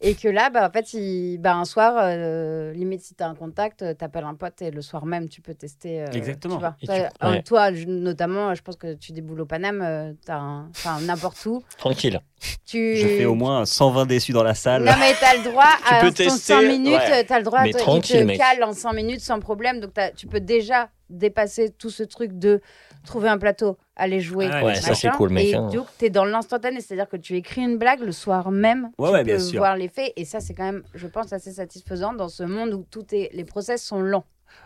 Et 0.00 0.14
que 0.16 0.26
là, 0.26 0.50
bah, 0.50 0.66
en 0.68 0.72
fait, 0.72 0.94
il- 0.94 1.38
bah, 1.38 1.54
un 1.54 1.64
soir, 1.64 1.94
euh, 2.00 2.72
limite 2.72 3.02
si 3.02 3.14
tu 3.14 3.22
as 3.22 3.28
un 3.28 3.34
contact, 3.36 3.84
tu 3.96 4.04
appelles 4.04 4.24
un 4.24 4.34
pote 4.34 4.60
et 4.62 4.70
le 4.72 4.82
soir 4.82 5.06
même, 5.06 5.28
tu 5.28 5.40
peux 5.40 5.54
tester. 5.54 6.02
euh, 6.02 6.06
Exactement. 6.12 6.56
tu 6.56 6.60
vois. 6.60 6.76
Et 6.82 6.86
Toi, 6.86 6.96
tu- 6.96 7.02
euh, 7.26 7.30
ouais. 7.30 7.42
toi, 7.42 7.72
je- 7.72 7.84
notamment, 7.86 8.54
je 8.54 8.62
pense 8.62 8.74
que 8.76 8.94
tu 8.94 9.12
déboules 9.12 9.40
au 9.42 9.46
Paname, 9.46 9.80
euh, 9.82 10.12
t'as 10.26 10.38
un- 10.38 10.68
enfin 10.70 11.00
n'importe 11.02 11.44
où. 11.46 11.62
Tranquille. 11.78 12.20
Tu... 12.66 12.96
Je 12.96 13.06
fais 13.06 13.24
au 13.26 13.34
moins 13.36 13.64
120 13.64 14.06
déçus 14.06 14.32
dans 14.32 14.42
la 14.42 14.54
salle. 14.54 14.82
Non, 14.82 14.92
mais 14.98 15.12
t'as 15.20 15.36
le 15.36 15.44
droit 15.44 15.62
Tu 15.86 15.94
à 15.94 16.00
peux 16.00 16.08
ton 16.08 16.14
tester, 16.14 16.54
5 16.54 16.62
minutes, 16.62 16.94
ouais. 16.94 17.24
t'as 17.24 17.38
le 17.38 17.44
droit, 17.44 17.60
à 17.60 17.64
Mais 17.64 17.72
tranquille, 17.72 18.20
te 18.20 18.24
mec. 18.24 18.38
cale 18.38 18.64
en 18.64 18.72
5 18.72 18.92
minutes 18.94 19.20
sans 19.20 19.38
problème. 19.38 19.78
Donc 19.78 19.92
t'as- 19.94 20.10
tu 20.10 20.26
peux 20.26 20.40
déjà 20.40 20.88
dépasser 21.10 21.70
tout 21.70 21.90
ce 21.90 22.02
truc 22.02 22.32
de 22.38 22.60
trouver 23.04 23.28
un 23.28 23.38
plateau, 23.38 23.76
aller 23.96 24.20
jouer. 24.20 24.48
Ah 24.50 24.64
Ouais, 24.64 24.74
ça, 24.74 24.94
c'est 24.94 25.10
cool, 25.10 25.30
mec, 25.30 25.46
Et 25.46 25.54
hein. 25.54 25.68
donc 25.72 25.86
t'es 25.98 26.10
dans 26.10 26.24
l'instantané, 26.24 26.80
c'est-à-dire 26.80 27.08
que 27.08 27.16
tu 27.16 27.36
écris 27.36 27.62
une 27.62 27.78
blague 27.78 28.00
le 28.00 28.12
soir 28.12 28.50
même, 28.50 28.90
Ouais, 28.98 29.08
tu 29.24 29.30
ouais, 29.30 29.36
peux 29.36 29.56
voir 29.58 29.76
l'effet. 29.76 30.12
Et 30.16 30.24
ça, 30.24 30.40
c'est 30.40 30.54
quand 30.54 30.64
même, 30.64 30.82
je 30.94 31.06
pense, 31.06 31.32
assez 31.32 31.52
satisfaisant 31.52 32.12
dans 32.12 32.28
ce 32.28 32.42
monde 32.42 32.72
où 32.74 32.84
tout 32.90 33.04
est, 33.12 33.30
les 33.32 33.44
process 33.44 33.82
sont 33.82 34.00
lents. 34.00 34.24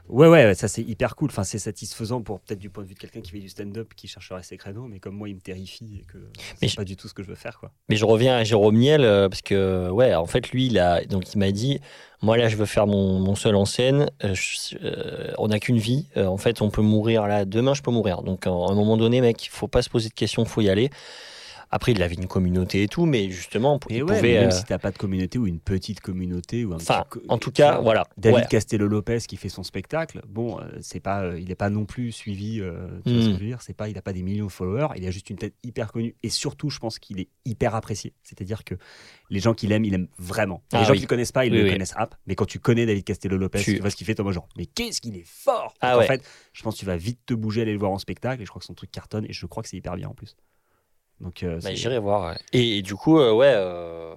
Ouais, 0.09 0.29
ouais, 0.29 0.55
ça 0.55 0.69
c'est 0.69 0.83
hyper 0.83 1.17
cool. 1.17 1.31
Enfin, 1.31 1.43
c'est 1.43 1.59
satisfaisant 1.59 2.23
pour 2.23 2.39
peut-être 2.41 2.61
du 2.61 2.71
point 2.71 2.85
de 2.85 2.89
vue 2.89 2.95
de 2.95 2.99
quelqu'un 3.01 3.21
qui 3.21 3.33
fait 3.33 3.41
du 3.41 3.49
stand-up, 3.49 3.93
qui 3.97 4.07
chercherait 4.07 4.45
ses 4.45 4.57
créneaux, 4.57 4.87
mais 4.87 5.01
comme 5.01 5.17
moi, 5.17 5.29
il 5.29 5.35
me 5.35 5.41
terrifie 5.41 5.99
et 6.01 6.05
que 6.05 6.19
c'est 6.61 6.69
je- 6.69 6.77
pas 6.77 6.85
du 6.85 6.97
tout 6.97 7.09
ce 7.09 7.15
que 7.15 7.25
je 7.25 7.29
veux 7.29 7.35
faire, 7.35 7.59
quoi. 7.59 7.73
Mais 7.89 7.97
je 7.97 8.05
reviens 8.05 8.37
à 8.37 8.45
Jérôme 8.45 8.77
Niel 8.77 9.03
euh, 9.03 9.29
parce 9.29 9.43
que 9.43 9.91
ouais, 9.91 10.15
en 10.15 10.27
fait 10.27 10.51
lui 10.51 10.67
il 10.67 10.79
a 10.79 11.05
donc 11.05 11.25
il 11.35 11.39
m'a 11.39 11.51
dit 11.51 11.81
moi 12.23 12.37
là 12.37 12.49
je 12.49 12.57
veux 12.57 12.67
faire 12.67 12.87
mon, 12.87 13.19
mon 13.19 13.35
seul 13.35 13.57
en 13.57 13.65
scène. 13.65 14.09
euh, 14.25 14.35
je- 14.35 14.77
euh, 14.83 15.33
on 15.39 15.49
n'a 15.49 15.59
qu'une 15.59 15.79
vie. 15.79 16.07
en 16.17 16.37
fait 16.37 16.63
on 16.63 16.71
peut 16.71 16.83
mourir 16.83 17.27
là 17.27 17.45
demain 17.45 17.75
je 17.75 17.83
peux 17.83 17.91
mourir. 17.91 18.23
Donc 18.23 18.47
à 18.47 18.51
un 18.51 18.75
moment 18.75 18.97
donné 18.97 19.21
mec 19.21 19.45
il 19.45 19.51
faut 19.51 19.69
pas 19.69 19.83
se 19.83 19.91
poser 19.91 20.09
de 20.09 20.15
questions, 20.15 20.45
faut 20.45 20.61
y 20.61 20.69
aller. 20.71 20.91
Après, 21.71 21.93
il 21.93 22.03
avait 22.03 22.15
une 22.15 22.29
communauté 22.29 22.85
et 22.85 22.89
tout, 22.89 23.07
mais 23.07 23.29
justement, 23.31 23.81
Et 23.91 23.97
il 23.97 24.03
ouais, 24.05 24.17
pouvait. 24.17 24.23
mais 24.35 24.39
même 24.41 24.49
euh, 24.49 24.51
si 24.53 24.65
t'as 24.65 24.79
pas 24.79 24.93
de 24.93 24.99
communauté 24.99 25.37
ou 25.39 25.47
une 25.49 25.59
petite 25.59 26.01
communauté 26.01 26.65
ou 26.65 26.73
un 26.73 26.77
Enfin, 26.77 27.05
petit 27.11 27.27
en 27.29 27.39
tout 27.39 27.51
cas, 27.51 27.81
voilà. 27.81 28.05
David 28.17 28.37
Ouais. 28.43 28.47
Castello 28.49 28.87
Lopez 28.87 29.19
qui 29.27 29.37
fait 29.37 29.49
son 29.49 29.63
spectacle, 29.65 30.23
bon, 30.29 30.61
euh, 30.61 30.65
c'est 30.81 31.01
pas, 31.01 31.23
euh, 31.25 31.41
il 31.41 31.49
n'est 31.49 31.55
pas 31.57 31.69
non 31.69 31.85
plus 31.85 32.13
suivi. 32.13 32.61
euh, 32.61 32.87
tu 33.05 33.13
vois 33.13 33.23
ce 33.23 33.27
que 33.29 33.33
Mm. 33.33 33.37
je 33.39 33.41
veux 33.41 33.47
dire 33.47 33.63
C'est 33.63 33.75
pas, 33.75 33.89
il 33.89 33.99
a 33.99 34.03
pas 34.03 34.13
des 34.13 34.23
millions 34.23 34.47
de 34.47 34.53
followers. 34.53 34.89
Il 34.97 35.05
a 35.07 35.11
juste 35.11 35.29
une 35.29 35.37
tête 35.39 35.55
hyper 35.65 35.91
connue 35.93 36.15
et 36.23 36.31
surtout, 36.31 36.71
je 36.71 36.79
pense 36.79 36.99
qu'il 37.01 37.19
est 37.21 37.29
hyper 37.45 37.75
apprécié. 37.75 38.13
C'est-à-dire 38.23 38.63
que 38.63 38.77
les 39.29 39.41
gens 39.41 39.53
qui 39.55 39.67
l'aiment, 39.67 39.85
ils 39.85 39.91
l'aiment 39.91 40.09
vraiment. 40.19 40.63
les 40.73 40.79
Ah 40.79 40.85
gens 40.85 40.93
oui. 40.93 40.99
qui 40.99 41.05
le 41.05 41.09
connaissent 41.09 41.33
pas, 41.33 41.47
ils 41.47 41.53
Oui, 41.53 41.59
le 41.59 41.65
oui. 41.65 41.71
connaissent 41.71 41.95
app. 41.97 42.15
Mais 42.27 42.37
quand 42.37 42.47
tu 42.47 42.61
connais 42.61 42.87
David 42.87 43.03
Castello 43.05 43.37
Lopez, 43.37 43.59
Tu- 43.63 43.75
tu, 43.75 43.81
vois 43.81 43.91
ce 43.91 43.97
qu'il 43.97 44.07
fait, 44.07 44.15
Thomas 44.15 44.31
genre, 44.31 44.49
mais 44.57 44.67
qu'est-ce 44.67 45.01
qu'il 45.01 45.17
est 45.17 45.27
fort 45.27 45.75
Ah 45.81 45.99
ouais. 45.99 46.05
En 46.05 46.07
fait, 46.07 46.25
je 46.53 46.63
pense 46.63 46.75
que 46.75 46.81
tu 46.81 46.87
vas 46.87 46.97
vite 46.97 47.19
te 47.27 47.35
bouger, 47.35 47.63
aller 47.63 47.73
le 47.73 47.79
voir 47.79 47.91
en 47.91 47.99
spectacle. 47.99 48.41
Et 48.41 48.45
je 48.45 48.51
crois 48.51 48.61
que 48.61 48.67
son 48.67 48.75
truc 48.75 48.91
cartonne 48.93 49.25
et 49.29 49.33
je 49.33 49.45
crois 49.47 49.63
que 49.65 49.69
c'est 49.69 49.77
hyper 49.77 49.97
bien 49.97 50.09
en 50.09 50.15
plus. 50.15 50.37
Donc, 51.21 51.43
euh, 51.43 51.59
Bah, 51.63 51.75
J'irai 51.75 51.99
voir. 51.99 52.31
ouais. 52.31 52.39
Et, 52.53 52.79
et 52.79 52.83
du 52.83 52.95
coup, 52.95 53.19
euh, 53.19 53.33
ouais, 53.33 53.53
euh, 53.55 54.15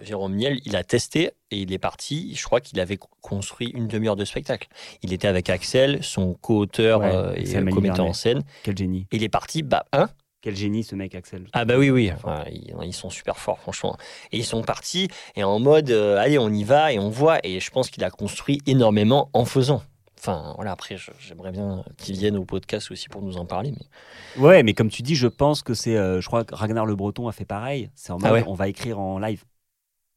Jérôme 0.00 0.34
Niel, 0.36 0.60
il 0.64 0.76
a 0.76 0.84
testé 0.84 1.32
et 1.50 1.58
il 1.58 1.72
est 1.72 1.78
parti. 1.78 2.34
Je 2.36 2.42
crois 2.44 2.60
qu'il 2.60 2.78
avait 2.80 2.96
co- 2.98 3.08
construit 3.20 3.70
une 3.74 3.88
demi-heure 3.88 4.14
de 4.16 4.24
spectacle. 4.24 4.68
Il 5.02 5.12
était 5.12 5.26
avec 5.28 5.50
Axel, 5.50 6.02
son 6.04 6.34
co-auteur 6.34 7.00
Ouais, 7.00 7.42
et 7.42 7.64
commetteur 7.70 8.06
en 8.06 8.12
scène. 8.12 8.42
quel 8.62 8.76
génie, 8.76 9.06
Et 9.10 9.16
il 9.16 9.22
est 9.24 9.28
parti, 9.28 9.62
bah, 9.62 9.84
hein? 9.92 10.08
Quel 10.42 10.54
génie 10.54 10.84
ce 10.84 10.94
mec 10.94 11.16
Axel. 11.16 11.46
Ah 11.52 11.64
bah 11.64 11.76
oui, 11.76 11.90
oui, 11.90 12.12
ils, 12.52 12.72
ils 12.84 12.92
sont 12.94 13.10
super 13.10 13.36
forts, 13.38 13.58
franchement. 13.58 13.96
Et 14.30 14.36
ils 14.38 14.44
sont 14.44 14.62
partis, 14.62 15.08
et 15.34 15.42
en 15.42 15.58
mode, 15.58 15.90
allez, 15.90 16.38
on 16.38 16.50
y 16.50 16.62
va, 16.62 16.92
et 16.92 17.00
on 17.00 17.08
voit. 17.10 17.40
Et 17.42 17.58
je 17.58 17.68
pense 17.72 17.90
qu'il 17.90 18.04
a 18.04 18.10
construit 18.10 18.60
énormément 18.66 19.28
en 19.32 19.44
faisant. 19.44 19.82
Enfin, 20.18 20.52
voilà, 20.56 20.72
après, 20.72 20.96
j'aimerais 21.18 21.52
bien 21.52 21.84
qu'il 21.98 22.16
vienne 22.16 22.36
au 22.36 22.44
podcast 22.44 22.90
aussi 22.90 23.08
pour 23.08 23.22
nous 23.22 23.36
en 23.36 23.44
parler. 23.44 23.72
Mais... 23.72 24.42
Ouais, 24.42 24.62
mais 24.62 24.72
comme 24.74 24.88
tu 24.88 25.02
dis, 25.02 25.14
je 25.14 25.26
pense 25.28 25.62
que 25.62 25.74
c'est. 25.74 25.96
euh, 25.96 26.20
je 26.20 26.26
crois 26.26 26.44
que 26.44 26.54
Ragnar 26.54 26.86
Le 26.86 26.96
Breton 26.96 27.28
a 27.28 27.32
fait 27.32 27.44
pareil. 27.44 27.90
C'est 27.94 28.12
en 28.12 28.18
mode, 28.18 28.26
Ah 28.26 28.32
ouais 28.32 28.44
on 28.46 28.54
va 28.54 28.68
écrire 28.68 28.98
en 28.98 29.18
live. 29.18 29.44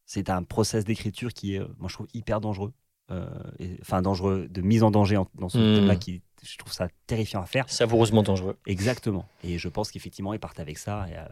C'est 0.06 0.30
un 0.30 0.42
process 0.44 0.86
d'écriture 0.86 1.34
qui 1.34 1.56
est, 1.56 1.60
moi, 1.78 1.88
je 1.90 1.94
trouve 1.94 2.08
hyper 2.14 2.42
dangereux. 2.42 2.74
Euh, 3.12 3.28
et- 3.60 3.78
Enfin, 3.82 4.02
dangereux, 4.02 4.48
de 4.50 4.62
mise 4.62 4.84
en 4.84 4.92
danger 4.92 5.18
en- 5.18 5.28
dans 5.36 5.50
ce 5.50 5.58
Hmm. 5.58 5.76
thème-là, 5.76 5.96
qui, 5.98 6.22
je 6.44 6.58
trouve 6.58 6.72
ça 6.72 6.88
terrifiant 7.06 7.42
à 7.42 7.46
faire. 7.46 7.70
Savoureusement 7.70 8.24
dangereux. 8.24 8.58
Exactement. 8.68 9.28
Et 9.44 9.58
je 9.58 9.68
pense 9.68 9.92
qu'effectivement, 9.92 10.34
ils 10.34 10.40
partent 10.40 10.60
avec 10.60 10.78
ça. 10.78 11.06
Et, 11.10 11.16
euh, 11.18 11.26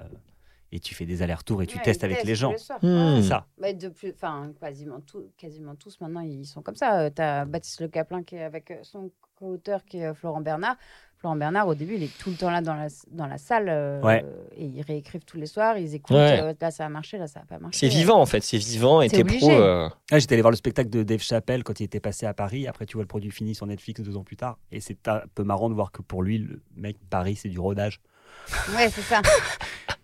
et 0.72 0.80
tu 0.80 0.94
fais 0.96 1.06
des 1.06 1.22
allers-retours 1.22 1.62
et 1.62 1.68
tu 1.68 1.78
Ouais, 1.78 1.84
testes 1.84 2.04
avec 2.04 2.24
les 2.24 2.36
gens. 2.36 2.52
Hmm. 2.82 2.88
Ouais. 2.88 3.22
C'est 3.22 3.30
ça. 3.30 3.46
Bah, 3.60 3.74
de 3.74 3.88
plus, 3.90 4.12
enfin, 4.14 4.52
quasiment, 4.60 5.00
tout, 5.02 5.24
quasiment 5.38 5.76
tous 5.76 6.00
maintenant, 6.02 6.22
ils 6.22 6.46
sont 6.46 6.62
comme 6.62 6.76
ça. 6.76 7.00
Euh, 7.02 7.10
T'as 7.10 7.46
Baptiste 7.46 7.82
Le 7.82 7.88
Caplin 7.88 8.24
qui 8.24 8.36
est 8.36 8.44
avec 8.44 8.72
euh, 8.72 8.76
son 8.84 9.12
co-auteur 9.36 9.84
qui 9.86 10.00
est 10.00 10.06
euh, 10.08 10.14
Florent 10.14 10.42
Bernard. 10.42 10.76
Florent 11.20 11.36
Bernard, 11.36 11.68
au 11.68 11.74
début, 11.74 11.96
il 11.96 12.04
est 12.04 12.16
tout 12.20 12.30
le 12.30 12.36
temps 12.36 12.52
là 12.52 12.62
dans 12.62 12.76
la, 12.76 12.90
dans 13.10 13.26
la 13.26 13.40
salle 13.40 13.70
euh, 13.70 14.00
Ouais. 14.04 14.24
et 14.56 14.66
ils 14.66 14.82
réécrivent 14.84 15.26
tous 15.26 15.38
les 15.38 15.48
soirs. 15.48 15.76
Ils 15.80 15.96
écoutent. 15.96 16.16
Ouais. 16.16 16.40
euh, 16.42 16.54
là, 16.62 16.70
ça 16.70 16.86
a 16.86 16.90
marché, 16.90 17.18
là, 17.18 17.26
ça 17.26 17.40
n'a 17.40 17.46
pas 17.48 17.58
marché. 17.58 17.80
C'est 17.80 17.88
vivant, 17.88 18.22
en 18.22 18.28
fait, 18.28 18.42
c'est 18.44 18.58
vivant, 18.58 19.02
et 19.02 19.10
t'es 19.10 19.24
pro. 19.24 19.50
euh, 19.50 19.90
Ah, 20.12 20.20
J'étais 20.20 20.34
allé 20.36 20.44
voir 20.44 20.52
le 20.52 20.58
spectacle 20.58 20.92
de 20.92 21.02
Dave 21.02 21.22
Chappelle 21.22 21.64
quand 21.64 21.80
il 21.80 21.86
était 21.86 22.00
passé 22.00 22.28
à 22.28 22.36
Paris. 22.36 22.68
Après, 22.68 22.86
tu 22.86 22.98
vois 22.98 23.04
le 23.04 23.08
produit 23.08 23.32
fini 23.32 23.56
sur 23.56 23.66
Netflix 23.66 24.00
deux 24.02 24.16
ans 24.16 24.24
plus 24.24 24.36
tard. 24.38 24.60
Et 24.72 24.80
c'est 24.80 25.08
un 25.08 25.22
peu 25.34 25.44
marrant 25.44 25.70
de 25.70 25.74
voir 25.74 25.92
que 25.92 26.04
pour 26.04 26.22
lui, 26.22 26.38
le 26.38 26.62
mec, 26.76 26.98
Paris, 27.10 27.36
c'est 27.36 27.50
du 27.50 27.60
rodage. 27.60 28.00
Ouais, 28.76 28.88
c'est 28.90 29.02
ça. 29.02 29.22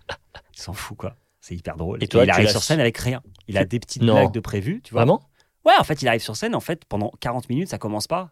Il 0.55 0.61
s'en 0.61 0.73
fout, 0.73 0.97
quoi. 0.97 1.15
C'est 1.41 1.55
hyper 1.55 1.75
drôle. 1.75 2.01
Et 2.03 2.07
toi, 2.07 2.23
il 2.23 2.29
arrive 2.29 2.49
sur 2.49 2.63
scène 2.63 2.79
avec 2.79 2.97
rien. 2.97 3.21
Il 3.47 3.57
a 3.57 3.65
des 3.65 3.79
petites 3.79 4.01
Non. 4.01 4.13
blagues 4.13 4.31
de 4.33 4.39
prévues, 4.39 4.81
tu 4.83 4.93
vois. 4.93 5.01
Vraiment? 5.03 5.21
Ouais, 5.65 5.73
en 5.79 5.83
fait, 5.85 6.01
il 6.01 6.07
arrive 6.09 6.21
sur 6.21 6.35
scène, 6.35 6.55
en 6.55 6.59
fait, 6.59 6.83
pendant 6.85 7.11
40 7.21 7.47
minutes, 7.49 7.69
ça 7.69 7.77
commence 7.77 8.05
pas. 8.07 8.31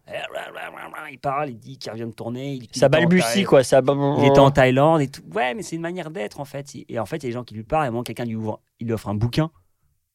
Il 1.12 1.20
parle, 1.20 1.50
il 1.50 1.58
dit 1.58 1.78
qu'il 1.78 1.92
revient 1.92 2.06
de 2.06 2.12
tourner. 2.12 2.54
Il, 2.56 2.68
Ça 2.78 2.88
en 2.88 2.90
balbutie, 2.90 3.44
quoi. 3.44 3.64
Ça... 3.64 3.82
Il 3.86 4.26
était 4.26 4.40
en 4.40 4.52
Thaïlande 4.52 5.02
et 5.02 5.08
tout. 5.10 5.22
Ouais, 5.34 5.54
mais 5.54 5.62
c'est 5.64 5.76
une 5.78 5.82
manière 5.82 6.12
d'être, 6.12 6.40
en 6.40 6.46
fait. 6.46 6.72
Et 6.90 7.00
en 7.00 7.06
fait, 7.06 7.18
il 7.18 7.24
y 7.24 7.26
a 7.28 7.30
des 7.30 7.34
gens 7.34 7.44
qui 7.44 7.54
lui 7.54 7.64
parlent, 7.64 7.88
et 7.88 7.90
moi, 7.90 8.04
quelqu'un 8.04 8.26
lui 8.26 8.36
ouvre, 8.36 8.62
il 8.80 8.88
lui 8.88 8.94
offre 8.94 9.08
un 9.10 9.16
bouquin. 9.16 9.50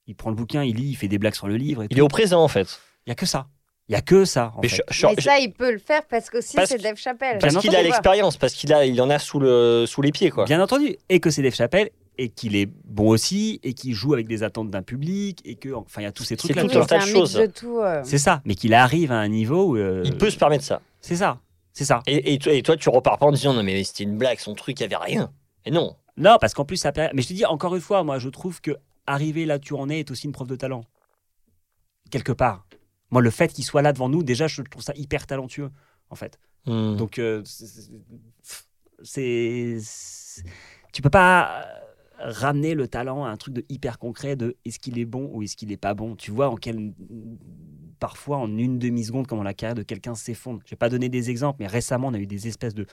Il 0.06 0.14
prend 0.14 0.30
le 0.30 0.36
bouquin, 0.36 0.62
il 0.62 0.76
lit, 0.76 0.90
il 0.90 0.94
fait 0.94 1.08
des 1.08 1.18
blagues 1.18 1.34
sur 1.34 1.48
le 1.48 1.56
livre. 1.56 1.82
Et 1.82 1.86
Il 1.86 1.94
tout. 1.94 1.98
est 1.98 2.02
au 2.02 2.08
présent, 2.08 2.42
en 2.42 2.48
fait. 2.48 2.80
Il 3.06 3.10
y 3.10 3.12
a 3.12 3.14
que 3.14 3.26
ça. 3.26 3.48
Il 3.88 3.92
y 3.92 3.94
a 3.94 4.00
que 4.00 4.24
ça, 4.24 4.52
en 4.56 4.60
Mais 4.62 4.68
fait. 4.68 4.82
je- 4.90 4.94
je- 4.94 5.06
Mais 5.06 5.22
ça, 5.22 5.38
il 5.38 5.52
peut 5.52 5.70
le 5.70 5.78
faire 5.78 6.02
parce 6.06 6.28
que 6.28 6.40
c'est 6.40 6.56
Dave 6.82 6.96
Chappelle. 6.96 7.38
Parce 7.38 7.56
qu'il 7.58 7.74
a 7.76 7.82
l'expérience, 7.82 8.36
parce 8.36 8.52
qu'il 8.54 8.72
a, 8.72 8.84
il 8.84 9.00
en 9.00 9.10
a 9.10 9.18
sous, 9.20 9.38
le, 9.38 9.84
sous 9.86 10.02
les 10.02 10.10
pieds, 10.12 10.30
quoi. 10.30 10.44
Bien 10.44 10.60
entendu. 10.60 10.96
Et 11.08 11.20
que 11.20 11.30
c'est 11.30 11.42
Dave 11.42 11.54
Chappelle, 11.54 11.90
et 12.18 12.28
qu'il 12.30 12.56
est 12.56 12.66
bon 12.66 13.10
aussi, 13.10 13.60
et 13.62 13.74
qu'il 13.74 13.94
joue 13.94 14.12
avec 14.14 14.26
des 14.26 14.42
attentes 14.42 14.70
d'un 14.70 14.82
public, 14.82 15.40
et 15.44 15.54
que, 15.54 15.72
enfin, 15.72 16.00
il 16.00 16.04
y 16.04 16.08
a 16.08 16.12
tous 16.12 16.24
ces 16.24 16.30
C'est 16.30 16.36
trucs-là. 16.38 16.62
tout 16.62 16.68
Oui, 16.68 16.72
tu 16.74 16.78
un 16.78 16.86
tas 16.86 17.00
c'est 17.00 17.06
de 17.06 17.12
choses. 17.16 17.34
de 17.34 17.46
tout. 17.46 17.78
euh. 17.78 18.00
C'est 18.04 18.18
ça. 18.18 18.40
Mais 18.44 18.54
qu'il 18.56 18.74
arrive 18.74 19.12
à 19.12 19.18
un 19.18 19.28
niveau 19.28 19.66
où. 19.72 19.76
euh, 19.76 20.02
Il 20.04 20.16
peut 20.16 20.30
se 20.30 20.38
permettre 20.38 20.64
ça. 20.64 20.80
C'est 21.00 21.16
ça. 21.16 21.38
C'est 21.72 21.84
ça. 21.84 22.02
Et, 22.08 22.32
et 22.34 22.38
toi, 22.38 22.52
et 22.54 22.62
toi, 22.62 22.76
tu 22.76 22.88
repars 22.88 23.18
pas 23.18 23.26
en 23.26 23.32
disant 23.32 23.52
non, 23.52 23.62
mais 23.62 23.84
c'était 23.84 24.02
une 24.04 24.16
blague, 24.18 24.38
son 24.40 24.54
truc, 24.54 24.80
il 24.80 24.82
y 24.82 24.86
avait 24.86 24.96
rien. 24.96 25.30
Et 25.64 25.70
non. 25.70 25.94
Non, 26.16 26.38
parce 26.40 26.54
qu'en 26.54 26.64
plus, 26.64 26.78
ça 26.78 26.90
Mais 27.12 27.20
je 27.22 27.28
te 27.28 27.34
dis, 27.34 27.44
encore 27.44 27.74
une 27.76 27.82
fois, 27.82 28.02
moi, 28.02 28.18
je 28.18 28.30
trouve 28.30 28.60
que 28.62 28.70
arriver 29.06 29.44
là 29.46 29.56
où 29.56 29.58
tu 29.60 29.74
en 29.74 29.88
es 29.90 30.00
est 30.00 30.10
aussi 30.10 30.24
une 30.26 30.32
preuve 30.32 30.48
de 30.48 30.56
talent. 30.56 30.84
Quelque 32.10 32.32
part. 32.32 32.66
Moi, 33.10 33.22
le 33.22 33.30
fait 33.30 33.52
qu'il 33.52 33.64
soit 33.64 33.82
là 33.82 33.92
devant 33.92 34.08
nous, 34.08 34.22
déjà, 34.22 34.46
je 34.46 34.62
trouve 34.62 34.82
ça 34.82 34.92
hyper 34.96 35.26
talentueux, 35.26 35.70
en 36.10 36.14
fait. 36.16 36.38
Hmm. 36.66 36.96
Donc, 36.96 37.18
euh, 37.18 37.42
c'est- 39.02 40.42
Tu 40.92 41.02
peux 41.02 41.10
pas 41.10 41.62
euh, 41.62 42.30
ramener 42.32 42.74
le 42.74 42.88
talent 42.88 43.24
à 43.24 43.28
un 43.28 43.36
truc 43.36 43.54
de 43.54 43.64
hyper 43.68 43.98
concret 43.98 44.34
de 44.36 44.56
est-ce 44.64 44.78
qu'il 44.78 44.98
est 44.98 45.04
bon 45.04 45.30
ou 45.32 45.42
est-ce 45.42 45.56
qu'il 45.56 45.70
est 45.70 45.76
pas 45.76 45.94
bon. 45.94 46.16
Tu 46.16 46.30
vois 46.30 46.48
en 46.48 46.56
quel. 46.56 46.92
Parfois, 47.98 48.38
en 48.38 48.56
une 48.58 48.78
demi-seconde, 48.78 49.26
comment 49.26 49.42
la 49.42 49.54
carrière 49.54 49.74
de 49.74 49.82
quelqu'un 49.82 50.14
s'effondre. 50.14 50.60
Je 50.64 50.70
vais 50.70 50.76
pas 50.76 50.88
donner 50.88 51.08
des 51.08 51.30
exemples, 51.30 51.58
mais 51.60 51.66
récemment, 51.66 52.08
on 52.08 52.14
a 52.14 52.18
eu 52.18 52.26
des 52.26 52.46
espèces 52.48 52.74
de, 52.74 52.86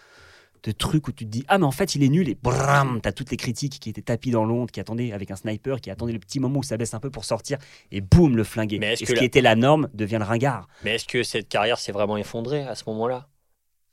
de 0.64 0.72
trucs 0.72 1.08
où 1.08 1.12
tu 1.12 1.26
te 1.26 1.30
dis 1.30 1.44
Ah, 1.48 1.58
mais 1.58 1.66
en 1.66 1.72
fait, 1.72 1.96
il 1.96 2.04
est 2.04 2.10
nul, 2.10 2.30
et 2.30 2.36
bram, 2.36 3.00
t'as 3.02 3.12
toutes 3.12 3.32
les 3.32 3.38
critiques 3.38 3.80
qui 3.80 3.90
étaient 3.90 4.02
tapis 4.02 4.32
dans 4.32 4.46
l'onde, 4.46 4.72
qui 4.72 4.80
attendaient 4.80 5.12
avec 5.12 5.30
un 5.32 5.36
sniper, 5.36 5.82
qui 5.82 5.90
attendaient 5.90 6.14
le 6.14 6.20
petit 6.20 6.40
moment 6.40 6.60
où 6.60 6.64
ça 6.64 6.78
baisse 6.78 6.94
un 6.94 7.00
peu 7.00 7.10
pour 7.10 7.26
sortir, 7.26 7.58
et 7.92 8.02
boum, 8.02 8.36
le 8.38 8.44
flinguer. 8.44 8.80
Mais 8.80 8.90
Et 8.90 8.94
est-ce 8.94 9.02
ce 9.06 9.08
que 9.08 9.14
qui 9.14 9.20
la- 9.20 9.26
était 9.26 9.42
la 9.42 9.56
norme 9.56 9.90
devient 9.94 10.18
le 10.20 10.26
ringard. 10.26 10.68
Mais 10.84 10.96
est-ce 10.96 11.06
que 11.06 11.24
cette 11.24 11.50
carrière 11.50 11.78
s'est 11.80 11.92
vraiment 11.92 12.18
effondrée 12.18 12.64
à 12.64 12.76
ce 12.76 12.84
moment-là? 12.88 13.28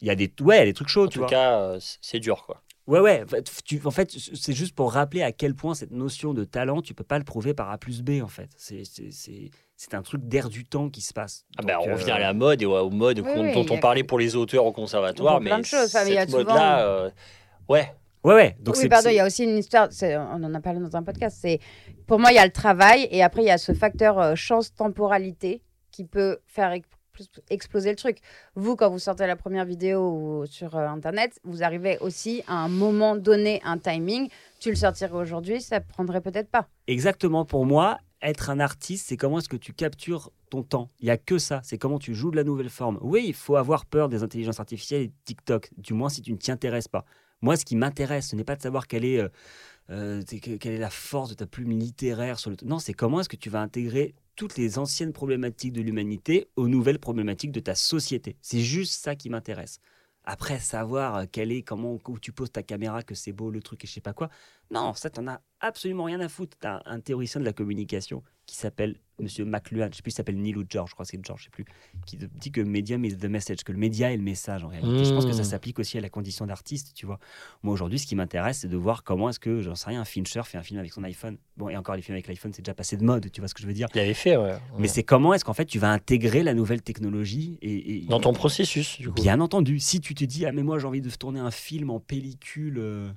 Il 0.01 0.07
y 0.09 0.11
a 0.11 0.15
des, 0.15 0.33
ouais, 0.41 0.57
il 0.57 0.59
y 0.61 0.63
a 0.63 0.65
des 0.67 0.73
trucs 0.75 0.89
chauds, 0.89 1.05
En 1.05 1.09
tu 1.09 1.15
tout 1.15 1.21
vois. 1.21 1.29
cas, 1.29 1.59
euh, 1.61 1.79
c'est 2.01 2.21
dur, 2.21 2.45
quoi. 2.47 2.63
Ouais, 2.87 3.01
ouais. 3.01 3.23
En 3.23 3.27
fait, 3.29 3.51
tu- 3.65 3.81
en 3.85 3.91
fait, 3.91 4.11
c'est 4.35 4.53
juste 4.53 4.75
pour 4.75 4.93
rappeler 4.93 5.23
à 5.23 5.31
quel 5.33 5.55
point 5.55 5.75
cette 5.75 5.91
notion 5.93 6.35
de 6.35 6.45
talent, 6.45 6.83
tu 6.83 6.95
peux 6.95 7.05
pas 7.05 7.19
le 7.19 7.25
prouver 7.25 7.53
par 7.55 7.71
A 7.71 7.79
plus 7.79 8.03
B, 8.03 8.21
en 8.23 8.29
fait. 8.29 8.49
C'est- 8.57 8.85
C'est 8.85 9.11
c'est- 9.13 9.51
c'est 9.83 9.95
un 9.95 10.03
truc 10.03 10.29
d'air 10.29 10.51
du 10.51 10.67
temps 10.67 10.91
qui 10.91 11.01
se 11.01 11.15
passe. 11.15 11.47
Ah 11.57 11.63
bah, 11.63 11.77
Donc, 11.77 11.87
on 11.87 11.89
euh, 11.89 11.95
revient 11.95 12.11
à 12.11 12.19
la 12.19 12.35
mode 12.35 12.61
et 12.61 12.67
au, 12.67 12.77
au 12.77 12.91
mode 12.91 13.21
Oui, 13.21 13.25
qu'on- 13.33 13.41
oui, 13.45 13.55
dont 13.55 13.65
on 13.71 13.79
a- 13.79 13.81
parlait 13.81 14.05
pour 14.05 14.19
les 14.19 14.37
auteurs 14.37 14.67
au 14.67 14.73
conservatoire. 14.73 15.37
On 15.37 15.39
voit 15.39 15.47
plein 15.47 15.57
mais 15.57 15.63
de 15.63 15.67
choses, 15.67 15.87
enfin, 15.87 16.05
mais 16.05 16.11
il 16.11 16.15
y 16.15 16.19
a 16.19 16.21
cette 16.21 16.31
souvent- 16.31 16.45
mode-là, 16.45 16.87
euh, 16.87 17.11
ouais. 17.71 17.91
Ouais, 18.23 18.35
ouais. 18.35 18.57
Donc 18.61 18.77
oui, 18.77 18.89
pardon, 18.91 19.09
il 19.09 19.15
y 19.15 19.21
a 19.21 19.25
aussi 19.27 19.45
une 19.45 19.57
histoire, 19.57 19.89
on 20.03 20.45
en 20.45 20.55
a 20.55 20.61
parlé 20.61 20.81
dans 20.81 20.95
un 20.95 21.03
podcast, 21.03 21.39
c'est 21.41 21.59
pour 22.07 22.19
moi, 22.19 22.31
il 22.31 22.35
y 22.35 22.39
a 22.39 22.45
le 22.45 22.53
travail 22.53 23.09
et 23.11 23.23
après, 23.23 23.41
il 23.41 23.47
y 23.47 23.51
a 23.51 23.57
ce 23.57 23.73
facteur 23.73 24.19
euh, 24.19 24.35
chance-temporalité 24.35 25.63
qui 25.91 26.05
peut 26.05 26.39
faire 26.47 26.75
exploser 27.49 27.89
le 27.89 27.97
truc. 27.97 28.19
Vous, 28.57 28.77
quand 28.77 28.91
vous 28.91 28.99
sortez 28.99 29.27
la 29.27 29.37
première 29.37 29.65
vidéo 29.65 30.45
sur 30.47 30.77
euh, 30.77 30.87
Internet, 30.87 31.41
vous 31.45 31.63
arrivez 31.63 31.97
aussi 32.01 32.43
à 32.47 32.57
un 32.57 32.69
moment 32.69 33.17
donné, 33.17 33.63
un 33.65 33.79
timing. 33.79 34.29
Tu 34.59 34.69
le 34.69 34.77
sortirais 34.77 35.13
aujourd'hui, 35.15 35.63
ça 35.63 35.81
prendrait 35.81 36.21
peut-être 36.21 36.51
pas. 36.51 36.67
Exactement. 36.87 37.47
Pour 37.47 37.65
moi, 37.65 37.99
être 38.23 38.51
un 38.51 38.61
artiste, 38.61 39.07
c'est 39.09 39.17
comment 39.17 39.39
est-ce 39.39 39.49
que 39.49 39.57
tu 39.57 39.73
captures 39.73 40.31
ton 40.51 40.63
temps? 40.63 40.91
Il 41.01 41.07
y 41.07 41.11
a 41.11 41.17
que 41.17 41.39
ça. 41.39 41.61
C'est 41.65 41.79
comment 41.79 41.99
tu 41.99 42.15
joues 42.15 42.31
de 42.31 42.37
la 42.37 42.45
nouvelle 42.45 42.71
forme. 42.71 42.99
Oui, 43.01 43.25
il 43.27 43.35
faut 43.35 43.57
avoir 43.57 43.87
peur 43.87 44.09
des 44.09 44.23
intelligences 44.23 44.61
artificielles 44.61 45.03
et 45.03 45.09
de 45.09 45.15
TikTok. 45.25 45.71
Du 45.77 45.95
moins, 45.95 46.09
si 46.09 46.23
tu 46.23 46.33
ne 46.33 46.37
t'y 46.37 46.51
intéresses 46.51 46.89
pas. 46.89 47.05
Moi, 47.43 47.57
ce 47.57 47.65
qui 47.65 47.77
m'intéresse, 47.77 48.29
ce 48.29 48.37
n'est 48.37 48.45
pas 48.45 48.57
de 48.57 48.63
savoir 48.63 48.87
quelle 48.87 49.05
est, 49.05 49.19
euh, 49.19 49.29
euh, 49.91 50.23
quelle 50.23 50.73
est 50.73 50.79
la 50.79 50.91
force 50.91 51.31
de 51.31 51.35
ta 51.35 51.47
plume 51.47 51.71
littéraire 51.71 52.39
sur 52.39 52.51
le. 52.51 52.57
Non, 52.65 52.79
c'est 52.79 52.93
comment 52.93 53.21
est-ce 53.21 53.29
que 53.29 53.37
tu 53.37 53.49
vas 53.49 53.63
intégrer 53.63 54.15
toutes 54.37 54.57
les 54.57 54.79
anciennes 54.79 55.13
problématiques 55.13 55.73
de 55.73 55.83
l'humanité 55.83 56.49
aux 56.57 56.69
nouvelles 56.69 56.99
problématiques 56.99 57.53
de 57.53 57.61
ta 57.61 57.75
société. 57.75 58.37
C'est 58.41 58.61
juste 58.61 58.95
ça 58.95 59.15
qui 59.15 59.31
m'intéresse. 59.31 59.81
Après, 60.25 60.59
savoir 60.59 61.17
euh, 61.17 61.25
quel 61.31 61.51
est, 61.53 61.63
comment, 61.63 61.99
où 62.07 62.19
tu 62.19 62.33
poses 62.33 62.53
ta 62.53 62.63
caméra, 62.63 63.03
que 63.03 63.15
c'est 63.15 63.33
beau 63.33 63.51
le 63.51 63.63
truc 63.63 63.85
et 63.85 63.87
je 63.87 63.93
sais 63.93 64.01
pas 64.01 64.13
quoi. 64.13 64.29
Non, 64.71 64.95
ça, 64.95 65.11
t'en 65.11 65.27
as 65.27 65.41
absolument 65.61 66.05
rien 66.05 66.21
à 66.21 66.29
foutre. 66.29 66.57
T'as 66.61 66.81
un 66.87 67.01
théoricien 67.01 67.41
de 67.41 67.45
la 67.47 67.53
communication 67.53 68.23
qui 68.47 68.57
s'appelle 68.57 68.97
Monsieur 69.21 69.45
McLuhan, 69.45 69.89
je 69.93 69.97
sais 69.97 70.03
plus, 70.03 70.11
il 70.11 70.15
s'appelle 70.15 70.41
Neil 70.41 70.57
ou 70.57 70.65
George, 70.69 70.89
je 70.91 70.95
crois 70.95 71.05
que 71.05 71.11
c'est 71.11 71.25
George, 71.25 71.41
je 71.41 71.45
sais 71.45 71.51
plus, 71.51 71.67
qui 72.07 72.17
dit 72.17 72.51
que 72.51 72.61
medium 72.63 73.05
is 73.05 73.17
the 73.17 73.27
message, 73.27 73.59
que 73.65 73.71
le 73.71 73.79
média 73.79 74.11
est 74.13 74.17
le 74.17 74.23
message 74.23 74.65
en 74.65 74.69
réalité. 74.69 75.05
Je 75.05 75.13
pense 75.13 75.25
que 75.27 75.33
ça 75.35 75.43
Mm. 75.43 75.45
s'applique 75.45 75.79
aussi 75.79 75.99
à 75.99 76.01
la 76.01 76.09
condition 76.09 76.47
d'artiste, 76.47 76.93
tu 76.95 77.05
vois. 77.07 77.21
Moi 77.63 77.73
aujourd'hui, 77.75 77.99
ce 78.01 78.07
qui 78.07 78.17
m'intéresse, 78.17 78.61
c'est 78.61 78.69
de 78.69 78.77
voir 78.79 79.05
comment 79.05 79.29
est-ce 79.29 79.39
que, 79.39 79.61
j'en 79.61 79.75
sais 79.77 79.91
rien, 79.91 80.01
un 80.01 80.05
Fincher 80.07 80.41
fait 80.45 80.59
un 80.59 80.63
film 80.63 80.81
avec 80.81 80.93
son 80.93 81.05
iPhone. 81.05 81.37
Bon, 81.59 81.69
et 81.69 81.77
encore 81.77 81.95
les 81.95 82.03
films 82.03 82.15
avec 82.17 82.27
l'iPhone, 82.27 82.53
c'est 82.53 82.63
déjà 82.63 82.75
passé 82.75 82.97
de 82.97 83.05
mode, 83.05 83.31
tu 83.31 83.41
vois 83.41 83.47
ce 83.49 83.55
que 83.55 83.61
je 83.63 83.67
veux 83.69 83.75
dire. 83.75 83.87
Il 83.95 84.01
avait 84.01 84.15
fait, 84.15 84.37
ouais. 84.37 84.57
Mais 84.79 84.89
c'est 84.89 85.05
comment 85.05 85.33
est-ce 85.35 85.45
qu'en 85.45 85.53
fait 85.55 85.67
tu 85.67 85.79
vas 85.79 85.93
intégrer 85.93 86.43
la 86.43 86.55
nouvelle 86.55 86.83
technologie 86.83 87.59
et, 87.63 87.99
et- 87.99 88.07
Dans 88.07 88.21
ton 88.21 88.33
processus, 88.33 88.99
du 88.99 89.11
coup. 89.11 89.21
Bien 89.21 89.39
entendu, 89.41 89.79
si 89.79 90.01
tu 90.01 90.15
te 90.15 90.25
dis 90.25 90.47
ah 90.47 90.51
mais 90.53 90.63
moi 90.63 90.79
j'ai 90.79 90.87
envie 90.87 91.03
de 91.03 91.11
tourner 91.11 91.41
un 91.41 91.51
film 91.53 91.91
en 91.91 92.01
pellicule, 92.01 92.79
euh, 92.79 93.11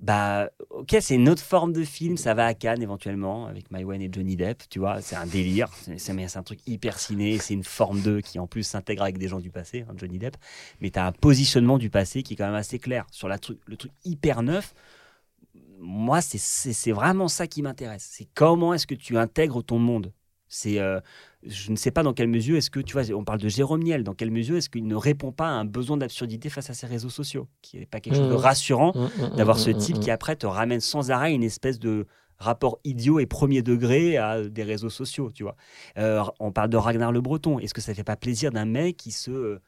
bah 0.00 0.50
ok 0.70 0.96
c'est 1.00 1.16
une 1.16 1.28
autre 1.28 1.42
forme 1.42 1.72
de 1.72 1.82
film, 1.82 2.16
ça 2.16 2.32
va 2.34 2.46
à 2.46 2.54
Cannes 2.54 2.82
éventuellement 2.82 3.46
avec 3.46 3.70
Maïwen 3.70 4.00
et 4.00 4.08
Johnny 4.12 4.36
Depp, 4.36 4.62
tu 4.68 4.78
vois, 4.78 5.00
c'est 5.02 5.16
un 5.16 5.26
délire, 5.26 5.70
c'est 5.96 6.36
un 6.36 6.42
truc 6.42 6.60
hyper 6.68 6.98
ciné, 6.98 7.38
c'est 7.38 7.54
une 7.54 7.64
forme 7.64 8.00
2 8.00 8.20
qui 8.20 8.38
en 8.38 8.46
plus 8.46 8.62
s'intègre 8.62 9.02
avec 9.02 9.18
des 9.18 9.26
gens 9.26 9.40
du 9.40 9.50
passé, 9.50 9.84
hein, 9.88 9.94
Johnny 9.96 10.18
Depp, 10.18 10.36
mais 10.80 10.90
tu 10.90 10.98
as 11.00 11.06
un 11.06 11.12
positionnement 11.12 11.78
du 11.78 11.90
passé 11.90 12.22
qui 12.22 12.34
est 12.34 12.36
quand 12.36 12.46
même 12.46 12.54
assez 12.54 12.78
clair 12.78 13.06
sur 13.10 13.28
la 13.28 13.38
truc, 13.38 13.58
le 13.66 13.76
truc 13.76 13.92
hyper 14.04 14.42
neuf. 14.42 14.74
moi, 15.80 16.20
c'est 16.20 16.92
vraiment 16.92 17.28
ça 17.28 17.46
qui 17.46 17.62
m'intéresse. 17.62 18.08
C'est 18.10 18.28
comment 18.34 18.74
est-ce 18.74 18.86
que 18.86 18.94
tu 18.94 19.16
intègres 19.18 19.62
ton 19.64 19.78
monde? 19.78 20.12
C'est, 20.48 20.78
euh, 20.80 21.00
je 21.46 21.70
ne 21.70 21.76
sais 21.76 21.90
pas 21.90 22.02
dans 22.02 22.12
quelle 22.12 22.28
mesure 22.28 22.56
est-ce 22.56 22.70
que 22.70 22.80
tu 22.80 22.94
vois, 22.94 23.02
on 23.14 23.24
parle 23.24 23.38
de 23.40 23.48
Jérôme 23.48 23.82
Niel, 23.82 24.02
dans 24.02 24.14
quelle 24.14 24.30
mesure 24.30 24.56
est-ce 24.56 24.68
qu'il 24.68 24.86
ne 24.86 24.96
répond 24.96 25.30
pas 25.32 25.46
à 25.48 25.52
un 25.52 25.64
besoin 25.64 25.96
d'absurdité 25.96 26.48
face 26.48 26.68
à 26.70 26.74
ses 26.74 26.86
réseaux 26.86 27.10
sociaux, 27.10 27.48
qui 27.62 27.78
n'est 27.78 27.86
pas 27.86 28.00
quelque 28.00 28.16
chose 28.16 28.28
de 28.28 28.34
Mhm. 28.34 28.40
rassurant 28.40 28.92
Mm, 28.94 29.36
d'avoir 29.36 29.58
ce 29.58 29.70
type 29.70 30.00
qui 30.00 30.10
après 30.10 30.36
te 30.36 30.46
ramène 30.46 30.80
sans 30.80 31.10
arrêt 31.10 31.32
une 31.32 31.44
espèce 31.44 31.78
de 31.78 32.06
rapport 32.38 32.78
idiot 32.84 33.18
et 33.20 33.26
premier 33.26 33.62
degré 33.62 34.16
à 34.16 34.42
des 34.42 34.62
réseaux 34.62 34.90
sociaux, 34.90 35.30
tu 35.32 35.42
vois. 35.42 35.56
Euh, 35.96 36.22
on 36.38 36.52
parle 36.52 36.70
de 36.70 36.76
Ragnar 36.76 37.10
le 37.12 37.20
Breton. 37.20 37.58
Est-ce 37.58 37.74
que 37.74 37.80
ça 37.80 37.94
fait 37.94 38.04
pas 38.04 38.16
plaisir 38.16 38.52
d'un 38.52 38.64
mec 38.64 38.96
qui 38.96 39.10
se 39.10 39.58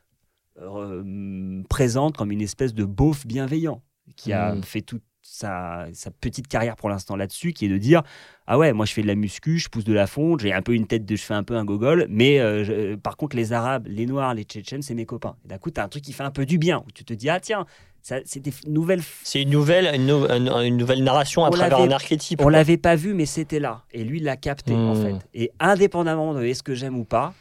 euh, 0.61 1.63
présente 1.69 2.17
comme 2.17 2.31
une 2.33 2.43
espèce 2.43 2.75
de 2.75 2.85
beauf 2.85 3.27
bienveillant, 3.27 3.83
qui 4.17 4.33
a 4.33 4.55
fait 4.63 4.83
toute 4.83 5.03
sa, 5.23 5.87
sa 5.93 6.11
petite 6.11 6.49
carrière 6.49 6.77
pour 6.77 6.89
l'instant 6.89 7.17
là-dessus, 7.17 7.53
qui 7.53 7.67
est 7.67 7.69
de 7.69 7.79
dire 7.79 8.03
ah 8.47 8.59
ouais, 8.59 8.73
moi 8.73 8.87
je 8.87 8.93
fais 8.93 9.03
de 9.03 9.07
la 9.07 9.15
muscu, 9.15 9.59
je 9.59 9.69
pousse 9.69 9.85
de 9.85 9.93
la 9.93 10.07
fonte, 10.07 10.41
j'ai 10.41 10.53
un 10.53 10.63
peu 10.63 10.75
une 10.75 10.87
tête 10.87 11.05
de, 11.05 11.15
je 11.17 11.23
fais 11.23 11.35
un 11.35 11.43
peu 11.45 11.57
un 11.57 11.65
gogol, 11.65 12.07
mais 12.09 12.41
euh, 12.41 12.65
je- 12.65 12.95
par 12.97 13.17
contre 13.17 13.37
les 13.37 13.53
Arabes, 13.53 13.87
les 13.89 14.07
Noirs, 14.07 14.35
les 14.35 14.43
Tchétchènes, 14.45 14.83
c'est 14.83 14.95
mes 14.95 15.07
copains. 15.07 15.37
Et 15.45 15.49
d'un 15.49 15.59
coup, 15.59 15.71
tu 15.71 15.81
as 15.81 15.85
un 15.85 15.89
truc 15.89 16.03
qui 16.03 16.13
fait 16.13 16.23
un 16.25 16.31
peu 16.31 16.47
du 16.47 16.59
bien, 16.59 16.83
où 16.87 16.91
tu 16.93 17.05
te 17.05 17.13
dis 17.13 17.29
ah 17.29 17.39
tiens, 17.41 17.67
c'est 18.03 18.41
des 18.41 18.53
nouvelles 18.67 19.03
C'est 19.25 19.43
une 19.43 19.51
nouvelle, 19.51 19.95
une, 19.95 20.07
nou- 20.07 20.25
une- 20.27 20.77
nouvelle 20.79 21.05
narration 21.05 21.45
à 21.45 21.49
On 21.49 21.51
travers 21.51 21.79
l'avait- 21.81 21.93
un 21.93 21.95
archétype. 21.95 22.41
On 22.41 22.49
l'avait 22.49 22.79
pas 22.79 22.97
vu, 22.97 23.13
mais 23.13 23.27
c'était 23.27 23.61
là. 23.61 23.85
Et 23.93 24.05
lui, 24.05 24.19
il 24.21 24.25
l'a 24.25 24.39
capté, 24.39 24.73
en 24.75 24.95
Hmm. 24.95 25.03
fait. 25.03 25.17
Et 25.35 25.51
indépendamment 25.61 26.33
de 26.33 26.43
est-ce 26.43 26.63
que 26.63 26.75
j'aime 26.75 26.97
ou 26.97 27.05
pas, 27.05 27.35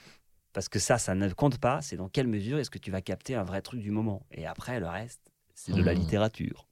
parce 0.52 0.68
que 0.68 0.78
ça, 0.78 0.98
ça 0.98 1.16
ne 1.16 1.30
compte 1.30 1.60
pas, 1.60 1.82
c'est 1.82 1.96
dans 1.96 2.10
quelle 2.10 2.28
mesure 2.28 2.60
est-ce 2.60 2.70
que 2.70 2.78
tu 2.78 2.92
vas 2.92 3.00
capter 3.02 3.36
un 3.36 3.44
vrai 3.44 3.62
truc 3.62 3.80
du 3.80 3.92
moment. 3.92 4.26
Et 4.32 4.46
après, 4.46 4.82
le 4.82 4.88
reste, 4.88 5.22
c'est 5.56 5.72
de 5.72 5.82
la 5.82 5.94
Hmm. 5.94 6.00
littérature. 6.00 6.68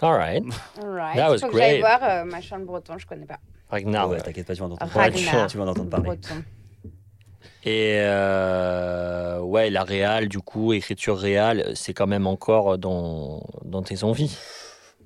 All 0.00 0.12
right. 0.16 0.44
Alright. 0.80 1.16
That 1.16 1.30
was 1.30 1.38
Faut 1.40 1.48
que 1.48 1.58
j'aille 1.58 1.80
great. 1.80 1.98
voir 1.98 2.02
euh, 2.02 2.24
machin 2.24 2.58
le 2.58 2.64
breton, 2.64 2.98
je 2.98 3.06
connais 3.06 3.26
pas. 3.26 3.38
Ragnar. 3.68 4.04
Ah 4.04 4.08
ouais, 4.08 4.20
t'inquiète 4.20 4.46
pas, 4.46 4.54
tu 4.54 4.60
vas 4.60 4.66
en 4.66 4.70
entendre 4.72 4.92
Ragnar. 4.92 5.30
parler. 5.32 5.46
Tu 5.48 5.56
vas 5.58 5.64
en 5.64 5.68
entendre 5.68 5.90
parler. 5.90 6.04
Breton. 6.06 6.44
Et 7.64 7.96
euh, 7.98 9.40
ouais, 9.40 9.70
la 9.70 9.84
réal, 9.84 10.28
du 10.28 10.38
coup, 10.38 10.72
écriture 10.72 11.18
réale, 11.18 11.72
c'est 11.74 11.92
quand 11.92 12.06
même 12.06 12.26
encore 12.26 12.78
dans, 12.78 13.42
dans 13.64 13.82
tes 13.82 14.04
envies. 14.04 14.38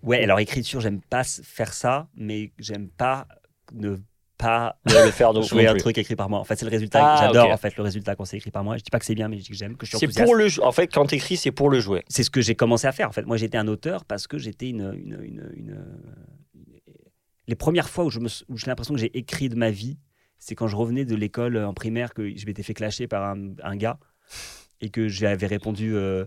Ouais, 0.02 0.22
alors 0.22 0.38
écriture, 0.38 0.80
j'aime 0.80 1.00
pas 1.00 1.24
faire 1.24 1.72
ça, 1.72 2.08
mais 2.14 2.52
j'aime 2.58 2.88
pas 2.88 3.26
ne 3.72 3.96
pas 4.42 4.78
De 4.86 4.94
le 5.04 5.10
faire 5.10 5.32
donc 5.32 5.44
jouer 5.44 5.66
un 5.66 5.74
truc 5.74 5.96
écrit 5.98 6.16
par 6.16 6.28
moi. 6.28 6.38
En 6.40 6.44
fait, 6.44 6.56
c'est 6.56 6.64
le 6.64 6.70
résultat. 6.70 7.00
Ah, 7.02 7.26
J'adore 7.26 7.50
en 7.50 7.56
fait 7.56 7.76
le 7.76 7.82
résultat 7.82 8.14
quand 8.16 8.24
c'est 8.24 8.36
écrit 8.36 8.50
par 8.50 8.64
moi. 8.64 8.76
Je 8.76 8.82
dis 8.82 8.90
pas 8.90 8.98
que 8.98 9.04
c'est 9.04 9.14
bien, 9.14 9.28
mais 9.28 9.38
je 9.38 9.42
dis 9.44 9.48
que 9.50 9.54
j'aime, 9.56 9.76
que 9.76 9.86
je 9.86 9.96
suis 9.96 10.06
C'est 10.12 10.24
pour 10.24 10.34
le. 10.34 10.46
En 10.62 10.72
fait, 10.72 10.88
quand 10.88 11.06
t'écris, 11.06 11.36
c'est 11.36 11.52
pour 11.52 11.70
le 11.70 11.80
jouer. 11.80 12.04
c'est 12.08 12.22
ce 12.24 12.30
que 12.30 12.40
j'ai 12.40 12.54
commencé 12.54 12.86
à 12.86 12.92
faire. 12.92 13.08
En 13.08 13.12
fait, 13.12 13.24
moi, 13.26 13.36
j'étais 13.36 13.58
un 13.58 13.68
auteur 13.68 14.04
parce 14.04 14.26
que 14.26 14.38
j'étais 14.38 14.68
une, 14.70 14.92
une- 14.94 15.18
une- 15.22 15.50
une- 15.54 15.84
Les 17.48 17.54
premières 17.56 17.88
fois 17.88 18.04
où 18.04 18.10
je 18.10 18.20
me, 18.20 18.28
où 18.48 18.56
j'ai 18.56 18.66
l'impression 18.66 18.94
que 18.94 19.00
j'ai 19.00 19.16
écrit 19.18 19.48
de 19.48 19.56
ma 19.56 19.70
vie, 19.70 19.98
c'est 20.38 20.54
quand 20.54 20.68
je 20.68 20.76
revenais 20.76 21.04
de 21.04 21.14
l'école 21.16 21.56
euh, 21.56 21.66
en 21.68 21.74
primaire 21.74 22.14
que 22.14 22.36
je 22.36 22.46
m'étais 22.46 22.62
fait 22.62 22.74
clasher 22.74 23.06
par 23.08 23.24
un, 23.24 23.50
un 23.62 23.76
gars 23.76 23.98
et 24.80 24.90
que 24.90 25.08
j'avais 25.08 25.46
répondu 25.46 25.94
euh, 25.94 26.24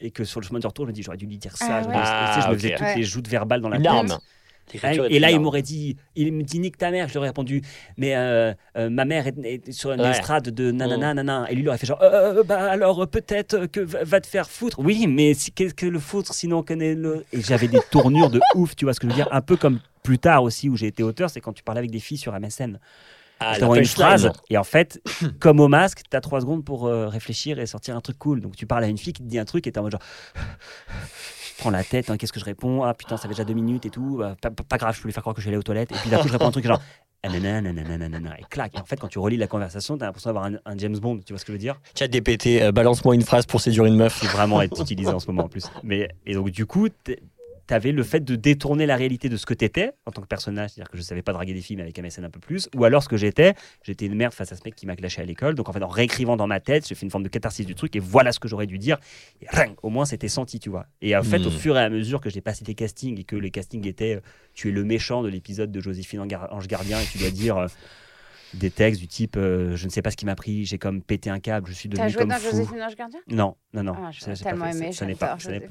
et 0.00 0.10
que 0.10 0.24
sur 0.24 0.40
le 0.40 0.46
chemin 0.46 0.58
du 0.58 0.66
retour, 0.66 0.84
je 0.86 0.90
me 0.90 0.94
dis 0.94 1.02
j'aurais 1.02 1.16
dû 1.16 1.26
lui 1.26 1.38
dire 1.38 1.56
ça. 1.56 1.76
Ah 1.78 1.82
je, 1.82 1.88
me- 1.88 1.94
ouais. 1.94 2.00
tu 2.00 2.06
sais, 2.06 2.40
je 2.42 2.48
me 2.48 2.52
Ah, 2.52 2.54
faisais 2.56 2.70
toutes 2.72 2.80
Ouais. 2.82 2.96
les 2.96 3.02
joutes 3.04 3.28
verbales 3.28 3.60
dans 3.60 3.68
la 3.68 3.78
tête. 3.78 4.18
Est 4.74 5.12
Et 5.12 5.18
là, 5.18 5.30
il 5.30 5.40
m'aurait 5.40 5.62
dit, 5.62 5.96
il 6.16 6.32
me 6.32 6.42
dit 6.42 6.58
nique 6.58 6.76
ta 6.78 6.90
mère. 6.90 7.08
Je 7.08 7.12
lui 7.12 7.18
aurais 7.18 7.28
répondu, 7.28 7.62
mais 7.96 8.16
euh, 8.16 8.52
euh, 8.76 8.90
ma 8.90 9.04
mère 9.04 9.26
est, 9.26 9.34
est 9.44 9.72
sur 9.72 9.92
une 9.92 10.00
Ouais. 10.00 10.10
estrade 10.10 10.50
de 10.50 10.70
nanana 10.70 11.14
nanana. 11.14 11.46
Et 11.50 11.54
lui, 11.54 11.62
il 11.62 11.68
aurait 11.68 11.78
fait 11.78 11.86
genre, 11.86 12.02
Euh, 12.02 12.42
bah 12.42 12.70
alors 12.70 13.06
peut-être 13.08 13.66
que 13.66 13.80
va, 13.80 14.04
va 14.04 14.20
te 14.20 14.26
faire 14.26 14.48
foutre. 14.50 14.78
Oui, 14.80 15.06
mais 15.06 15.34
si- 15.34 15.52
qu'est-ce 15.52 15.74
que 15.74 15.86
le 15.86 15.98
foutre 15.98 16.34
sinon 16.34 16.58
on 16.58 16.62
connaît 16.62 16.94
le. 16.94 17.24
Et 17.32 17.40
j'avais 17.40 17.68
des 17.68 17.80
tournures 17.90 18.30
de 18.30 18.40
ouf, 18.54 18.74
tu 18.76 18.84
vois 18.84 18.94
ce 18.94 19.00
que 19.00 19.06
je 19.06 19.12
veux 19.12 19.16
dire? 19.16 19.28
Un 19.32 19.40
peu 19.42 19.56
comme 19.56 19.78
plus 20.02 20.18
tard 20.18 20.42
aussi 20.42 20.68
où 20.68 20.76
j'ai 20.76 20.86
été 20.86 21.02
auteur, 21.02 21.30
c'est 21.30 21.40
quand 21.40 21.52
tu 21.52 21.62
parlais 21.62 21.78
avec 21.80 21.90
des 21.90 21.98
filles 22.00 22.18
sur 22.18 22.32
MSN. 22.38 22.78
Ah, 23.40 23.54
je 23.54 23.60
t'envoie 23.60 23.78
une 23.78 23.84
phrase 23.84 24.30
et 24.48 24.56
en 24.56 24.64
fait, 24.64 25.00
comme 25.40 25.60
au 25.60 25.68
masque, 25.68 26.02
t'as 26.08 26.20
trois 26.20 26.40
secondes 26.40 26.64
pour 26.64 26.86
euh, 26.86 27.08
réfléchir 27.08 27.58
et 27.58 27.66
sortir 27.66 27.96
un 27.96 28.00
truc 28.00 28.18
cool. 28.18 28.40
Donc 28.40 28.56
tu 28.56 28.66
parles 28.66 28.84
à 28.84 28.88
une 28.88 28.98
fille 28.98 29.12
qui 29.12 29.22
te 29.22 29.28
dit 29.28 29.38
un 29.38 29.44
truc 29.44 29.66
et 29.66 29.72
t'es 29.72 29.78
en 29.78 29.82
mode 29.82 29.92
genre. 29.92 30.02
Je 30.34 31.58
prends 31.58 31.70
la 31.70 31.84
tête, 31.84 32.10
hein, 32.10 32.16
qu'est-ce 32.16 32.32
que 32.32 32.40
je 32.40 32.44
réponds? 32.44 32.82
Ah 32.84 32.94
putain, 32.94 33.16
ça 33.16 33.22
fait 33.22 33.34
déjà 33.34 33.44
deux 33.44 33.54
minutes 33.54 33.86
et 33.86 33.90
tout. 33.90 34.18
Bah, 34.18 34.36
pas, 34.40 34.78
grave, 34.78 34.94
je 34.96 35.02
peux 35.02 35.08
lui 35.08 35.12
faire 35.12 35.22
croire 35.22 35.34
que 35.34 35.40
je 35.40 35.44
suis 35.46 35.50
allé 35.50 35.58
aux 35.58 35.62
toilettes. 35.62 35.92
Et 35.92 35.96
puis 35.96 36.10
d'un 36.10 36.18
coup, 36.18 36.28
je 36.28 36.32
réponds 36.32 36.48
un 36.48 36.52
truc 36.52 36.66
genre. 36.66 36.80
Ah, 37.24 38.38
et 38.38 38.44
clac. 38.48 38.74
Et 38.74 38.78
en 38.78 38.84
fait, 38.84 38.96
quand 38.96 39.08
tu 39.08 39.18
relis 39.18 39.36
la 39.36 39.46
conversation, 39.46 39.98
t'as 39.98 40.06
l'impression 40.06 40.30
d'avoir 40.30 40.44
un, 40.44 40.54
un 40.64 40.78
James 40.78 40.96
Bond, 40.96 41.20
tu 41.24 41.32
vois 41.32 41.40
ce 41.40 41.44
que 41.44 41.52
je 41.52 41.54
veux 41.54 41.58
dire? 41.58 41.80
Chat 41.98 42.08
DPT, 42.08 42.62
euh, 42.62 42.72
balance-moi 42.72 43.14
une 43.14 43.22
phrase 43.22 43.46
pour 43.46 43.60
séduire 43.60 43.84
une 43.84 43.96
meuf. 43.96 44.20
Qui 44.20 44.26
vraiment 44.26 44.62
est 44.62 44.78
utilisé 44.78 45.10
en 45.10 45.18
ce 45.18 45.26
moment 45.26 45.44
en 45.44 45.48
plus. 45.48 45.66
Mais, 45.82 46.08
et 46.24 46.34
donc, 46.34 46.50
du 46.50 46.66
coup, 46.66 46.88
t'es- 47.66 47.74
t'avais 47.74 47.92
le 47.92 48.02
fait 48.02 48.20
de 48.24 48.36
détourner 48.36 48.86
la 48.86 48.96
réalité 48.96 49.28
de 49.28 49.36
ce 49.36 49.44
que 49.46 49.54
t'étais 49.54 49.92
en 50.06 50.12
tant 50.12 50.22
que 50.22 50.26
personnage, 50.26 50.70
c'est-à-dire 50.70 50.90
que 50.90 50.96
je 50.96 51.02
savais 51.02 51.22
pas 51.22 51.32
draguer 51.32 51.52
des 51.54 51.60
filles 51.60 51.76
mais 51.76 51.82
avec 51.82 51.98
MSN 51.98 52.24
un 52.24 52.30
peu 52.30 52.40
plus, 52.40 52.68
ou 52.74 52.84
alors 52.84 53.02
ce 53.02 53.08
que 53.08 53.16
j'étais, 53.16 53.54
j'étais 53.82 54.06
une 54.06 54.14
merde 54.14 54.32
face 54.32 54.52
à 54.52 54.56
ce 54.56 54.62
mec 54.64 54.74
qui 54.74 54.86
m'a 54.86 54.96
clashé 54.96 55.20
à 55.20 55.24
l'école. 55.24 55.54
Donc 55.54 55.68
en 55.68 55.72
fait, 55.72 55.82
en 55.82 55.88
réécrivant 55.88 56.36
dans 56.36 56.46
ma 56.46 56.60
tête, 56.60 56.86
j'ai 56.88 56.94
fait 56.94 57.04
une 57.04 57.10
forme 57.10 57.24
de 57.24 57.28
catharsis 57.28 57.66
du 57.66 57.74
truc 57.74 57.94
et 57.96 58.00
voilà 58.00 58.32
ce 58.32 58.38
que 58.40 58.48
j'aurais 58.48 58.66
dû 58.66 58.78
dire. 58.78 58.98
Et 59.42 59.46
ring, 59.50 59.74
au 59.82 59.90
moins, 59.90 60.04
c'était 60.04 60.28
senti, 60.28 60.58
tu 60.60 60.70
vois. 60.70 60.86
Et 61.02 61.16
en 61.16 61.22
fait, 61.22 61.44
au 61.46 61.50
Hmm. 61.50 61.58
fur 61.58 61.76
et 61.78 61.82
à 61.82 61.90
mesure 61.90 62.20
que 62.20 62.30
j'ai 62.30 62.40
passé 62.40 62.64
tes 62.64 62.74
castings 62.74 63.18
et 63.20 63.24
que 63.24 63.36
les 63.36 63.50
castings 63.50 63.86
étaient 63.86 64.16
euh, 64.16 64.20
tu 64.54 64.68
es 64.68 64.72
le 64.72 64.84
méchant 64.84 65.22
de 65.22 65.28
l'épisode 65.28 65.70
de 65.70 65.80
Joséphine 65.80 66.20
Ange 66.50 66.66
Gardien 66.68 67.00
et 67.00 67.06
tu 67.06 67.18
dois 67.18 67.30
dire. 67.30 67.56
euh, 67.56 67.66
des 68.54 68.70
textes 68.70 69.00
du 69.02 69.08
type 69.08 69.36
euh, 69.36 69.76
je 69.76 69.84
ne 69.84 69.90
sais 69.90 70.00
pas 70.00 70.10
ce 70.10 70.16
qui 70.16 70.24
m'a 70.24 70.34
pris, 70.36 70.64
j'ai 70.64 70.78
comme 70.78 71.02
pété 71.02 71.28
un 71.28 71.40
câble, 71.40 71.66
je 71.68 71.74
suis 71.74 71.90
devenu 71.90 72.08
joué 72.08 72.20
comme 72.20 72.28
dans 72.30 72.36
fou. 72.36 72.56
Joséphine 72.56 72.80
Ange 72.80 72.96
Gardien? 72.96 73.20
Non, 73.28 73.56
non, 73.74 73.82
non. 73.82 73.92
Ah, 73.98 74.10
ça, 74.18 74.30
pas 74.30 74.36
tellement 74.36 74.66
aimé, 74.66 74.92
Ça- 74.92 75.04
n'est 75.04 75.14
pas, 75.14 75.36
ça 75.38 75.50
n'est-. 75.50 75.66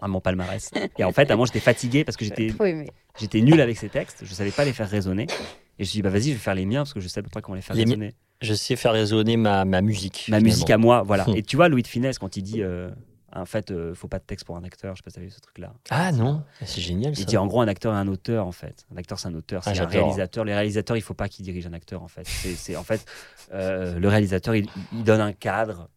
À 0.00 0.08
mon 0.08 0.20
palmarès. 0.20 0.70
Et 0.98 1.04
en 1.04 1.12
fait, 1.12 1.30
à 1.30 1.36
moi, 1.36 1.46
j'étais 1.46 1.60
fatigué 1.60 2.04
parce 2.04 2.16
que 2.16 2.24
j'étais, 2.24 2.52
j'étais 3.18 3.40
nul 3.40 3.60
avec 3.60 3.76
ces 3.76 3.88
textes. 3.88 4.24
Je 4.24 4.34
savais 4.34 4.50
pas 4.50 4.64
les 4.64 4.72
faire 4.72 4.88
résonner. 4.88 5.24
Et 5.24 5.26
je 5.78 5.82
me 5.82 5.84
suis 5.86 5.96
dit, 5.98 6.02
bah 6.02 6.10
vas-y, 6.10 6.24
je 6.28 6.32
vais 6.32 6.38
faire 6.38 6.54
les 6.54 6.66
miens 6.66 6.80
parce 6.80 6.92
que 6.94 7.00
je 7.00 7.08
sais 7.08 7.20
à 7.20 7.22
peu 7.22 7.30
près 7.30 7.40
comment 7.42 7.56
les 7.56 7.62
faire 7.62 7.74
Les 7.76 7.84
résonner. 7.84 8.14
Je 8.40 8.54
sais 8.54 8.76
faire 8.76 8.92
résonner 8.92 9.36
ma, 9.36 9.64
ma 9.64 9.80
musique. 9.80 10.14
Ma 10.28 10.36
finalement. 10.38 10.44
musique 10.44 10.70
à 10.70 10.78
moi, 10.78 11.02
voilà. 11.02 11.24
Hmm. 11.26 11.36
Et 11.36 11.42
tu 11.42 11.56
vois, 11.56 11.68
Louis 11.68 11.82
de 11.82 11.86
Finesse, 11.88 12.18
quand 12.18 12.36
il 12.36 12.42
dit, 12.42 12.60
euh, 12.62 12.90
en 13.34 13.46
fait, 13.46 13.70
euh, 13.70 13.94
faut 13.94 14.08
pas 14.08 14.18
de 14.18 14.24
texte 14.24 14.44
pour 14.46 14.56
un 14.56 14.64
acteur, 14.64 14.94
je 14.94 14.98
sais 15.00 15.04
pas 15.04 15.10
si 15.10 15.14
t'as 15.16 15.20
vu 15.22 15.30
ce 15.30 15.40
truc-là. 15.40 15.72
Ah 15.90 16.10
non, 16.12 16.42
c'est 16.64 16.80
génial 16.80 17.14
ça. 17.14 17.22
Il 17.22 17.26
dit, 17.26 17.36
en 17.36 17.46
gros, 17.46 17.60
un 17.62 17.68
acteur 17.68 17.94
est 17.94 17.96
un 17.96 18.08
auteur, 18.08 18.46
en 18.46 18.52
fait. 18.52 18.84
Un 18.92 18.96
acteur, 18.98 19.18
c'est 19.18 19.28
un 19.28 19.34
auteur. 19.34 19.62
Ah, 19.64 19.74
C'est 19.74 19.80
un 19.80 19.86
réalisateur. 19.86 20.44
Les 20.44 20.52
réalisateurs, 20.54 20.96
il 20.96 21.02
faut 21.02 21.14
pas 21.14 21.28
qu'ils 21.28 21.44
dirigent 21.44 21.68
un 21.70 21.72
acteur, 21.72 22.02
en 22.02 22.08
fait. 22.08 22.26
C'est, 22.26 22.54
c'est- 22.54 22.76
en 22.76 22.82
fait, 22.84 23.04
euh, 23.54 23.98
le 23.98 24.08
réalisateur, 24.08 24.54
il, 24.56 24.66
il 24.92 25.04
donne 25.04 25.20
un 25.20 25.32
cadre. 25.32 25.88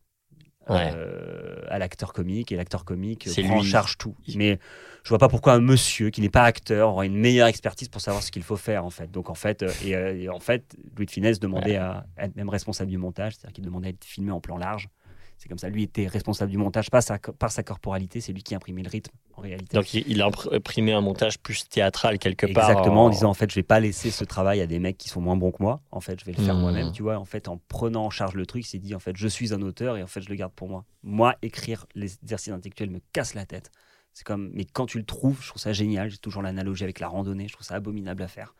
Ouais. 0.68 0.91
euh, 0.95 1.61
à 1.70 1.78
l'acteur 1.78 2.11
comique 2.13 2.51
et 2.51 2.55
l'acteur 2.55 2.86
comique 2.86 3.28
prend 3.43 3.57
en 3.57 3.61
charge 3.63 3.97
tout. 3.97 4.16
Mais 4.36 4.59
je 5.03 5.09
vois 5.09 5.20
pas 5.20 5.30
pourquoi 5.30 5.53
un 5.53 5.59
monsieur 5.61 6.09
qui 6.09 6.22
n'est 6.22 6.30
pas 6.30 6.43
acteur 6.43 6.89
aurait 6.89 7.05
une 7.07 7.18
meilleure 7.20 7.47
expertise 7.47 7.88
pour 7.89 8.01
savoir 8.01 8.24
ce 8.24 8.32
qu'il 8.32 8.41
faut 8.43 8.55
faire 8.57 8.84
en 8.84 8.89
fait. 8.89 9.11
Donc 9.11 9.30
en 9.30 9.36
fait, 9.36 9.61
euh, 9.61 9.72
et, 9.84 9.95
euh, 9.95 10.16
et 10.18 10.30
en 10.30 10.39
fait, 10.39 10.76
Louis 10.97 11.05
de 11.05 11.11
Finesse 11.11 11.39
demandait 11.39 11.76
à 11.76 12.05
être 12.18 12.36
même 12.36 12.49
responsable 12.49 12.89
du 12.89 12.97
montage, 12.97 13.34
c'est-à-dire 13.34 13.53
qu'il 13.53 13.63
demandait 13.63 13.88
à 13.88 13.91
être 13.91 14.03
filmé 14.03 14.32
en 14.32 14.39
plan 14.41 14.57
large. 14.57 14.89
C'est 15.38 15.49
comme 15.49 15.57
ça, 15.57 15.69
lui 15.69 15.83
était 15.83 16.07
responsable 16.07 16.49
du 16.51 16.57
montage, 16.57 16.89
pas 16.89 17.01
sa, 17.01 17.19
par 17.19 17.51
sa 17.51 17.61
corporalité, 17.61 18.21
c'est 18.21 18.33
lui 18.33 18.41
qui 18.41 18.55
imprimait 18.55 18.83
le 18.83 18.89
rythme 18.89 19.11
en 19.33 19.41
réalité. 19.41 19.75
Donc 19.77 19.93
il, 19.93 20.21
a 20.21 20.29
impr- 20.29 20.55
imprimé 20.55 20.93
un 20.93 21.01
montage 21.01 21.38
plus 21.39 21.67
théâtral 21.67 22.17
quelque 22.19 22.45
part. 22.47 22.69
Exactement, 22.69 23.03
en 23.03 23.07
en- 23.07 23.09
disant 23.09 23.29
en 23.29 23.33
fait, 23.33 23.49
je 23.49 23.55
vais 23.55 23.63
pas 23.63 23.79
laisser 23.79 24.11
ce 24.11 24.23
travail 24.23 24.61
à 24.61 24.67
des 24.67 24.79
mecs 24.79 24.97
qui 24.97 25.09
sont 25.09 25.21
moins 25.21 25.36
bons 25.36 25.51
que 25.51 25.61
moi. 25.61 25.81
En 25.91 25.99
fait, 25.99 26.19
je 26.19 26.25
vais 26.25 26.31
le 26.31 26.41
faire 26.41 26.55
Mhm. 26.55 26.61
moi-même. 26.61 26.91
Tu 26.91 27.03
vois, 27.03 27.17
en 27.19 27.25
fait, 27.25 27.47
en 27.47 27.57
prenant 27.67 28.05
en 28.05 28.09
charge 28.09 28.33
le 28.36 28.45
truc, 28.45 28.63
il 28.65 28.67
s'est 28.67 28.79
dit 28.79 28.95
en 28.95 28.99
fait, 28.99 29.15
je 29.17 29.27
suis 29.27 29.53
un 29.53 29.61
auteur 29.61 29.97
et 29.97 30.03
en 30.03 30.07
fait, 30.07 30.21
je 30.21 30.29
le 30.29 30.36
garde 30.36 30.53
pour 30.53 30.69
moi. 30.69 30.86
Moi, 31.03 31.36
écrire 31.41 31.86
les 31.95 32.15
exercices 32.23 32.53
intellectuels 32.53 32.89
me 32.89 33.01
casse 33.13 33.33
la 33.33 33.45
tête. 33.45 33.71
C'est 34.13 34.23
comme, 34.25 34.49
mais 34.53 34.63
quand 34.63 34.86
tu 34.86 34.97
le 34.97 35.03
trouves, 35.03 35.41
je 35.41 35.49
trouve 35.49 35.61
ça 35.61 35.73
génial. 35.73 36.09
J'ai 36.09 36.17
toujours 36.17 36.41
l'analogie 36.41 36.86
avec 36.86 37.01
la 37.01 37.09
randonnée. 37.09 37.49
Je 37.49 37.53
trouve 37.53 37.67
ça 37.67 37.75
abominable 37.75 38.23
à 38.23 38.29
faire. 38.29 38.55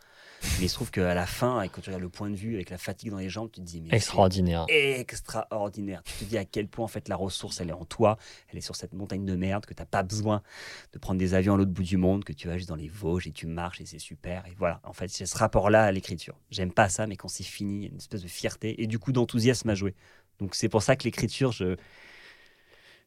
Mais 0.60 0.66
il 0.66 0.70
se 0.70 0.76
trouve 0.76 0.92
qu'à 0.92 1.14
la 1.14 1.26
fin, 1.26 1.62
et 1.62 1.70
quand 1.70 1.82
tu 1.82 1.90
regardes 1.90 2.04
le 2.04 2.10
point 2.10 2.30
de 2.30 2.36
vue 2.36 2.56
avec 2.56 2.70
la 2.70 2.78
fatigue 2.78 3.10
dans 3.12 3.18
les 3.18 3.30
jambes, 3.30 3.50
tu 3.52 3.62
te 3.62 3.66
dis 3.66 3.82
mais 3.82 3.90
Extraordinaire. 3.96 4.66
extraordinaire. 4.70 6.02
Tu 6.04 6.14
te 6.14 6.24
dis 6.26 6.38
à 6.38 6.46
quel 6.46 6.68
point 6.68 6.86
en 6.86 6.88
fait 6.88 7.08
la 7.08 7.16
ressource 7.16 7.60
elle 7.62 7.70
est 7.70 7.74
en 7.74 7.86
toi, 7.86 8.18
elle 8.50 8.58
est 8.58 8.62
sur 8.62 8.76
cette 8.76 8.94
montagne 8.94 9.26
de 9.26 9.36
merde 9.36 9.66
que 9.66 9.74
t'as 9.74 9.86
pas 9.86 10.04
besoin 10.04 10.42
de 10.94 11.00
prendre 11.00 11.20
des 11.20 11.34
avions 11.34 11.56
à 11.56 11.58
l'autre 11.58 11.72
bout 11.72 11.84
du 11.84 11.98
monde, 11.98 12.24
que 12.24 12.34
tu 12.34 12.48
vas 12.48 12.58
juste 12.58 12.70
dans 12.70 12.76
les 12.76 12.88
Vosges 12.88 13.28
et 13.28 13.32
tu 13.32 13.48
marches 13.48 13.82
et 13.82 13.86
c'est 13.86 14.00
super. 14.00 14.46
Et 14.48 14.54
voilà, 14.58 14.82
en 14.84 14.94
fait 14.94 15.08
c'est 15.10 15.26
ce 15.26 15.38
rapport-là 15.38 15.84
à 15.86 15.92
l'écriture. 15.92 16.36
J'aime 16.52 16.72
pas 16.72 16.90
ça, 16.90 17.08
mais 17.08 17.16
quand 17.16 17.28
c'est 17.28 17.44
fini, 17.44 17.78
il 17.78 17.82
y 17.84 17.86
a 17.86 17.90
une 17.90 17.98
espèce 17.98 18.22
de 18.22 18.28
fierté 18.28 18.82
et 18.82 18.88
du 18.88 19.00
coup 19.00 19.12
d'enthousiasme 19.12 19.70
à 19.70 19.76
jouer. 19.76 19.96
Donc 20.40 20.56
c'est 20.56 20.70
pour 20.70 20.84
ça 20.84 20.96
que 20.96 21.04
l'écriture, 21.06 21.52
je, 21.52 21.76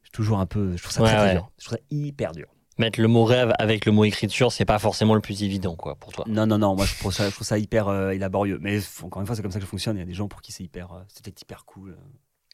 je 0.03 0.11
toujours 0.11 0.39
un 0.39 0.45
peu, 0.45 0.75
je 0.75 0.81
trouve 0.83 0.93
ça 0.93 1.03
Ouais, 1.03 1.15
très, 1.15 1.33
dur. 1.33 1.51
Je 1.57 1.65
trouve 1.65 1.77
ça 1.77 1.83
hyper 1.89 2.31
dur. 2.31 2.47
Mettre 2.79 3.01
le 3.01 3.07
mot 3.07 3.25
rêve 3.25 3.53
avec 3.59 3.85
le 3.85 3.91
mot 3.91 4.05
écriture, 4.05 4.51
c'est 4.51 4.65
pas 4.65 4.79
forcément 4.79 5.13
le 5.13 5.21
plus 5.21 5.43
évident 5.43 5.75
quoi 5.75 5.95
pour 5.95 6.11
toi. 6.13 6.25
Non, 6.27 6.47
non, 6.47 6.57
non, 6.57 6.75
moi 6.75 6.85
je 6.85 6.95
trouve 6.95 7.13
ça, 7.13 7.29
je 7.29 7.35
trouve 7.35 7.45
ça 7.45 7.57
hyper 7.59 7.89
euh, 7.89 8.13
laborieux. 8.13 8.57
Mais 8.61 8.79
encore 9.03 9.21
une 9.21 9.27
fois, 9.27 9.35
c'est 9.35 9.41
comme 9.41 9.51
ça 9.51 9.59
que 9.59 9.65
je 9.65 9.69
fonctionne. 9.69 9.97
Il 9.97 9.99
y 9.99 10.03
a 10.03 10.05
des 10.05 10.13
gens 10.13 10.27
pour 10.27 10.41
qui 10.41 10.51
c'est 10.51 10.63
hyper, 10.63 10.93
euh, 10.93 11.01
c'était 11.09 11.33
hyper 11.41 11.65
cool. 11.65 11.97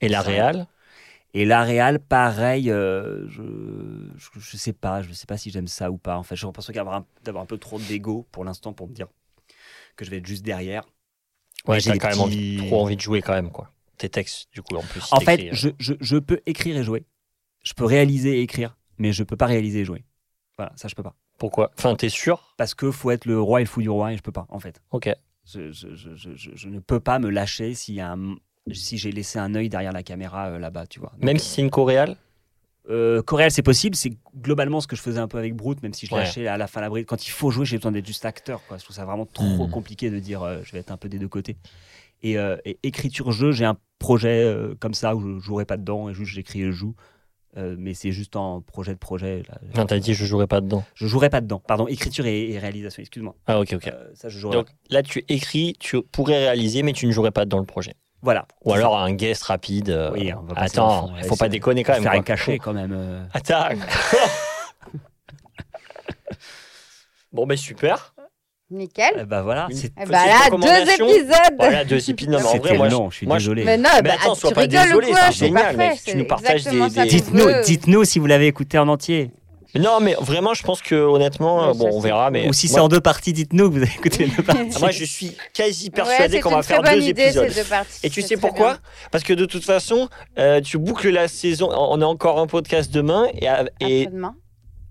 Et 0.01 0.09
la 0.09 0.21
réal? 0.21 0.67
Et 1.33 1.45
la 1.45 1.63
réal, 1.63 1.99
pareil, 1.99 2.71
euh, 2.71 3.27
je, 3.27 3.43
je, 4.17 4.39
je 4.39 4.57
sais 4.57 4.73
pas, 4.73 5.01
je 5.01 5.11
sais 5.13 5.25
pas 5.25 5.37
si 5.37 5.51
j'aime 5.51 5.67
ça 5.67 5.91
ou 5.91 5.97
pas. 5.97 6.17
En 6.17 6.23
fait, 6.23 6.35
j'ai 6.35 6.47
l'impression 6.47 6.73
d'avoir 6.73 6.95
un, 6.95 7.05
d'avoir 7.23 7.43
un 7.43 7.47
peu 7.47 7.57
trop 7.57 7.77
d'ego 7.77 8.25
pour 8.31 8.45
l'instant 8.45 8.73
pour 8.73 8.87
me 8.87 8.93
dire 8.93 9.07
que 9.95 10.05
je 10.05 10.11
vais 10.11 10.17
être 10.17 10.27
juste 10.27 10.43
derrière. 10.45 10.85
Ouais, 11.67 11.79
j'ai 11.79 11.97
quand 11.97 12.09
même 12.09 12.21
envie- 12.21 12.57
trop 12.57 12.81
envie 12.81 12.95
de 12.95 13.01
jouer 13.01 13.21
quand 13.21 13.33
même 13.33 13.51
quoi. 13.51 13.71
Tes 13.97 14.09
textes 14.09 14.47
du 14.53 14.61
coup 14.61 14.75
en 14.75 14.81
plus. 14.83 15.11
En 15.11 15.19
fait, 15.19 15.41
euh, 15.41 15.49
je, 15.51 15.69
je, 15.79 15.93
je 15.99 16.17
peux 16.17 16.41
écrire 16.45 16.77
et 16.77 16.83
jouer. 16.83 17.05
Je 17.63 17.73
peux 17.73 17.85
réaliser 17.85 18.39
et 18.39 18.41
écrire. 18.41 18.77
mais 18.97 19.11
je 19.13 19.23
peux 19.23 19.37
pas 19.37 19.47
réaliser 19.47 19.81
et 19.81 19.85
jouer. 19.85 20.03
Voilà, 20.57 20.71
ça 20.75 20.87
je 20.87 20.95
peux 20.95 21.03
pas. 21.03 21.15
Pourquoi? 21.37 21.71
Enfin, 21.77 21.95
t'es 21.95 22.09
sûr? 22.09 22.53
Parce 22.57 22.73
que 22.73 22.91
faut 22.91 23.11
être 23.11 23.25
le 23.25 23.39
roi 23.41 23.61
et 23.61 23.63
le 23.63 23.69
fou 23.69 23.81
du 23.81 23.89
roi 23.89 24.13
et 24.13 24.17
je 24.17 24.21
peux 24.23 24.31
pas 24.31 24.45
en 24.49 24.59
fait. 24.59 24.81
Ok. 24.91 25.09
Je, 25.45 25.71
je- 25.71 25.93
je- 25.95 26.35
je- 26.35 26.69
ne 26.69 26.79
peux 26.79 26.99
pas 26.99 27.19
me 27.19 27.29
lâcher 27.29 27.73
s'il 27.75 27.95
y 27.95 28.01
a 28.01 28.13
un- 28.13 28.35
si 28.71 28.97
j'ai 28.97 29.11
laissé 29.11 29.37
un 29.37 29.53
œil 29.53 29.69
derrière 29.69 29.91
la 29.91 30.01
caméra 30.01 30.47
euh, 30.47 30.57
là-bas, 30.59 30.87
tu 30.87 30.99
vois. 30.99 31.11
Donc, 31.13 31.23
Même 31.23 31.37
si 31.37 31.49
c'est 31.49 31.61
une 31.61 31.69
coréale? 31.69 32.15
Euh, 32.89 33.21
Coréal, 33.23 33.49
c'est 33.51 33.63
possible. 33.63 33.95
C'est 33.95 34.13
globalement 34.37 34.79
ce 34.79 34.87
que 34.87 34.95
je 34.95 35.01
faisais 35.01 35.19
un 35.19 35.27
peu 35.27 35.37
avec 35.39 35.55
Brute, 35.55 35.81
même 35.83 35.93
si 35.93 36.05
je 36.05 36.13
Ouais. 36.13 36.21
lâchais 36.21 36.47
à 36.47 36.55
la 36.57 36.67
fin 36.67 36.81
la 36.81 36.89
bride. 36.89 37.05
Quand 37.07 37.25
il 37.27 37.31
faut 37.31 37.49
jouer, 37.51 37.65
j'ai 37.65 37.77
besoin 37.77 37.91
d'être 37.91 38.05
juste 38.05 38.25
acteur. 38.25 38.61
Quoi. 38.67 38.77
Je 38.77 38.83
trouve 38.83 38.95
ça 38.95 39.05
vraiment 39.05 39.25
trop 39.25 39.67
Hmm. 39.67 39.71
compliqué 39.71 40.09
de 40.11 40.19
dire 40.19 40.43
euh, 40.43 40.59
je 40.63 40.71
vais 40.71 40.79
être 40.79 40.91
un 40.91 40.97
peu 40.97 41.09
des 41.09 41.17
deux 41.19 41.27
côtés. 41.27 41.57
Et, 42.21 42.37
euh, 42.37 42.57
et 42.63 42.77
écriture-jeu, 42.83 43.51
j'ai 43.51 43.65
un 43.65 43.77
projet 43.99 44.43
euh, 44.43 44.75
comme 44.79 44.93
ça 44.93 45.15
où 45.15 45.39
je 45.39 45.39
jouerai 45.43 45.65
pas 45.65 45.77
dedans 45.77 46.09
et 46.09 46.13
juste 46.13 46.31
j'écris 46.31 46.61
et 46.61 46.65
je 46.65 46.71
joue. 46.71 46.95
Euh, 47.57 47.75
mais 47.79 47.93
c'est 47.93 48.11
juste 48.11 48.35
en 48.35 48.59
projet 48.61 48.93
de 48.93 48.99
projet. 48.99 49.43
là. 49.47 49.55
Non, 49.75 49.85
t'as 49.85 49.97
dit 49.99 50.13
je 50.13 50.25
jouerai 50.25 50.45
pas 50.47 50.59
dedans. 50.61 50.83
Je 50.93 51.07
jouerai 51.07 51.29
pas 51.29 51.39
dedans. 51.41 51.61
Pardon, 51.65 51.87
écriture 51.87 52.25
et, 52.25 52.51
et 52.51 52.59
réalisation, 52.59 52.99
excuse-moi. 53.01 53.33
Ah, 53.47 53.59
ok, 53.61 53.73
ok. 53.75 53.87
Euh, 53.87 54.09
ça, 54.13 54.27
je 54.29 54.37
jouerai 54.39 54.57
Donc 54.57 54.65
pas. 54.67 54.73
là, 54.89 55.03
tu 55.03 55.23
écris, 55.29 55.75
tu 55.79 56.01
pourrais 56.01 56.37
réaliser, 56.37 56.83
mais 56.83 56.91
tu 56.93 57.07
ne 57.07 57.11
jouerais 57.11 57.31
pas 57.31 57.45
dans 57.45 57.59
le 57.59 57.65
projet. 57.65 57.93
Voilà. 58.21 58.47
Ou 58.65 58.73
alors 58.73 58.97
un 58.97 59.13
guest 59.13 59.43
rapide. 59.43 59.89
euh, 59.89 60.11
Oui, 60.11 60.33
on 60.33 60.41
va 60.41 60.61
Attends, 60.61 61.13
il 61.17 61.23
faut 61.25 61.35
pas 61.35 61.47
déconner 61.47 61.83
quand 61.83 61.93
même. 61.93 62.01
faire 62.03 62.11
quoi. 62.11 62.19
un 62.19 62.23
cachet 62.23 62.57
quand 62.59 62.73
même. 62.73 63.27
Attends. 63.33 63.69
bon, 67.31 67.45
ben 67.45 67.57
super. 67.57 68.14
Nickel. 68.71 69.11
Eh 69.21 69.25
ben 69.25 69.41
voilà. 69.43 69.67
C'est- 69.71 69.91
Eh 70.01 70.05
bah 70.05 70.25
là, 70.25 70.49
deux 70.49 70.91
épisodes. 70.91 71.55
Voilà, 71.59 71.85
deux 71.85 72.09
épisodes. 72.09 72.33
Non, 72.33 72.39
mais 72.39 72.45
en 72.47 72.57
vrai, 72.57 72.77
moi, 72.77 72.89
je- 72.89 72.93
long, 72.95 73.09
je 73.11 73.15
suis 73.17 73.27
moi, 73.27 73.37
désolé. 73.37 73.63
Mais 73.63 73.77
non, 73.77 73.89
Mais 73.95 74.01
bah, 74.01 74.15
attends, 74.19 74.33
sois 74.35 74.49
tu 74.49 74.55
pas 74.55 74.67
désolé, 74.67 75.07
c'est 75.13 75.31
génial, 75.45 75.61
parfait, 75.75 75.77
mec. 75.77 76.01
Tu 76.03 76.17
nous 76.17 76.25
partages 76.25 76.63
des- 76.63 76.89
des- 76.89 77.05
Dites-nous, 77.05 77.47
dites-nous 77.63 78.03
si 78.05 78.17
vous 78.19 78.25
l'avez 78.25 78.47
écouté 78.47 78.77
en 78.79 78.87
entier. 78.87 79.31
Non, 79.77 79.99
mais 80.01 80.15
vraiment, 80.21 80.53
je 80.53 80.63
pense 80.63 80.81
que 80.81 80.95
honnêtement, 80.95 81.67
Ouais, 81.67 81.77
bon, 81.77 81.89
on 81.91 81.99
verra. 81.99 82.31
Mais 82.31 82.47
Ou 82.47 82.53
si 82.53 82.67
moi, 82.69 82.75
c'est 82.75 82.79
en 82.79 82.87
deux 82.87 83.01
parties, 83.01 83.33
dites-nous 83.33 83.69
que 83.69 83.73
vous 83.75 83.81
avez 83.83 83.91
écouté 83.91 84.23
les 84.25 84.31
deux 84.31 84.41
parties. 84.41 84.79
moi, 84.79 84.89
je 84.89 85.03
suis 85.03 85.35
quasi 85.53 85.89
persuadé 85.89 86.39
qu'on 86.39 86.51
va 86.51 86.63
faire 86.63 86.81
bonne 86.81 86.95
deux 86.95 87.09
idée, 87.09 87.23
épisodes. 87.23 87.49
ces 87.49 87.61
deux 87.61 87.67
parties. 87.69 87.99
Et 88.03 88.09
tu 88.09 88.21
sais 88.21 88.37
pourquoi 88.37 88.73
bien. 88.73 88.79
Parce 89.11 89.25
que 89.25 89.33
de 89.33 89.45
toute 89.45 89.65
façon, 89.65 90.07
euh, 90.39 90.61
tu 90.61 90.77
boucles 90.77 91.09
la 91.09 91.27
saison. 91.27 91.69
On 91.71 92.01
a 92.01 92.05
encore 92.05 92.39
un 92.39 92.47
podcast 92.47 92.89
demain 92.91 93.27
et, 93.33 93.43
et 93.45 93.47
Après-demain. 94.05 94.35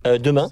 euh, 0.07 0.18
demain, 0.18 0.51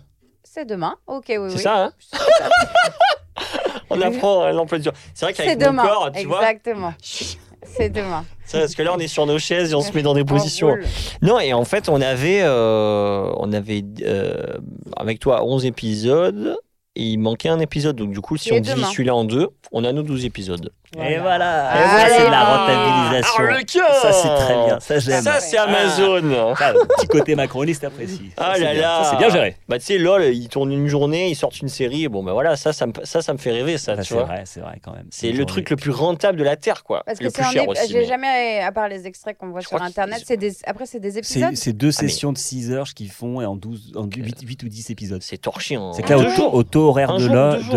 C'est 0.55 0.67
demain. 0.67 0.97
Ok, 1.07 1.25
oui, 1.29 1.37
c'est 1.49 1.57
oui. 1.57 1.59
ça. 1.63 1.85
Hein 1.85 1.93
on 3.89 3.99
apprend 4.03 4.43
euh, 4.43 4.53
l'emploi 4.53 4.77
du 4.77 4.85
temps. 4.85 4.93
C'est 5.15 5.25
vrai 5.25 5.33
qu'avec 5.33 5.59
mon 5.59 5.83
corps, 5.83 6.11
tu 6.15 6.27
vois. 6.27 6.41
Exactement. 6.43 6.93
C'est 7.01 7.89
demain. 7.89 8.27
C'est 8.45 8.59
parce 8.59 8.75
que 8.75 8.83
là, 8.83 8.93
on 8.95 8.99
est 8.99 9.09
sur 9.09 9.25
nos 9.25 9.39
chaises 9.39 9.73
et 9.73 9.75
on 9.75 9.81
se 9.81 9.93
met 9.93 10.03
dans 10.03 10.13
des 10.13 10.27
positions. 10.27 10.77
Non, 11.23 11.41
et 11.41 11.55
en 11.55 11.65
fait, 11.65 11.89
on 11.89 12.03
avait, 12.03 12.43
euh, 12.43 13.33
on 13.39 13.51
avait 13.55 13.83
euh, 14.03 14.59
avec 14.95 15.21
toi 15.21 15.43
11 15.43 15.65
épisodes 15.65 16.59
et 16.97 17.03
il 17.03 17.17
manquait 17.17 17.49
un 17.49 17.61
épisode. 17.61 17.97
Donc, 17.97 18.13
du 18.13 18.21
coup, 18.21 18.37
si 18.37 18.51
Et 18.51 18.59
on 18.59 18.61
divise 18.61 18.89
celui-là 18.89 19.15
en 19.15 19.25
deux, 19.25 19.49
on 19.73 19.85
a 19.85 19.93
nos 19.95 20.03
12 20.03 20.27
épisodes. 20.27 20.71
Et 20.99 21.19
voilà, 21.19 21.73
ça 21.73 22.07
c'est 22.09 22.27
de 22.27 22.31
la 22.31 22.41
Ah, 22.41 22.57
rentabilisation. 22.67 23.45
Arlequin 23.45 23.93
Ça 24.03 24.13
c'est 24.13 24.29
très 24.29 24.55
bien, 24.67 24.81
ça 24.81 24.99
j'aime. 24.99 25.23
Ça, 25.23 25.41
c'est 25.41 25.57
Amazon. 25.57 26.55
Ça, 26.55 26.75
petit 26.99 27.07
côté 27.07 27.35
macroniste 27.35 27.85
apprécie. 27.85 28.31
Ça, 28.37 28.45
Ah 28.47 28.53
c'est 28.57 28.61
là 28.65 28.73
bien. 28.73 28.83
là. 28.83 29.05
Ça, 29.05 29.11
c'est 29.13 29.17
bien 29.17 29.31
géré. 29.31 29.57
Bah, 29.69 29.79
tu 29.79 29.87
sais, 29.87 29.97
LOL, 29.99 30.23
ils 30.25 30.49
tournent 30.49 30.73
une 30.73 30.89
journée, 30.89 31.31
ils 31.31 31.35
sortent 31.35 31.61
une 31.61 31.69
série. 31.69 32.09
Bon, 32.09 32.23
ben 32.23 32.33
voilà, 32.33 32.57
ça, 32.57 32.73
ça 32.75 32.87
me, 32.87 32.93
ça, 33.05 33.23
ça 33.23 33.33
me 33.33 33.39
fait 33.39 33.53
rêver, 33.53 33.79
ça, 33.79 33.97
tu 33.97 34.05
c'est 34.05 34.15
vrai, 34.15 34.43
c'est 34.45 34.61
vrai 34.61 34.81
quand 34.83 34.93
même. 34.93 35.07
C'est 35.11 35.33
le 35.33 35.45
truc 35.47 35.71
le 35.71 35.77
plus 35.77 35.91
rentable 35.93 36.37
de 36.39 36.45
la 36.45 36.57
Terre, 36.57 36.85
quoi. 36.85 37.03
Parce 37.07 37.19
que 37.19 37.25
le 37.25 37.31
c'est 37.31 37.37
plus 37.41 37.49
en 37.49 37.51
cher 37.53 37.69
aussi. 37.69 37.89
J'ai 37.89 38.01
mais- 38.01 38.05
jamais, 38.05 38.61
à 38.61 38.71
part 38.73 38.89
les 38.89 39.07
extraits 39.07 39.39
qu'on 39.39 39.49
voit 39.49 39.61
Je 39.61 39.69
sur 39.69 39.83
Internet, 39.83 40.23
c'est 40.27 40.37
des... 40.37 40.53
après, 40.67 40.85
c'est 40.87 41.01
des 41.01 41.17
épisodes. 41.19 41.55
C'est 41.55 41.73
deux 41.73 41.91
Ah, 41.97 42.03
mais- 42.03 42.09
sessions 42.09 42.33
de 42.33 42.39
6 42.39 42.71
heures 42.71 42.89
qu'ils 42.89 43.11
font 43.11 43.41
et 43.41 43.47
en, 43.47 43.57
12, 43.57 43.93
en 43.97 44.05
8, 44.05 44.63
ou 44.63 44.69
10 44.69 44.91
épisodes. 44.91 45.23
C'est 45.23 45.39
torché. 45.39 45.77
en- 45.79 45.95
C'est 45.95 46.03
que 46.03 46.13
là, 46.13 46.19
au, 46.53 46.63
taux- 46.65 46.89
horaire 46.89 47.17
de, 47.17 47.27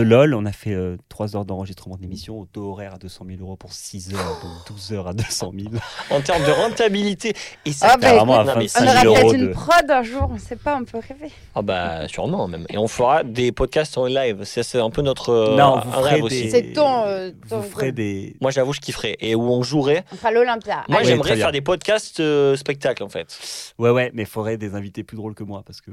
LOL, 0.03 0.32
de 0.32 0.36
on 0.36 0.45
a 0.45 0.51
fait 0.51 0.76
3 1.07 1.36
heures 1.38 1.45
d'enregistrement 1.45 1.95
d'émission. 1.95 2.39
Au 2.39 2.45
taux 2.45 2.72
horaire 2.72 2.95
à 2.95 2.97
200 3.05 3.25
000 3.27 3.41
euros 3.41 3.55
pour 3.55 3.71
6 3.71 4.13
heures, 4.15 4.39
donc 4.41 4.51
12 4.75 4.93
heures 4.93 5.07
à 5.07 5.13
200 5.13 5.51
000. 5.55 5.69
En 6.09 6.21
termes 6.21 6.43
de 6.43 6.51
rentabilité. 6.51 7.33
Et 7.65 7.71
ça, 7.71 7.91
Ah, 7.93 7.97
bah, 7.97 8.15
écoute, 8.15 8.21
à 8.21 8.25
non, 8.25 8.55
mais 8.57 8.65
25 8.65 8.79
On 8.81 8.83
000 8.83 8.91
aura 8.95 9.05
euros 9.05 9.15
peut-être 9.29 9.39
de... 9.39 9.45
une 9.45 9.51
prod 9.51 9.91
un 9.91 10.01
jour, 10.03 10.29
on 10.33 10.37
sait 10.39 10.55
pas, 10.55 10.77
on 10.81 10.85
peut 10.85 10.97
rêver. 11.07 11.31
Ah 11.53 11.61
bah 11.61 12.07
sûrement 12.07 12.47
même. 12.47 12.65
Et 12.69 12.77
on 12.79 12.87
fera 12.87 13.23
des 13.23 13.51
podcasts 13.51 13.97
en 13.97 14.05
live. 14.07 14.41
C'est 14.43 14.79
un 14.79 14.89
peu 14.89 15.01
notre 15.03 15.29
euh, 15.29 15.55
Non, 15.55 15.79
vous 15.85 15.91
rêve 16.01 16.09
ferez 16.17 16.21
aussi. 16.21 16.43
des... 16.45 16.49
C'est 16.49 16.73
ton, 16.73 17.03
euh, 17.05 17.31
ton- 17.49 17.59
Vous 17.59 17.69
ferez 17.69 17.91
des... 17.91 18.35
Moi 18.41 18.49
j'avoue 18.51 18.73
je 18.73 18.79
kifferais. 18.81 19.15
Et 19.19 19.35
où 19.35 19.43
on 19.51 19.61
jouerait. 19.61 20.03
On 20.11 20.15
fera 20.15 20.31
l'Olympia. 20.31 20.83
Moi 20.89 20.99
Allez. 20.99 21.09
j'aimerais 21.09 21.35
faire 21.37 21.51
des 21.51 21.61
podcasts 21.61 22.19
euh, 22.19 22.55
spectacles 22.55 23.03
en 23.03 23.09
fait. 23.09 23.37
Ouais, 23.77 23.91
ouais, 23.91 24.11
mais 24.13 24.23
il 24.23 24.27
faudrait 24.27 24.57
des 24.57 24.73
invités 24.75 25.03
plus 25.03 25.17
drôles 25.17 25.35
que 25.35 25.43
moi 25.43 25.61
parce 25.65 25.79
que 25.81 25.91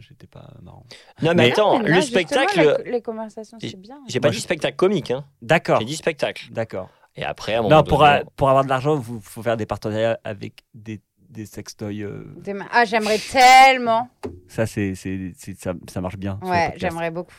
j'étais 0.00 0.26
pas 0.26 0.50
marrant. 0.62 0.84
Non 1.22 1.30
mais, 1.30 1.34
Mais- 1.34 1.52
attends, 1.52 1.78
Mais 1.80 1.88
le 1.90 2.00
spectacle. 2.02 2.78
Les, 2.84 2.90
les 2.92 3.02
conversations, 3.02 3.58
c'est 3.60 3.74
bien. 3.76 3.98
J'ai 4.08 4.20
pas 4.20 4.30
dit 4.30 4.40
spectacle 4.40 4.76
comique, 4.76 5.10
hein. 5.10 5.24
D'accord, 5.42 5.80
J'ai 5.80 5.86
dit 5.86 5.96
spectacle. 5.96 6.46
d'accord. 6.50 6.88
Et 7.16 7.24
après, 7.24 7.54
à 7.54 7.58
un 7.58 7.62
moment 7.62 7.76
Non, 7.76 7.82
pour, 7.82 7.98
donné, 7.98 8.10
a- 8.10 8.24
pour 8.36 8.48
avoir 8.48 8.64
de 8.64 8.68
l'argent, 8.68 8.96
il 9.08 9.20
faut 9.20 9.42
faire 9.42 9.56
des 9.56 9.66
partenariats 9.66 10.18
avec 10.22 10.62
des, 10.74 11.00
des 11.28 11.46
sextoys. 11.46 12.02
euh. 12.02 12.24
Ah, 12.72 12.84
j'aimerais 12.84 13.18
tellement. 13.18 14.08
ça, 14.46 14.66
c'est, 14.66 14.94
ça, 14.94 15.72
ça 15.90 16.00
marche 16.00 16.16
bien. 16.16 16.38
Ouais, 16.42 16.72
j'aimerais 16.76 17.10
beaucoup. 17.10 17.34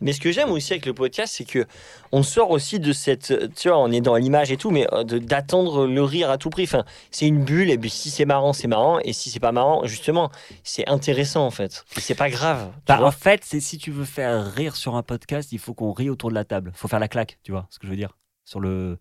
Mais 0.00 0.12
ce 0.12 0.20
que 0.20 0.32
j'aime 0.32 0.50
aussi 0.50 0.72
avec 0.72 0.86
le 0.86 0.94
podcast, 0.94 1.34
c'est 1.36 1.44
que 1.44 1.66
on 2.12 2.22
sort 2.22 2.50
aussi 2.50 2.78
de 2.80 2.92
cette, 2.92 3.54
tu 3.54 3.68
vois, 3.68 3.78
on 3.78 3.90
est 3.90 4.00
dans 4.00 4.16
l'image 4.16 4.52
et 4.52 4.56
tout, 4.56 4.70
mais 4.70 4.86
euh, 4.92 5.04
d'attendre 5.04 5.86
le 5.86 6.02
rire 6.02 6.30
à 6.30 6.38
tout 6.38 6.50
prix. 6.50 6.64
Enfin, 6.64 6.84
c'est 7.10 7.26
une 7.26 7.44
bulle 7.44 7.70
et 7.70 7.78
puis 7.78 7.90
si 7.90 8.10
c'est 8.10 8.24
marrant, 8.24 8.52
c'est 8.52 8.68
marrant, 8.68 8.98
et 9.00 9.12
si 9.12 9.30
c'est 9.30 9.40
pas 9.40 9.52
marrant, 9.52 9.86
justement, 9.86 10.30
c'est 10.62 10.88
intéressant 10.88 11.46
en 11.46 11.50
fait. 11.50 11.84
Et 11.96 12.00
c'est 12.00 12.14
pas 12.14 12.30
grave. 12.30 12.70
Bah, 12.86 13.02
en 13.02 13.10
fait, 13.10 13.42
c'est 13.44 13.60
si 13.60 13.78
tu 13.78 13.90
veux 13.90 14.04
faire 14.04 14.52
rire 14.52 14.76
sur 14.76 14.96
un 14.96 15.02
podcast, 15.02 15.52
il 15.52 15.58
faut 15.58 15.74
qu'on 15.74 15.92
rie 15.92 16.10
autour 16.10 16.30
de 16.30 16.34
la 16.34 16.44
table. 16.44 16.72
Il 16.74 16.78
faut 16.78 16.88
faire 16.88 17.00
la 17.00 17.08
claque, 17.08 17.38
tu 17.42 17.52
vois 17.52 17.66
ce 17.70 17.78
que 17.78 17.86
je 17.86 17.90
veux 17.90 17.96
dire. 17.96 18.16
Sur 18.44 18.60
le, 18.60 18.98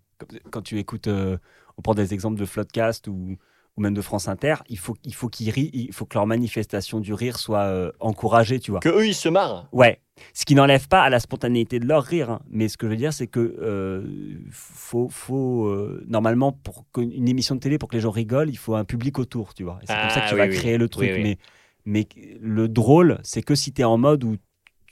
quand 0.52 0.62
tu 0.62 0.80
écoutes, 0.80 1.08
euh, 1.08 1.38
on 1.78 1.82
prend 1.82 1.94
des 1.94 2.14
exemples 2.14 2.40
de 2.40 2.46
Floodcast 2.46 3.08
ou, 3.08 3.38
ou 3.76 3.82
même 3.82 3.94
de 3.96 4.02
France 4.02 4.28
Inter, 4.28 4.56
il 4.70 4.78
faut, 4.78 4.96
il 5.04 5.16
faut 5.16 5.30
qu'ils 5.30 5.50
rient, 5.50 5.72
il 5.74 5.92
faut 5.94 6.06
que 6.06 6.14
leur 6.16 6.28
manifestation 6.28 7.00
du 7.00 7.14
rire 7.14 7.40
soit 7.40 7.62
euh, 7.64 7.92
encouragée, 8.00 8.60
tu 8.60 8.70
vois. 8.72 8.80
Que 8.80 8.90
eux 8.90 9.08
ils 9.08 9.16
se 9.16 9.30
marrent. 9.30 9.68
Ouais, 9.72 10.00
ce 10.34 10.46
qui 10.46 10.54
n'enlève 10.54 10.88
pas 10.88 11.02
à 11.02 11.10
la 11.10 11.20
spontanéité 11.20 11.80
de 11.80 11.86
leur 11.88 12.04
rire. 12.04 12.30
hein. 12.30 12.42
Mais 12.50 12.68
ce 12.68 12.78
que 12.78 12.86
je 12.86 12.92
veux 12.92 12.98
dire, 12.98 13.14
c'est 13.14 13.26
que 13.28 13.40
euh, 13.62 14.04
faut, 14.52 15.10
faut 15.10 15.66
euh, 15.66 16.04
normalement 16.08 16.52
pour 16.52 16.86
qu'une 16.94 17.28
émission 17.28 17.56
de 17.56 17.60
télé, 17.62 17.78
pour 17.80 17.90
que 17.90 17.96
les 17.96 18.02
gens 18.02 18.12
rigolent, 18.12 18.50
il 18.50 18.58
faut 18.58 18.76
un 18.76 18.86
public 18.86 19.18
autour, 19.18 19.54
tu 19.56 19.64
vois. 19.64 19.80
C'est 19.86 19.96
comme 20.00 20.10
ça 20.12 20.20
que 20.22 20.26
Ah, 20.26 20.30
tu 20.30 20.34
oui, 20.36 20.40
vas 20.42 20.48
oui. 20.48 20.56
créer 20.56 20.78
le 20.78 20.88
truc. 20.88 21.10
Oui. 21.12 21.24
Mais, 21.24 21.38
mais 21.86 22.08
le 22.42 22.68
drôle, 22.68 23.20
c'est 23.24 23.42
que 23.42 23.56
si 23.56 23.74
tu 23.74 23.82
es 23.82 23.86
en 23.86 23.98
mode 23.98 24.24
où 24.24 24.36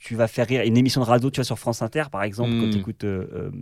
tu 0.02 0.16
vas 0.16 0.26
faire 0.28 0.46
rire 0.46 0.62
une 0.64 0.76
émission 0.76 1.00
de 1.00 1.06
radio, 1.06 1.30
tu 1.30 1.36
vois 1.40 1.44
sur 1.44 1.58
France 1.58 1.80
Inter 1.82 2.04
par 2.10 2.22
exemple, 2.22 2.50
quand 2.60 2.70
tu 2.70 2.78
écoutes 2.78 3.06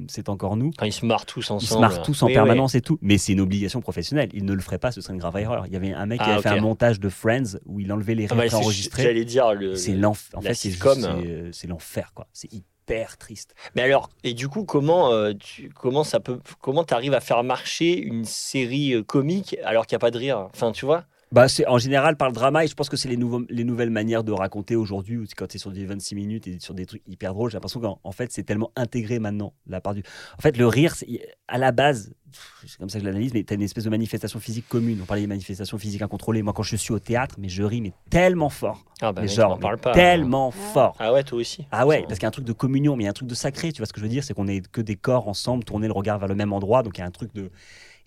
C'est 0.08 0.28
encore 0.28 0.56
nous. 0.56 0.70
Enfin, 0.76 0.86
ils 0.86 0.92
se 0.92 1.04
marrent 1.04 1.26
tous 1.26 1.50
ensemble. 1.50 1.62
Ils 1.62 1.66
se 1.74 1.78
marrent 1.78 2.02
tous 2.02 2.22
en 2.22 2.26
Oui, 2.26 2.32
permanence 2.34 2.74
et 2.74 2.80
tout, 2.80 2.98
mais 3.02 3.18
c'est 3.18 3.32
une 3.32 3.40
obligation 3.40 3.80
professionnelle. 3.80 4.30
Ils 4.32 4.44
ne 4.44 4.52
le 4.54 4.60
feraient 4.60 4.78
pas, 4.78 4.92
ce 4.92 5.00
serait 5.00 5.12
une 5.12 5.18
grave 5.20 5.36
erreur. 5.36 5.66
Il 5.66 5.72
y 5.72 5.76
avait 5.76 5.92
un 5.92 6.06
mec 6.06 6.18
qui 6.20 6.24
Ah, 6.28 6.34
avait 6.34 6.42
fait 6.42 6.48
un 6.48 6.60
montage 6.60 6.98
de 7.00 7.08
Friends 7.08 7.58
où 7.66 7.80
il 7.80 7.92
enlevait 7.92 8.14
les. 8.14 8.24
Ah, 8.30 8.34
rires 8.34 8.36
bah, 8.44 8.48
c'est- 8.48 8.56
enregistrés. 8.56 9.02
J'allais 9.02 9.24
dire 9.24 9.52
le. 9.54 9.74
C'est 9.76 9.92
le- 9.92 10.00
l'enfer. 10.00 10.38
En 10.38 10.40
fait, 10.40 10.54
c'est 10.54 10.70
sitcom, 10.70 10.94
juste- 10.94 11.06
c'est, 11.20 11.26
euh, 11.28 11.50
c'est 11.52 11.66
l'enfer, 11.66 12.12
quoi. 12.14 12.26
C'est 12.32 12.52
hyper 12.52 13.18
triste. 13.18 13.54
Mais 13.76 13.82
alors, 13.82 14.08
et 14.24 14.34
du 14.34 14.48
coup, 14.48 14.64
comment 14.64 15.12
euh, 15.12 15.32
tu 15.38 15.68
comment 15.74 16.04
ça 16.04 16.20
peut 16.20 16.40
comment 16.60 16.84
t'arrives 16.84 17.14
à 17.14 17.20
faire 17.20 17.44
marcher 17.44 17.96
une 17.98 18.24
série 18.24 18.94
euh, 18.94 19.02
comique 19.02 19.56
alors 19.64 19.86
qu'il 19.86 19.94
n'y 19.94 19.98
a 19.98 20.00
pas 20.00 20.10
de 20.10 20.18
rire? 20.18 20.48
Enfin, 20.54 20.72
tu 20.72 20.84
vois? 20.86 21.04
Bah, 21.32 21.46
c'est 21.46 21.64
en 21.68 21.78
général 21.78 22.16
par 22.16 22.26
le 22.28 22.34
drama, 22.34 22.64
et 22.64 22.66
je 22.66 22.74
pense 22.74 22.88
que 22.88 22.96
c'est 22.96 23.08
les, 23.08 23.16
nouveaux, 23.16 23.42
les 23.48 23.62
nouvelles 23.62 23.90
manières 23.90 24.24
de 24.24 24.32
raconter 24.32 24.74
aujourd'hui, 24.74 25.16
où 25.16 25.24
quand 25.36 25.54
es 25.54 25.58
sur 25.58 25.70
des 25.70 25.84
26 25.86 26.16
minutes 26.16 26.48
et 26.48 26.58
sur 26.58 26.74
des 26.74 26.86
trucs 26.86 27.02
hyper 27.06 27.34
drôles, 27.34 27.50
j'ai 27.52 27.54
l'impression 27.56 27.78
qu'en 27.78 28.00
en 28.02 28.10
fait, 28.10 28.32
c'est 28.32 28.42
tellement 28.42 28.72
intégré 28.74 29.20
maintenant, 29.20 29.52
la 29.68 29.80
part 29.80 29.94
du. 29.94 30.02
En 30.36 30.42
fait, 30.42 30.56
le 30.56 30.66
rire, 30.66 30.96
c'est- 30.96 31.06
à 31.46 31.56
la 31.58 31.70
base, 31.70 32.12
c'est 32.66 32.78
comme 32.78 32.88
ça 32.88 32.98
que 32.98 33.04
je 33.04 33.08
l'analyse, 33.08 33.32
mais 33.32 33.44
tu 33.44 33.52
as 33.52 33.54
une 33.54 33.62
espèce 33.62 33.84
de 33.84 33.90
manifestation 33.90 34.40
physique 34.40 34.66
commune. 34.68 34.98
On 35.02 35.04
parlait 35.04 35.22
des 35.22 35.28
manifestations 35.28 35.78
physiques 35.78 36.02
incontrôlées. 36.02 36.42
Moi, 36.42 36.52
quand 36.52 36.64
je 36.64 36.74
suis 36.74 36.92
au 36.92 36.98
théâtre, 36.98 37.36
mais 37.38 37.48
je 37.48 37.62
ris, 37.62 37.80
mais 37.80 37.92
tellement 38.10 38.48
fort. 38.50 38.84
Ah 39.00 39.12
bah 39.12 39.22
mais 39.22 39.28
genre, 39.28 39.56
parle 39.60 39.78
pas. 39.78 39.92
tellement 39.92 40.52
Ah. 40.52 40.72
fort. 40.72 40.96
Ah 40.98 41.12
ouais, 41.12 41.22
toi 41.22 41.38
aussi. 41.38 41.64
Ah 41.70 41.86
ouais, 41.86 42.02
parce 42.02 42.14
qu'il 42.14 42.22
y 42.22 42.26
a 42.26 42.28
un 42.28 42.32
truc 42.32 42.44
de 42.44 42.52
communion, 42.52 42.96
mais 42.96 43.04
il 43.04 43.06
y 43.06 43.08
a 43.08 43.10
un 43.10 43.14
truc 43.14 43.28
de 43.28 43.36
sacré, 43.36 43.70
tu 43.72 43.78
vois 43.78 43.86
ce 43.86 43.92
que 43.92 44.00
je 44.00 44.04
veux 44.04 44.10
dire 44.10 44.24
C'est 44.24 44.34
qu'on 44.34 44.48
est 44.48 44.66
que 44.68 44.80
des 44.80 44.96
corps 44.96 45.28
ensemble, 45.28 45.62
tourner 45.62 45.86
le 45.86 45.92
regard 45.92 46.18
vers 46.18 46.28
le 46.28 46.34
même 46.34 46.52
endroit, 46.52 46.82
donc 46.82 46.98
il 46.98 47.02
y 47.02 47.04
a 47.04 47.06
un 47.06 47.10
truc 47.12 47.32
de... 47.34 47.52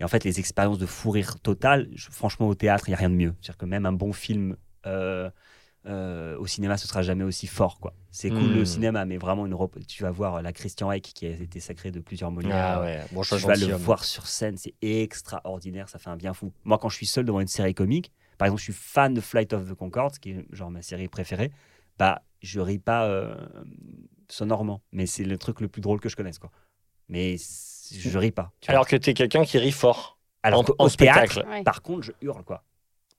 Et 0.03 0.05
en 0.05 0.09
fait, 0.09 0.25
les 0.25 0.41
expériences 0.41 0.79
de 0.79 0.85
fou 0.85 1.11
rire 1.11 1.39
total, 1.39 1.87
je- 1.95 2.09
franchement, 2.11 2.49
au 2.49 2.55
théâtre, 2.55 2.89
il 2.89 2.91
n'y 2.91 2.95
a 2.95 2.97
rien 2.97 3.09
de 3.09 3.15
mieux. 3.15 3.33
C'est-à-dire 3.39 3.57
que 3.57 3.65
même 3.65 3.85
un 3.85 3.93
bon 3.93 4.11
film 4.11 4.57
euh, 4.85 5.29
euh, 5.85 6.37
au 6.39 6.45
cinéma, 6.45 6.75
ce 6.75 6.89
sera 6.89 7.01
jamais 7.03 7.23
aussi 7.23 7.47
fort, 7.47 7.79
quoi. 7.79 7.93
C'est 8.11 8.29
cool 8.29 8.51
Hmm. 8.51 8.55
le 8.55 8.65
cinéma, 8.65 9.05
mais 9.05 9.17
vraiment, 9.17 9.45
une 9.45 9.57
tu 9.87 10.03
vas 10.03 10.11
voir 10.11 10.41
la 10.41 10.51
Christian 10.51 10.91
Eck, 10.91 11.03
qui 11.15 11.25
a 11.25 11.29
été 11.29 11.61
sacré 11.61 11.89
de 11.89 12.01
plusieurs 12.01 12.31
Molières. 12.31 12.53
Ah 12.57 12.81
ouais, 12.81 13.05
bon, 13.13 13.23
je 13.23 13.33
Tu 13.33 13.41
vas 13.43 13.55
le 13.55 13.73
voir 13.75 14.03
sur 14.03 14.27
scène, 14.27 14.57
c'est 14.57 14.75
extraordinaire, 14.81 15.87
ça 15.87 15.99
fait 15.99 16.09
un 16.09 16.17
bien 16.17 16.33
fou. 16.33 16.51
Moi, 16.65 16.77
quand 16.79 16.89
je 16.89 16.97
suis 16.97 17.05
seul 17.05 17.23
devant 17.23 17.39
une 17.39 17.47
série 17.47 17.73
comique, 17.73 18.11
par 18.37 18.47
exemple, 18.47 18.59
je 18.59 18.65
suis 18.65 18.73
fan 18.73 19.13
de 19.13 19.21
Flight 19.21 19.53
of 19.53 19.69
the 19.69 19.73
Concorde, 19.73 20.17
qui 20.19 20.31
est 20.31 20.45
genre 20.51 20.69
ma 20.69 20.81
série 20.81 21.07
préférée, 21.07 21.49
bah, 21.97 22.23
je 22.41 22.59
ris 22.59 22.77
pas 22.79 23.05
euh, 23.07 23.35
sonorement, 24.29 24.81
mais 24.91 25.05
c'est 25.05 25.23
le 25.23 25.37
truc 25.37 25.61
le 25.61 25.69
plus 25.69 25.81
drôle 25.81 26.01
que 26.01 26.09
je 26.09 26.17
connaisse, 26.17 26.39
quoi. 26.39 26.51
Mais 27.09 27.37
je 27.99 28.17
ris 28.17 28.31
pas. 28.31 28.51
tu 28.61 28.67
vois. 28.67 28.73
Alors 28.75 28.87
que 28.87 28.95
t'es 28.95 29.13
quelqu'un 29.13 29.43
qui 29.45 29.57
rit 29.57 29.71
fort. 29.71 30.17
Alors 30.43 30.59
en- 30.61 30.63
en 30.85 30.89
théâtre, 30.89 31.29
spectacle. 31.31 31.45
Ouais. 31.49 31.63
par 31.63 31.81
contre, 31.81 32.01
je 32.03 32.11
hurle, 32.21 32.43
quoi. 32.43 32.63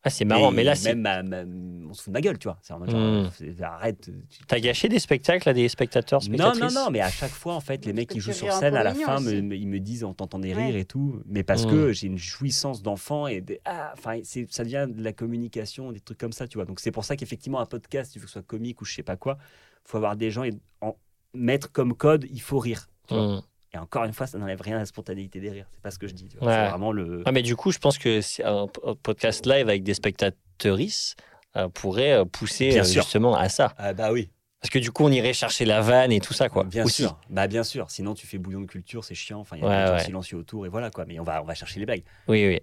Ah, 0.07 0.11
c'est 0.11 0.27
marrant, 0.27 0.53
Et 0.53 0.57
mais 0.57 0.65
là, 0.65 0.75
c'est. 0.75 0.95
même 0.95 1.01
ma- 1.01 1.23
ma- 1.23 1.51
on 1.89 1.95
se 1.95 2.03
fout 2.03 2.11
de 2.11 2.13
ma 2.13 2.21
gueule, 2.21 2.39
tu 2.39 2.47
vois. 2.47 2.59
C'est 2.61 2.75
en 2.75 2.79
mode 2.79 2.91
genre, 2.91 3.01
Mm. 3.01 3.31
c'est- 3.39 3.63
arrête. 3.63 4.11
T'as 4.47 4.61
gâché 4.61 4.91
des 4.91 4.99
spectacles 4.99 5.49
à 5.49 5.55
des 5.55 5.67
spectateurs, 5.71 6.21
Non, 6.21 6.27
spectatrices 6.27 6.75
non, 6.75 6.85
non, 6.85 6.91
mais 6.91 7.01
à 7.01 7.09
chaque 7.09 7.31
fois, 7.31 7.55
en 7.55 7.61
fait, 7.61 7.87
les 7.87 7.95
mecs 7.95 8.11
qui 8.11 8.21
jouent 8.21 8.33
sur 8.35 8.49
rire 8.49 8.57
scène, 8.57 8.77
à 8.77 8.83
la 8.83 8.93
fin, 8.95 9.19
me- 9.21 9.29
aussi. 9.29 9.41
me- 9.43 9.57
ils 9.57 9.67
me 9.67 9.81
disent, 9.81 10.05
on 10.05 10.13
t'entend 10.13 10.39
des 10.41 10.55
Ouais. 10.55 10.67
rires 10.67 10.77
et 10.77 10.85
tout, 10.85 11.23
mais 11.25 11.43
parce 11.43 11.65
que 11.65 11.95
j'ai 11.95 12.09
une 12.09 12.19
jouissance 12.19 12.83
d'enfant 12.83 13.27
et 13.29 13.41
des- 13.41 13.63
ah, 13.65 13.95
enfin, 13.97 14.21
ça 14.23 14.63
devient 14.65 14.87
de 14.91 15.03
la 15.03 15.15
communication, 15.15 15.91
des 15.91 16.01
trucs 16.01 16.19
comme 16.19 16.33
ça, 16.33 16.47
tu 16.47 16.59
vois. 16.59 16.67
Donc 16.67 16.81
c'est 16.81 16.91
pour 16.93 17.07
ça 17.07 17.17
qu'effectivement, 17.17 17.61
un 17.61 17.67
podcast, 17.67 18.13
tu 18.13 18.19
veux 18.19 18.25
que 18.27 18.31
ce 18.31 18.35
soit 18.35 18.43
comique 18.47 18.83
ou 18.83 18.85
je 18.85 18.93
sais 18.95 19.03
pas 19.03 19.17
quoi, 19.17 19.39
faut 19.87 19.97
avoir 19.97 20.17
des 20.17 20.31
gens 20.31 20.45
et 20.45 20.53
en 20.83 20.95
mettre 21.33 21.73
comme 21.73 21.95
code, 21.95 22.27
il 22.31 22.43
faut 22.43 22.59
rire. 22.59 22.89
tu 23.09 23.15
vois. 23.15 23.37
Mm. 23.39 23.43
Et 23.75 23.79
encore 23.79 24.05
une 24.05 24.13
fois, 24.13 24.27
ça 24.29 24.39
n'enlève 24.39 24.61
rien 24.61 24.77
à 24.77 24.81
la 24.81 24.87
spontanéité 24.87 25.41
des 25.41 25.51
rires. 25.51 25.67
C'est 25.73 25.83
pas 25.83 25.91
ce 25.91 25.99
que 25.99 26.07
je 26.07 26.15
dis. 26.15 26.29
Ouais. 26.41 26.53
C'est 26.53 26.69
vraiment 26.71 26.93
le. 26.93 27.23
Ah, 27.27 27.33
mais 27.33 27.43
du 27.43 27.57
coup, 27.57 27.73
je 27.73 27.79
pense 27.79 27.99
que 27.99 28.21
un 28.45 28.67
podcast 29.03 29.45
live 29.47 29.69
avec 29.69 29.83
des 29.83 29.95
spectatrices 29.95 31.17
euh, 31.57 31.69
pourrait 31.69 32.13
euh, 32.13 32.25
pousser 32.25 32.69
Bien 32.71 32.83
euh, 32.83 32.85
sûr. 32.85 33.03
justement 33.03 33.35
à 33.37 33.49
ça. 33.49 33.75
Ah 33.77 33.93
bah 33.93 34.13
oui, 34.13 34.31
Parce 34.61 34.71
que 34.71 34.79
du 34.79 34.91
coup, 34.93 35.05
on 35.05 35.11
irait 35.11 35.33
chercher 35.33 35.65
la 35.65 35.81
vanne 35.81 36.13
et 36.13 36.21
tout 36.21 36.33
ça, 36.33 36.49
quoi. 36.49 36.65
bien 36.65 36.85
Aussi. 36.85 37.03
sûr. 37.03 37.19
Bah 37.31 37.47
bien 37.49 37.65
sûr. 37.65 37.91
Sinon, 37.91 38.15
tu 38.15 38.27
fais 38.27 38.39
bouillon 38.39 38.61
de 38.61 38.67
culture, 38.67 39.05
c'est 39.05 39.15
chiant. 39.17 39.41
Enfin, 39.41 39.57
il 39.57 39.63
y 39.63 39.67
a 39.67 39.69
Ouais, 39.69 39.81
des 39.83 39.87
gens 39.89 39.93
ouais. 39.95 40.05
silencieux 40.05 40.37
autour 40.39 40.67
et 40.67 40.69
voilà 40.69 40.91
quoi. 40.91 41.05
Mais 41.05 41.19
on 41.19 41.25
va, 41.25 41.43
on 41.43 41.45
va 41.47 41.55
chercher 41.55 41.81
les 41.81 41.87
blagues. 41.87 42.05
Oui, 42.29 42.47
oui. 42.47 42.61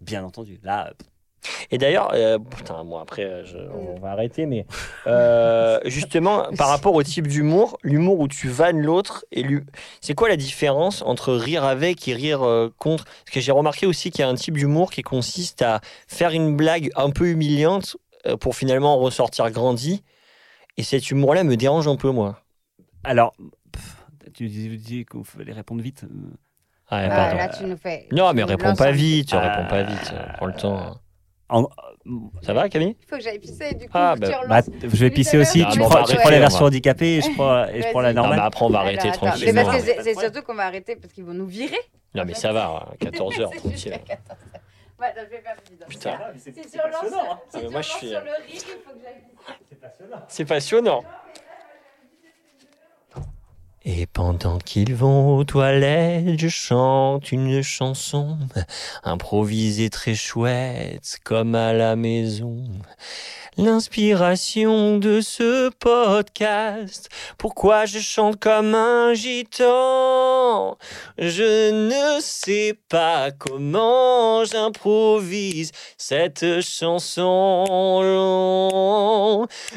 Bien 0.00 0.24
entendu. 0.24 0.58
Là, 0.62 0.94
Et 1.70 1.78
d'ailleurs, 1.78 2.10
euh, 2.14 2.38
putain, 2.38 2.84
bon, 2.84 2.98
après, 2.98 3.24
euh, 3.24 3.44
je- 3.44 3.56
on 3.56 3.98
va 3.98 4.10
arrêter, 4.10 4.46
mais 4.46 4.66
euh, 5.06 5.78
justement, 5.84 6.44
par 6.56 6.68
rapport 6.68 6.94
au 6.94 7.02
type 7.02 7.26
d'humour, 7.26 7.78
l'humour 7.82 8.20
où 8.20 8.28
tu 8.28 8.48
vannes 8.48 8.80
l'autre, 8.80 9.24
et 9.32 9.44
c'est 10.00 10.14
quoi 10.14 10.28
la 10.28 10.36
différence 10.36 11.02
entre 11.02 11.32
rire 11.34 11.64
avec 11.64 12.06
et 12.08 12.14
rire 12.14 12.42
euh, 12.42 12.68
contre? 12.78 13.04
Parce 13.04 13.30
que 13.34 13.40
j'ai 13.40 13.52
remarqué 13.52 13.86
aussi 13.86 14.10
qu'il 14.10 14.20
y 14.20 14.24
a 14.24 14.28
un 14.28 14.34
type 14.34 14.56
d'humour 14.58 14.90
qui 14.90 15.02
consiste 15.02 15.62
à 15.62 15.80
faire 16.08 16.30
une 16.32 16.56
blague 16.56 16.90
un 16.96 17.10
peu 17.10 17.28
humiliante 17.28 17.96
euh, 18.26 18.36
pour 18.36 18.54
finalement 18.54 18.94
en 18.94 18.98
ressortir 18.98 19.50
grandi. 19.50 20.02
Et 20.76 20.82
cet 20.82 21.10
humour-là 21.10 21.44
me 21.44 21.56
dérange 21.56 21.88
un 21.88 21.96
peu, 21.96 22.10
moi. 22.10 22.40
alors, 23.04 23.34
pff, 23.72 23.96
tu 24.34 24.46
dis, 24.48 24.68
dis 24.78 25.04
qu'il 25.04 25.24
fallait 25.24 25.52
répondre 25.52 25.82
vite. 25.82 26.04
Ah, 26.88 27.08
pardon. 27.08 27.36
là, 27.36 27.48
tu 27.48 27.64
nous 27.64 27.76
fais. 27.76 28.08
Non, 28.12 28.32
mais 28.34 28.42
réponds 28.44 28.74
pas 28.74 28.90
vite, 28.92 29.30
réponds 29.32 29.66
pas 29.68 29.82
vite, 29.84 30.12
prends 30.36 30.46
le 30.46 30.52
temps. 30.54 31.00
En- 31.50 31.68
Ça 32.42 32.54
va, 32.54 32.68
Camille? 32.68 32.96
Il 33.02 33.06
faut 33.08 33.16
que 33.16 33.22
j'aille 33.22 33.38
pisser, 33.38 33.74
du 33.74 33.84
coup, 33.86 33.90
Ah, 33.94 34.14
bah. 34.18 34.28
Bah, 34.48 34.60
je 34.82 34.86
vais 34.96 35.10
pisser 35.10 35.36
aussi. 35.38 35.62
Ah, 35.66 35.70
tu 35.72 35.78
prends, 35.80 35.88
va 36.00 36.04
tu 36.04 36.16
prends 36.16 36.30
la 36.30 36.36
on 36.36 36.40
version 36.40 36.64
handicapée 36.64 37.16
et 37.16 37.20
je 37.20 37.30
prends, 37.34 37.66
et 37.66 37.82
je 37.82 37.88
prends 37.90 38.00
la 38.00 38.08
Vas-y. 38.08 38.14
Non, 38.16 38.22
normale. 38.22 38.38
mais 38.38 38.44
après, 38.46 38.64
on 38.64 38.68
va 38.70 38.78
Alors, 38.78 38.88
arrêter 38.88 39.08
attends, 39.10 39.26
tranquillement. 39.26 39.52
Mais 39.52 39.64
parce 39.64 39.76
que 39.76 39.82
c'est- 39.82 40.02
c'est 40.02 40.18
surtout 40.18 40.42
qu'on 40.42 40.54
va 40.54 40.64
arrêter 40.66 40.96
parce 40.96 41.12
qu'ils 41.12 41.24
vont 41.24 41.34
nous 41.34 41.46
virer. 41.46 41.78
Non, 42.14 42.24
mais 42.26 42.34
ça 42.34 42.52
va, 42.52 42.88
14h, 43.00 43.48
C'est 43.52 43.58
tranquille. 43.58 43.72
jusqu'à 43.72 43.98
14 43.98 44.28
heures. 44.30 44.36
Ouais, 45.00 45.12
je 45.16 45.20
vais. 45.30 45.42
Putain. 45.88 46.18
Tu 46.72 46.78
relances, 46.78 47.04
Ah, 47.54 47.82
suis- 47.82 48.08
sur 48.08 48.20
le 48.20 48.30
rythme, 48.52 48.68
il 48.68 48.82
faut 48.84 48.90
que 48.92 49.02
j'aille. 49.02 50.18
C'est 50.28 50.44
passionnant. 50.46 51.04
Et 53.82 54.06
pendant 54.06 54.58
qu'ils 54.58 54.94
vont 54.94 55.36
aux 55.36 55.44
toilettes, 55.44 56.38
je 56.38 56.48
chante 56.48 57.32
une 57.32 57.62
chanson 57.62 58.36
improvisée 59.04 59.88
très 59.88 60.14
chouette, 60.14 61.18
comme 61.24 61.54
à 61.54 61.72
la 61.72 61.96
maison. 61.96 62.62
L'inspiration 63.60 64.96
de 64.96 65.20
ce 65.20 65.68
podcast, 65.68 67.10
pourquoi 67.36 67.84
je 67.84 67.98
chante 67.98 68.38
comme 68.38 68.74
un 68.74 69.12
gitan? 69.12 70.78
Je 71.18 71.70
ne 71.70 72.22
sais 72.22 72.78
pas 72.88 73.30
comment 73.32 74.46
j'improvise 74.46 75.72
cette 75.98 76.62
chanson. 76.62 77.66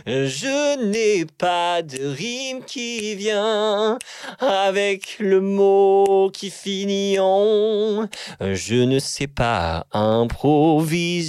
Je 0.08 0.80
n'ai 0.86 1.26
pas 1.26 1.82
de 1.82 2.06
rime 2.06 2.64
qui 2.64 3.16
vient 3.16 4.00
avec 4.40 5.18
le 5.20 5.42
mot 5.42 6.32
qui 6.32 6.52
finit 6.52 7.18
en. 7.20 8.08
Je 8.40 8.76
ne 8.76 9.00
sais 9.00 9.28
pas 9.28 9.88
improviser 9.92 11.28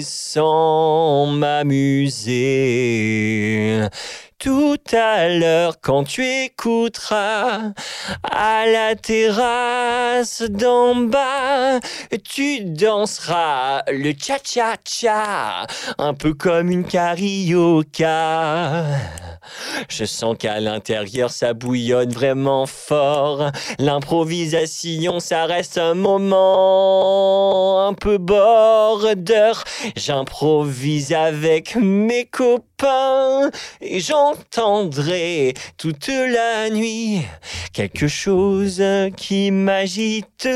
sans 0.00 1.26
Musée. 1.66 2.28
Tout 4.38 4.76
à 4.92 5.28
l'heure, 5.30 5.80
quand 5.80 6.04
tu 6.04 6.22
écouteras 6.22 7.72
à 8.22 8.66
la 8.66 8.94
terrasse 8.94 10.42
d'en 10.42 10.94
bas, 10.94 11.80
tu 12.22 12.60
danseras 12.60 13.82
le 13.88 14.12
cha-cha-cha, 14.12 15.66
un 15.96 16.12
peu 16.12 16.34
comme 16.34 16.70
une 16.70 16.84
carioca. 16.84 17.64
Je 19.88 20.04
sens 20.04 20.36
qu'à 20.38 20.60
l'intérieur 20.60 21.30
ça 21.30 21.54
bouillonne 21.54 22.10
vraiment 22.10 22.66
fort. 22.66 23.50
L'improvisation, 23.78 25.18
ça 25.18 25.46
reste 25.46 25.78
un 25.78 25.94
moment 25.94 27.86
un 27.88 27.94
peu 27.94 28.18
border. 28.18 29.52
J'improvise 29.96 31.14
avec 31.14 31.74
mes 31.76 32.26
copains 32.26 32.75
et 33.80 34.00
j'entendrai 34.00 35.54
toute 35.78 36.08
la 36.08 36.68
nuit 36.70 37.22
quelque 37.72 38.08
chose 38.08 38.82
qui 39.16 39.50
m'agite. 39.50 40.48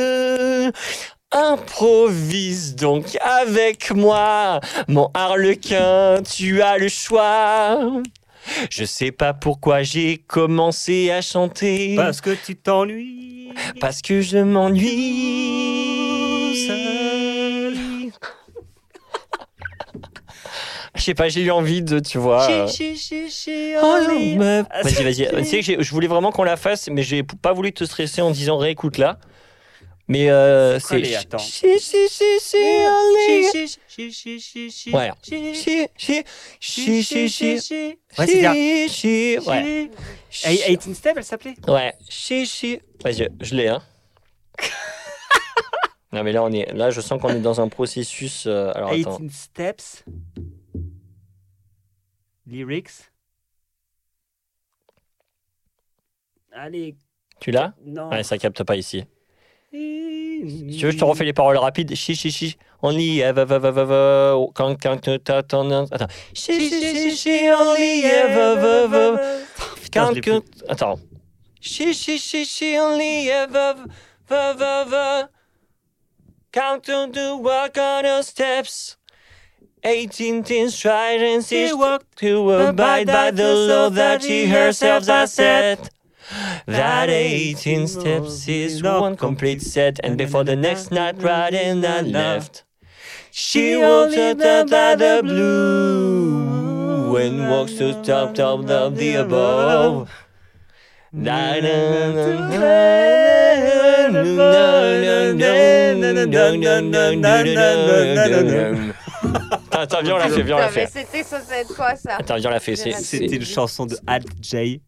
Improvise 1.33 2.75
donc 2.75 3.17
avec 3.21 3.93
moi, 3.93 4.61
mon 4.89 5.09
harlequin, 5.15 6.21
tu 6.23 6.61
as 6.61 6.77
le 6.77 6.89
choix. 6.89 8.03
Je 8.69 8.85
sais 8.85 9.13
pas 9.13 9.33
pourquoi 9.33 9.83
j'ai 9.83 10.19
commencé 10.19 11.11
à 11.13 11.23
chanter. 11.23 11.95
Parce 11.95 12.21
que 12.21 12.31
tu 12.45 12.57
t'ennuies. 12.57 13.53
Parce 13.81 14.03
que 14.03 14.21
je 14.23 14.39
m'ennuie. 14.39 14.91
Je 21.01 21.05
sais 21.07 21.15
pas, 21.15 21.29
j'ai 21.31 21.41
eu 21.43 21.51
envie 21.51 21.81
de, 21.83 21.99
tu 21.99 22.19
vois. 22.19 22.45
euh, 22.53 22.67
Oh 23.83 23.97
non, 24.07 24.37
meuf. 24.37 24.67
Vas-y, 24.85 25.03
vas-y. 25.03 25.29
Tu 25.43 25.45
sais 25.45 25.77
que 25.77 25.83
je 25.83 25.91
voulais 25.91 26.07
vraiment 26.09 26.31
qu'on 26.31 26.45
la 26.45 26.57
fasse, 26.59 26.89
mais 26.91 27.03
j'ai 27.03 27.23
pas 27.23 27.53
voulu 27.55 27.73
te 27.73 27.85
stresser 27.85 28.21
en 28.21 28.31
disant 28.31 28.59
réécoute 28.59 28.99
là. 28.99 29.19
Mais 30.09 30.29
euh, 30.29 30.79
c'est. 30.81 30.97
Allez. 31.01 31.09
Ouais. 34.93 35.11
Ouais, 39.47 39.89
18 40.77 40.95
Step, 40.95 41.15
elle 41.17 41.25
s'appelait? 41.25 41.55
Ouais. 41.69 41.95
Vas-y, 43.05 43.29
je 43.41 43.55
l'ai, 43.55 43.69
hein. 43.69 43.81
non, 46.13 46.25
mais 46.25 46.33
là, 46.33 46.43
on 46.43 46.51
est, 46.53 46.73
là, 46.75 46.91
je 46.91 47.01
sens 47.01 47.21
qu'on 47.21 47.29
est 47.31 47.41
dans 47.41 47.61
un 47.61 47.69
processus. 47.69 48.45
euh, 48.47 48.73
alors, 48.75 48.91
attends. 49.03 49.19
18 49.21 49.33
Steps? 49.33 50.05
Lyrics. 52.51 53.11
Allez, 56.53 56.97
Tu 57.41 57.53
l'as? 57.53 57.73
Non. 57.85 58.11
Ouais, 58.11 58.23
ça 58.23 58.37
capte 58.39 58.63
pas 58.65 58.77
ici. 58.77 59.05
Si 59.73 60.77
tu 60.79 60.87
veux, 60.87 60.91
je 60.91 60.99
te 60.99 61.05
refais 61.05 61.25
les 61.25 61.33
paroles 61.33 61.57
rapides. 61.57 61.95
Chi, 61.95 62.15
chi, 62.15 62.31
chi. 62.31 62.57
Only 62.83 63.21
ever, 63.21 63.43
ever, 63.43 63.69
ever, 63.69 63.83
ever. 63.83 64.47
Quand, 64.55 64.77
quand, 64.81 65.23
t'attends. 65.23 65.87
Attends. 65.93 66.09
Chi, 66.35 66.59
chi, 66.59 66.81
chi, 66.81 67.15
chi. 67.15 68.05
Ever. 68.05 69.09
Putain, 69.81 70.15
je 70.15 70.21
Quand, 70.21 70.41
plus. 70.41 70.65
Attends. 70.69 70.99
Chi, 71.61 71.93
chi, 71.93 72.19
chi, 72.19 72.45
chi. 72.45 72.79
Only 72.79 73.29
ever, 73.29 73.87
ever, 74.29 74.85
ever. 74.87 75.29
Count 76.53 76.89
on 76.89 77.13
the 77.13 77.37
walk 77.37 77.79
on 77.79 78.03
the 78.03 78.23
steps. 78.23 78.97
18 79.83 80.43
teens 80.45 80.79
tried 80.79 81.23
and 81.23 81.45
she 81.45 81.73
walked 81.73 82.19
to 82.19 82.51
abide 82.51 83.07
by 83.07 83.31
the 83.31 83.55
law 83.55 83.89
that 83.89 84.23
she 84.23 84.47
herself 84.47 85.07
has 85.07 85.33
set. 85.33 85.91
That 86.67 87.09
18 87.09 87.89
steps 87.89 88.47
is 88.47 88.83
one 88.83 89.17
complete 89.17 89.63
set, 89.63 89.99
and 90.05 90.17
before 90.19 90.45
the 90.45 90.55
next 90.55 90.91
night, 90.91 91.23
right 91.23 91.53
and 91.53 91.85
I 91.85 92.03
left. 92.03 92.65
She 93.33 93.77
walks 93.77 94.17
up 94.17 94.71
by 94.71 94.95
the 94.97 95.23
blue 95.25 97.17
and 97.17 97.49
walks 97.49 97.75
to 97.75 98.01
top 98.03 98.35
top 98.35 98.69
of 98.69 98.97
the 98.97 99.15
above. 99.15 100.11
Attends, 109.81 110.03
viens, 110.03 110.15
on 110.15 110.19
l'a 110.19 110.29
fait, 110.29 110.43
viens, 110.43 110.57
on 110.57 110.61
l'a 110.61 110.69
fait. 110.69 110.87
c'était 110.87 111.23
censé 111.23 111.53
être 111.55 111.75
quoi 111.75 111.97
ça 111.97 112.17
Attends, 112.17 112.37
viens, 112.37 112.51
on 112.51 112.53
l'a 112.53 112.61
fait. 112.61 112.77
C'était 112.77 113.37
une 113.37 113.45
chanson 113.45 113.87
de 113.87 113.97
Alt 114.07 114.27
J 114.41 114.83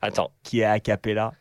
Attends. 0.00 0.30
qui 0.42 0.60
est 0.60 0.64
a 0.64 0.78
cappella. 0.80 1.32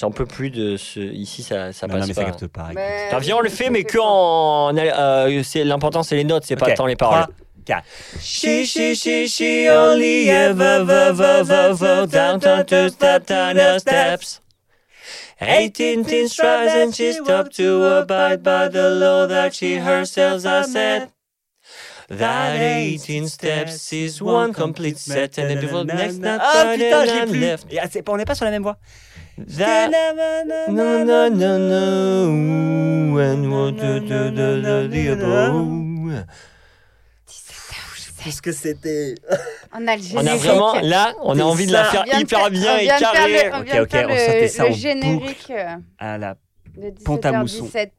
J'en 0.00 0.10
peux 0.10 0.26
plus 0.26 0.50
de 0.50 0.76
ce. 0.76 0.98
Ici, 0.98 1.42
ça, 1.44 1.72
ça 1.72 1.86
non, 1.86 1.94
passe 1.94 2.00
non, 2.02 2.06
mais 2.08 2.14
pas. 2.14 2.20
ça 2.22 2.26
capte 2.26 2.46
pas. 2.48 2.70
Mais 2.74 3.06
Attends, 3.08 3.18
viens, 3.18 3.36
on 3.36 3.40
le 3.40 3.48
fait, 3.48 3.70
mais 3.70 3.84
que 3.84 3.98
pas. 3.98 4.02
en. 4.04 4.76
euh, 4.76 5.42
L'important, 5.64 6.02
c'est 6.02 6.16
les 6.16 6.24
notes, 6.24 6.44
c'est 6.46 6.56
pas 6.56 6.66
Ok, 6.68 6.74
tant 6.74 6.86
les 6.86 6.96
paroles. 6.96 7.26
3, 7.26 7.34
4. 7.64 7.84
She, 8.20 8.64
she, 8.66 8.94
she, 8.94 9.28
she 9.28 9.68
only 9.70 10.28
ever, 10.28 10.80
ever, 10.80 11.22
ever, 11.40 11.70
ever, 11.70 12.06
down, 12.08 12.38
down, 12.40 12.64
to 12.66 12.88
step 12.90 13.26
down 13.26 13.54
the 13.56 13.78
steps. 13.78 14.40
18 15.40 16.04
teen 16.04 16.28
strides 16.28 16.72
and 16.74 16.92
she 16.94 17.12
stopped 17.12 17.54
to 17.56 17.84
abide 17.98 18.42
by 18.42 18.68
the 18.68 18.90
law 18.90 19.26
that 19.26 19.52
she 19.54 19.76
herself 19.76 20.42
has 20.44 20.72
set. 20.72 21.10
That 22.10 22.56
18 22.60 23.26
steps 23.28 23.92
is 23.92 24.20
one 24.20 24.52
complete 24.52 24.98
set 24.98 25.38
and 25.38 25.58
before 25.60 25.84
the 25.84 25.94
next 25.94 26.20
Ah 26.24 26.72
putain, 26.74 27.04
je 27.06 27.10
l'ai 27.14 27.20
I'm 27.22 27.28
plus. 27.30 27.40
left. 27.40 27.72
Et, 27.72 27.78
ah, 27.80 27.86
c'est 27.90 28.02
pas- 28.02 28.12
on 28.12 28.16
n'est 28.16 28.24
pas 28.26 28.34
sur 28.34 28.44
la 28.44 28.50
même 28.50 28.62
voix. 28.62 28.76
That 29.58 29.88
no 30.68 31.04
no 31.04 31.28
no 31.30 31.58
no 31.58 33.18
and 33.20 33.50
what 33.50 33.72
do 33.72 34.00
do 34.00 34.30
do 34.30 34.60
do 34.62 34.88
the 34.88 35.08
above. 35.10 36.24
Parce 38.22 38.40
que 38.40 38.52
c'était. 38.52 39.14
On 39.74 39.86
a 39.86 39.96
le 39.96 40.02
On 40.02 40.20
générique. 40.20 40.28
a 40.28 40.36
vraiment 40.36 40.74
là, 40.80 41.14
on 41.22 41.32
a 41.32 41.36
C'est 41.36 41.42
envie 41.42 41.66
de 41.66 41.72
la 41.72 41.84
faire 41.84 42.04
hyper 42.06 42.38
faire- 42.40 42.50
bien 42.50 42.78
et 42.78 42.86
carré. 42.86 43.50
On 43.52 43.60
Ok, 43.60 43.68
ok, 43.82 43.92
le, 44.08 44.48
ça 44.48 44.64
le 44.64 44.70
en 44.70 44.72
générique 44.72 45.46
euh, 45.50 45.76
À 45.98 46.16
la... 46.16 46.36
Pont-à-Mousson. 47.04 47.66
17h17. 47.66 47.90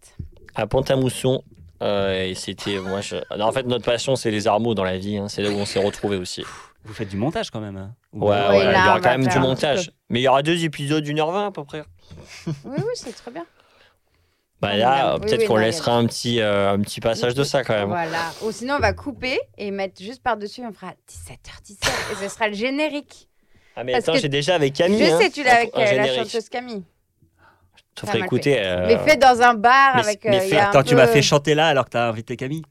à 0.56 0.66
Pont-à-Mousson. 0.68 1.44
Euh, 1.82 2.26
et 2.26 2.36
c'était 2.36 2.80
moi. 2.80 3.02
Je... 3.02 3.16
non, 3.38 3.46
en 3.46 3.52
fait, 3.52 3.64
notre 3.66 3.86
passion, 3.86 4.16
c'est 4.16 4.32
les 4.32 4.48
armeaux 4.48 4.74
dans 4.76 4.84
la 4.84 4.98
vie. 4.98 5.18
hein. 5.18 5.28
C'est 5.28 5.42
là 5.42 5.50
où 5.50 5.54
on 5.56 5.66
s'est 5.66 5.84
retrouvés 5.84 6.18
aussi. 6.18 6.44
Vous 6.84 6.94
faites 6.94 7.10
du 7.10 7.18
montage 7.18 7.50
quand 7.52 7.60
même. 7.62 7.78
hein 7.78 7.96
Ouais, 8.14 8.30
Ouais, 8.30 8.48
ouais, 8.50 8.66
il 8.66 8.72
y 8.72 8.88
aura 8.88 9.00
quand 9.02 9.10
même 9.18 9.28
du 9.28 9.40
montage. 9.40 9.92
Mais 10.10 10.20
il 10.20 10.24
y 10.24 10.28
aura 10.28 10.42
deux 10.44 10.64
épisodes 10.64 11.04
d'une 11.04 11.20
heure 11.20 11.32
vingt 11.32 11.48
à 11.48 11.52
peu 11.52 11.64
près. 11.64 11.84
Oui, 12.48 12.54
oui, 12.66 12.84
c'est 12.96 13.14
très 13.16 13.32
bien. 13.32 13.46
Bah 14.62 14.70
Oui, 14.72 14.80
là, 14.80 15.16
oui, 15.16 15.22
peut-être 15.22 15.42
oui, 15.42 15.48
qu'on 15.48 15.58
laissera 15.58 15.92
un 15.98 16.06
petit, 16.06 16.40
euh, 16.40 16.72
un 16.72 16.80
petit 16.80 17.02
passage 17.02 17.34
de 17.34 17.44
ça 17.44 17.66
quand 17.66 17.74
même. 17.74 17.90
Voilà. 17.90 18.32
Ou 18.42 18.52
sinon, 18.54 18.76
on 18.76 18.80
va 18.80 18.94
couper 18.94 19.38
et 19.58 19.70
mettre 19.70 20.02
juste 20.02 20.24
par-dessus, 20.24 20.62
on 20.66 20.72
fera 20.72 20.94
17h17 21.10 21.74
et 22.14 22.16
ce 22.24 22.30
sera 22.34 22.48
le 22.48 22.54
générique. 22.54 23.28
Ah 23.76 23.84
mais 23.84 23.92
Parce 23.92 24.06
attends, 24.06 24.14
que 24.14 24.20
j'ai 24.20 24.30
déjà 24.30 24.56
avec 24.56 24.74
Camille. 24.74 25.06
je 25.06 25.12
hein, 25.12 25.20
sais, 25.20 25.30
tu 25.30 25.44
l'as 25.44 25.56
avec 25.56 25.76
euh, 25.76 25.96
la 25.98 26.08
chanteuse 26.16 26.48
Camille. 26.48 26.84
Je 27.98 28.02
te 28.02 28.06
Pas 28.06 28.12
ferai 28.12 28.20
mal 28.20 28.26
écouter. 28.28 28.58
euh, 28.60 28.88
Mais 28.88 28.98
fait 28.98 29.18
dans 29.18 29.42
un 29.42 29.54
bar 29.54 29.94
mais- 29.96 30.02
avec. 30.02 30.26
mais 30.26 30.38
euh, 30.38 30.40
fait- 30.42 30.48
il 30.50 30.54
y 30.54 30.58
a 30.58 30.66
un 30.68 30.70
Attends, 30.70 30.84
tu 30.84 30.90
peu- 30.96 31.02
m'as 31.02 31.08
fait 31.08 31.22
chanter 31.22 31.56
là 31.56 31.68
alors 31.68 31.86
que 31.86 31.92
t'as 31.92 32.08
invité 32.10 32.36
Camille 32.36 32.64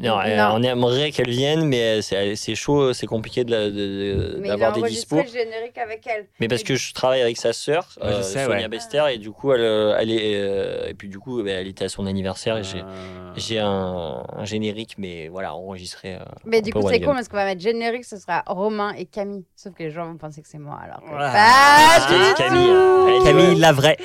Non, 0.00 0.20
euh, 0.20 0.36
Non. 0.36 0.50
on 0.54 0.62
aimerait 0.62 1.10
qu'elle 1.10 1.28
vienne, 1.30 1.64
mais 1.66 2.00
c'est 2.02 2.36
c'est 2.36 2.54
chaud, 2.54 2.92
c'est 2.92 3.08
compliqué 3.08 3.42
de 3.42 3.50
la- 3.50 3.64
de- 3.68 4.38
de- 4.40 4.46
d'avoir 4.46 4.70
des 4.70 4.80
générique 4.88 5.76
avec 5.76 6.06
elle. 6.06 6.28
Mais 6.38 6.46
parce 6.46 6.62
que 6.62 6.76
je 6.76 6.94
travaille 6.94 7.20
avec 7.20 7.36
sa 7.36 7.52
sœur, 7.52 7.88
Ouais, 8.00 8.06
euh, 8.06 8.22
Sonia 8.22 8.48
ouais. 8.48 8.68
Bester, 8.68 9.02
et 9.12 9.18
du 9.18 9.32
coup, 9.32 9.52
elle, 9.52 9.62
euh, 9.62 9.96
elle 9.98 10.12
est, 10.12 10.34
euh, 10.36 10.86
et 10.88 10.94
puis 10.94 11.08
du 11.08 11.18
coup, 11.18 11.42
bah, 11.42 11.50
elle 11.50 11.66
était 11.66 11.86
à 11.86 11.88
son 11.88 12.06
anniversaire 12.06 12.56
et 12.58 12.62
j'ai, 12.62 12.78
Euh, 12.78 13.32
j'ai 13.36 13.58
un, 13.58 14.22
un 14.36 14.44
générique, 14.44 14.94
mais 14.98 15.26
voilà, 15.26 15.52
enregistré. 15.56 16.14
euh, 16.14 16.18
Mais 16.44 16.62
du 16.62 16.72
coup, 16.72 16.88
c'est 16.88 17.00
cool 17.00 17.14
parce 17.14 17.26
qu'on 17.26 17.36
va 17.36 17.46
mettre 17.46 17.60
générique, 17.62 18.04
ce 18.04 18.18
sera 18.18 18.44
Romain 18.46 18.92
et 18.96 19.04
Camille. 19.06 19.46
Sauf 19.56 19.74
que 19.74 19.82
les 19.82 19.90
gens 19.90 20.06
vont 20.06 20.16
penser 20.16 20.42
que 20.42 20.48
c'est 20.48 20.58
moi 20.58 20.78
alors. 20.80 21.00
que- 21.00 21.08
Voilà. 21.08 21.32
Ah, 21.34 22.34
Camille. 22.36 23.18
dit, 23.18 23.24
Camille, 23.24 23.56
la 23.60 23.72
vraie. 23.72 23.96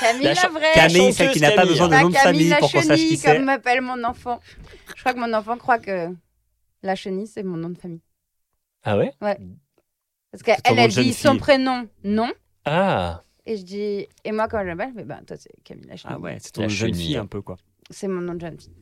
Camille 0.00 0.24
La 0.24 0.48
vraie. 0.48 0.72
Camille, 0.74 1.12
celle 1.12 1.30
qui 1.30 1.40
n'a 1.40 1.52
pas 1.52 1.66
besoin 1.66 1.88
de 1.88 1.94
nom 1.96 2.08
de 2.08 2.14
famille 2.14 2.48
la 2.48 2.58
pour 2.58 2.72
qu'on 2.72 2.82
sache 2.82 2.96
qui 2.96 3.02
chenille, 3.02 3.16
c'est. 3.16 3.34
comme 3.34 3.44
m'appelle 3.44 3.80
mon 3.80 4.02
enfant. 4.04 4.40
Je 4.96 5.00
crois 5.00 5.14
que 5.14 5.18
mon 5.18 5.32
enfant 5.32 5.56
croit 5.56 5.78
que 5.78 6.08
la 6.82 6.94
chenille, 6.94 7.26
c'est 7.26 7.42
mon 7.42 7.56
nom 7.56 7.70
de 7.70 7.78
famille. 7.78 8.00
Ah 8.82 8.96
ouais? 8.96 9.12
Parce 9.20 9.36
C'est 10.34 10.62
ton 10.62 10.74
qu'elle, 10.74 10.78
elle 10.78 10.90
dit 10.90 11.12
son 11.12 11.36
prénom, 11.38 11.88
non. 12.04 12.30
Ah 12.64 13.22
Et 13.46 13.56
je 13.56 13.62
dis, 13.62 14.06
et 14.24 14.32
moi, 14.32 14.48
quand 14.48 14.60
je 14.60 14.66
l'appelle, 14.66 14.90
je 14.94 15.00
fais, 15.00 15.04
bah, 15.04 15.20
toi, 15.26 15.36
c'est 15.36 15.50
Camille 15.64 15.86
la 15.86 15.96
chenille. 15.96 16.16
Ah 16.16 16.20
ouais, 16.20 16.38
c'est 16.40 16.52
ton 16.52 16.68
jeune 16.68 16.94
fille 16.94 17.16
un 17.16 17.26
peu 17.26 17.42
quoi. 17.42 17.56
C'est 17.90 18.08
mon 18.08 18.20
nom 18.20 18.34
de 18.34 18.40
jeune 18.40 18.58
fille. 18.58 18.72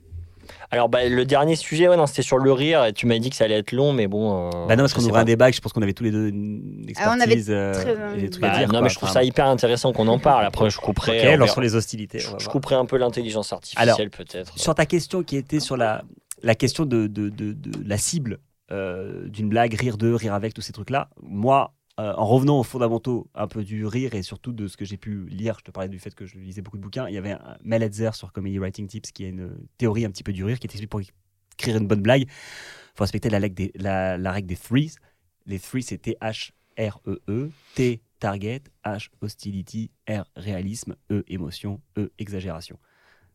Alors, 0.70 0.88
bah, 0.88 1.08
le 1.08 1.24
dernier 1.24 1.56
sujet, 1.56 1.88
ouais, 1.88 1.96
non, 1.96 2.06
c'était 2.06 2.22
sur 2.22 2.38
le 2.38 2.52
rire, 2.52 2.84
et 2.84 2.92
tu 2.92 3.06
m'as 3.06 3.18
dit 3.18 3.30
que 3.30 3.36
ça 3.36 3.44
allait 3.44 3.58
être 3.58 3.72
long, 3.72 3.92
mais 3.92 4.06
bon. 4.06 4.48
euh, 4.48 4.66
Bah 4.66 4.76
non, 4.76 4.82
parce 4.84 4.94
qu'on 4.94 5.02
ouvrait 5.04 5.20
un 5.20 5.24
débat, 5.24 5.50
que 5.50 5.56
je 5.56 5.60
pense 5.60 5.72
qu'on 5.72 5.82
avait 5.82 5.92
tous 5.94 6.04
les 6.04 6.10
deux 6.10 6.28
une 6.28 6.86
Ah, 6.98 7.14
on 7.16 7.20
avait 7.20 7.32
expertise 7.34 7.50
euh, 7.50 8.14
et 8.16 8.20
des 8.22 8.30
trucs 8.30 8.44
à 8.44 8.48
Bah, 8.48 8.58
dire. 8.58 8.66
non, 8.68 8.72
quoi. 8.74 8.82
mais 8.82 8.88
je 8.88 8.94
trouve 8.96 9.08
Enfin, 9.08 9.20
ça 9.20 9.24
hyper 9.24 9.46
intéressant 9.46 9.92
qu'on 9.92 10.08
en 10.08 10.18
parle. 10.18 10.44
Après, 10.44 10.70
je 10.70 10.78
couperai. 10.78 11.36
Les 11.60 11.74
hostilités. 11.74 12.18
Je 12.18 12.48
couperai 12.48 12.74
un 12.76 12.84
peu 12.84 12.96
l'intelligence 12.96 13.52
artificielle, 13.52 14.10
peut-être. 14.10 14.58
Sur 14.58 14.74
ta 14.74 14.86
question 14.86 15.22
qui 15.22 15.36
était 15.36 15.60
sur 15.60 15.76
la, 15.76 16.02
la 16.42 16.54
question 16.54 16.84
de, 16.84 17.06
de, 17.06 17.28
de- 17.28 17.52
de 17.52 17.88
la 17.88 17.98
cible 17.98 18.38
euh, 18.70 19.26
d'une 19.28 19.48
blague, 19.48 19.74
rire 19.74 19.96
de, 19.96 20.12
rire 20.12 20.34
avec, 20.34 20.54
tous 20.54 20.60
ces 20.60 20.72
trucs-là, 20.72 21.08
moi, 21.22 21.72
euh, 21.98 22.14
en 22.14 22.26
revenant 22.26 22.60
aux 22.60 22.62
fondamentaux 22.64 23.28
un 23.34 23.48
peu 23.48 23.64
du 23.64 23.84
rire 23.86 24.14
et 24.14 24.22
surtout 24.22 24.52
de 24.52 24.68
ce 24.68 24.76
que 24.76 24.84
j'ai 24.84 24.96
pu 24.96 25.26
lire, 25.28 25.56
je 25.58 25.64
te 25.64 25.70
parlais 25.70 25.88
du 25.88 25.98
fait 25.98 26.14
que 26.14 26.26
je 26.26 26.38
lisais 26.38 26.62
beaucoup 26.62 26.76
de 26.76 26.82
bouquins, 26.82 27.08
il 27.08 27.14
y 27.14 27.18
avait 27.18 27.32
un 27.32 27.56
Mel 27.64 27.88
sur 28.12 28.32
Comedy 28.32 28.58
Writing 28.58 28.86
Tips 28.86 29.10
qui 29.12 29.24
a 29.24 29.28
une 29.28 29.58
théorie 29.78 30.04
un 30.04 30.10
petit 30.10 30.22
peu 30.22 30.32
du 30.32 30.44
rire 30.44 30.58
qui 30.58 30.68
t'explique 30.68 30.90
pour 30.90 31.00
écrire 31.00 31.76
une 31.76 31.86
bonne 31.88 32.02
blague, 32.02 32.22
il 32.22 32.28
faut 32.94 33.04
respecter 33.04 33.30
la, 33.30 33.38
règle 33.38 33.54
des- 33.54 33.72
la, 33.74 34.16
la 34.16 34.32
règle 34.32 34.48
des 34.48 34.56
threes. 34.56 34.92
Les 35.46 35.58
threes, 35.58 35.82
c'est 35.82 35.98
T-H-R-E-E, 35.98 37.20
E 37.28 37.50
T, 37.74 38.00
target, 38.20 38.62
H, 38.84 39.08
hostility, 39.20 39.90
R, 40.08 40.24
réalisme, 40.36 40.94
E, 41.10 41.24
émotion, 41.28 41.80
E, 41.96 42.12
exagération. 42.18 42.78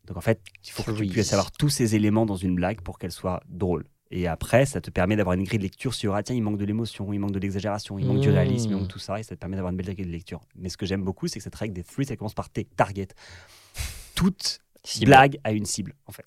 Donc 0.05 0.17
en 0.17 0.21
fait, 0.21 0.41
il 0.65 0.71
faut 0.71 0.83
que 0.83 0.91
tu 0.91 1.05
puisses 1.13 1.33
avoir 1.33 1.51
tous 1.51 1.69
ces 1.69 1.95
éléments 1.95 2.25
dans 2.25 2.35
une 2.35 2.55
blague 2.55 2.81
pour 2.81 2.99
qu'elle 2.99 3.11
soit 3.11 3.41
drôle. 3.49 3.85
Et 4.15 4.27
après, 4.27 4.67
ça 4.67 4.79
te 4.79 4.91
permet 4.91 5.15
d'avoir 5.15 5.33
une 5.33 5.43
grille 5.43 5.57
de 5.57 5.63
lecture 5.63 5.95
sur 5.95 6.13
ah 6.13 6.21
tiens, 6.21 6.35
il 6.35 6.43
manque 6.43 6.59
de 6.59 6.65
l'émotion, 6.65 7.11
il 7.13 7.19
manque 7.19 7.31
de 7.31 7.39
l'exagération, 7.39 7.97
il 7.97 8.05
manque 8.05 8.19
du 8.19 8.29
Mmh. 8.29 8.33
réalisme, 8.33 8.69
il 8.69 8.77
manque 8.77 8.87
tout 8.87 8.99
ça, 8.99 9.19
et 9.19 9.23
ça 9.23 9.33
te 9.33 9.39
permet 9.39 9.55
d'avoir 9.55 9.71
une 9.71 9.77
belle 9.77 9.91
grille 9.91 10.05
de 10.05 10.11
lecture. 10.11 10.41
Mais 10.55 10.69
ce 10.69 10.77
que 10.77 10.85
j'aime 10.85 11.03
beaucoup, 11.03 11.27
c'est 11.27 11.39
que 11.39 11.43
cette 11.43 11.55
règle 11.55 11.73
des 11.73 11.83
threes, 11.83 12.05
ça 12.05 12.15
commence 12.15 12.35
par 12.35 12.51
T, 12.51 12.65
target. 12.75 13.07
Toute 14.13 14.59
Cible. 14.83 15.07
blague 15.07 15.39
a 15.43 15.51
une 15.51 15.65
cible, 15.65 15.95
en 16.05 16.11
fait. 16.11 16.25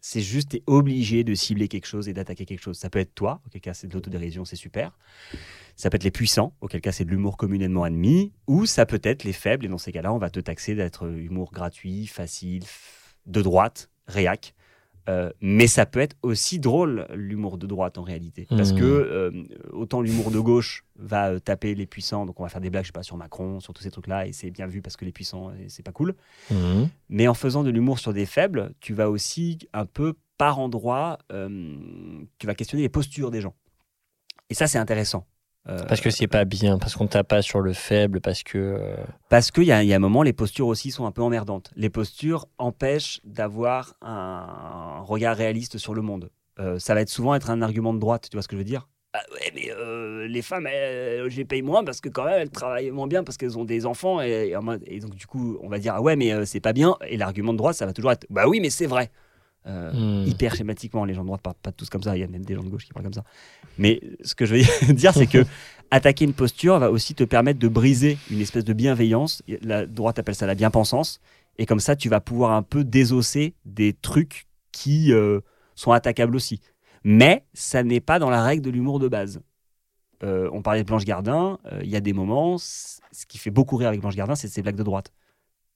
C'est 0.00 0.20
juste, 0.20 0.50
tu 0.50 0.56
es 0.56 0.62
obligé 0.66 1.22
de 1.22 1.36
cibler 1.36 1.68
quelque 1.68 1.86
chose 1.86 2.08
et 2.08 2.12
d'attaquer 2.12 2.44
quelque 2.44 2.60
chose. 2.60 2.76
Ça 2.76 2.90
peut 2.90 2.98
être 2.98 3.14
toi, 3.14 3.40
auquel 3.46 3.60
cas 3.60 3.72
c'est 3.72 3.86
de 3.86 3.94
l'autodérision, 3.94 4.44
c'est 4.44 4.56
super. 4.56 4.98
Ça 5.76 5.88
peut 5.90 5.94
être 5.94 6.04
les 6.04 6.10
puissants, 6.10 6.52
auquel 6.60 6.80
cas 6.80 6.90
c'est 6.90 7.04
de 7.04 7.10
l'humour 7.10 7.36
communément 7.36 7.84
admis. 7.84 8.32
Ou 8.48 8.66
ça 8.66 8.84
peut 8.84 9.00
être 9.04 9.22
les 9.22 9.32
faibles, 9.32 9.64
et 9.64 9.68
dans 9.68 9.78
ces 9.78 9.92
cas-là, 9.92 10.12
on 10.12 10.18
va 10.18 10.28
te 10.28 10.40
taxer 10.40 10.74
d'être 10.74 11.06
humour 11.06 11.52
gratuit, 11.52 12.08
facile, 12.08 12.64
de 13.26 13.42
droite, 13.42 13.90
réac. 14.08 14.54
Euh, 15.08 15.30
mais 15.40 15.66
ça 15.66 15.84
peut 15.84 16.00
être 16.00 16.16
aussi 16.22 16.58
drôle, 16.60 17.06
l'humour 17.12 17.58
de 17.58 17.66
droite 17.66 17.98
en 17.98 18.02
réalité. 18.02 18.46
Parce 18.48 18.72
Mhm. 18.72 18.78
que 18.78 18.84
euh, 18.84 19.30
autant 19.72 20.00
l'humour 20.00 20.30
de 20.30 20.38
gauche 20.38 20.84
va 20.96 21.30
euh, 21.32 21.38
taper 21.40 21.74
les 21.74 21.86
puissants, 21.86 22.24
donc 22.24 22.38
on 22.38 22.44
va 22.44 22.48
faire 22.48 22.60
des 22.60 22.70
blagues, 22.70 22.84
je 22.84 22.88
sais 22.88 22.92
pas, 22.92 23.02
sur 23.02 23.16
Macron, 23.16 23.58
sur 23.60 23.72
tous 23.74 23.82
ces 23.82 23.90
trucs-là, 23.90 24.26
et 24.26 24.32
c'est 24.32 24.50
bien 24.50 24.66
vu 24.66 24.80
parce 24.80 24.96
que 24.96 25.04
les 25.04 25.12
puissants, 25.12 25.52
c'est 25.68 25.82
pas 25.82 25.92
cool. 25.92 26.14
Mhm. 26.50 26.88
Mais 27.08 27.26
en 27.26 27.34
faisant 27.34 27.64
de 27.64 27.70
l'humour 27.70 27.98
sur 27.98 28.12
des 28.12 28.26
faibles, 28.26 28.72
tu 28.80 28.94
vas 28.94 29.10
aussi 29.10 29.58
un 29.72 29.86
peu 29.86 30.14
par 30.38 30.58
endroit, 30.60 31.18
tu 32.38 32.46
vas 32.46 32.54
questionner 32.54 32.82
les 32.82 32.88
postures 32.88 33.30
des 33.30 33.40
gens. 33.40 33.54
Et 34.50 34.54
ça, 34.54 34.66
c'est 34.66 34.78
intéressant. 34.78 35.26
Euh, 35.68 35.78
Parce 35.88 36.00
que 36.00 36.10
c'est 36.10 36.26
pas 36.26 36.44
bien, 36.44 36.78
parce 36.78 36.96
qu'on 36.96 37.06
tape 37.06 37.28
pas 37.28 37.42
sur 37.42 37.60
le 37.60 37.72
faible, 37.72 38.20
parce 38.20 38.42
que. 38.42 38.58
euh, 38.58 38.96
Parce 39.28 39.50
qu'il 39.52 39.62
y, 39.62 39.66
y 39.66 39.92
a 39.92 39.96
un 39.96 39.98
moment, 40.00 40.22
les 40.24 40.32
postures 40.32 40.66
aussi 40.66 40.90
sont 40.90 41.06
un 41.06 41.12
peu 41.12 41.22
emmerdantes. 41.22 41.70
Les 41.76 41.88
postures 41.90 42.46
empêchent 42.58 43.20
d'avoir 43.24 43.94
un 44.02 45.00
regard 45.02 45.36
réaliste 45.36 45.78
sur 45.78 45.94
le 45.94 46.02
monde. 46.02 46.30
Euh, 46.58 46.78
ça 46.78 46.94
va 46.94 47.00
être 47.00 47.08
souvent 47.08 47.34
être 47.34 47.50
un 47.50 47.62
argument 47.62 47.94
de 47.94 48.00
droite, 48.00 48.28
tu 48.30 48.36
vois 48.36 48.42
ce 48.42 48.48
que 48.48 48.56
je 48.56 48.58
veux 48.58 48.64
dire? 48.64 48.88
Ah 49.14 49.20
ouais, 49.34 49.52
mais 49.54 49.70
euh, 49.70 50.26
les 50.26 50.42
femmes, 50.42 50.66
elles, 50.66 51.28
je 51.30 51.36
les 51.36 51.44
paye 51.44 51.60
moins 51.62 51.84
parce 51.84 52.00
que 52.00 52.08
quand 52.08 52.24
même, 52.24 52.40
elles 52.40 52.50
travaillent 52.50 52.90
moins 52.90 53.06
bien 53.06 53.22
parce 53.24 53.36
qu'elles 53.36 53.58
ont 53.58 53.64
des 53.64 53.84
enfants. 53.84 54.20
Et, 54.22 54.54
donc, 55.00 55.14
du 55.14 55.26
coup, 55.26 55.58
on 55.62 55.68
va 55.68 55.78
dire, 55.78 55.94
ah 55.94 56.00
ouais, 56.02 56.16
mais 56.16 56.32
euh, 56.32 56.44
c'est 56.46 56.60
pas 56.60 56.72
bien. 56.72 56.96
Et 57.06 57.16
l'argument 57.18 57.52
de 57.52 57.58
droite, 57.58 57.76
ça 57.76 57.84
va 57.86 57.92
toujours 57.92 58.10
être, 58.12 58.26
bah 58.30 58.48
oui, 58.48 58.58
mais 58.60 58.70
c'est 58.70 58.86
vrai. 58.86 59.10
Euh, 59.66 59.92
hmm. 59.92 60.26
hyper 60.26 60.54
schématiquement. 60.56 61.04
Les 61.04 61.14
gens 61.14 61.22
de 61.22 61.26
droite 61.26 61.40
parlent 61.40 61.56
pas 61.62 61.70
tous 61.70 61.88
comme 61.88 62.02
ça. 62.02 62.16
Il 62.16 62.20
y 62.20 62.24
a 62.24 62.26
même 62.26 62.44
des 62.44 62.54
gens 62.54 62.64
de 62.64 62.68
gauche 62.68 62.84
qui 62.84 62.92
parlent 62.92 63.04
comme 63.04 63.12
ça. 63.12 63.24
Mais 63.78 64.00
ce 64.22 64.34
que 64.34 64.44
je 64.44 64.56
veux 64.56 64.92
dire, 64.94 65.14
c'est 65.14 65.26
que 65.26 65.44
attaquer 65.90 66.24
une 66.24 66.32
posture 66.32 66.78
va 66.78 66.90
aussi 66.90 67.14
te 67.14 67.24
permettre 67.24 67.60
de 67.60 67.68
briser 67.68 68.18
une 68.30 68.40
espèce 68.40 68.64
de 68.64 68.72
bienveillance. 68.72 69.42
La 69.62 69.86
droite 69.86 70.18
appelle 70.18 70.34
ça 70.34 70.46
la 70.46 70.54
bien-pensance. 70.54 71.20
Et 71.58 71.66
comme 71.66 71.80
ça, 71.80 71.94
tu 71.94 72.08
vas 72.08 72.20
pouvoir 72.20 72.52
un 72.52 72.62
peu 72.62 72.82
désosser 72.82 73.54
des 73.64 73.92
trucs 73.92 74.46
qui 74.72 75.12
euh, 75.12 75.40
sont 75.76 75.92
attaquables 75.92 76.34
aussi. 76.34 76.60
Mais 77.04 77.44
ça 77.52 77.82
n'est 77.82 78.00
pas 78.00 78.18
dans 78.18 78.30
la 78.30 78.42
règle 78.42 78.62
de 78.62 78.70
l'humour 78.70 78.98
de 78.98 79.08
base. 79.08 79.40
Euh, 80.24 80.48
on 80.52 80.62
parlait 80.62 80.82
de 80.82 80.86
Blanche 80.86 81.04
Gardin. 81.04 81.58
Il 81.82 81.90
y 81.90 81.96
a 81.96 82.00
des 82.00 82.12
moments, 82.12 82.56
ce 82.58 83.26
qui 83.28 83.38
fait 83.38 83.50
beaucoup 83.50 83.76
rire 83.76 83.88
avec 83.88 84.00
Blanche 84.00 84.16
Gardin, 84.16 84.34
c'est 84.34 84.48
ses 84.48 84.62
blagues 84.62 84.76
de 84.76 84.82
droite. 84.82 85.12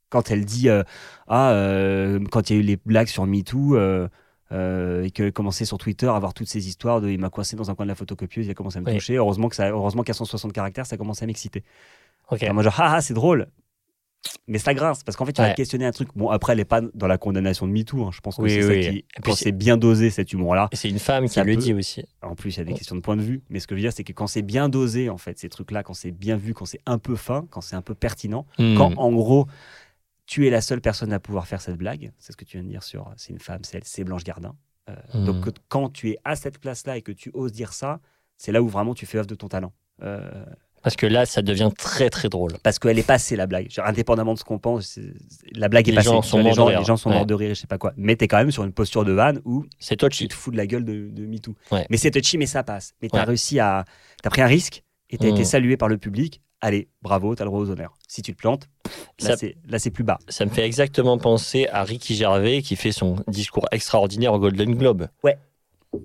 Quand 0.09 0.31
elle 0.31 0.45
dit 0.45 0.69
euh, 0.69 0.83
ah 1.27 1.51
euh, 1.53 2.21
quand 2.31 2.49
il 2.51 2.55
y 2.55 2.57
a 2.59 2.63
eu 2.63 2.65
les 2.65 2.77
blagues 2.85 3.09
sur 3.09 3.27
MeToo 3.27 3.77
euh, 3.77 4.09
euh, 4.53 5.03
et 5.05 5.11
qu'elle 5.11 5.33
commençait 5.33 5.65
sur 5.65 5.79
Twitter 5.79 6.07
à 6.07 6.15
avoir 6.15 6.33
toutes 6.35 6.49
ces 6.49 6.69
histoires 6.69 7.01
de 7.01 7.09
il 7.09 7.19
m'a 7.19 7.31
coincé 7.31 7.57
dans 7.57 7.71
un 7.71 7.75
coin 7.75 7.85
de 7.87 7.91
la 7.91 7.97
photocopieuse, 7.97 8.47
il 8.47 8.51
a 8.51 8.55
commencé 8.55 8.79
à 8.79 8.81
me 8.81 8.87
Oui. 8.87 8.95
toucher. 8.95 9.17
Heureusement 9.17 9.49
que 9.49 9.57
ça, 9.57 9.69
heureusement 9.71 10.03
qu'à 10.05 10.13
160 10.13 10.53
caractères, 10.53 10.87
ça 10.87 10.97
commençait 10.97 11.25
à 11.25 11.27
m'exciter. 11.27 11.65
Ok. 12.31 12.43
Alors 12.45 12.55
moi 12.55 12.63
genre 12.63 12.75
ah, 12.79 12.95
ah, 12.97 13.01
c'est 13.01 13.15
drôle. 13.15 13.49
mais 14.49 14.59
ça 14.59 14.75
grince 14.75 15.03
parce 15.05 15.17
qu'en 15.17 15.25
fait, 15.25 15.33
tu 15.33 15.43
vas 15.43 15.53
questionner 15.53 15.87
un 15.87 15.91
truc. 15.93 16.09
Bon, 16.15 16.31
après, 16.31 16.53
elle 16.53 16.59
n'est 16.59 16.65
pas 16.65 16.81
dans 16.95 17.07
la 17.09 17.19
condamnation 17.19 17.67
de 17.67 17.73
MeToo. 17.73 18.05
hein. 18.05 18.11
Je 18.13 18.21
pense 18.21 18.37
que 18.37 18.43
Oui, 18.43 18.51
c'est 18.51 18.65
oui. 18.65 18.85
ça 18.85 18.91
qui. 18.91 19.05
Quand 19.25 19.35
c'est- 19.35 19.51
bien 19.53 19.77
dosé 19.77 20.11
cet 20.11 20.33
humour-là. 20.33 20.69
C'est 20.73 20.89
une 20.89 20.99
femme 21.01 21.29
qui 21.29 21.39
le 21.41 21.45
peut- 21.47 21.57
dit 21.57 21.75
aussi. 21.75 22.05
En 22.23 22.35
plus, 22.37 22.55
il 22.55 22.59
y 22.59 22.61
a 22.61 22.65
des 22.65 22.75
questions 22.75 22.95
de 22.97 23.01
point 23.01 23.17
de 23.17 23.23
vue. 23.23 23.43
Mais 23.51 23.59
ce 23.61 23.67
que 23.67 23.75
je 23.75 23.79
veux 23.79 23.83
dire, 23.83 23.93
c'est 23.93 24.05
que 24.05 24.13
quand 24.13 24.27
c'est 24.29 24.43
bien 24.43 24.69
dosé, 24.69 25.11
en 25.11 25.19
fait, 25.19 25.39
ces 25.39 25.49
trucs-là, 25.49 25.83
quand 25.83 25.95
c'est 25.95 26.11
bien 26.13 26.37
vu, 26.37 26.55
quand 26.55 26.65
c'est 26.67 26.81
un 26.87 26.99
peu 26.99 27.17
fin, 27.17 27.47
quand 27.51 27.61
c'est 27.61 27.75
un 27.77 27.83
peu 27.83 27.95
pertinent, 27.97 28.47
Hmm. 28.59 28.77
quand 28.77 28.93
en 28.97 29.13
gros, 29.13 29.47
tu 30.27 30.47
es 30.47 30.51
la 30.51 30.61
seule 30.61 30.81
personne 30.81 31.13
à 31.13 31.21
pouvoir 31.21 31.47
faire 31.47 31.61
cette 31.61 31.77
blague, 31.77 32.13
c'est 32.19 32.33
ce 32.33 32.37
que 32.37 32.45
tu 32.45 32.57
viens 32.57 32.65
de 32.65 32.69
dire 32.71 32.83
sur 32.83 33.13
c'est 33.17 33.33
une 33.33 33.39
femme, 33.39 33.61
c'est 33.65 34.05
Blanche 34.05 34.25
Gardin. 34.25 34.55
Euh, 34.89 34.95
Hmm. 35.15 35.25
Donc 35.25 35.49
quand 35.69 35.89
tu 35.93 36.11
es 36.11 36.19
à 36.25 36.37
cette 36.37 36.59
place-là 36.59 36.97
et 36.97 37.03
que 37.03 37.13
tu 37.13 37.31
oses 37.35 37.53
dire 37.53 37.73
ça, 37.73 38.01
c'est 38.37 38.53
là 38.53 38.63
où 38.63 38.69
vraiment 38.69 38.95
tu 38.95 39.07
fais 39.07 39.19
œuvre 39.19 39.27
de 39.27 39.35
ton 39.35 39.49
talent. 39.49 39.73
Euh, 40.03 40.45
Parce 40.83 40.95
que 40.95 41.07
là, 41.07 41.27
ça 41.27 41.43
devient 41.43 41.71
très 41.77 42.11
très 42.11 42.29
drôle. 42.29 42.53
parce 42.63 42.79
qu'elle 42.79 42.99
est 42.99 43.07
passée 43.07 43.35
la 43.35 43.47
blague. 43.49 43.69
Genre, 43.71 43.85
indépendamment 43.87 44.35
de 44.35 44.39
ce 44.39 44.45
qu'on 44.45 44.59
pense, 44.61 44.99
la 45.53 45.69
blague 45.69 45.89
est 45.89 45.93
passée. 45.95 46.07
gens 46.11 46.23
sont 46.23 46.39
les, 46.41 46.53
gens, 46.53 46.69
les 46.69 46.85
gens 46.85 46.97
sont 46.97 47.09
Ouais. 47.11 47.17
morts 47.17 47.27
de 47.27 47.35
rire, 47.35 47.49
je 47.55 47.61
sais 47.61 47.67
pas 47.67 47.79
quoi. 47.79 47.93
Mais 47.97 48.15
t'es 48.15 48.29
quand 48.29 48.37
même 48.39 48.53
sur 48.53 48.63
une 48.63 48.73
posture 48.73 49.05
de 49.05 49.11
vanne 49.13 49.41
où 49.45 49.65
C'est 49.81 49.97
toi 49.97 50.09
tu 50.09 50.29
te 50.29 50.35
fous 50.35 50.51
de 50.53 50.57
la 50.57 50.67
gueule 50.67 50.85
de, 50.85 51.09
de 51.11 51.27
MeToo. 51.27 51.57
Ouais. 51.73 51.87
Mais 51.91 51.97
c'est 51.97 52.11
touchy, 52.13 52.39
mais 52.39 52.47
ça 52.47 52.63
passe. 52.63 52.95
Mais 53.03 53.09
t'as 53.09 53.19
Ouais. 53.21 53.25
réussi 53.25 53.59
à. 53.59 53.85
T'as 54.23 54.31
pris 54.31 54.43
un 54.43 54.47
risque 54.47 54.85
et 55.11 55.19
t'as 55.19 55.27
Mm. 55.27 55.31
été 55.35 55.45
salué 55.45 55.77
par 55.77 55.89
le 55.89 55.99
public. 55.99 56.41
Allez, 56.67 56.89
bravo, 57.01 57.33
t'as 57.37 57.45
le 57.45 57.51
droit 57.51 57.61
aux 57.61 57.71
honneurs. 57.71 57.95
Si 58.09 58.23
tu 58.23 58.33
te 58.35 58.39
plantes, 58.39 58.69
là, 59.21 59.37
Ça- 59.37 59.37
c'est- 59.37 59.91
plus 59.93 60.03
bas. 60.03 60.19
Ça 60.29 60.45
me 60.45 60.51
fait 60.51 60.67
exactement 60.67 61.17
penser 61.17 61.69
à 61.69 61.85
Ricky 61.85 62.17
Gervais 62.17 62.61
qui 62.61 62.75
fait 62.75 62.91
son 62.91 63.15
discours 63.29 63.67
extraordinaire 63.71 64.33
au 64.33 64.41
Golden 64.41 64.75
Globe. 64.75 65.07
Ouais. 65.23 65.39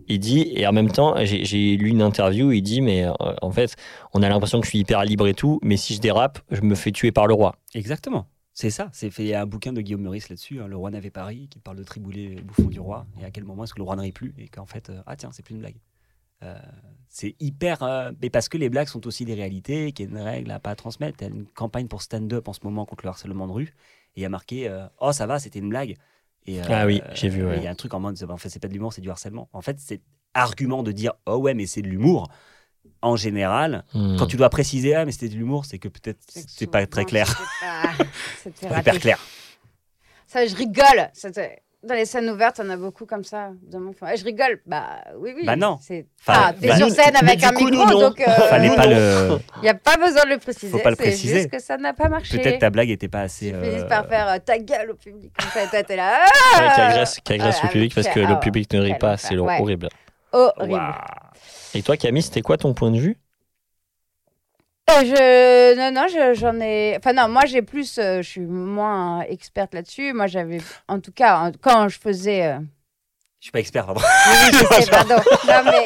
Il 0.08 0.20
dit, 0.20 0.52
et 0.56 0.68
en 0.68 0.72
même 0.72 0.92
temps, 0.92 1.16
j'ai 1.24 1.76
lu 1.78 1.90
une 1.90 2.04
interview 2.04 2.50
où 2.50 2.52
il 2.52 2.62
dit, 2.62 2.82
mais 2.82 3.06
euh, 3.06 3.12
en 3.42 3.50
fait, 3.50 3.76
on 4.14 4.22
a 4.22 4.30
l'impression 4.30 4.60
que 4.60 4.66
je 4.68 4.70
suis 4.70 4.78
hyper 4.80 5.04
libre 5.04 5.26
et 5.28 5.34
tout, 5.34 5.60
mais 5.64 5.78
si 5.78 5.96
je 5.96 6.00
dérape, 6.00 6.38
je 6.52 6.62
me 6.62 6.76
fais 6.76 6.92
tuer 6.92 7.12
par 7.12 7.26
le 7.26 7.34
roi. 7.34 7.56
Exactement. 7.74 8.28
C'est 8.54 8.70
ça. 8.70 8.90
C'est 8.94 9.10
fait 9.10 9.24
il 9.24 9.30
y 9.30 9.34
a 9.34 9.42
un 9.42 9.48
bouquin 9.48 9.74
de 9.74 9.82
Guillaume 9.82 10.02
Meurice 10.04 10.30
là-dessus, 10.30 10.62
hein, 10.62 10.68
Le 10.68 10.78
roi 10.78 10.92
n'avait 10.92 11.10
Paris, 11.10 11.48
qui 11.50 11.58
parle 11.58 11.78
de 11.78 11.84
Triboulet, 11.84 12.36
le 12.36 12.42
bouffon 12.44 12.66
du 12.70 12.80
roi, 12.80 13.08
et 13.20 13.26
à 13.26 13.32
quel 13.32 13.46
moment 13.46 13.64
est-ce 13.64 13.74
que 13.74 13.80
le 13.80 13.84
roi 13.86 13.96
n'arrive 13.96 14.14
plus, 14.14 14.36
et 14.38 14.48
qu'en 14.48 14.68
fait, 14.68 14.92
euh, 14.92 15.02
ah 15.08 15.16
tiens, 15.16 15.30
c'est 15.32 15.42
plus 15.42 15.56
une 15.56 15.62
blague. 15.62 15.78
Euh, 16.44 16.58
c'est 17.10 17.36
hyper. 17.40 17.84
euh, 17.84 18.12
mais 18.22 18.30
parce 18.30 18.48
que 18.50 18.58
les 18.58 18.70
blagues 18.70 18.88
sont 18.88 19.06
aussi 19.06 19.26
des 19.26 19.34
réalités, 19.34 19.92
qu'il 19.92 20.06
y 20.06 20.16
a 20.16 20.20
une 20.20 20.26
règle 20.26 20.52
à 20.52 20.60
pas 20.60 20.76
transmettre. 20.76 21.18
Il 21.22 21.28
y 21.28 21.30
a 21.30 21.34
une 21.34 21.46
campagne 21.46 21.88
pour 21.88 22.02
stand-up 22.02 22.48
en 22.48 22.54
ce 22.54 22.60
moment 22.64 22.86
contre 22.86 23.04
le 23.06 23.10
harcèlement 23.10 23.48
de 23.48 23.52
rue, 23.52 23.74
et 24.16 24.22
il 24.22 24.24
y 24.24 24.26
a 24.26 24.30
marqué 24.30 24.68
euh, 24.70 24.86
Oh, 25.00 25.12
ça 25.12 25.26
va, 25.28 25.38
c'était 25.40 25.60
une 25.60 25.70
blague. 25.70 25.98
Et, 26.48 26.60
euh, 26.62 26.66
Ah 26.70 26.86
oui, 26.86 27.02
j'ai 27.14 27.30
vu, 27.30 27.46
ouais. 27.46 27.58
Il 27.58 27.64
y 27.64 27.68
a 27.68 27.70
un 27.72 27.76
truc 27.76 27.94
en 27.94 28.00
mode 28.00 28.18
En 28.30 28.38
fait, 28.38 28.50
c'est 28.50 28.60
pas 28.60 28.68
de 28.68 28.74
l'humour, 28.74 28.94
c'est 28.94 29.02
du 29.02 29.10
harcèlement. 29.10 29.50
En 29.54 29.62
fait, 29.62 29.80
c'est 29.80 30.02
argument 30.34 30.82
de 30.84 30.92
dire 30.92 31.14
Oh 31.26 31.36
ouais, 31.36 31.54
mais 31.54 31.66
c'est 31.66 31.82
de 31.82 31.88
l'humour. 31.88 32.30
En 33.04 33.16
général, 33.16 33.84
Hmm. 33.94 34.16
quand 34.18 34.26
tu 34.28 34.38
dois 34.38 34.50
préciser 34.50 34.96
Ah, 34.96 35.06
mais 35.06 35.12
c'était 35.12 35.30
de 35.30 35.36
l'humour, 35.36 35.66
c'est 35.66 35.78
que 35.80 35.88
peut-être 35.88 36.20
c'est 36.28 36.66
pas 36.68 36.86
très 36.88 37.06
clair. 37.06 37.28
C'était 38.42 38.70
pas- 38.70 38.80
hyper 38.82 39.00
clair. 39.00 39.20
Ça, 40.28 40.46
je 40.48 40.56
rigole. 40.56 41.10
C'était- 41.14 41.62
Dans 41.84 41.96
les 41.96 42.06
scènes 42.06 42.30
ouvertes, 42.30 42.62
on 42.64 42.70
a 42.70 42.78
beaucoup 42.78 43.08
comme 43.08 43.24
ça. 43.24 43.50
Mon 43.74 43.92
Je 44.16 44.24
rigole. 44.24 44.62
Bah 44.68 45.00
oui, 45.18 45.34
oui. 45.36 45.46
Bah 45.48 45.56
non. 45.56 45.80
C'est... 45.82 46.06
Ah, 46.28 46.54
t'es 46.60 46.68
bah, 46.68 46.76
sur 46.76 46.92
scène 46.92 47.16
avec 47.16 47.44
un 47.44 47.52
coup, 47.54 47.66
micro, 47.66 47.86
non. 47.86 48.00
donc 48.02 48.20
il 48.20 48.32
Fallait 48.32 48.76
pas 48.76 48.86
le. 48.86 49.40
n'y 49.64 49.70
a 49.70 49.74
pas 49.74 49.98
besoin 49.98 50.26
de 50.26 50.30
le 50.30 50.38
préciser. 50.38 50.72
Faut 50.72 50.78
pas 50.78 50.92
le 50.92 50.96
c'est 50.96 51.04
préciser. 51.04 51.36
juste 51.38 51.50
que 51.50 51.58
ça 51.60 51.78
n'a 51.78 51.94
pas 51.94 52.08
marché. 52.08 52.38
Peut-être 52.38 52.60
ta 52.60 52.70
blague 52.70 52.92
était 52.92 53.08
pas 53.08 53.22
assez. 53.22 53.50
Tu 53.50 53.56
euh, 53.56 53.78
finis 53.78 53.90
par 53.90 54.08
faire 54.08 54.28
euh, 54.30 54.38
ta 54.38 54.60
gueule 54.60 54.92
au 54.92 54.96
public. 54.96 55.34
Comme 55.40 55.50
ça, 55.50 55.66
toi, 55.68 55.82
t'es 55.82 55.96
là. 55.96 56.20
Ouais, 56.24 56.32
Ah 56.60 56.72
qui 56.76 56.82
agresse, 56.82 57.20
qui 57.20 57.34
agresse 57.34 57.58
Ah, 57.62 57.66
le 57.66 57.72
public 57.72 57.96
parce 57.96 58.08
que 58.10 58.20
ah, 58.20 58.28
le 58.28 58.34
ouais. 58.36 58.40
public 58.40 58.74
ne 58.74 58.80
rit 58.82 58.96
pas, 59.00 59.18
c'est 59.18 59.36
Ouais. 59.38 59.58
horrible. 59.60 59.90
Horrible. 60.34 60.74
Waouh. 60.74 60.94
Et 61.74 61.82
toi, 61.82 61.98
Camille, 61.98 62.22
c'était 62.22 62.42
quoi 62.42 62.58
ton 62.58 62.76
point 62.76 62.92
de 62.92 63.00
vue? 63.00 63.18
Euh, 63.18 63.31
je... 65.00 65.76
Non, 65.78 65.92
non, 65.92 66.08
je- 66.08 66.34
j'en 66.40 66.60
ai. 66.60 66.96
Enfin, 66.98 67.14
non, 67.14 67.28
moi, 67.30 67.46
j'ai 67.46 67.62
plus. 67.62 67.98
euh, 67.98 68.22
je 68.22 68.30
suis 68.30 68.42
moins 68.42 69.22
experte 69.22 69.74
là-dessus. 69.74 70.14
Moi, 70.14 70.28
j'avais. 70.28 70.60
En 70.88 71.00
tout 71.00 71.12
cas, 71.12 71.52
quand 71.62 71.88
je 71.90 72.00
faisais. 72.00 72.58
Je 73.42 73.46
suis 73.46 73.52
pas 73.52 73.60
expert, 73.60 73.88
pardon. 73.88 74.02
Oui, 74.02 74.34
oui, 74.54 74.60
je 74.80 74.84
sais, 74.84 74.92
pardon. 74.92 75.16
Non, 75.16 75.62
mais. 75.66 75.84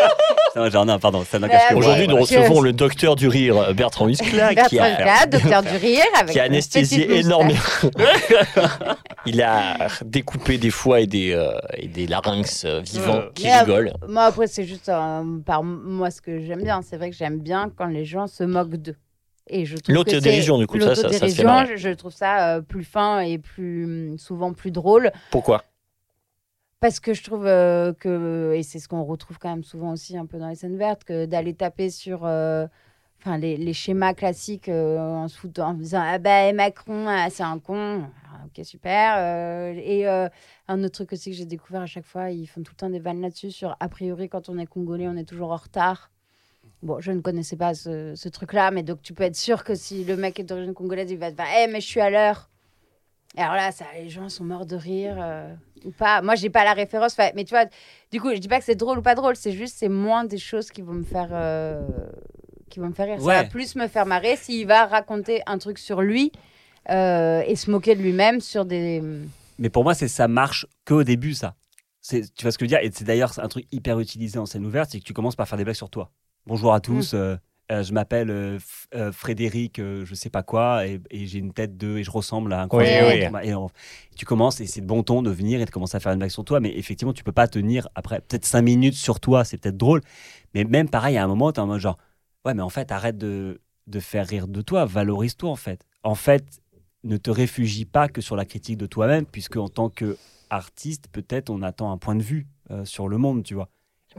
Non, 0.58 0.70
genre, 0.70 0.86
non, 0.86 1.00
pardon, 1.00 1.24
ça 1.24 1.40
Mais 1.40 1.48
n'engage 1.48 1.70
que 1.70 1.74
moi. 1.74 1.80
Aujourd'hui, 1.84 2.08
nous 2.10 2.16
ouais. 2.16 2.22
recevons 2.22 2.60
le 2.60 2.74
docteur 2.74 3.16
du 3.16 3.30
rire, 3.30 3.74
Bertrand 3.74 4.08
Muscla, 4.08 4.54
qui 4.68 4.78
a, 4.78 4.90
Lucas, 4.90 5.26
docteur 5.28 5.64
du 5.64 5.70
rire, 5.78 6.04
avec 6.20 6.34
qui 6.34 6.40
a 6.42 6.44
anesthésié 6.44 7.20
énormément. 7.20 7.58
Il 9.26 9.42
a 9.42 9.88
découpé 10.04 10.58
des 10.58 10.70
foies 10.70 11.00
et 11.00 11.08
des, 11.08 11.32
euh, 11.32 11.52
et 11.78 11.88
des 11.88 12.08
larynx 12.08 12.66
euh, 12.66 12.82
vivants 12.82 13.16
Euh. 13.22 13.30
qui 13.34 13.46
Mais, 13.46 13.54
euh, 13.56 13.60
rigolent. 13.62 13.94
Moi, 14.08 14.24
après, 14.24 14.48
c'est 14.48 14.66
juste 14.66 14.90
euh, 14.90 15.24
par 15.46 15.64
moi 15.64 16.12
ce 16.12 16.20
que 16.22 16.42
j'aime 16.42 16.62
bien. 16.64 16.82
C'est 16.82 16.98
vrai 16.98 17.10
que 17.10 17.16
j'aime 17.16 17.40
bien 17.40 17.72
quand 17.76 17.88
les 17.88 18.04
gens 18.04 18.28
se 18.28 18.44
moquent 18.44 18.76
d'eux. 18.76 18.98
Et 19.50 19.66
je 19.66 19.78
L'autodérision, 19.88 20.56
c'est- 20.56 20.60
du 20.62 20.68
coup, 20.68 20.80
ça, 20.82 20.94
ça- 20.96 21.10
ça 21.12 21.30
se 21.30 21.36
fait 21.36 21.44
marrer. 21.44 21.78
je, 21.78 21.90
trouve 21.90 22.12
ça 22.14 22.56
euh, 22.58 22.62
plus 22.62 22.84
fin 22.84 23.22
et 23.22 23.38
plus 23.38 23.86
hum, 23.86 24.18
souvent 24.20 24.52
plus 24.54 24.72
drôle. 24.72 25.12
Pourquoi? 25.32 25.64
Parce 26.86 27.00
que 27.00 27.16
je 27.16 27.24
trouve 27.24 27.48
euh, 27.48 27.94
que, 27.94 28.54
et 28.56 28.62
c'est 28.62 28.78
ce 28.78 28.88
qu'on 28.88 29.04
retrouve 29.04 29.40
quand 29.40 29.50
même 29.50 29.64
souvent 29.64 29.94
aussi 29.94 30.16
un 30.20 30.28
peu 30.28 30.38
dans 30.38 30.50
les 30.50 30.54
scènes 30.54 30.78
vertes, 30.78 31.04
que 31.04 31.26
d'aller 31.26 31.56
taper 31.56 31.90
sur 31.90 32.26
euh, 32.26 32.68
enfin, 33.20 33.40
les, 33.40 33.74
schémas 33.74 34.14
classiques 34.14 34.70
euh, 34.70 35.00
en 35.00 35.28
se 35.28 35.36
foutant, 35.36 35.70
en 35.70 35.74
disant 35.74 36.04
Ah 36.06 36.20
ben 36.20 36.56
Macron, 36.56 37.08
ah, 37.08 37.28
c'est 37.32 37.42
un 37.42 37.58
con. 37.58 38.04
Ah, 38.28 38.46
ok, 38.46 38.64
super. 38.64 39.18
Et 39.76 40.06
un 40.06 40.84
autre 40.84 40.94
truc 40.94 41.14
aussi 41.14 41.32
que 41.32 41.36
j'ai 41.36 41.46
découvert 41.46 41.82
à 41.82 41.88
chaque 41.88 42.06
fois, 42.06 42.30
ils 42.30 42.46
font 42.46 42.62
tout 42.62 42.74
le 42.74 42.78
temps 42.78 42.92
des 42.92 43.00
vannes 43.00 43.22
là-dessus 43.22 43.50
sur 43.50 43.76
a 43.80 43.90
priori, 43.90 44.30
quand 44.30 44.48
on 44.50 44.60
est 44.60 44.68
congolais, 44.68 45.08
on 45.08 45.18
est 45.18 45.28
toujours 45.28 45.54
en 45.54 45.58
retard. 45.58 46.12
Bon, 46.84 47.00
je 47.00 47.12
ne 47.12 47.22
connaissais 47.22 47.56
pas 47.56 47.74
ce, 47.74 48.30
truc-là, 48.30 48.70
mais 48.70 48.84
donc 48.84 49.02
tu 49.02 49.16
peux 49.16 49.24
être 49.24 49.36
sûr 49.36 49.64
que 49.64 49.74
si 49.74 50.04
le 50.04 50.18
mec 50.18 50.40
est 50.40 50.44
d'origine 50.44 50.76
congolaise, 50.76 51.10
il 51.10 51.18
va 51.18 51.32
te 51.32 51.38
dire 51.38 51.48
Eh, 51.64 51.66
mais 51.66 51.82
je 51.82 51.88
suis 51.88 52.00
à 52.00 52.12
l'heure. 52.12 52.52
Et 53.36 53.42
alors 53.42 53.56
là, 53.56 53.72
les 53.96 54.10
gens 54.12 54.30
sont 54.30 54.44
morts 54.44 54.68
de 54.68 54.76
rire 54.76 55.18
ou 55.84 55.92
pas. 55.92 56.22
Moi, 56.22 56.36
j'ai 56.36 56.50
pas 56.50 56.64
la 56.64 56.74
référence. 56.74 57.14
Enfin, 57.14 57.30
Mais 57.36 57.44
tu 57.44 57.54
vois, 57.54 57.66
du 58.12 58.22
coup, 58.22 58.32
je 58.34 58.38
dis 58.40 58.48
pas 58.48 58.60
que 58.60 58.66
c'est 58.66 58.76
drôle 58.76 59.00
ou 59.00 59.02
pas 59.02 59.16
drôle. 59.16 59.36
C'est 59.36 59.52
juste, 59.52 59.76
c'est 59.78 59.90
moins 59.90 60.24
des 60.24 60.38
choses 60.38 60.72
qui 60.72 60.82
vont 60.82 60.94
me 60.94 61.04
faire, 61.04 61.30
euh, 61.32 61.82
qui 62.70 62.80
vont 62.80 62.88
me 62.88 62.94
faire 62.94 63.08
rire. 63.08 63.20
Ça 63.20 63.26
va 63.44 63.44
plus 63.50 63.76
me 63.76 63.88
faire 63.88 64.06
marrer 64.06 64.36
s'il 64.38 64.68
va 64.68 64.86
raconter 64.86 65.42
un 65.48 65.58
truc 65.58 65.78
sur 65.80 66.02
lui 66.02 66.32
euh, 66.90 67.42
et 67.46 67.56
se 67.56 67.70
moquer 67.72 67.96
de 67.96 68.02
lui-même 68.02 68.40
sur 68.42 68.66
des. 68.66 69.02
Mais 69.58 69.70
pour 69.70 69.84
moi, 69.84 69.94
c'est 69.94 70.08
ça 70.08 70.28
marche 70.28 70.66
qu'au 70.86 71.04
début, 71.04 71.34
ça. 71.34 71.56
C'est- 72.02 72.34
Tu 72.36 72.44
vois 72.44 72.52
ce 72.52 72.58
que 72.58 72.66
je 72.66 72.70
veux 72.76 72.78
dire? 72.80 72.86
Et 72.86 72.92
c'est 72.94 73.06
d'ailleurs 73.06 73.38
un 73.40 73.48
truc 73.48 73.66
hyper 73.72 74.00
utilisé 74.00 74.38
en 74.38 74.46
scène 74.46 74.66
ouverte, 74.66 74.92
c'est 74.92 75.00
que 75.00 75.06
tu 75.06 75.14
commences 75.14 75.36
par 75.36 75.48
faire 75.48 75.58
des 75.58 75.64
blagues 75.64 75.76
sur 75.76 75.90
toi. 75.90 76.12
Bonjour 76.46 76.74
à 76.74 76.80
tous, 76.80 77.14
euh, 77.16 77.36
euh, 77.72 77.84
je 77.84 77.94
m'appelle 77.94 78.30
euh, 78.30 78.60
euh, 78.94 79.12
Frédéric, 79.12 79.78
je 79.80 80.14
sais 80.16 80.30
pas 80.30 80.44
quoi, 80.44 80.86
et, 80.88 81.00
et 81.10 81.26
j'ai 81.28 81.40
une 81.40 81.52
tête 81.54 81.78
de, 81.78 81.98
et 81.98 82.04
je 82.04 82.12
ressemble 82.12 82.54
à 82.54 82.62
un 82.62 82.68
Oui, 82.72 82.84
oui. 82.84 83.26
Et 83.44 83.54
on- 83.56 83.70
tu 84.16 84.26
commences, 84.26 84.62
et 84.62 84.68
c'est 84.68 84.82
de 84.82 84.86
bon 84.86 85.04
ton 85.04 85.22
de 85.22 85.30
venir 85.32 85.60
et 85.62 85.66
de 85.66 85.72
commencer 85.72 85.98
à 85.98 86.00
faire 86.00 86.12
une 86.12 86.20
blague 86.20 86.30
sur 86.32 86.46
toi, 86.46 86.60
mais 86.60 86.78
effectivement, 86.78 87.14
tu 87.14 87.24
peux 87.24 87.32
pas 87.32 87.48
tenir 87.48 87.88
après 87.96 88.22
peut-être 88.22 88.46
cinq 88.46 88.62
minutes 88.62 88.94
sur 88.96 89.20
toi, 89.20 89.44
c'est 89.44 89.58
peut-être 89.58 89.78
drôle, 89.78 90.02
mais 90.54 90.64
même 90.64 90.90
pareil, 90.90 91.18
à 91.18 91.24
un 91.24 91.28
moment, 91.28 91.52
tu 91.52 91.60
es 91.60 91.64
en 91.64 91.68
mode 91.68 91.80
genre, 91.80 91.98
ouais, 92.46 92.54
mais 92.54 92.62
en 92.62 92.70
fait, 92.70 92.92
arrête 92.92 93.18
de, 93.18 93.60
de 93.88 94.00
faire 94.00 94.28
rire 94.28 94.48
de 94.48 94.62
toi, 94.62 94.86
valorise-toi 94.86 95.50
en 95.50 95.56
fait. 95.56 95.86
En 96.04 96.16
fait, 96.16 96.62
ne 97.04 97.18
te 97.18 97.30
réfugie 97.32 97.86
pas 97.86 98.08
que 98.08 98.22
sur 98.22 98.36
la 98.36 98.46
critique 98.46 98.78
de 98.78 98.86
toi-même, 98.86 99.26
puisque 99.26 99.58
en 99.58 99.70
tant 99.70 99.90
que 99.90 100.18
artiste, 100.50 101.08
peut-être 101.12 101.50
on 101.50 101.62
attend 101.64 101.92
un 101.92 101.98
point 101.98 102.16
de 102.16 102.24
vue 102.24 102.48
sur 102.84 103.08
le 103.08 103.18
monde, 103.18 103.44
tu 103.44 103.54
vois. 103.54 103.70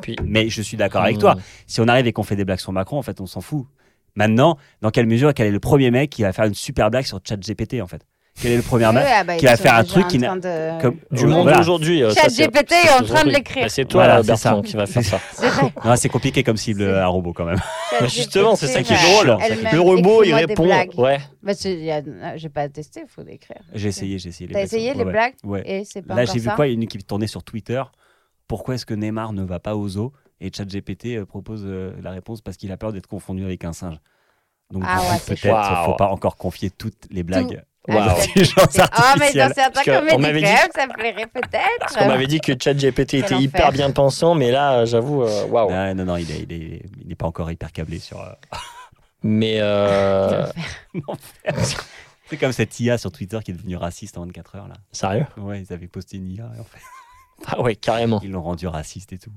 Puis, 0.03 0.17
Mais 0.25 0.49
je 0.49 0.63
suis 0.63 0.77
d'accord 0.77 1.03
avec 1.03 1.19
toi. 1.19 1.37
Si 1.67 1.81
on 1.81 1.89
arrive 1.89 2.07
et 2.07 2.13
qu'on 2.13 2.23
fait 2.23 2.37
des 2.37 2.45
blagues 2.45 2.59
sur 2.61 2.73
Macron, 2.73 2.99
en 2.99 3.03
fait, 3.03 3.21
on 3.21 3.27
s'en 3.27 3.41
fout. 3.41 3.67
Maintenant, 4.15 4.57
dans 4.81 4.91
quelle 4.91 5.07
mesure, 5.07 5.35
quel 5.35 5.47
est 5.47 5.51
le 5.51 5.61
premier 5.61 5.91
mec 5.91 6.11
qui 6.11 6.23
va 6.23 6.33
faire 6.33 6.47
une 6.47 6.55
super 6.55 6.91
blague 6.91 7.05
sur 7.05 7.21
ChatGPT, 7.23 7.83
en 7.83 7.87
fait? 7.87 8.03
Quel 8.41 8.53
est 8.53 8.57
le 8.57 8.63
premier 8.63 8.87
mec 8.93 9.05
Ouais, 9.05 9.25
bah, 9.25 9.37
qui 9.37 9.45
va 9.47 9.57
faire 9.57 9.75
un 9.75 9.85
truc 9.85 10.09
qui 10.09 10.19
n'a- 10.19 10.37
de- 10.37 10.81
comme 10.83 10.97
Du 11.11 11.27
monde 11.27 11.43
voilà. 11.49 11.63
c'est- 11.63 12.21
ChatGPT 12.21 12.73
est 12.73 12.91
en 13.01 13.03
train 13.05 13.25
de 13.25 13.31
l'écrire. 13.31 13.65
Bah, 13.65 13.69
C'est 13.71 13.85
toi, 13.87 14.05
Voilà, 14.05 14.23
c'est 14.23 14.27
Bertrand, 14.29 14.63
ça. 14.63 14.69
qui 14.69 14.77
va 14.77 14.87
faire 14.87 15.03
ça. 15.05 15.97
C'est 15.97 16.09
compliqué 16.11 16.43
comme 16.43 16.57
cible 16.57 16.83
euh, 16.83 17.03
un 17.03 17.07
robot 17.07 17.33
quand 17.33 17.45
même. 17.47 17.61
Mais 18.01 18.09
justement, 18.09 18.57
c'est 18.57 18.67
ça 18.67 18.83
qui 18.83 18.93
est 18.93 18.97
drôle. 18.97 19.37
Le 19.73 19.81
robot, 19.81 20.23
il 20.25 20.35
répond. 20.35 20.67
Ouais. 20.97 21.19
Bah, 21.43 21.53
J'ai 22.37 22.49
pas 22.49 22.69
testé, 22.69 23.01
il 23.05 23.09
faut 23.09 23.23
l'écrire. 23.23 23.61
J'ai 23.75 23.89
essayé, 23.89 24.19
j'ai 24.19 24.29
essayé. 24.31 24.49
les 24.49 24.55
T'as 24.55 24.63
essayé 24.63 24.95
les 24.95 25.05
blagues 25.05 25.35
Ouais. 25.45 25.63
Et 25.65 25.85
c'est 25.85 26.03
pas 26.03 26.15
Là, 26.15 26.25
j'ai 26.25 26.39
vu 26.39 26.49
quoi? 26.51 26.67
Il 26.67 26.71
y 26.71 26.73
a 26.73 26.75
une 26.75 26.87
qui 26.87 26.99
tournait 26.99 27.27
sur 27.27 27.43
Twitter. 27.43 27.83
Pourquoi 28.49 28.75
est-ce 28.77 28.87
que 28.87 28.95
Neymar 28.95 29.33
ne 29.33 29.43
va 29.43 29.59
pas 29.61 29.75
au 29.77 29.89
zoo 29.89 30.13
Et 30.41 30.51
ChatGPT 30.53 31.17
euh, 31.17 31.25
propose 31.27 31.63
euh, 31.65 31.93
la 32.03 32.11
réponse 32.11 32.41
parce 32.41 32.57
qu'il 32.57 32.71
a 32.73 32.77
peur 32.77 32.93
d'être 32.93 33.07
confondu 33.07 33.45
avec 33.45 33.65
un 33.65 33.73
singe. 33.73 33.97
Donc, 34.73 34.83
Ah 34.87 35.01
ouais, 35.01 35.19
peut-être 35.27 35.47
ne 35.81 35.85
faut 35.87 35.95
pas 35.97 36.09
encore 36.09 36.37
confier 36.37 36.71
toutes 36.71 37.07
les 37.11 37.23
blagues 37.23 37.63
Ah, 37.89 38.17
c'est- 38.71 38.83
Ah, 38.93 39.15
mais 39.19 39.33
dans 39.49 39.55
certains 39.55 39.83
on 40.13 40.19
m'avait 40.19 40.41
dit- 40.41 40.47
ça 40.75 40.87
plairait 40.89 41.27
peut-être. 41.27 41.61
Parce 41.79 41.97
qu'on 41.97 42.07
m'avait 42.09 42.27
dit 42.27 42.41
que 42.41 42.53
ChatGPT 42.61 43.15
était 43.15 43.35
hyper 43.39 43.71
bien 43.73 43.91
pensant, 43.93 44.35
mais 44.35 44.51
là, 44.51 44.79
euh, 44.81 44.87
j'avoue, 44.87 45.23
waouh. 45.23 45.71
Ah, 45.71 45.95
non, 45.95 46.05
non, 46.05 46.17
il 46.17 46.27
n'est 46.27 46.41
il 46.41 46.53
est, 46.53 46.83
il 47.05 47.13
est 47.13 47.15
pas 47.15 47.27
encore 47.27 47.49
hyper 47.51 47.71
câblé 47.71 48.01
sur. 48.01 48.21
euh, 48.21 48.33
Mais 49.23 49.59
euh, 49.61 50.47
C'est 52.29 52.37
comme 52.39 52.51
cette 52.53 52.79
IA 52.81 52.99
sur 52.99 53.13
Twitter 53.13 53.39
qui 53.45 53.53
est 53.53 53.55
devenue 53.55 53.77
raciste 53.77 54.19
en 54.19 54.23
24 54.23 54.57
heures. 54.57 54.69
là. 54.69 54.75
sérieux? 54.91 55.27
Ouais, 55.37 55.63
ils 55.63 55.73
avaient 55.73 55.87
posté 55.87 56.17
une 56.17 56.29
IA 56.29 56.51
et 56.57 56.61
en 56.61 56.65
fait, 56.65 56.81
Ah 57.47 57.61
ouais, 57.63 57.77
carrément. 57.77 58.21
ils 58.23 58.31
l'ont 58.31 58.43
rendu 58.43 58.67
raciste 58.67 59.13
et 59.13 59.19
tout. 59.19 59.31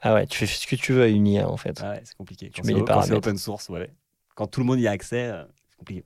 Ah 0.00 0.14
ouais, 0.14 0.26
tu 0.26 0.38
fais 0.38 0.46
ce 0.46 0.66
que 0.66 0.76
tu 0.76 0.92
veux 0.92 1.02
à 1.02 1.06
une 1.08 1.26
IA 1.26 1.48
en 1.48 1.56
fait. 1.56 1.80
Ah 1.82 1.90
ouais, 1.92 2.00
c'est 2.04 2.14
compliqué. 2.16 2.50
Quand 2.54 2.62
mets 2.64 2.72
c'est 2.72 2.74
les 2.74 2.80
quand 2.80 2.86
c'est 2.86 2.92
paramètres. 3.08 3.16
open 3.28 3.38
source, 3.38 3.68
ouais. 3.70 3.90
Quand 4.34 4.46
tout 4.46 4.60
le 4.60 4.66
monde 4.66 4.80
y 4.80 4.86
a 4.86 4.90
accès, 4.90 5.24
euh, 5.30 5.44
c'est 5.70 5.76
compliqué. 5.76 6.04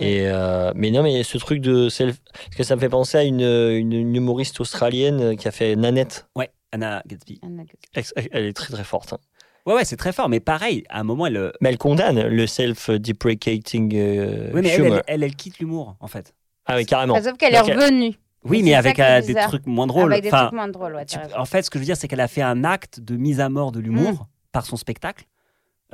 Et 0.00 0.28
euh, 0.28 0.72
mais 0.76 0.90
non, 0.92 1.02
mais 1.02 1.24
ce 1.24 1.38
truc 1.38 1.60
de 1.60 1.88
self, 1.88 2.20
parce 2.32 2.54
que 2.56 2.62
ça 2.62 2.76
me 2.76 2.80
fait 2.80 2.88
penser 2.88 3.18
à 3.18 3.24
une, 3.24 3.40
une, 3.40 3.92
une 3.92 4.14
humoriste 4.14 4.60
australienne 4.60 5.36
qui 5.36 5.48
a 5.48 5.50
fait 5.50 5.74
Nanette. 5.74 6.28
Ouais, 6.36 6.50
Anna 6.70 7.02
Gatsby. 7.06 7.40
Anna 7.42 7.64
Gatsby. 7.64 7.78
Ex- 7.94 8.14
Elle 8.30 8.44
est 8.44 8.52
très 8.52 8.72
très 8.72 8.84
forte. 8.84 9.14
hein. 9.14 9.18
Ouais, 9.66 9.74
ouais, 9.74 9.84
c'est 9.84 9.96
très 9.96 10.12
fort, 10.12 10.28
mais 10.28 10.38
pareil, 10.40 10.84
à 10.88 11.00
un 11.00 11.02
moment, 11.02 11.26
elle. 11.26 11.36
euh, 11.36 11.52
Mais 11.60 11.70
elle 11.70 11.78
condamne 11.78 12.22
le 12.28 12.46
self-deprecating 12.46 13.92
euh, 13.96 14.50
Oui, 14.54 14.60
mais 14.62 14.68
elle, 14.68 14.84
elle, 14.84 15.02
elle, 15.08 15.22
elle 15.24 15.34
quitte 15.34 15.58
l'humour, 15.58 15.96
en 15.98 16.06
fait. 16.06 16.32
Ah 16.64 16.76
oui, 16.76 16.86
carrément. 16.86 17.20
Sauf 17.20 17.36
qu'elle 17.36 17.54
est 17.54 17.60
revenue. 17.60 18.14
Oui, 18.44 18.62
mais 18.62 18.74
avec 18.74 18.98
euh, 19.00 19.20
des 19.20 19.34
trucs 19.34 19.66
moins 19.66 19.86
drôles. 19.86 20.12
Avec 20.12 20.22
des 20.22 20.28
Enfin, 20.28 20.44
trucs 20.46 20.54
moins 20.54 20.68
drôles, 20.68 20.94
ouais, 20.94 21.04
tu- 21.04 21.16
t'as 21.16 21.22
raison. 21.22 21.36
en 21.38 21.44
fait, 21.44 21.62
ce 21.62 21.70
que 21.70 21.78
je 21.78 21.80
veux 21.80 21.86
dire, 21.86 21.96
c'est 21.96 22.08
qu'elle 22.08 22.20
a 22.20 22.28
fait 22.28 22.42
un 22.42 22.64
acte 22.64 23.00
de 23.00 23.16
mise 23.16 23.40
à 23.40 23.48
mort 23.48 23.72
de 23.72 23.80
l'humour 23.80 24.26
par 24.52 24.64
son 24.64 24.76
spectacle. 24.76 25.24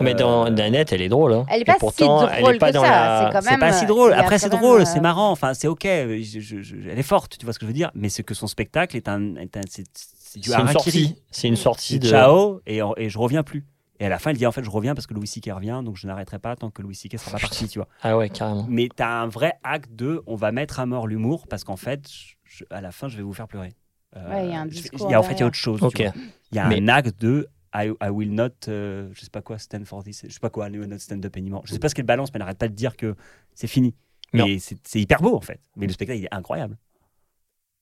Mais 0.00 0.14
dans 0.14 0.46
Euh, 0.46 0.50
Nanette, 0.50 0.92
elle 0.92 1.02
est 1.02 1.08
drôle. 1.08 1.32
hein. 1.32 1.46
Elle 1.48 1.58
est 1.58 1.62
Et 1.62 1.64
pas 1.64 1.76
pourtant, 1.78 2.26
si 2.26 2.34
elle 2.34 2.42
drôle 2.42 2.56
est 2.56 2.58
pas 2.58 2.68
que 2.70 2.74
dans 2.74 2.82
ça. 2.82 2.90
la- 3.32 3.40
C'est 3.42 3.58
pas 3.58 3.72
si 3.72 3.84
euh, 3.84 3.86
drôle. 3.88 4.12
Après, 4.12 4.38
c'est 4.40 4.48
drôle, 4.48 4.84
c'est 4.86 4.98
euh, 4.98 5.02
marrant. 5.02 5.30
Enfin, 5.30 5.54
c'est 5.54 5.68
ok. 5.68 5.84
Je- 5.84 6.40
je- 6.40 6.62
je- 6.62 6.76
elle 6.90 6.98
est 6.98 7.02
forte, 7.04 7.38
tu 7.38 7.44
vois 7.46 7.52
ce 7.52 7.60
que 7.60 7.64
je 7.64 7.68
veux 7.68 7.74
dire. 7.74 7.92
Mais 7.94 8.08
c'est 8.08 8.24
que 8.24 8.34
son 8.34 8.48
spectacle 8.48 8.96
est 8.96 9.08
un, 9.08 9.36
est 9.36 9.56
un- 9.56 9.60
c'est, 9.70 9.82
du 9.84 9.88
C'est 9.94 10.48
une 10.48 10.52
harakiri. 10.54 10.74
sortie. 11.04 11.22
C'est 11.30 11.46
une 11.48 11.54
sortie 11.56 11.92
C'est 11.94 11.98
de. 12.00 12.08
ciao 12.08 12.60
et, 12.66 12.80
et 12.96 13.08
je 13.08 13.18
reviens 13.18 13.44
plus. 13.44 13.64
Et 14.00 14.06
à 14.06 14.08
la 14.08 14.18
fin, 14.18 14.30
elle 14.30 14.36
dit 14.36 14.46
en 14.46 14.52
fait, 14.52 14.64
je 14.64 14.70
reviens 14.70 14.94
parce 14.94 15.06
que 15.06 15.14
Louis 15.14 15.26
C.K. 15.28 15.50
revient, 15.52 15.80
donc 15.84 15.96
je 15.96 16.06
n'arrêterai 16.06 16.38
pas 16.40 16.56
tant 16.56 16.70
que 16.70 16.82
Louis 16.82 16.94
C.K. 16.96 17.16
sera 17.18 17.32
pas 17.32 17.38
parti, 17.38 17.68
tu 17.68 17.78
vois. 17.78 17.88
Ah 18.02 18.16
ouais, 18.16 18.28
carrément. 18.28 18.66
Mais 18.68 18.88
tu 18.94 19.02
as 19.02 19.20
un 19.22 19.28
vrai 19.28 19.54
acte 19.62 19.92
de 19.94 20.22
on 20.26 20.34
va 20.34 20.50
mettre 20.52 20.80
à 20.80 20.86
mort 20.86 21.06
l'humour 21.06 21.46
parce 21.46 21.62
qu'en 21.64 21.76
fait, 21.76 22.02
je- 22.44 22.64
à 22.70 22.80
la 22.80 22.90
fin, 22.90 23.08
je 23.08 23.16
vais 23.16 23.22
vous 23.22 23.32
faire 23.34 23.46
pleurer. 23.48 23.72
Euh, 24.16 24.28
Ouais, 24.30 24.46
il 24.46 24.50
y 24.52 24.54
a 24.54 24.60
un 24.60 24.66
discours 24.66 25.08
il 25.08 25.12
y 25.12 25.14
a- 25.14 25.20
en 25.20 25.22
fait, 25.22 25.34
il 25.34 25.40
y 25.40 25.42
a 25.42 25.46
autre 25.46 25.54
chose. 25.56 25.78
tu 25.80 25.86
Ok. 25.86 26.00
vois. 26.00 26.12
Il 26.52 26.56
y 26.56 26.58
a 26.58 26.66
Mais- 26.68 26.80
un 26.80 26.88
acte 26.88 27.20
de 27.20 27.48
I, 27.74 27.90
I 28.00 28.08
will 28.08 28.32
not, 28.32 28.50
euh, 28.68 29.10
je 29.12 29.20
sais 29.24 29.30
pas 29.30 29.42
quoi, 29.42 29.58
stand 29.58 29.84
for 29.84 30.04
this, 30.04 30.24
je 30.28 30.32
sais 30.32 30.38
pas 30.40 30.50
quoi, 30.50 30.68
I 30.68 30.78
will 30.78 30.88
not 30.88 30.98
stand 30.98 31.24
up 31.26 31.36
anymore. 31.36 31.62
Je 31.66 31.72
sais 31.72 31.78
pas 31.80 31.88
ce 31.88 31.94
qu'elle 31.96 32.04
balance, 32.04 32.30
mais 32.32 32.36
elle 32.36 32.40
n'arrête 32.40 32.58
pas 32.58 32.68
de 32.68 32.74
dire 32.74 32.96
que 32.96 33.16
c'est 33.54 33.66
fini. 33.66 33.94
Mais 34.32 34.58
c'est 34.58 34.76
c'est 34.86 35.00
hyper 35.00 35.20
beau 35.22 35.36
en 35.36 35.40
fait. 35.40 35.60
Mais 35.76 35.86
le 35.86 35.92
spectacle, 35.92 36.18
il 36.20 36.24
est 36.24 36.34
incroyable. 36.34 36.76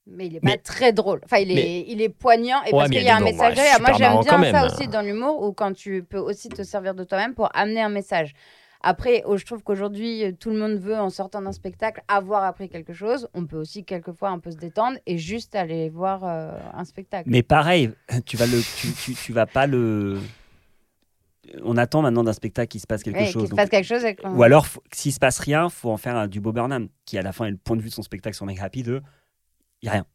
Mais 0.07 0.27
il 0.27 0.37
est 0.37 0.41
Mais- 0.43 0.53
pas 0.57 0.63
très 0.63 0.93
drôle. 0.93 1.21
Enfin, 1.25 1.39
il 1.39 1.51
est, 1.53 1.55
Mais- 1.55 1.85
il 1.89 2.03
est 2.03 2.09
poignant 2.09 2.61
et 2.65 2.73
Ouais, 2.73 2.79
parce 2.79 2.91
qu'il 2.91 3.01
il 3.01 3.05
y 3.05 3.09
a 3.09 3.17
un 3.17 3.21
message 3.21 3.57
ouais. 3.57 3.79
Moi, 3.81 3.93
j'aime 3.97 4.13
bien 4.21 4.23
ça 4.23 4.39
même. 4.39 4.65
aussi 4.67 4.89
dans 4.89 5.01
l'humour 5.03 5.43
ou 5.43 5.53
quand 5.53 5.73
tu 5.73 6.03
peux 6.03 6.19
aussi 6.19 6.49
te 6.49 6.63
servir 6.63 6.95
de 6.95 7.05
toi-même 7.05 7.35
pour 7.35 7.49
amener 7.55 7.81
un 7.83 7.89
message. 7.89 8.33
Après, 8.85 9.23
oh, 9.27 9.37
je 9.37 9.45
trouve 9.47 9.63
qu'aujourd'hui, 9.63 10.25
euh, 10.25 10.33
tout 10.33 10.51
le 10.51 10.59
monde 10.59 10.73
veut, 10.81 10.97
en 10.99 11.09
sortant 11.09 11.41
d'un 11.41 11.53
spectacle, 11.53 12.03
avoir 12.09 12.43
appris 12.43 12.69
quelque 12.69 12.93
chose. 12.93 13.29
On 13.33 13.47
peut 13.47 13.57
aussi 13.57 13.85
quelquefois 13.85 14.31
un 14.31 14.41
peu 14.41 14.51
se 14.51 14.57
détendre 14.57 14.99
et 15.07 15.19
juste 15.19 15.55
aller 15.55 15.89
voir 15.89 16.25
euh, 16.25 16.51
un 16.75 16.85
spectacle. 16.85 17.31
Mais 17.31 17.45
pareil, 17.45 17.93
tu 18.27 18.37
vas 18.37 18.47
le, 18.47 18.61
tu, 18.81 18.89
tu, 18.93 19.15
tu 19.15 19.33
vas 19.33 19.47
pas 19.47 19.69
le. 19.69 20.19
On 21.65 21.77
attend 21.77 22.03
maintenant 22.03 22.25
d'un 22.25 22.33
spectacle 22.33 22.69
qu'il 22.69 22.81
se 22.81 22.87
passe 22.89 23.05
quelque 23.05 23.21
chose. 23.25 23.33
qu'il 23.35 23.43
se 23.45 23.47
donc- 23.51 23.57
passe 23.57 23.69
quelque 23.69 23.87
chose. 23.87 24.05
et 24.05 24.17
Ou 24.25 24.43
alors, 24.43 24.67
s'il 24.93 25.13
se 25.13 25.19
passe 25.21 25.39
rien, 25.39 25.69
faut 25.69 25.91
en 25.91 25.97
faire 25.97 26.17
un 26.17 26.27
du 26.27 26.41
Bob 26.41 26.55
Burnham, 26.57 26.89
qui 27.05 27.19
à 27.19 27.23
la 27.23 27.33
fin 27.33 27.45
est 27.47 27.51
le 27.51 27.57
point 27.59 27.77
de 27.77 27.83
vue 27.83 27.89
de 27.89 27.95
son 27.95 28.03
spectacle 28.03 28.35
sur 28.35 28.47
Make 28.47 28.61
Happy 28.61 28.83
de 28.83 29.01
y 29.83 29.89
a 29.89 29.93
rien, 29.93 30.07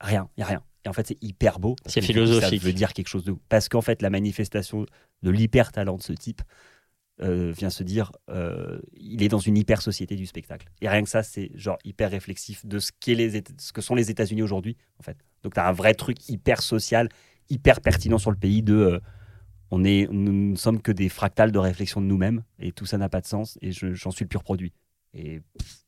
rien, 0.00 0.28
y 0.36 0.42
a 0.42 0.46
rien. 0.46 0.62
Et 0.84 0.88
en 0.88 0.92
fait, 0.92 1.06
c'est 1.06 1.22
hyper 1.22 1.58
beau. 1.58 1.76
C'est 1.86 2.00
philosophique. 2.14 2.60
Ça 2.60 2.66
veut 2.66 2.72
dire 2.72 2.92
quelque 2.94 3.08
chose 3.08 3.24
de. 3.24 3.34
Parce 3.48 3.68
qu'en 3.68 3.82
fait, 3.82 4.00
la 4.02 4.10
manifestation 4.10 4.86
de 5.22 5.30
l'hyper 5.30 5.72
talent 5.72 5.96
de 5.96 6.02
ce 6.02 6.12
type 6.14 6.42
euh, 7.22 7.52
vient 7.52 7.68
se 7.68 7.82
dire, 7.82 8.12
euh, 8.30 8.80
il 8.94 9.22
est 9.22 9.28
dans 9.28 9.38
une 9.38 9.58
hyper 9.58 9.82
société 9.82 10.16
du 10.16 10.24
spectacle. 10.24 10.68
Et 10.80 10.88
rien 10.88 11.02
que 11.02 11.08
ça, 11.10 11.22
c'est 11.22 11.50
genre 11.54 11.76
hyper 11.84 12.10
réflexif 12.10 12.64
de 12.64 12.78
ce, 12.78 12.92
qu'est 12.98 13.14
les, 13.14 13.42
ce 13.58 13.72
que 13.74 13.82
sont 13.82 13.94
les 13.94 14.10
États-Unis 14.10 14.42
aujourd'hui, 14.42 14.78
en 14.98 15.02
fait. 15.02 15.18
Donc, 15.42 15.52
tu 15.52 15.60
as 15.60 15.68
un 15.68 15.72
vrai 15.72 15.92
truc 15.92 16.28
hyper 16.30 16.62
social, 16.62 17.10
hyper 17.50 17.82
pertinent 17.82 18.16
sur 18.18 18.30
le 18.30 18.38
pays 18.38 18.62
de. 18.62 18.74
euh, 18.74 19.00
on 19.70 19.84
est, 19.84 20.08
nous 20.10 20.32
ne 20.32 20.56
sommes 20.56 20.80
que 20.80 20.90
des 20.92 21.08
fractales 21.10 21.52
de 21.52 21.58
réflexion 21.58 22.00
de 22.00 22.06
nous-mêmes 22.06 22.42
et 22.58 22.72
tout 22.72 22.86
ça 22.86 22.96
n'a 22.98 23.08
pas 23.08 23.20
de 23.20 23.26
sens 23.26 23.56
et 23.62 23.70
je- 23.70 23.92
j'en 23.94 24.10
suis 24.10 24.24
le 24.24 24.28
pur 24.28 24.42
produit. 24.42 24.72
Et 25.14 25.40
pff, 25.58 25.84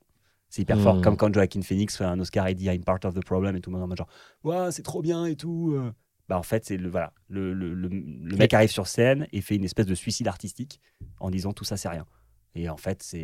c'est 0.53 0.61
hyper 0.63 0.79
fort. 0.79 0.97
Hmm. 0.97 1.01
Comme 1.01 1.17
quand 1.17 1.33
Joaquin 1.35 1.63
Phoenix 1.63 1.97
fait 1.97 2.05
un 2.05 2.21
Oscar 2.21 2.47
et 2.47 2.55
dit 2.55 2.67
I'm 2.67 2.85
part 2.85 2.99
of 3.05 3.15
the 3.15 3.25
problem 3.25 3.57
et 3.57 3.61
tout 3.63 3.71
le 3.71 3.77
monde 3.77 3.85
en 3.85 3.89
mode 3.89 3.97
genre 3.97 4.09
ouais 4.45 4.71
c'est 4.71 4.83
trop 4.83 5.01
bien 5.01 5.25
et 5.25 5.35
tout. 5.35 5.73
euh. 5.75 5.91
Bah 6.29 6.39
en 6.39 6.43
fait 6.43 6.65
c'est 6.67 6.77
le 6.77 6.89
voilà 6.91 7.13
le, 7.29 7.55
le, 7.55 7.73
le- 7.75 7.89
le 7.89 8.37
mec 8.37 8.53
arrive 8.55 8.71
sur 8.71 8.87
scène 8.87 9.27
et 9.33 9.41
fait 9.41 9.57
une 9.57 9.65
espèce 9.65 9.87
de 9.87 9.95
suicide 9.95 10.29
artistique 10.29 10.79
en 11.21 11.31
disant 11.31 11.53
tout 11.55 11.65
ça 11.65 11.77
c'est 11.79 11.89
rien. 11.89 12.07
Et 12.55 12.69
en 12.69 12.77
fait 12.77 13.03
c'est 13.03 13.19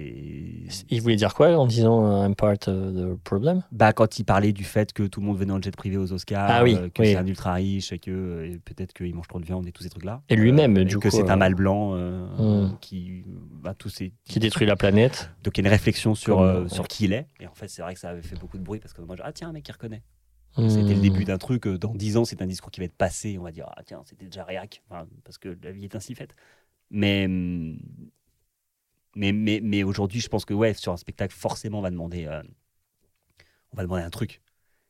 Il 0.89 1.03
voulait 1.03 1.17
dire 1.17 1.35
quoi 1.35 1.49
en 1.59 1.67
disant 1.67 2.07
euh, 2.23 2.25
I'm 2.27 2.35
part 2.35 2.53
of 2.53 2.59
the 2.95 3.15
problem? 3.25 3.63
Bah, 3.73 3.93
quand 3.93 4.19
il 4.19 4.25
parlait 4.25 4.53
du 4.53 4.65
fait 4.65 4.93
que 4.95 5.03
tout 5.03 5.21
le 5.21 5.27
monde 5.27 5.37
venait 5.39 5.53
en 5.53 5.61
jet 5.61 5.77
privé 5.77 5.99
aux 5.99 6.13
Oscars, 6.15 6.47
Ah 6.51 6.63
oui, 6.65 6.75
euh, 6.77 6.89
que 6.89 7.03
oui. 7.03 7.09
c'est 7.09 7.17
un 7.17 7.27
ultra 7.27 7.53
riche 7.55 7.93
et 7.93 7.99
que 7.99 8.11
euh, 8.11 8.57
peut-être 8.65 8.95
qu'il 8.95 9.15
mange 9.15 9.29
trop 9.29 9.39
de 9.39 9.45
viande 9.45 9.67
et 9.67 9.73
tous 9.73 9.83
ces 9.83 9.91
trucs-là. 9.91 10.23
Et 10.31 10.37
lui-même, 10.37 10.83
du 10.85 10.97
que 10.99 11.09
coup, 11.09 11.17
c'est 11.17 11.29
euh, 11.29 11.33
un 11.33 11.37
mal 11.37 11.55
blanc 11.55 11.95
Hmm. 12.39 12.77
qui 12.81 13.25
bah, 13.63 13.75
tous 13.75 13.91
ces 13.91 14.13
Qui 14.25 14.39
détruit 14.39 14.67
la 14.67 14.77
planète. 14.77 15.31
donc 15.45 15.59
il 15.59 15.63
y 15.63 15.67
a 15.67 15.69
une 15.69 15.73
réflexion 15.73 16.15
sur 16.15 16.37
Comme, 16.39 16.63
ouais. 16.63 16.69
sur 16.71 16.89
qui 16.89 17.05
il 17.05 17.13
est 17.13 17.27
et 17.41 17.47
en 17.47 17.55
fait 17.55 17.69
c'est 17.69 17.83
vrai 17.83 17.93
que 17.95 18.01
ça 18.01 18.11
avait 18.11 18.23
fait 18.23 18.37
beaucoup 18.39 18.57
de 18.59 18.63
bruit 18.63 18.81
parce 18.81 18.95
que 18.95 19.03
moi 19.03 19.15
je 19.17 19.23
ah 19.25 19.33
tiens 19.33 19.51
un 19.51 19.53
mec 19.53 19.65
qui 19.65 19.73
reconnaît. 19.73 20.03
C'était 20.57 20.95
le 20.95 20.97
Hmm. 20.97 21.03
début 21.03 21.25
d'un 21.25 21.37
truc 21.39 21.69
dans 21.69 21.95
10 21.95 22.17
ans 22.17 22.25
c'est 22.25 22.41
un 22.41 22.47
discours 22.47 22.71
qui 22.71 22.81
va 22.81 22.87
être 22.87 22.97
passé 22.97 23.37
on 23.39 23.43
va 23.43 23.53
dire 23.53 23.67
ah 23.77 23.83
tiens 23.85 24.01
c'était 24.07 24.25
déjà 24.25 24.45
réac 24.45 24.83
Enfin, 24.89 25.07
parce 25.25 25.37
que 25.39 25.57
la 25.63 25.71
vie 25.73 25.85
est 25.85 25.95
ainsi 25.95 26.15
faite. 26.15 26.35
Mais 26.91 27.27
hum, 27.27 27.79
mais 29.19 29.33
mais, 29.33 29.61
mais 29.63 29.83
aujourd'hui 29.85 30.21
je 30.21 30.29
pense 30.29 30.45
que 30.47 30.55
ouais 30.55 30.75
sur 30.75 30.93
un 30.93 30.97
spectacle 30.99 31.35
forcément 31.35 31.81
on 31.81 31.83
va 31.83 31.91
demander 31.91 32.27
euh, 32.27 32.43
on 33.73 33.77
va 33.77 33.83
demander 33.83 34.03
un 34.03 34.11
truc 34.11 34.41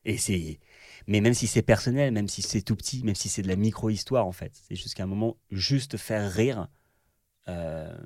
et 0.05 0.17
c'est 0.19 0.59
mais 1.07 1.21
même 1.21 1.35
si 1.35 1.47
c'est 1.47 1.63
personnel 1.63 2.13
même 2.13 2.29
si 2.29 2.43
c'est 2.43 2.63
tout 2.63 2.77
petit 2.77 3.03
même 3.05 3.15
si 3.15 3.29
c'est 3.29 3.43
de 3.43 3.49
la 3.49 3.57
micro 3.57 3.91
histoire 3.91 4.27
en 4.27 4.33
fait 4.33 4.53
c'est 4.69 4.77
jusqu'à 4.77 5.05
un 5.05 5.07
moment 5.07 5.37
juste 5.51 5.97
faire 5.97 6.31
rire 6.31 6.69
euh, 7.49 7.97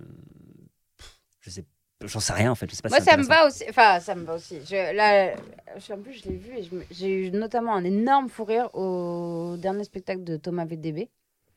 je 1.40 1.50
sais 1.50 1.64
j'en 2.04 2.20
sais 2.20 2.32
rien 2.32 2.50
en 2.50 2.54
fait 2.54 2.68
je 2.70 2.74
sais 2.76 2.82
pas 2.82 2.88
Moi, 2.88 3.00
ça 3.00 3.16
me 3.16 3.22
va 3.24 3.46
aussi. 3.46 3.64
Enfin, 3.68 4.00
ça 4.00 4.14
me 4.14 4.24
va 4.24 4.34
aussi. 4.34 4.58
Je, 4.66 4.94
là, 4.96 5.34
je- 5.78 5.92
en 5.92 5.98
plus, 6.02 6.14
je 6.14 6.28
l'ai 6.28 6.36
vu 6.36 6.56
et 6.58 6.68
j'ai 6.90 7.28
eu 7.28 7.30
notamment 7.30 7.74
un 7.74 7.84
énorme 7.84 8.28
fou 8.28 8.44
rire 8.44 8.74
au 8.74 9.56
dernier 9.56 9.84
spectacle 9.84 10.24
de 10.24 10.36
Thomas 10.36 10.64
VDB. 10.64 11.08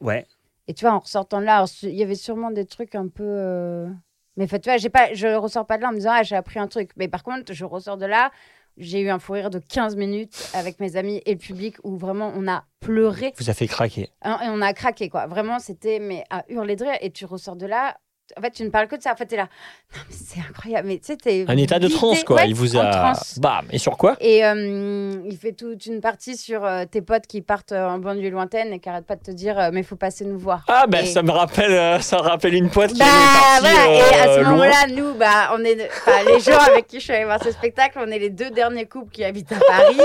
ouais 0.02 0.28
Et 0.68 0.74
tu 0.74 0.86
vois, 0.86 0.94
en 0.94 1.00
ressortant 1.00 1.40
là, 1.40 1.66
il 1.84 1.96
y 1.96 2.04
avait 2.04 2.16
sûrement 2.16 2.52
des 2.52 2.66
trucs 2.66 2.96
un 2.96 3.08
peu. 3.08 3.24
euh, 3.24 3.90
Mais 4.38 4.48
tu 4.48 4.58
vois, 4.66 4.78
j'ai 4.78 4.90
pas, 4.90 5.14
je 5.14 5.28
ressors 5.36 5.66
pas 5.66 5.78
de 5.78 5.84
là 5.84 5.90
en 5.90 5.92
me 5.92 5.98
disant, 5.98 6.12
ah, 6.14 6.24
j'ai 6.24 6.36
appris 6.36 6.60
un 6.60 6.68
truc. 6.68 6.92
Mais 6.98 7.08
par 7.08 7.24
contre, 7.24 7.54
je 7.54 7.66
ressors 7.66 7.98
de 7.98 8.06
là, 8.06 8.32
j'ai 8.78 9.00
eu 9.00 9.10
un 9.10 9.20
fou 9.20 9.34
rire 9.34 9.50
de 9.50 9.60
15 9.60 9.96
minutes 9.96 10.50
avec 10.54 10.80
mes 10.82 10.98
amis 10.98 11.22
et 11.26 11.32
le 11.34 11.38
public 11.40 11.78
où 11.84 11.96
vraiment 11.96 12.34
on 12.36 12.48
a 12.48 12.66
pleuré 12.82 13.34
Vous 13.38 13.50
a 13.50 13.54
fait 13.54 13.68
craquer. 13.68 14.10
hein, 14.22 14.38
et 14.44 14.48
on 14.50 14.62
a 14.62 14.74
craqué, 14.74 15.10
quoi. 15.10 15.28
Vraiment, 15.28 15.60
c'était 15.60 16.00
mais 16.00 16.26
à 16.30 16.44
hurler 16.50 16.76
de 16.76 16.84
rire. 16.84 16.98
Et 17.02 17.12
tu 17.12 17.26
ressors 17.26 17.56
de 17.56 17.66
là. 17.66 17.98
En 18.38 18.42
fait, 18.42 18.50
tu 18.52 18.64
ne 18.64 18.70
parles 18.70 18.88
que 18.88 18.96
de 18.96 19.02
ça. 19.02 19.14
En 19.14 19.16
fait, 19.16 19.26
t'es 19.28 19.38
là. 19.38 19.48
Non, 19.96 20.02
mais 20.10 20.16
c'est 20.16 20.40
incroyable. 20.40 20.88
Mais 20.88 20.98
tu 20.98 21.06
sais, 21.06 21.16
t'es. 21.18 21.46
Un 21.48 21.58
état 21.58 21.78
de 21.80 21.88
transe, 21.88 22.24
quoi. 22.24 22.38
Ouais, 22.38 22.50
il 22.50 22.56
vous 22.56 22.76
a. 22.76 22.86
transe. 22.90 23.38
Bam 23.40 23.66
Et 23.72 23.78
sur 23.78 23.98
quoi 23.98 24.16
Et 24.20 24.44
euh, 24.46 25.16
il 25.26 25.38
fait 25.38 25.52
toute 25.54 25.86
une 25.86 26.02
partie 26.02 26.36
sur 26.36 26.66
euh, 26.66 26.86
tes 26.90 27.02
potes 27.02 27.28
qui 27.28 27.42
partent 27.42 27.72
euh, 27.72 27.88
en 27.88 28.00
banlieue 28.00 28.30
lointaine 28.32 28.74
et 28.74 28.80
qui 28.80 28.90
arrêtent 28.90 29.06
pas 29.06 29.16
de 29.16 29.22
te 29.24 29.32
dire 29.32 29.60
euh, 29.60 29.70
mais 29.72 29.84
faut 29.84 29.96
passer 29.96 30.26
nous 30.26 30.40
voir. 30.40 30.66
Ah, 30.68 30.86
ben 30.88 31.04
Et- 31.04 31.08
ça 31.08 31.22
me 31.22 31.32
rappelle, 31.32 32.02
ça 32.02 32.18
me 32.18 32.22
rappelle 32.24 32.56
une 32.56 32.70
pote 32.70 32.94
qui 32.94 33.00
Bah 33.00 33.06
est 33.06 33.62
partie 33.62 33.76
voilà, 33.76 33.94
et 33.94 34.20
à 34.20 34.36
ce 34.36 34.50
moment-là, 34.50 34.88
nous, 34.94 35.14
bah, 35.14 35.52
on 35.54 35.64
est, 35.64 35.76
les 35.76 36.40
gens 36.40 36.58
avec 36.60 36.88
qui 36.88 37.00
je 37.00 37.04
suis 37.06 37.14
allée 37.14 37.26
voir 37.26 37.42
ce 37.44 37.52
spectacle, 37.52 38.00
on 38.02 38.08
est 38.12 38.20
les 38.20 38.30
deux 38.32 38.50
derniers 38.50 38.86
couples 38.86 39.12
qui 39.12 39.24
habitent 39.24 39.52
à 39.52 39.60
Paris, 39.68 40.00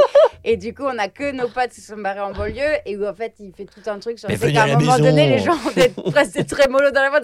et 0.44 0.56
du 0.56 0.74
coup, 0.74 0.84
on 0.84 0.98
a 0.98 1.08
que 1.08 1.32
nos 1.32 1.48
potes 1.48 1.70
qui 1.70 1.80
sont 1.80 1.96
barrés 1.96 2.20
en 2.20 2.32
banlieue, 2.32 2.76
et 2.86 2.96
où 2.96 3.06
en 3.06 3.14
fait, 3.14 3.34
il 3.40 3.52
fait 3.54 3.64
tout 3.64 3.88
un 3.88 3.98
truc 3.98 4.18
sur 4.18 4.28
le 4.28 4.36
fait 4.36 4.52
qu'à 4.52 4.62
à 4.62 4.64
un 4.66 4.76
moment 4.78 4.92
maison. 4.98 5.04
donné, 5.04 5.28
les 5.28 5.38
gens 5.38 5.52
ont 5.54 5.70
des 5.74 6.44
très 6.44 6.68
mollo 6.68 6.90
dans 6.90 7.00
la 7.02 7.10
voie, 7.10 7.20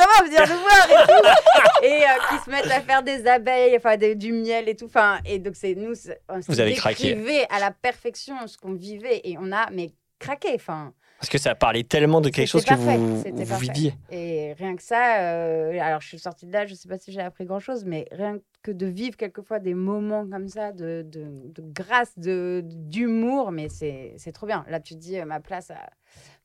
vraiment 0.00 0.26
venir 0.26 0.40
nous 0.48 0.60
voir 0.62 0.86
et 0.90 1.06
tout, 1.06 1.84
et 1.84 2.02
euh, 2.04 2.06
qui 2.38 2.44
se 2.44 2.50
mettent 2.50 2.70
à 2.70 2.80
faire 2.80 3.02
des 3.02 3.26
abeilles, 3.26 3.76
enfin 3.76 3.96
des- 3.96 4.14
du 4.14 4.32
miel 4.32 4.68
et 4.68 4.76
tout, 4.76 4.86
enfin, 4.86 5.18
et 5.24 5.38
donc 5.38 5.56
c'est 5.56 5.74
nous, 5.74 5.92
on 6.28 6.40
Vous 6.48 6.60
avez 6.60 6.74
craqué. 6.74 7.14
décrivait 7.14 7.46
à 7.50 7.58
la 7.60 7.70
perfection 7.70 8.46
ce 8.46 8.56
qu'on 8.56 8.72
vivait, 8.74 9.20
et 9.24 9.36
on 9.38 9.52
a 9.52 9.70
mais 9.70 9.90
craqué, 10.18 10.50
enfin. 10.54 10.92
Parce 11.18 11.28
que 11.28 11.36
ça 11.38 11.54
parlait 11.54 11.82
tellement 11.84 12.22
de 12.22 12.30
quelque 12.30 12.48
chose 12.48 12.62
C'était 12.62 12.76
que 12.76 12.80
parfait, 12.80 12.96
vous, 12.96 13.16
vous 13.16 13.44
parfait. 13.44 13.66
viviez. 13.66 13.94
Et 14.10 14.54
rien 14.54 14.74
que 14.74 14.82
ça, 14.82 15.18
euh, 15.20 15.78
alors 15.78 16.00
je 16.00 16.08
suis 16.08 16.18
sortie 16.18 16.46
de 16.46 16.52
là, 16.52 16.64
je 16.64 16.74
sais 16.74 16.88
pas 16.88 16.96
si 16.96 17.12
j'ai 17.12 17.20
appris 17.20 17.44
grand 17.44 17.58
chose, 17.60 17.84
mais 17.84 18.06
rien 18.10 18.38
que 18.62 18.70
de 18.70 18.86
vivre 18.86 19.18
quelquefois 19.18 19.58
des 19.58 19.74
moments 19.74 20.26
comme 20.26 20.48
ça, 20.48 20.72
de, 20.72 21.02
de, 21.06 21.26
de 21.44 21.62
grâce, 21.62 22.18
de 22.18 22.62
d'humour, 22.64 23.52
mais 23.52 23.68
c'est 23.68 24.14
c'est 24.16 24.32
trop 24.32 24.46
bien. 24.46 24.64
Là, 24.68 24.80
tu 24.80 24.94
te 24.94 24.98
dis, 24.98 25.18
euh, 25.18 25.26
ma 25.26 25.40
place 25.40 25.70
à, 25.70 25.90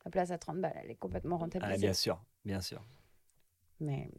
ma 0.03 0.11
place 0.11 0.29
à 0.31 0.37
30 0.37 0.57
balles, 0.59 0.75
elle 0.83 0.91
est 0.91 0.95
complètement 0.95 1.37
Ah, 1.37 1.43
rentabilisée. 1.43 1.77
bien 1.81 1.93
sûr 1.93 2.21
bien 2.43 2.59
sûr 2.61 2.81
mais 3.79 4.09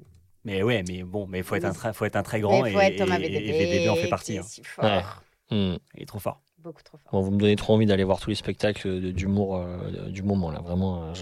mais 0.45 0.63
ouais 0.63 0.83
mais 0.89 1.03
bon 1.03 1.27
mais 1.27 1.39
il 1.39 1.45
faut 1.45 1.55
être 1.57 1.65
un 1.65 1.73
très 1.73 1.93
faut 1.93 2.05
être 2.05 2.17
un 2.17 2.23
très 2.23 2.41
grand 2.41 2.65
il 2.67 2.71
et, 2.71 2.73
faut 2.75 2.81
être 2.81 2.97
Thomas 2.97 3.19
et- 3.19 3.23
VDB, 3.29 3.45
et 3.49 3.53
VDB 3.67 3.89
en 3.89 3.97
fait 3.97 4.09
partie 4.09 4.35
est 4.35 4.39
hein. 4.39 4.43
si 4.43 4.63
fort, 4.65 4.85
Ouais. 4.85 5.03
Hmm. 5.51 5.77
il 5.97 6.03
est 6.03 6.07
trop 6.07 6.19
fort 6.19 6.41
beaucoup 6.59 6.83
trop 6.83 6.99
fort. 6.99 7.13
Bon, 7.13 7.21
vous 7.21 7.31
me 7.31 7.39
donnez 7.39 7.55
trop 7.55 7.75
envie 7.75 7.87
d'aller 7.87 8.03
voir 8.03 8.19
tous 8.19 8.29
les 8.31 8.35
spectacles 8.35 9.13
d'humour 9.13 9.57
euh, 9.59 10.09
du 10.09 10.25
moment, 10.25 10.51
là. 10.51 10.59
Vraiment. 10.59 11.05
euh, 11.05 11.13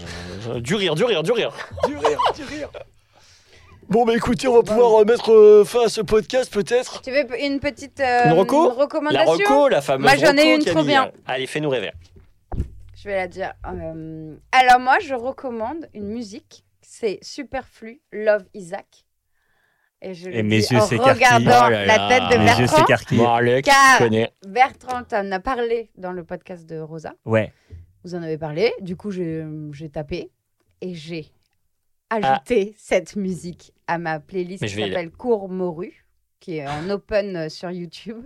je- 0.41 0.59
du 0.59 0.73
rire, 0.73 0.95
du 0.95 1.03
rire, 1.03 1.21
du 1.21 1.31
rire. 1.33 1.55
du 1.87 1.95
rire 1.95 2.19
du 2.35 2.43
rire 2.45 2.69
Bon, 3.87 4.05
bah 4.05 4.15
écoutez, 4.15 4.47
on 4.47 4.55
va 4.55 4.63
pouvoir 4.63 4.99
euh, 5.01 5.05
mettre 5.05 5.31
euh, 5.31 5.63
fin 5.63 5.85
à 5.85 5.89
ce 5.89 6.01
podcast, 6.01 6.51
peut-être. 6.51 6.99
Tu 7.03 7.11
veux 7.11 7.27
une 7.43 7.59
petite 7.59 7.99
euh, 7.99 8.25
Une 8.25 8.31
reco? 8.31 8.69
La 8.69 8.73
recommandation? 8.73 9.33
Reco, 9.33 9.67
la 9.69 9.81
fameuse 9.81 10.05
Moi, 10.11 10.15
j'en 10.15 10.35
ai 10.35 10.53
reco, 10.55 10.65
une 10.65 10.73
trop 10.73 10.83
bien. 10.83 11.11
Allez, 11.27 11.45
fais-nous 11.45 11.69
rêver. 11.69 11.91
Je 12.97 13.03
vais 13.03 13.15
la 13.15 13.27
dire. 13.27 13.53
Euh, 13.67 14.35
alors 14.51 14.79
moi, 14.79 14.97
je 14.99 15.13
recommande 15.13 15.87
une 15.93 16.07
musique. 16.07 16.63
C'est 16.97 17.19
Superflu, 17.21 17.99
Love 18.13 18.45
Isaac. 18.53 19.05
Et 20.01 20.13
je 20.13 20.29
Et 20.29 20.37
le 20.37 20.43
mes 20.43 20.59
dis 20.59 20.73
yeux 20.73 20.79
en 20.79 20.85
regardant 20.85 21.63
Oh 21.67 21.69
là 21.69 21.85
la 21.85 21.97
là. 21.97 22.07
tête 22.07 22.39
de 22.39 22.43
Mes 22.43 22.59
yeux 22.61 22.85
Bertrand. 22.87 23.33
Alex, 23.35 23.67
Car-. 23.69 24.29
Bertrand 24.47 25.03
en 25.11 25.31
a 25.33 25.39
parlé 25.41 25.89
dans 25.97 26.13
le 26.13 26.23
podcast 26.23 26.65
de 26.65 26.79
Rosa. 26.79 27.13
Ouais. 27.25 27.51
Vous 28.05 28.15
en 28.15 28.23
avez 28.23 28.37
parlé. 28.37 28.71
Du 28.79 28.95
coup, 28.95 29.11
j'ai 29.11 29.43
tapé 29.91 30.31
et 30.79 30.93
j'ai 30.93 31.25
ajouté 32.09 32.73
cette 32.77 33.17
musique 33.17 33.73
à 33.87 33.97
ma 33.97 34.21
playlist 34.21 34.61
Mais 34.61 34.69
qui 34.69 34.75
s'appelle 34.75 35.11
Cours 35.11 35.49
Morue, 35.49 36.05
qui 36.39 36.57
est 36.59 36.67
en 36.67 36.89
open 36.89 37.35
euh, 37.35 37.49
sur 37.49 37.71
YouTube. 37.71 38.23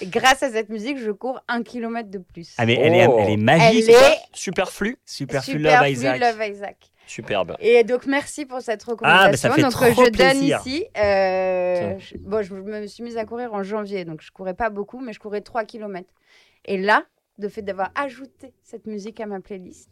Et 0.00 0.06
grâce 0.06 0.42
à 0.42 0.50
cette 0.50 0.70
musique, 0.70 0.98
je 0.98 1.12
cours 1.12 1.40
un 1.46 1.62
kilomètre 1.62 2.10
de 2.10 2.18
plus. 2.18 2.52
Ah, 2.58 2.66
mais 2.66 2.74
elle, 2.74 2.94
est, 2.94 3.06
Oh. 3.06 3.16
elle 3.20 3.30
est 3.30 3.36
magique. 3.36 3.84
Elle 3.88 3.94
est 3.94 4.18
Superflu. 4.32 4.98
Superflu 5.04 5.52
super 5.52 5.80
Love 5.82 5.90
Isaac. 5.90 6.20
Love 6.20 6.42
Isaac. 6.48 6.76
Superbe. 7.06 7.56
Et 7.60 7.84
donc, 7.84 8.06
merci 8.06 8.46
pour 8.46 8.60
cette 8.60 8.82
recommandation. 8.82 9.26
Ah, 9.26 9.30
mais 9.30 9.36
ça 9.36 9.50
fait 9.50 9.62
donc, 9.62 9.70
trop 9.72 9.84
euh, 9.84 9.94
je 9.94 10.10
plaisir. 10.10 10.58
donne 10.58 10.66
ici. 10.72 10.84
euh, 10.98 11.98
je, 11.98 12.16
bon, 12.18 12.42
je 12.42 12.54
me 12.54 12.86
suis 12.86 13.02
mise 13.04 13.16
à 13.16 13.24
courir 13.24 13.54
en 13.54 13.62
janvier, 13.62 14.04
donc 14.04 14.20
je 14.22 14.30
courais 14.32 14.54
pas 14.54 14.70
beaucoup, 14.70 15.00
mais 15.00 15.12
je 15.12 15.18
courais 15.20 15.40
3 15.40 15.64
km. 15.64 16.08
Et 16.64 16.78
là, 16.78 17.04
le 17.38 17.48
fait 17.48 17.62
d'avoir 17.62 17.90
ajouté 17.94 18.54
cette 18.62 18.86
musique 18.86 19.20
à 19.20 19.26
ma 19.26 19.40
playlist 19.40 19.90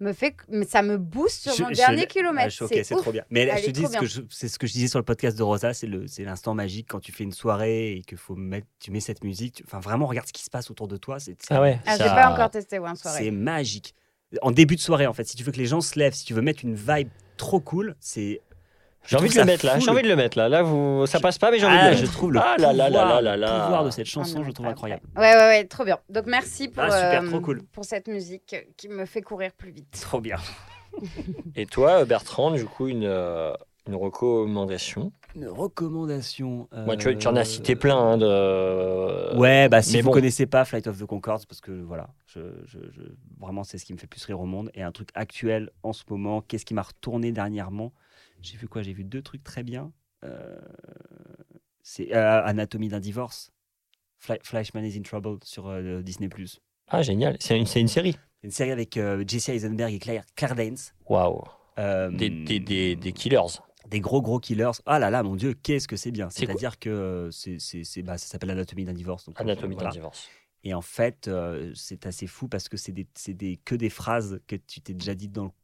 me 0.00 0.12
fait, 0.12 0.34
mais 0.48 0.66
ça 0.66 0.82
me 0.82 0.98
booste 0.98 1.42
sur 1.44 1.54
Je- 1.54 1.62
mon 1.62 1.68
je- 1.70 1.74
dernier 1.76 2.02
ah, 2.02 2.06
kilomètre. 2.06 2.50
je 2.50 2.64
ok, 2.64 2.70
c'est 2.74 2.84
c'est 2.84 2.96
trop 2.96 3.12
bien. 3.12 3.24
Mais 3.30 3.42
Elle 3.42 3.58
je 3.60 3.66
te 3.66 3.70
dis, 3.70 3.82
trop 3.82 3.92
ce 3.92 3.98
que 3.98 4.06
je- 4.06 4.20
c'est 4.30 4.48
ce 4.48 4.58
que 4.58 4.66
je 4.66 4.72
disais 4.72 4.88
sur 4.88 4.98
le 4.98 5.04
podcast 5.04 5.38
de 5.38 5.42
Rosa, 5.42 5.72
c'est 5.74 5.86
le- 5.86 6.06
c'est 6.06 6.24
l'instant 6.24 6.52
magique 6.54 6.88
quand 6.90 7.00
tu 7.00 7.12
fais 7.12 7.24
une 7.24 7.32
soirée 7.32 7.92
et 7.92 8.02
que 8.02 8.16
faut 8.16 8.34
mettre, 8.34 8.66
tu 8.78 8.90
mets 8.90 9.00
cette 9.00 9.22
musique. 9.24 9.54
tu- 9.54 9.62
Enfin, 9.64 9.78
vraiment, 9.80 10.06
regarde 10.06 10.26
ce 10.26 10.32
qui 10.34 10.42
se 10.42 10.50
passe 10.50 10.70
autour 10.70 10.88
de 10.88 10.96
toi. 10.98 11.18
C'est 11.18 11.36
c'est- 11.40 11.54
Ah 11.54 11.62
ouais. 11.62 11.78
Ah, 11.86 11.92
j'ai 11.96 12.04
pas 12.04 12.30
encore 12.32 12.50
testé 12.50 12.78
ouais, 12.78 12.90
c'est 12.94 13.02
soirée. 13.02 13.30
magique. 13.30 13.94
En 14.42 14.50
début 14.50 14.76
de 14.76 14.80
soirée, 14.80 15.06
en 15.06 15.12
fait, 15.12 15.24
si 15.24 15.36
tu 15.36 15.44
veux 15.44 15.52
que 15.52 15.58
les 15.58 15.66
gens 15.66 15.80
se 15.80 15.98
lèvent, 15.98 16.14
si 16.14 16.24
tu 16.24 16.34
veux 16.34 16.42
mettre 16.42 16.64
une 16.64 16.74
vibe 16.74 17.08
trop 17.36 17.60
cool, 17.60 17.94
c'est. 18.00 18.40
je 19.04 19.10
J'ai 19.10 19.16
envie 19.16 19.28
de 19.28 19.38
le 19.38 19.44
mettre 19.44 19.64
là. 19.64 19.78
J'ai 19.78 19.90
envie 19.90 20.02
de 20.02 20.08
le 20.08 20.16
mettre 20.16 20.36
là. 20.36 20.48
Là, 20.48 20.62
vous, 20.62 21.06
ça 21.06 21.20
passe 21.20 21.38
pas, 21.38 21.50
mais 21.50 21.58
j'ai 21.58 21.66
envie 21.66 21.76
Ah, 21.78 21.86
de 21.86 21.90
le 21.92 21.96
je 21.96 22.02
mettre. 22.02 22.12
trouve 22.14 22.32
le 22.32 22.40
Ah 22.42 22.56
là 22.58 22.72
là 22.72 22.88
là 22.90 23.02
pouvoir, 23.02 23.22
là 23.22 23.22
là 23.22 23.36
le 23.36 23.40
là. 23.42 23.60
pouvoir 23.64 23.84
de 23.84 23.90
cette 23.90 24.06
Ah, 24.08 24.10
chanson, 24.10 24.38
non, 24.38 24.42
je 24.42 24.48
le 24.48 24.52
trouve 24.52 24.66
incroyable. 24.66 25.02
Ouais, 25.16 25.22
ouais, 25.32 25.36
ouais, 25.36 25.64
trop 25.64 25.84
bien. 25.84 25.98
Donc 26.10 26.24
merci 26.26 26.68
pour, 26.68 26.82
Ah, 26.82 26.90
super, 26.90 27.22
euh, 27.22 27.28
trop 27.28 27.40
cool. 27.40 27.62
pour 27.72 27.84
cette 27.84 28.08
musique 28.08 28.56
qui 28.76 28.88
me 28.88 29.06
fait 29.06 29.22
courir 29.22 29.52
plus 29.52 29.70
vite. 29.70 29.98
Trop 30.00 30.20
bien. 30.20 30.36
Et 31.54 31.66
toi, 31.66 32.04
Bertrand, 32.04 32.50
du 32.50 32.64
coup, 32.64 32.88
une, 32.88 33.04
euh, 33.04 33.52
une 33.86 33.94
recommandation? 33.94 35.12
Une 35.36 35.48
recommandation. 35.48 36.66
Moi, 36.72 36.96
tu, 36.96 37.16
tu 37.18 37.28
en 37.28 37.36
euh, 37.36 37.40
as 37.40 37.44
cité 37.44 37.76
plein. 37.76 37.96
hein, 37.96 38.16
de... 38.18 39.36
Ouais, 39.38 39.68
bah 39.68 39.82
si 39.82 39.92
mais 39.96 40.00
vous 40.00 40.08
bon. 40.08 40.14
connaissez 40.14 40.46
pas 40.46 40.64
Flight 40.64 40.86
of 40.86 40.98
the 40.98 41.04
Concorde, 41.04 41.44
parce 41.46 41.60
que 41.60 41.72
voilà, 41.72 42.08
je, 42.26 42.40
je- 42.64 42.90
je- 42.90 43.02
vraiment 43.38 43.62
c'est 43.62 43.76
ce 43.76 43.84
qui 43.84 43.92
me 43.92 43.98
fait 43.98 44.06
plus 44.06 44.24
rire 44.24 44.40
au 44.40 44.46
monde. 44.46 44.70
Et 44.74 44.82
un 44.82 44.92
truc 44.92 45.10
actuel 45.14 45.70
en 45.82 45.92
ce 45.92 46.04
moment, 46.08 46.40
qu'est-ce 46.40 46.64
qui 46.64 46.72
m'a 46.74 46.82
retourné 46.82 47.32
dernièrement? 47.32 47.92
J'ai 48.40 48.56
vu 48.56 48.66
quoi? 48.66 48.80
J'ai 48.82 48.94
vu 48.94 49.04
deux 49.04 49.20
trucs 49.22 49.44
très 49.44 49.62
bien. 49.62 49.92
Euh, 50.24 50.56
c'est 51.82 52.14
euh, 52.14 52.42
Anatomie 52.44 52.88
d'un 52.88 53.00
divorce. 53.00 53.52
Fly- 54.18 54.40
Flashman 54.42 54.84
is 54.84 54.98
in 54.98 55.02
Trouble 55.02 55.38
sur 55.44 55.68
euh, 55.68 56.00
Disney+. 56.02 56.30
Ah, 56.88 57.02
génial. 57.02 57.36
C'est 57.40 57.58
une, 57.58 57.66
série. 57.66 58.16
une 58.42 58.50
série 58.50 58.70
avec 58.70 58.96
euh, 58.96 59.22
Jesse 59.26 59.50
Eisenberg 59.50 59.92
et 59.92 59.98
Claire, 59.98 60.24
Claire 60.34 60.54
Danes. 60.54 60.76
Waouh. 61.06 61.42
Euh, 61.78 62.10
Des, 62.10 62.30
des, 62.30 62.58
des, 62.58 62.96
des 62.96 63.12
killers. 63.12 63.60
Des 63.88 64.00
gros 64.00 64.22
gros 64.22 64.40
killers. 64.40 64.70
Ah 64.86 64.98
là 64.98 65.10
là, 65.10 65.22
mon 65.22 65.36
dieu, 65.36 65.54
qu'est-ce 65.54 65.88
que 65.88 65.96
c'est 65.96 66.10
bien. 66.10 66.30
C'est-à-dire 66.30 66.78
que 66.78 66.90
euh, 66.90 67.30
c'est, 67.30 68.02
bah, 68.02 68.18
ça 68.18 68.26
s'appelle 68.26 68.50
Anatomie 68.50 68.84
d'un 68.84 68.92
divorce. 68.92 69.26
donc, 69.26 69.40
Anatomie 69.40 69.74
voilà. 69.74 69.90
d'un 69.90 69.94
divorce. 69.94 70.28
Et 70.64 70.74
en 70.74 70.82
fait, 70.82 71.28
euh, 71.28 71.72
c'est 71.74 72.06
assez 72.06 72.26
fou 72.26 72.48
parce 72.48 72.68
que 72.68 72.76
c'est 72.76 72.92
des, 72.92 73.06
c'est 73.14 73.34
des, 73.34 73.58
que 73.58 73.74
des 73.74 73.90
phrases 73.90 74.40
que 74.46 74.56
tu 74.56 74.80
t'es 74.80 74.94
déjà 74.94 75.14
dites 75.14 75.32
dans, 75.32 75.54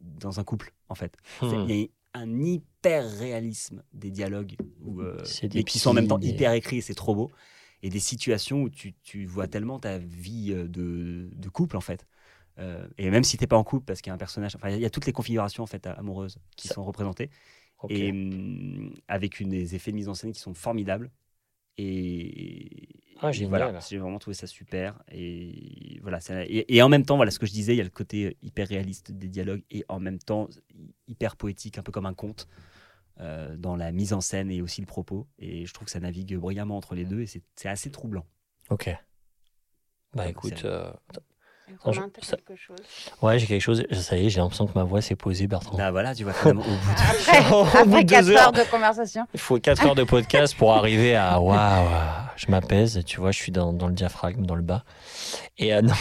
dans 0.00 0.38
un 0.38 0.44
couple, 0.44 0.72
en 0.88 0.94
fait. 0.94 1.16
Hmm. 1.40 1.66
Il 1.68 1.76
y 1.76 1.84
a 2.14 2.18
un 2.20 2.42
hyper 2.42 3.10
réalisme 3.18 3.82
des 3.92 4.10
dialogues 4.10 4.56
où, 4.82 5.00
euh, 5.00 5.16
des 5.42 5.48
mais 5.54 5.64
qui 5.64 5.78
sont 5.78 5.90
en 5.90 5.94
même 5.94 6.08
temps 6.08 6.20
hyper 6.20 6.52
écrits, 6.52 6.82
c'est 6.82 6.94
trop 6.94 7.14
beau. 7.14 7.32
Et 7.82 7.90
des 7.90 7.98
situations 7.98 8.62
où 8.62 8.70
tu, 8.70 8.94
tu 9.02 9.26
vois 9.26 9.48
tellement 9.48 9.80
ta 9.80 9.98
vie 9.98 10.54
de, 10.54 11.28
de 11.34 11.48
couple, 11.48 11.76
en 11.76 11.80
fait. 11.80 12.06
Euh, 12.58 12.86
et 12.98 13.10
même 13.10 13.24
si 13.24 13.38
t'es 13.38 13.46
pas 13.46 13.56
en 13.56 13.64
couple, 13.64 13.86
parce 13.86 14.00
qu'il 14.00 14.10
y 14.10 14.12
a 14.12 14.14
un 14.14 14.18
personnage, 14.18 14.54
enfin, 14.56 14.70
il 14.70 14.78
y 14.80 14.84
a 14.84 14.90
toutes 14.90 15.06
les 15.06 15.12
configurations 15.12 15.62
en 15.62 15.66
fait 15.66 15.86
amoureuses 15.86 16.38
qui 16.56 16.68
Ça- 16.68 16.74
sont 16.74 16.84
représentées 16.84 17.30
Et 17.88 18.10
hum, 18.10 18.94
avec 19.08 19.40
une, 19.40 19.50
des 19.50 19.74
effets 19.74 19.90
de 19.92 19.96
mise 19.96 20.08
en 20.08 20.14
scène 20.14 20.32
qui 20.32 20.40
sont 20.40 20.54
formidables. 20.54 21.10
Et, 21.78 22.88
Ah, 23.20 23.30
et 23.32 23.46
voilà, 23.46 23.72
j'ai 23.88 23.98
vraiment 23.98 24.18
trouvé 24.18 24.34
ça 24.34 24.46
super. 24.46 25.02
Et 25.10 25.98
voilà, 26.02 26.18
et, 26.46 26.74
et 26.76 26.82
en 26.82 26.88
même 26.88 27.04
temps, 27.04 27.16
voilà 27.16 27.30
ce 27.30 27.38
que 27.38 27.46
je 27.46 27.52
disais, 27.52 27.74
il 27.74 27.78
y 27.78 27.80
a 27.80 27.84
le 27.84 27.90
côté 27.90 28.36
hyper 28.42 28.68
réaliste 28.68 29.12
des 29.12 29.28
dialogues 29.28 29.62
et 29.70 29.84
en 29.88 30.00
même 30.00 30.18
temps 30.18 30.48
hyper 31.08 31.36
poétique, 31.36 31.78
un 31.78 31.82
peu 31.82 31.92
comme 31.92 32.06
un 32.06 32.14
conte. 32.14 32.48
euh, 33.20 33.56
dans 33.56 33.76
la 33.76 33.92
mise 33.92 34.12
en 34.14 34.20
scène 34.22 34.50
et 34.50 34.62
aussi 34.62 34.80
le 34.80 34.86
propos. 34.86 35.28
Et 35.38 35.66
je 35.66 35.72
trouve 35.74 35.86
que 35.86 35.92
ça 35.92 36.00
navigue 36.00 36.36
brillamment 36.36 36.76
entre 36.78 36.94
les 36.94 37.04
deux 37.04 37.20
et 37.22 37.26
c'est 37.26 37.68
assez 37.68 37.90
troublant. 37.90 38.26
Ok. 38.70 38.90
Bah 40.14 40.28
écoute, 40.28 40.64
euh, 40.64 40.92
Romain, 41.80 42.08
je- 42.14 42.20
t'as 42.20 42.26
ça- 42.26 42.36
quelque 42.36 42.58
chose 42.60 42.76
ouais, 43.22 43.38
j'ai 43.38 43.46
quelque 43.46 43.60
chose. 43.62 43.84
Ça 43.92 44.16
y 44.16 44.26
est, 44.26 44.30
j'ai 44.30 44.40
l'impression 44.40 44.66
que 44.66 44.72
ma 44.74 44.84
voix 44.84 45.00
s'est 45.00 45.16
posée, 45.16 45.46
Bertrand. 45.46 45.76
Bah 45.76 45.90
voilà, 45.90 46.14
tu 46.14 46.24
vois, 46.24 46.32
au 46.46 46.54
bout 46.54 46.62
de- 46.62 46.66
Après, 47.00 47.54
Au 47.54 47.64
bout 47.64 47.68
après 47.78 48.04
de 48.04 48.10
4 48.10 48.24
deux 48.26 48.32
heures. 48.32 48.40
heures. 48.42 48.52
de 48.52 48.70
conversation. 48.70 49.24
Il 49.34 49.40
faut 49.40 49.58
4 49.58 49.86
heures 49.86 49.94
de 49.94 50.04
podcast 50.04 50.54
pour 50.56 50.72
arriver 50.72 51.16
à 51.16 51.40
waouh, 51.40 51.88
je 52.36 52.46
m'apaise, 52.50 53.02
tu 53.06 53.20
vois, 53.20 53.30
je 53.32 53.38
suis 53.38 53.52
dans, 53.52 53.72
dans 53.72 53.86
le 53.88 53.94
diaphragme, 53.94 54.44
dans 54.46 54.54
le 54.56 54.62
bas. 54.62 54.84
Et 55.58 55.74
euh, 55.74 55.82
non, 55.82 55.92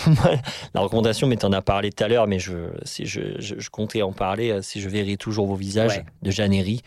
la 0.73 0.81
recommandation, 0.81 1.27
mais 1.27 1.37
tu 1.37 1.45
en 1.45 1.53
as 1.53 1.61
parlé 1.61 1.91
tout 1.91 2.03
à 2.03 2.07
l'heure, 2.07 2.27
mais 2.27 2.39
je, 2.39 2.69
si 2.83 3.05
je, 3.05 3.39
je, 3.39 3.55
je 3.59 3.69
comptais 3.69 4.01
en 4.01 4.13
parler, 4.13 4.51
euh, 4.51 4.61
si 4.61 4.81
je 4.81 4.89
verrai 4.89 5.17
toujours 5.17 5.47
vos 5.47 5.55
visages 5.55 5.97
Ouais. 5.97 6.05
de 6.21 6.31
Jeannery, 6.31 6.81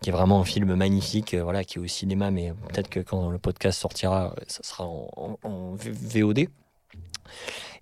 qui 0.00 0.10
est 0.10 0.12
vraiment 0.12 0.40
un 0.40 0.44
film 0.44 0.74
magnifique, 0.76 1.34
euh, 1.34 1.42
voilà, 1.42 1.64
qui 1.64 1.78
est 1.78 1.80
au 1.80 1.86
cinéma, 1.88 2.30
mais 2.30 2.52
peut-être 2.68 2.88
que 2.88 3.00
quand 3.00 3.30
le 3.30 3.38
podcast 3.38 3.80
sortira, 3.80 4.34
ça 4.46 4.60
sera 4.62 4.84
en, 4.84 5.08
en- 5.16 5.48
en 5.48 5.74
V- 5.74 6.20
VOD. 6.22 6.46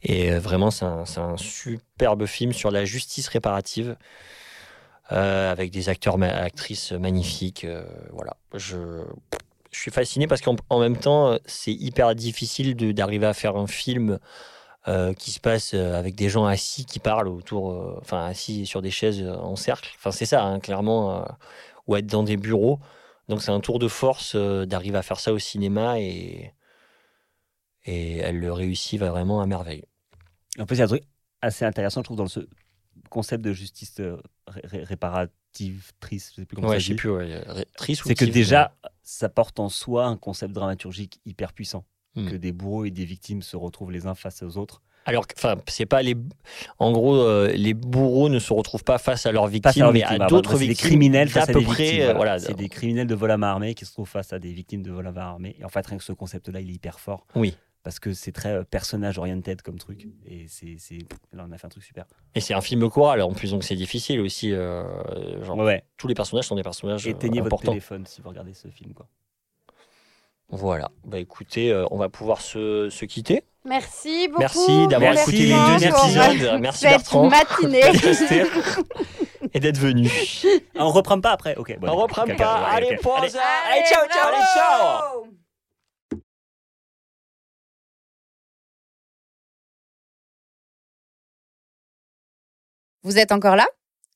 Et 0.02 0.32
euh, 0.32 0.39
vraiment, 0.39 0.70
c'est 0.70 0.85
un, 0.85 1.36
superbe 1.36 2.27
film 2.27 2.52
sur 2.52 2.70
la 2.70 2.85
justice 2.85 3.28
réparative. 3.28 3.97
euh, 5.12 5.52
avec 5.52 5.70
des 5.70 5.89
acteurs, 5.89 6.20
actrices 6.23 6.93
magnifiques. 6.93 7.64
euh, 7.64 7.85
voilà, 8.12 8.36
je, 8.55 9.05
suis 9.73 9.90
fasciné 9.90 10.27
parce 10.27 10.40
qu'en 10.40 10.56
en 10.70 10.81
même 10.81 10.97
temps, 10.97 11.39
c'est 11.44 11.73
hyper 11.73 12.14
difficile 12.14 12.74
d'arriver 12.94 13.27
à 13.27 13.35
faire 13.35 13.56
un 13.56 13.66
film 13.66 14.18
qui 15.18 15.32
se 15.32 15.40
passe 15.40 15.74
avec 15.74 16.14
des 16.14 16.28
gens 16.28 16.47
assis 16.47 16.86
qui 16.86 16.98
parlent 16.98 17.28
autour, 17.28 17.98
enfin 18.01 18.24
assis 18.24 18.64
sur 18.66 18.81
des 18.81 18.90
chaises 18.90 19.23
en 19.23 19.55
cercle. 19.56 19.90
Enfin, 19.98 20.12
c'est 20.12 20.24
ça, 20.27 20.44
hein, 20.44 20.60
clairement, 20.60 21.27
ou 21.86 21.97
être 21.97 22.06
dans 22.06 22.23
des 22.23 22.39
bureaux. 22.39 22.78
Donc, 23.28 23.43
c'est 23.43 23.51
un 23.51 23.60
tour 23.60 23.78
de 23.78 23.89
force 23.89 24.35
d'arriver 24.35 24.97
à 24.97 25.02
faire 25.02 25.20
ça 25.20 25.32
au 25.32 25.39
cinéma 25.39 26.01
et, 26.01 26.55
et 27.86 28.18
elle 28.18 28.38
le 28.40 28.52
réussit 28.52 29.00
vraiment 29.00 29.40
à 29.40 29.46
merveille. 29.46 29.84
En 30.58 30.66
plus, 30.66 30.76
il 30.76 30.78
y 30.78 30.82
a 30.82 30.84
un 30.84 30.88
truc 30.88 31.04
assez 31.42 31.64
intéressant, 31.64 32.00
je 32.00 32.04
trouve, 32.04 32.16
dans 32.16 32.26
ce 32.28 32.40
concept 33.10 33.44
de 33.44 33.52
justice 33.52 33.94
euh, 34.00 34.16
ré- 34.48 34.62
ré- 34.64 34.84
réparative, 34.84 35.92
triste, 36.00 36.32
je 36.36 36.40
sais 36.42 36.46
plus 36.46 36.56
comment 36.56 36.68
Ouais, 36.68 36.74
ça 36.76 36.78
je 36.80 36.86
sais 36.86 36.92
dit. 36.94 36.96
plus, 36.98 37.10
ouais, 37.10 37.38
ré- 37.46 37.66
triste 37.76 38.02
C'est 38.06 38.14
que 38.14 38.24
tif, 38.24 38.34
déjà, 38.34 38.74
ça 39.02 39.28
porte 39.28 39.60
en 39.60 39.68
soi 39.68 40.06
un 40.06 40.16
concept 40.16 40.52
dramaturgique 40.52 41.20
hyper 41.26 41.52
puissant. 41.52 41.84
Hmm. 42.14 42.30
Que 42.30 42.36
des 42.36 42.52
bourreaux 42.52 42.86
et 42.86 42.90
des 42.90 43.04
victimes 43.04 43.42
se 43.42 43.56
retrouvent 43.58 43.92
les 43.92 44.06
uns 44.06 44.14
face 44.14 44.42
aux 44.42 44.56
autres. 44.56 44.80
Alors, 45.04 45.26
que- 45.26 45.34
enfin, 45.36 45.56
c'est 45.68 45.84
pas 45.86 46.02
les. 46.02 46.16
En 46.78 46.90
gros, 46.90 47.14
euh, 47.16 47.52
les 47.52 47.74
bourreaux 47.74 48.28
ne 48.30 48.38
se 48.38 48.52
retrouvent 48.54 48.82
pas 48.82 48.96
face 48.98 49.26
à 49.26 49.32
leurs 49.32 49.46
victimes, 49.46 49.82
leurs 49.84 49.92
mais 49.92 50.02
à 50.02 50.16
d'autres 50.26 50.52
c'est 50.56 50.66
victimes. 50.66 50.68
des 50.84 50.88
criminels 50.88 51.28
face 51.28 51.50
à 51.50 51.52
peu 51.52 51.60
des 51.60 51.64
près, 51.66 51.82
victimes. 51.84 52.00
euh, 52.00 52.04
voilà. 52.14 52.16
voilà. 52.16 52.38
C'est 52.40 52.54
des 52.54 52.68
criminels 52.70 53.06
de 53.06 53.14
vol 53.14 53.30
à 53.30 53.36
main 53.36 53.48
armée 53.50 53.74
qui 53.74 53.84
se 53.84 53.92
trouvent 53.92 54.08
face 54.08 54.32
à 54.32 54.38
des 54.38 54.52
victimes 54.52 54.82
de 54.82 54.90
vol 54.90 55.06
à 55.06 55.12
main 55.12 55.20
armée. 55.26 55.54
Et 55.60 55.64
en 55.64 55.68
fait, 55.68 55.86
rien 55.86 55.98
que 55.98 56.02
ce 56.04 56.12
concept-là, 56.12 56.60
il 56.60 56.70
est 56.70 56.74
hyper 56.74 56.98
fort. 56.98 57.26
Oui. 57.36 57.54
Parce 57.86 58.00
que 58.00 58.12
c'est 58.14 58.32
très 58.32 58.48
euh, 58.50 58.64
personnage 58.64 59.16
oriented 59.16 59.62
comme 59.62 59.78
truc. 59.78 60.08
Et 60.26 60.46
c'est, 60.48 60.76
là, 61.32 61.46
on 61.48 61.52
a 61.52 61.56
fait 61.56 61.66
un 61.66 61.70
truc 61.70 61.84
super. 61.84 62.04
Et 62.34 62.40
c'est 62.40 62.52
un 62.52 62.60
film 62.60 62.90
choral 62.90 63.22
en 63.22 63.32
plus, 63.32 63.52
donc 63.52 63.62
c'est 63.62 63.76
difficile 63.76 64.18
aussi. 64.18 64.52
euh, 64.52 64.82
genre, 65.44 65.56
Ouais, 65.56 65.64
ouais. 65.64 65.84
tous 65.96 66.08
les 66.08 66.14
personnages 66.14 66.46
sont 66.48 66.56
des 66.56 66.64
personnages 66.64 67.06
euh, 67.06 67.10
Éteignez 67.10 67.40
votre 67.40 67.54
importants. 67.54 67.70
téléphone 67.70 68.04
si 68.04 68.20
vous 68.22 68.28
regardez 68.28 68.54
ce 68.54 68.66
film. 68.66 68.92
Quoi. 68.92 69.06
Voilà. 70.48 70.90
Bah 71.04 71.20
écoutez, 71.20 71.70
euh, 71.70 71.84
on 71.92 71.96
va 71.96 72.08
pouvoir 72.08 72.40
se, 72.40 72.90
se 72.90 73.04
quitter. 73.04 73.44
Merci 73.64 74.26
beaucoup. 74.26 74.40
Merci 74.40 74.88
d'avoir 74.88 75.12
écouté 75.12 75.36
les 75.46 75.54
deux 75.78 75.84
épisodes. 75.86 76.58
Merci 76.60 76.80
cette 76.80 76.90
Bertrand 76.90 77.30
matinée. 77.30 77.82
et 79.54 79.60
d'être 79.60 79.78
venu. 79.78 80.10
Ah, 80.76 80.86
on 80.86 80.90
reprend 80.90 81.20
pas 81.20 81.30
après 81.30 81.54
Ok. 81.54 81.78
bon, 81.78 81.88
on 81.88 81.94
reprend 81.96 82.26
pas. 82.26 82.64
Allez, 82.66 82.96
ok. 82.96 83.00
pause. 83.02 83.14
Allez. 83.36 83.76
Allez, 83.78 83.84
ciao, 83.88 84.04
ciao. 84.08 84.26
Allez, 84.28 84.44
ciao. 84.56 85.45
Vous 93.06 93.18
êtes 93.18 93.30
encore 93.30 93.54
là? 93.54 93.68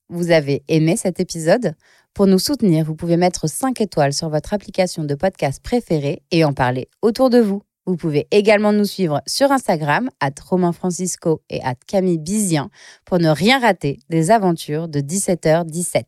Vous 0.09 0.33
avez 0.33 0.65
aimé 0.67 0.97
cet 0.97 1.21
épisode? 1.21 1.77
Pour 2.13 2.27
nous 2.27 2.41
soutenir, 2.41 2.85
vous 2.85 2.97
pouvez 2.97 3.17
mettre 3.17 3.47
5 3.49 3.81
étoiles 3.81 4.13
sur 4.13 4.29
votre 4.31 4.53
application 4.53 5.05
de 5.05 5.15
podcast 5.15 5.63
préférée 5.63 6.23
et 6.33 6.43
en 6.45 6.53
parler 6.53 6.89
autour 7.01 7.31
de 7.31 7.39
vous. 7.39 7.63
Vous 7.87 7.97
pouvez 7.97 8.27
également 8.33 8.73
nous 8.73 8.85
suivre 8.85 9.23
sur 9.29 9.53
Instagram, 9.53 10.11
at 10.19 10.33
Romain 10.45 10.73
Francisco 10.73 11.41
et 11.51 11.63
at 11.63 11.77
Camille 11.87 12.19
Bizien, 12.19 12.69
pour 13.05 13.21
ne 13.21 13.29
rien 13.29 13.61
rater 13.61 14.01
des 14.09 14.33
aventures 14.33 14.89
de 14.89 14.99
17h17. 15.01 16.03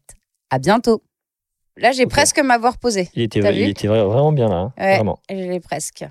À 0.51 0.59
bientôt 0.59 1.05
Là, 1.77 1.93
j'ai 1.93 2.07
presque 2.07 2.41
m'avoir 2.41 2.79
posé. 2.79 3.09
Il 3.15 3.23
était, 3.23 3.39
il 3.39 3.71
était 3.71 3.87
vra- 3.87 4.05
vraiment 4.07 4.33
bien 4.33 4.49
là. 4.49 4.57
hein. 4.57 4.73
Ouais. 4.77 4.97
Vraiment. 4.97 5.21
Je 5.31 5.37
l'ai 5.37 5.61
presque. 5.61 6.05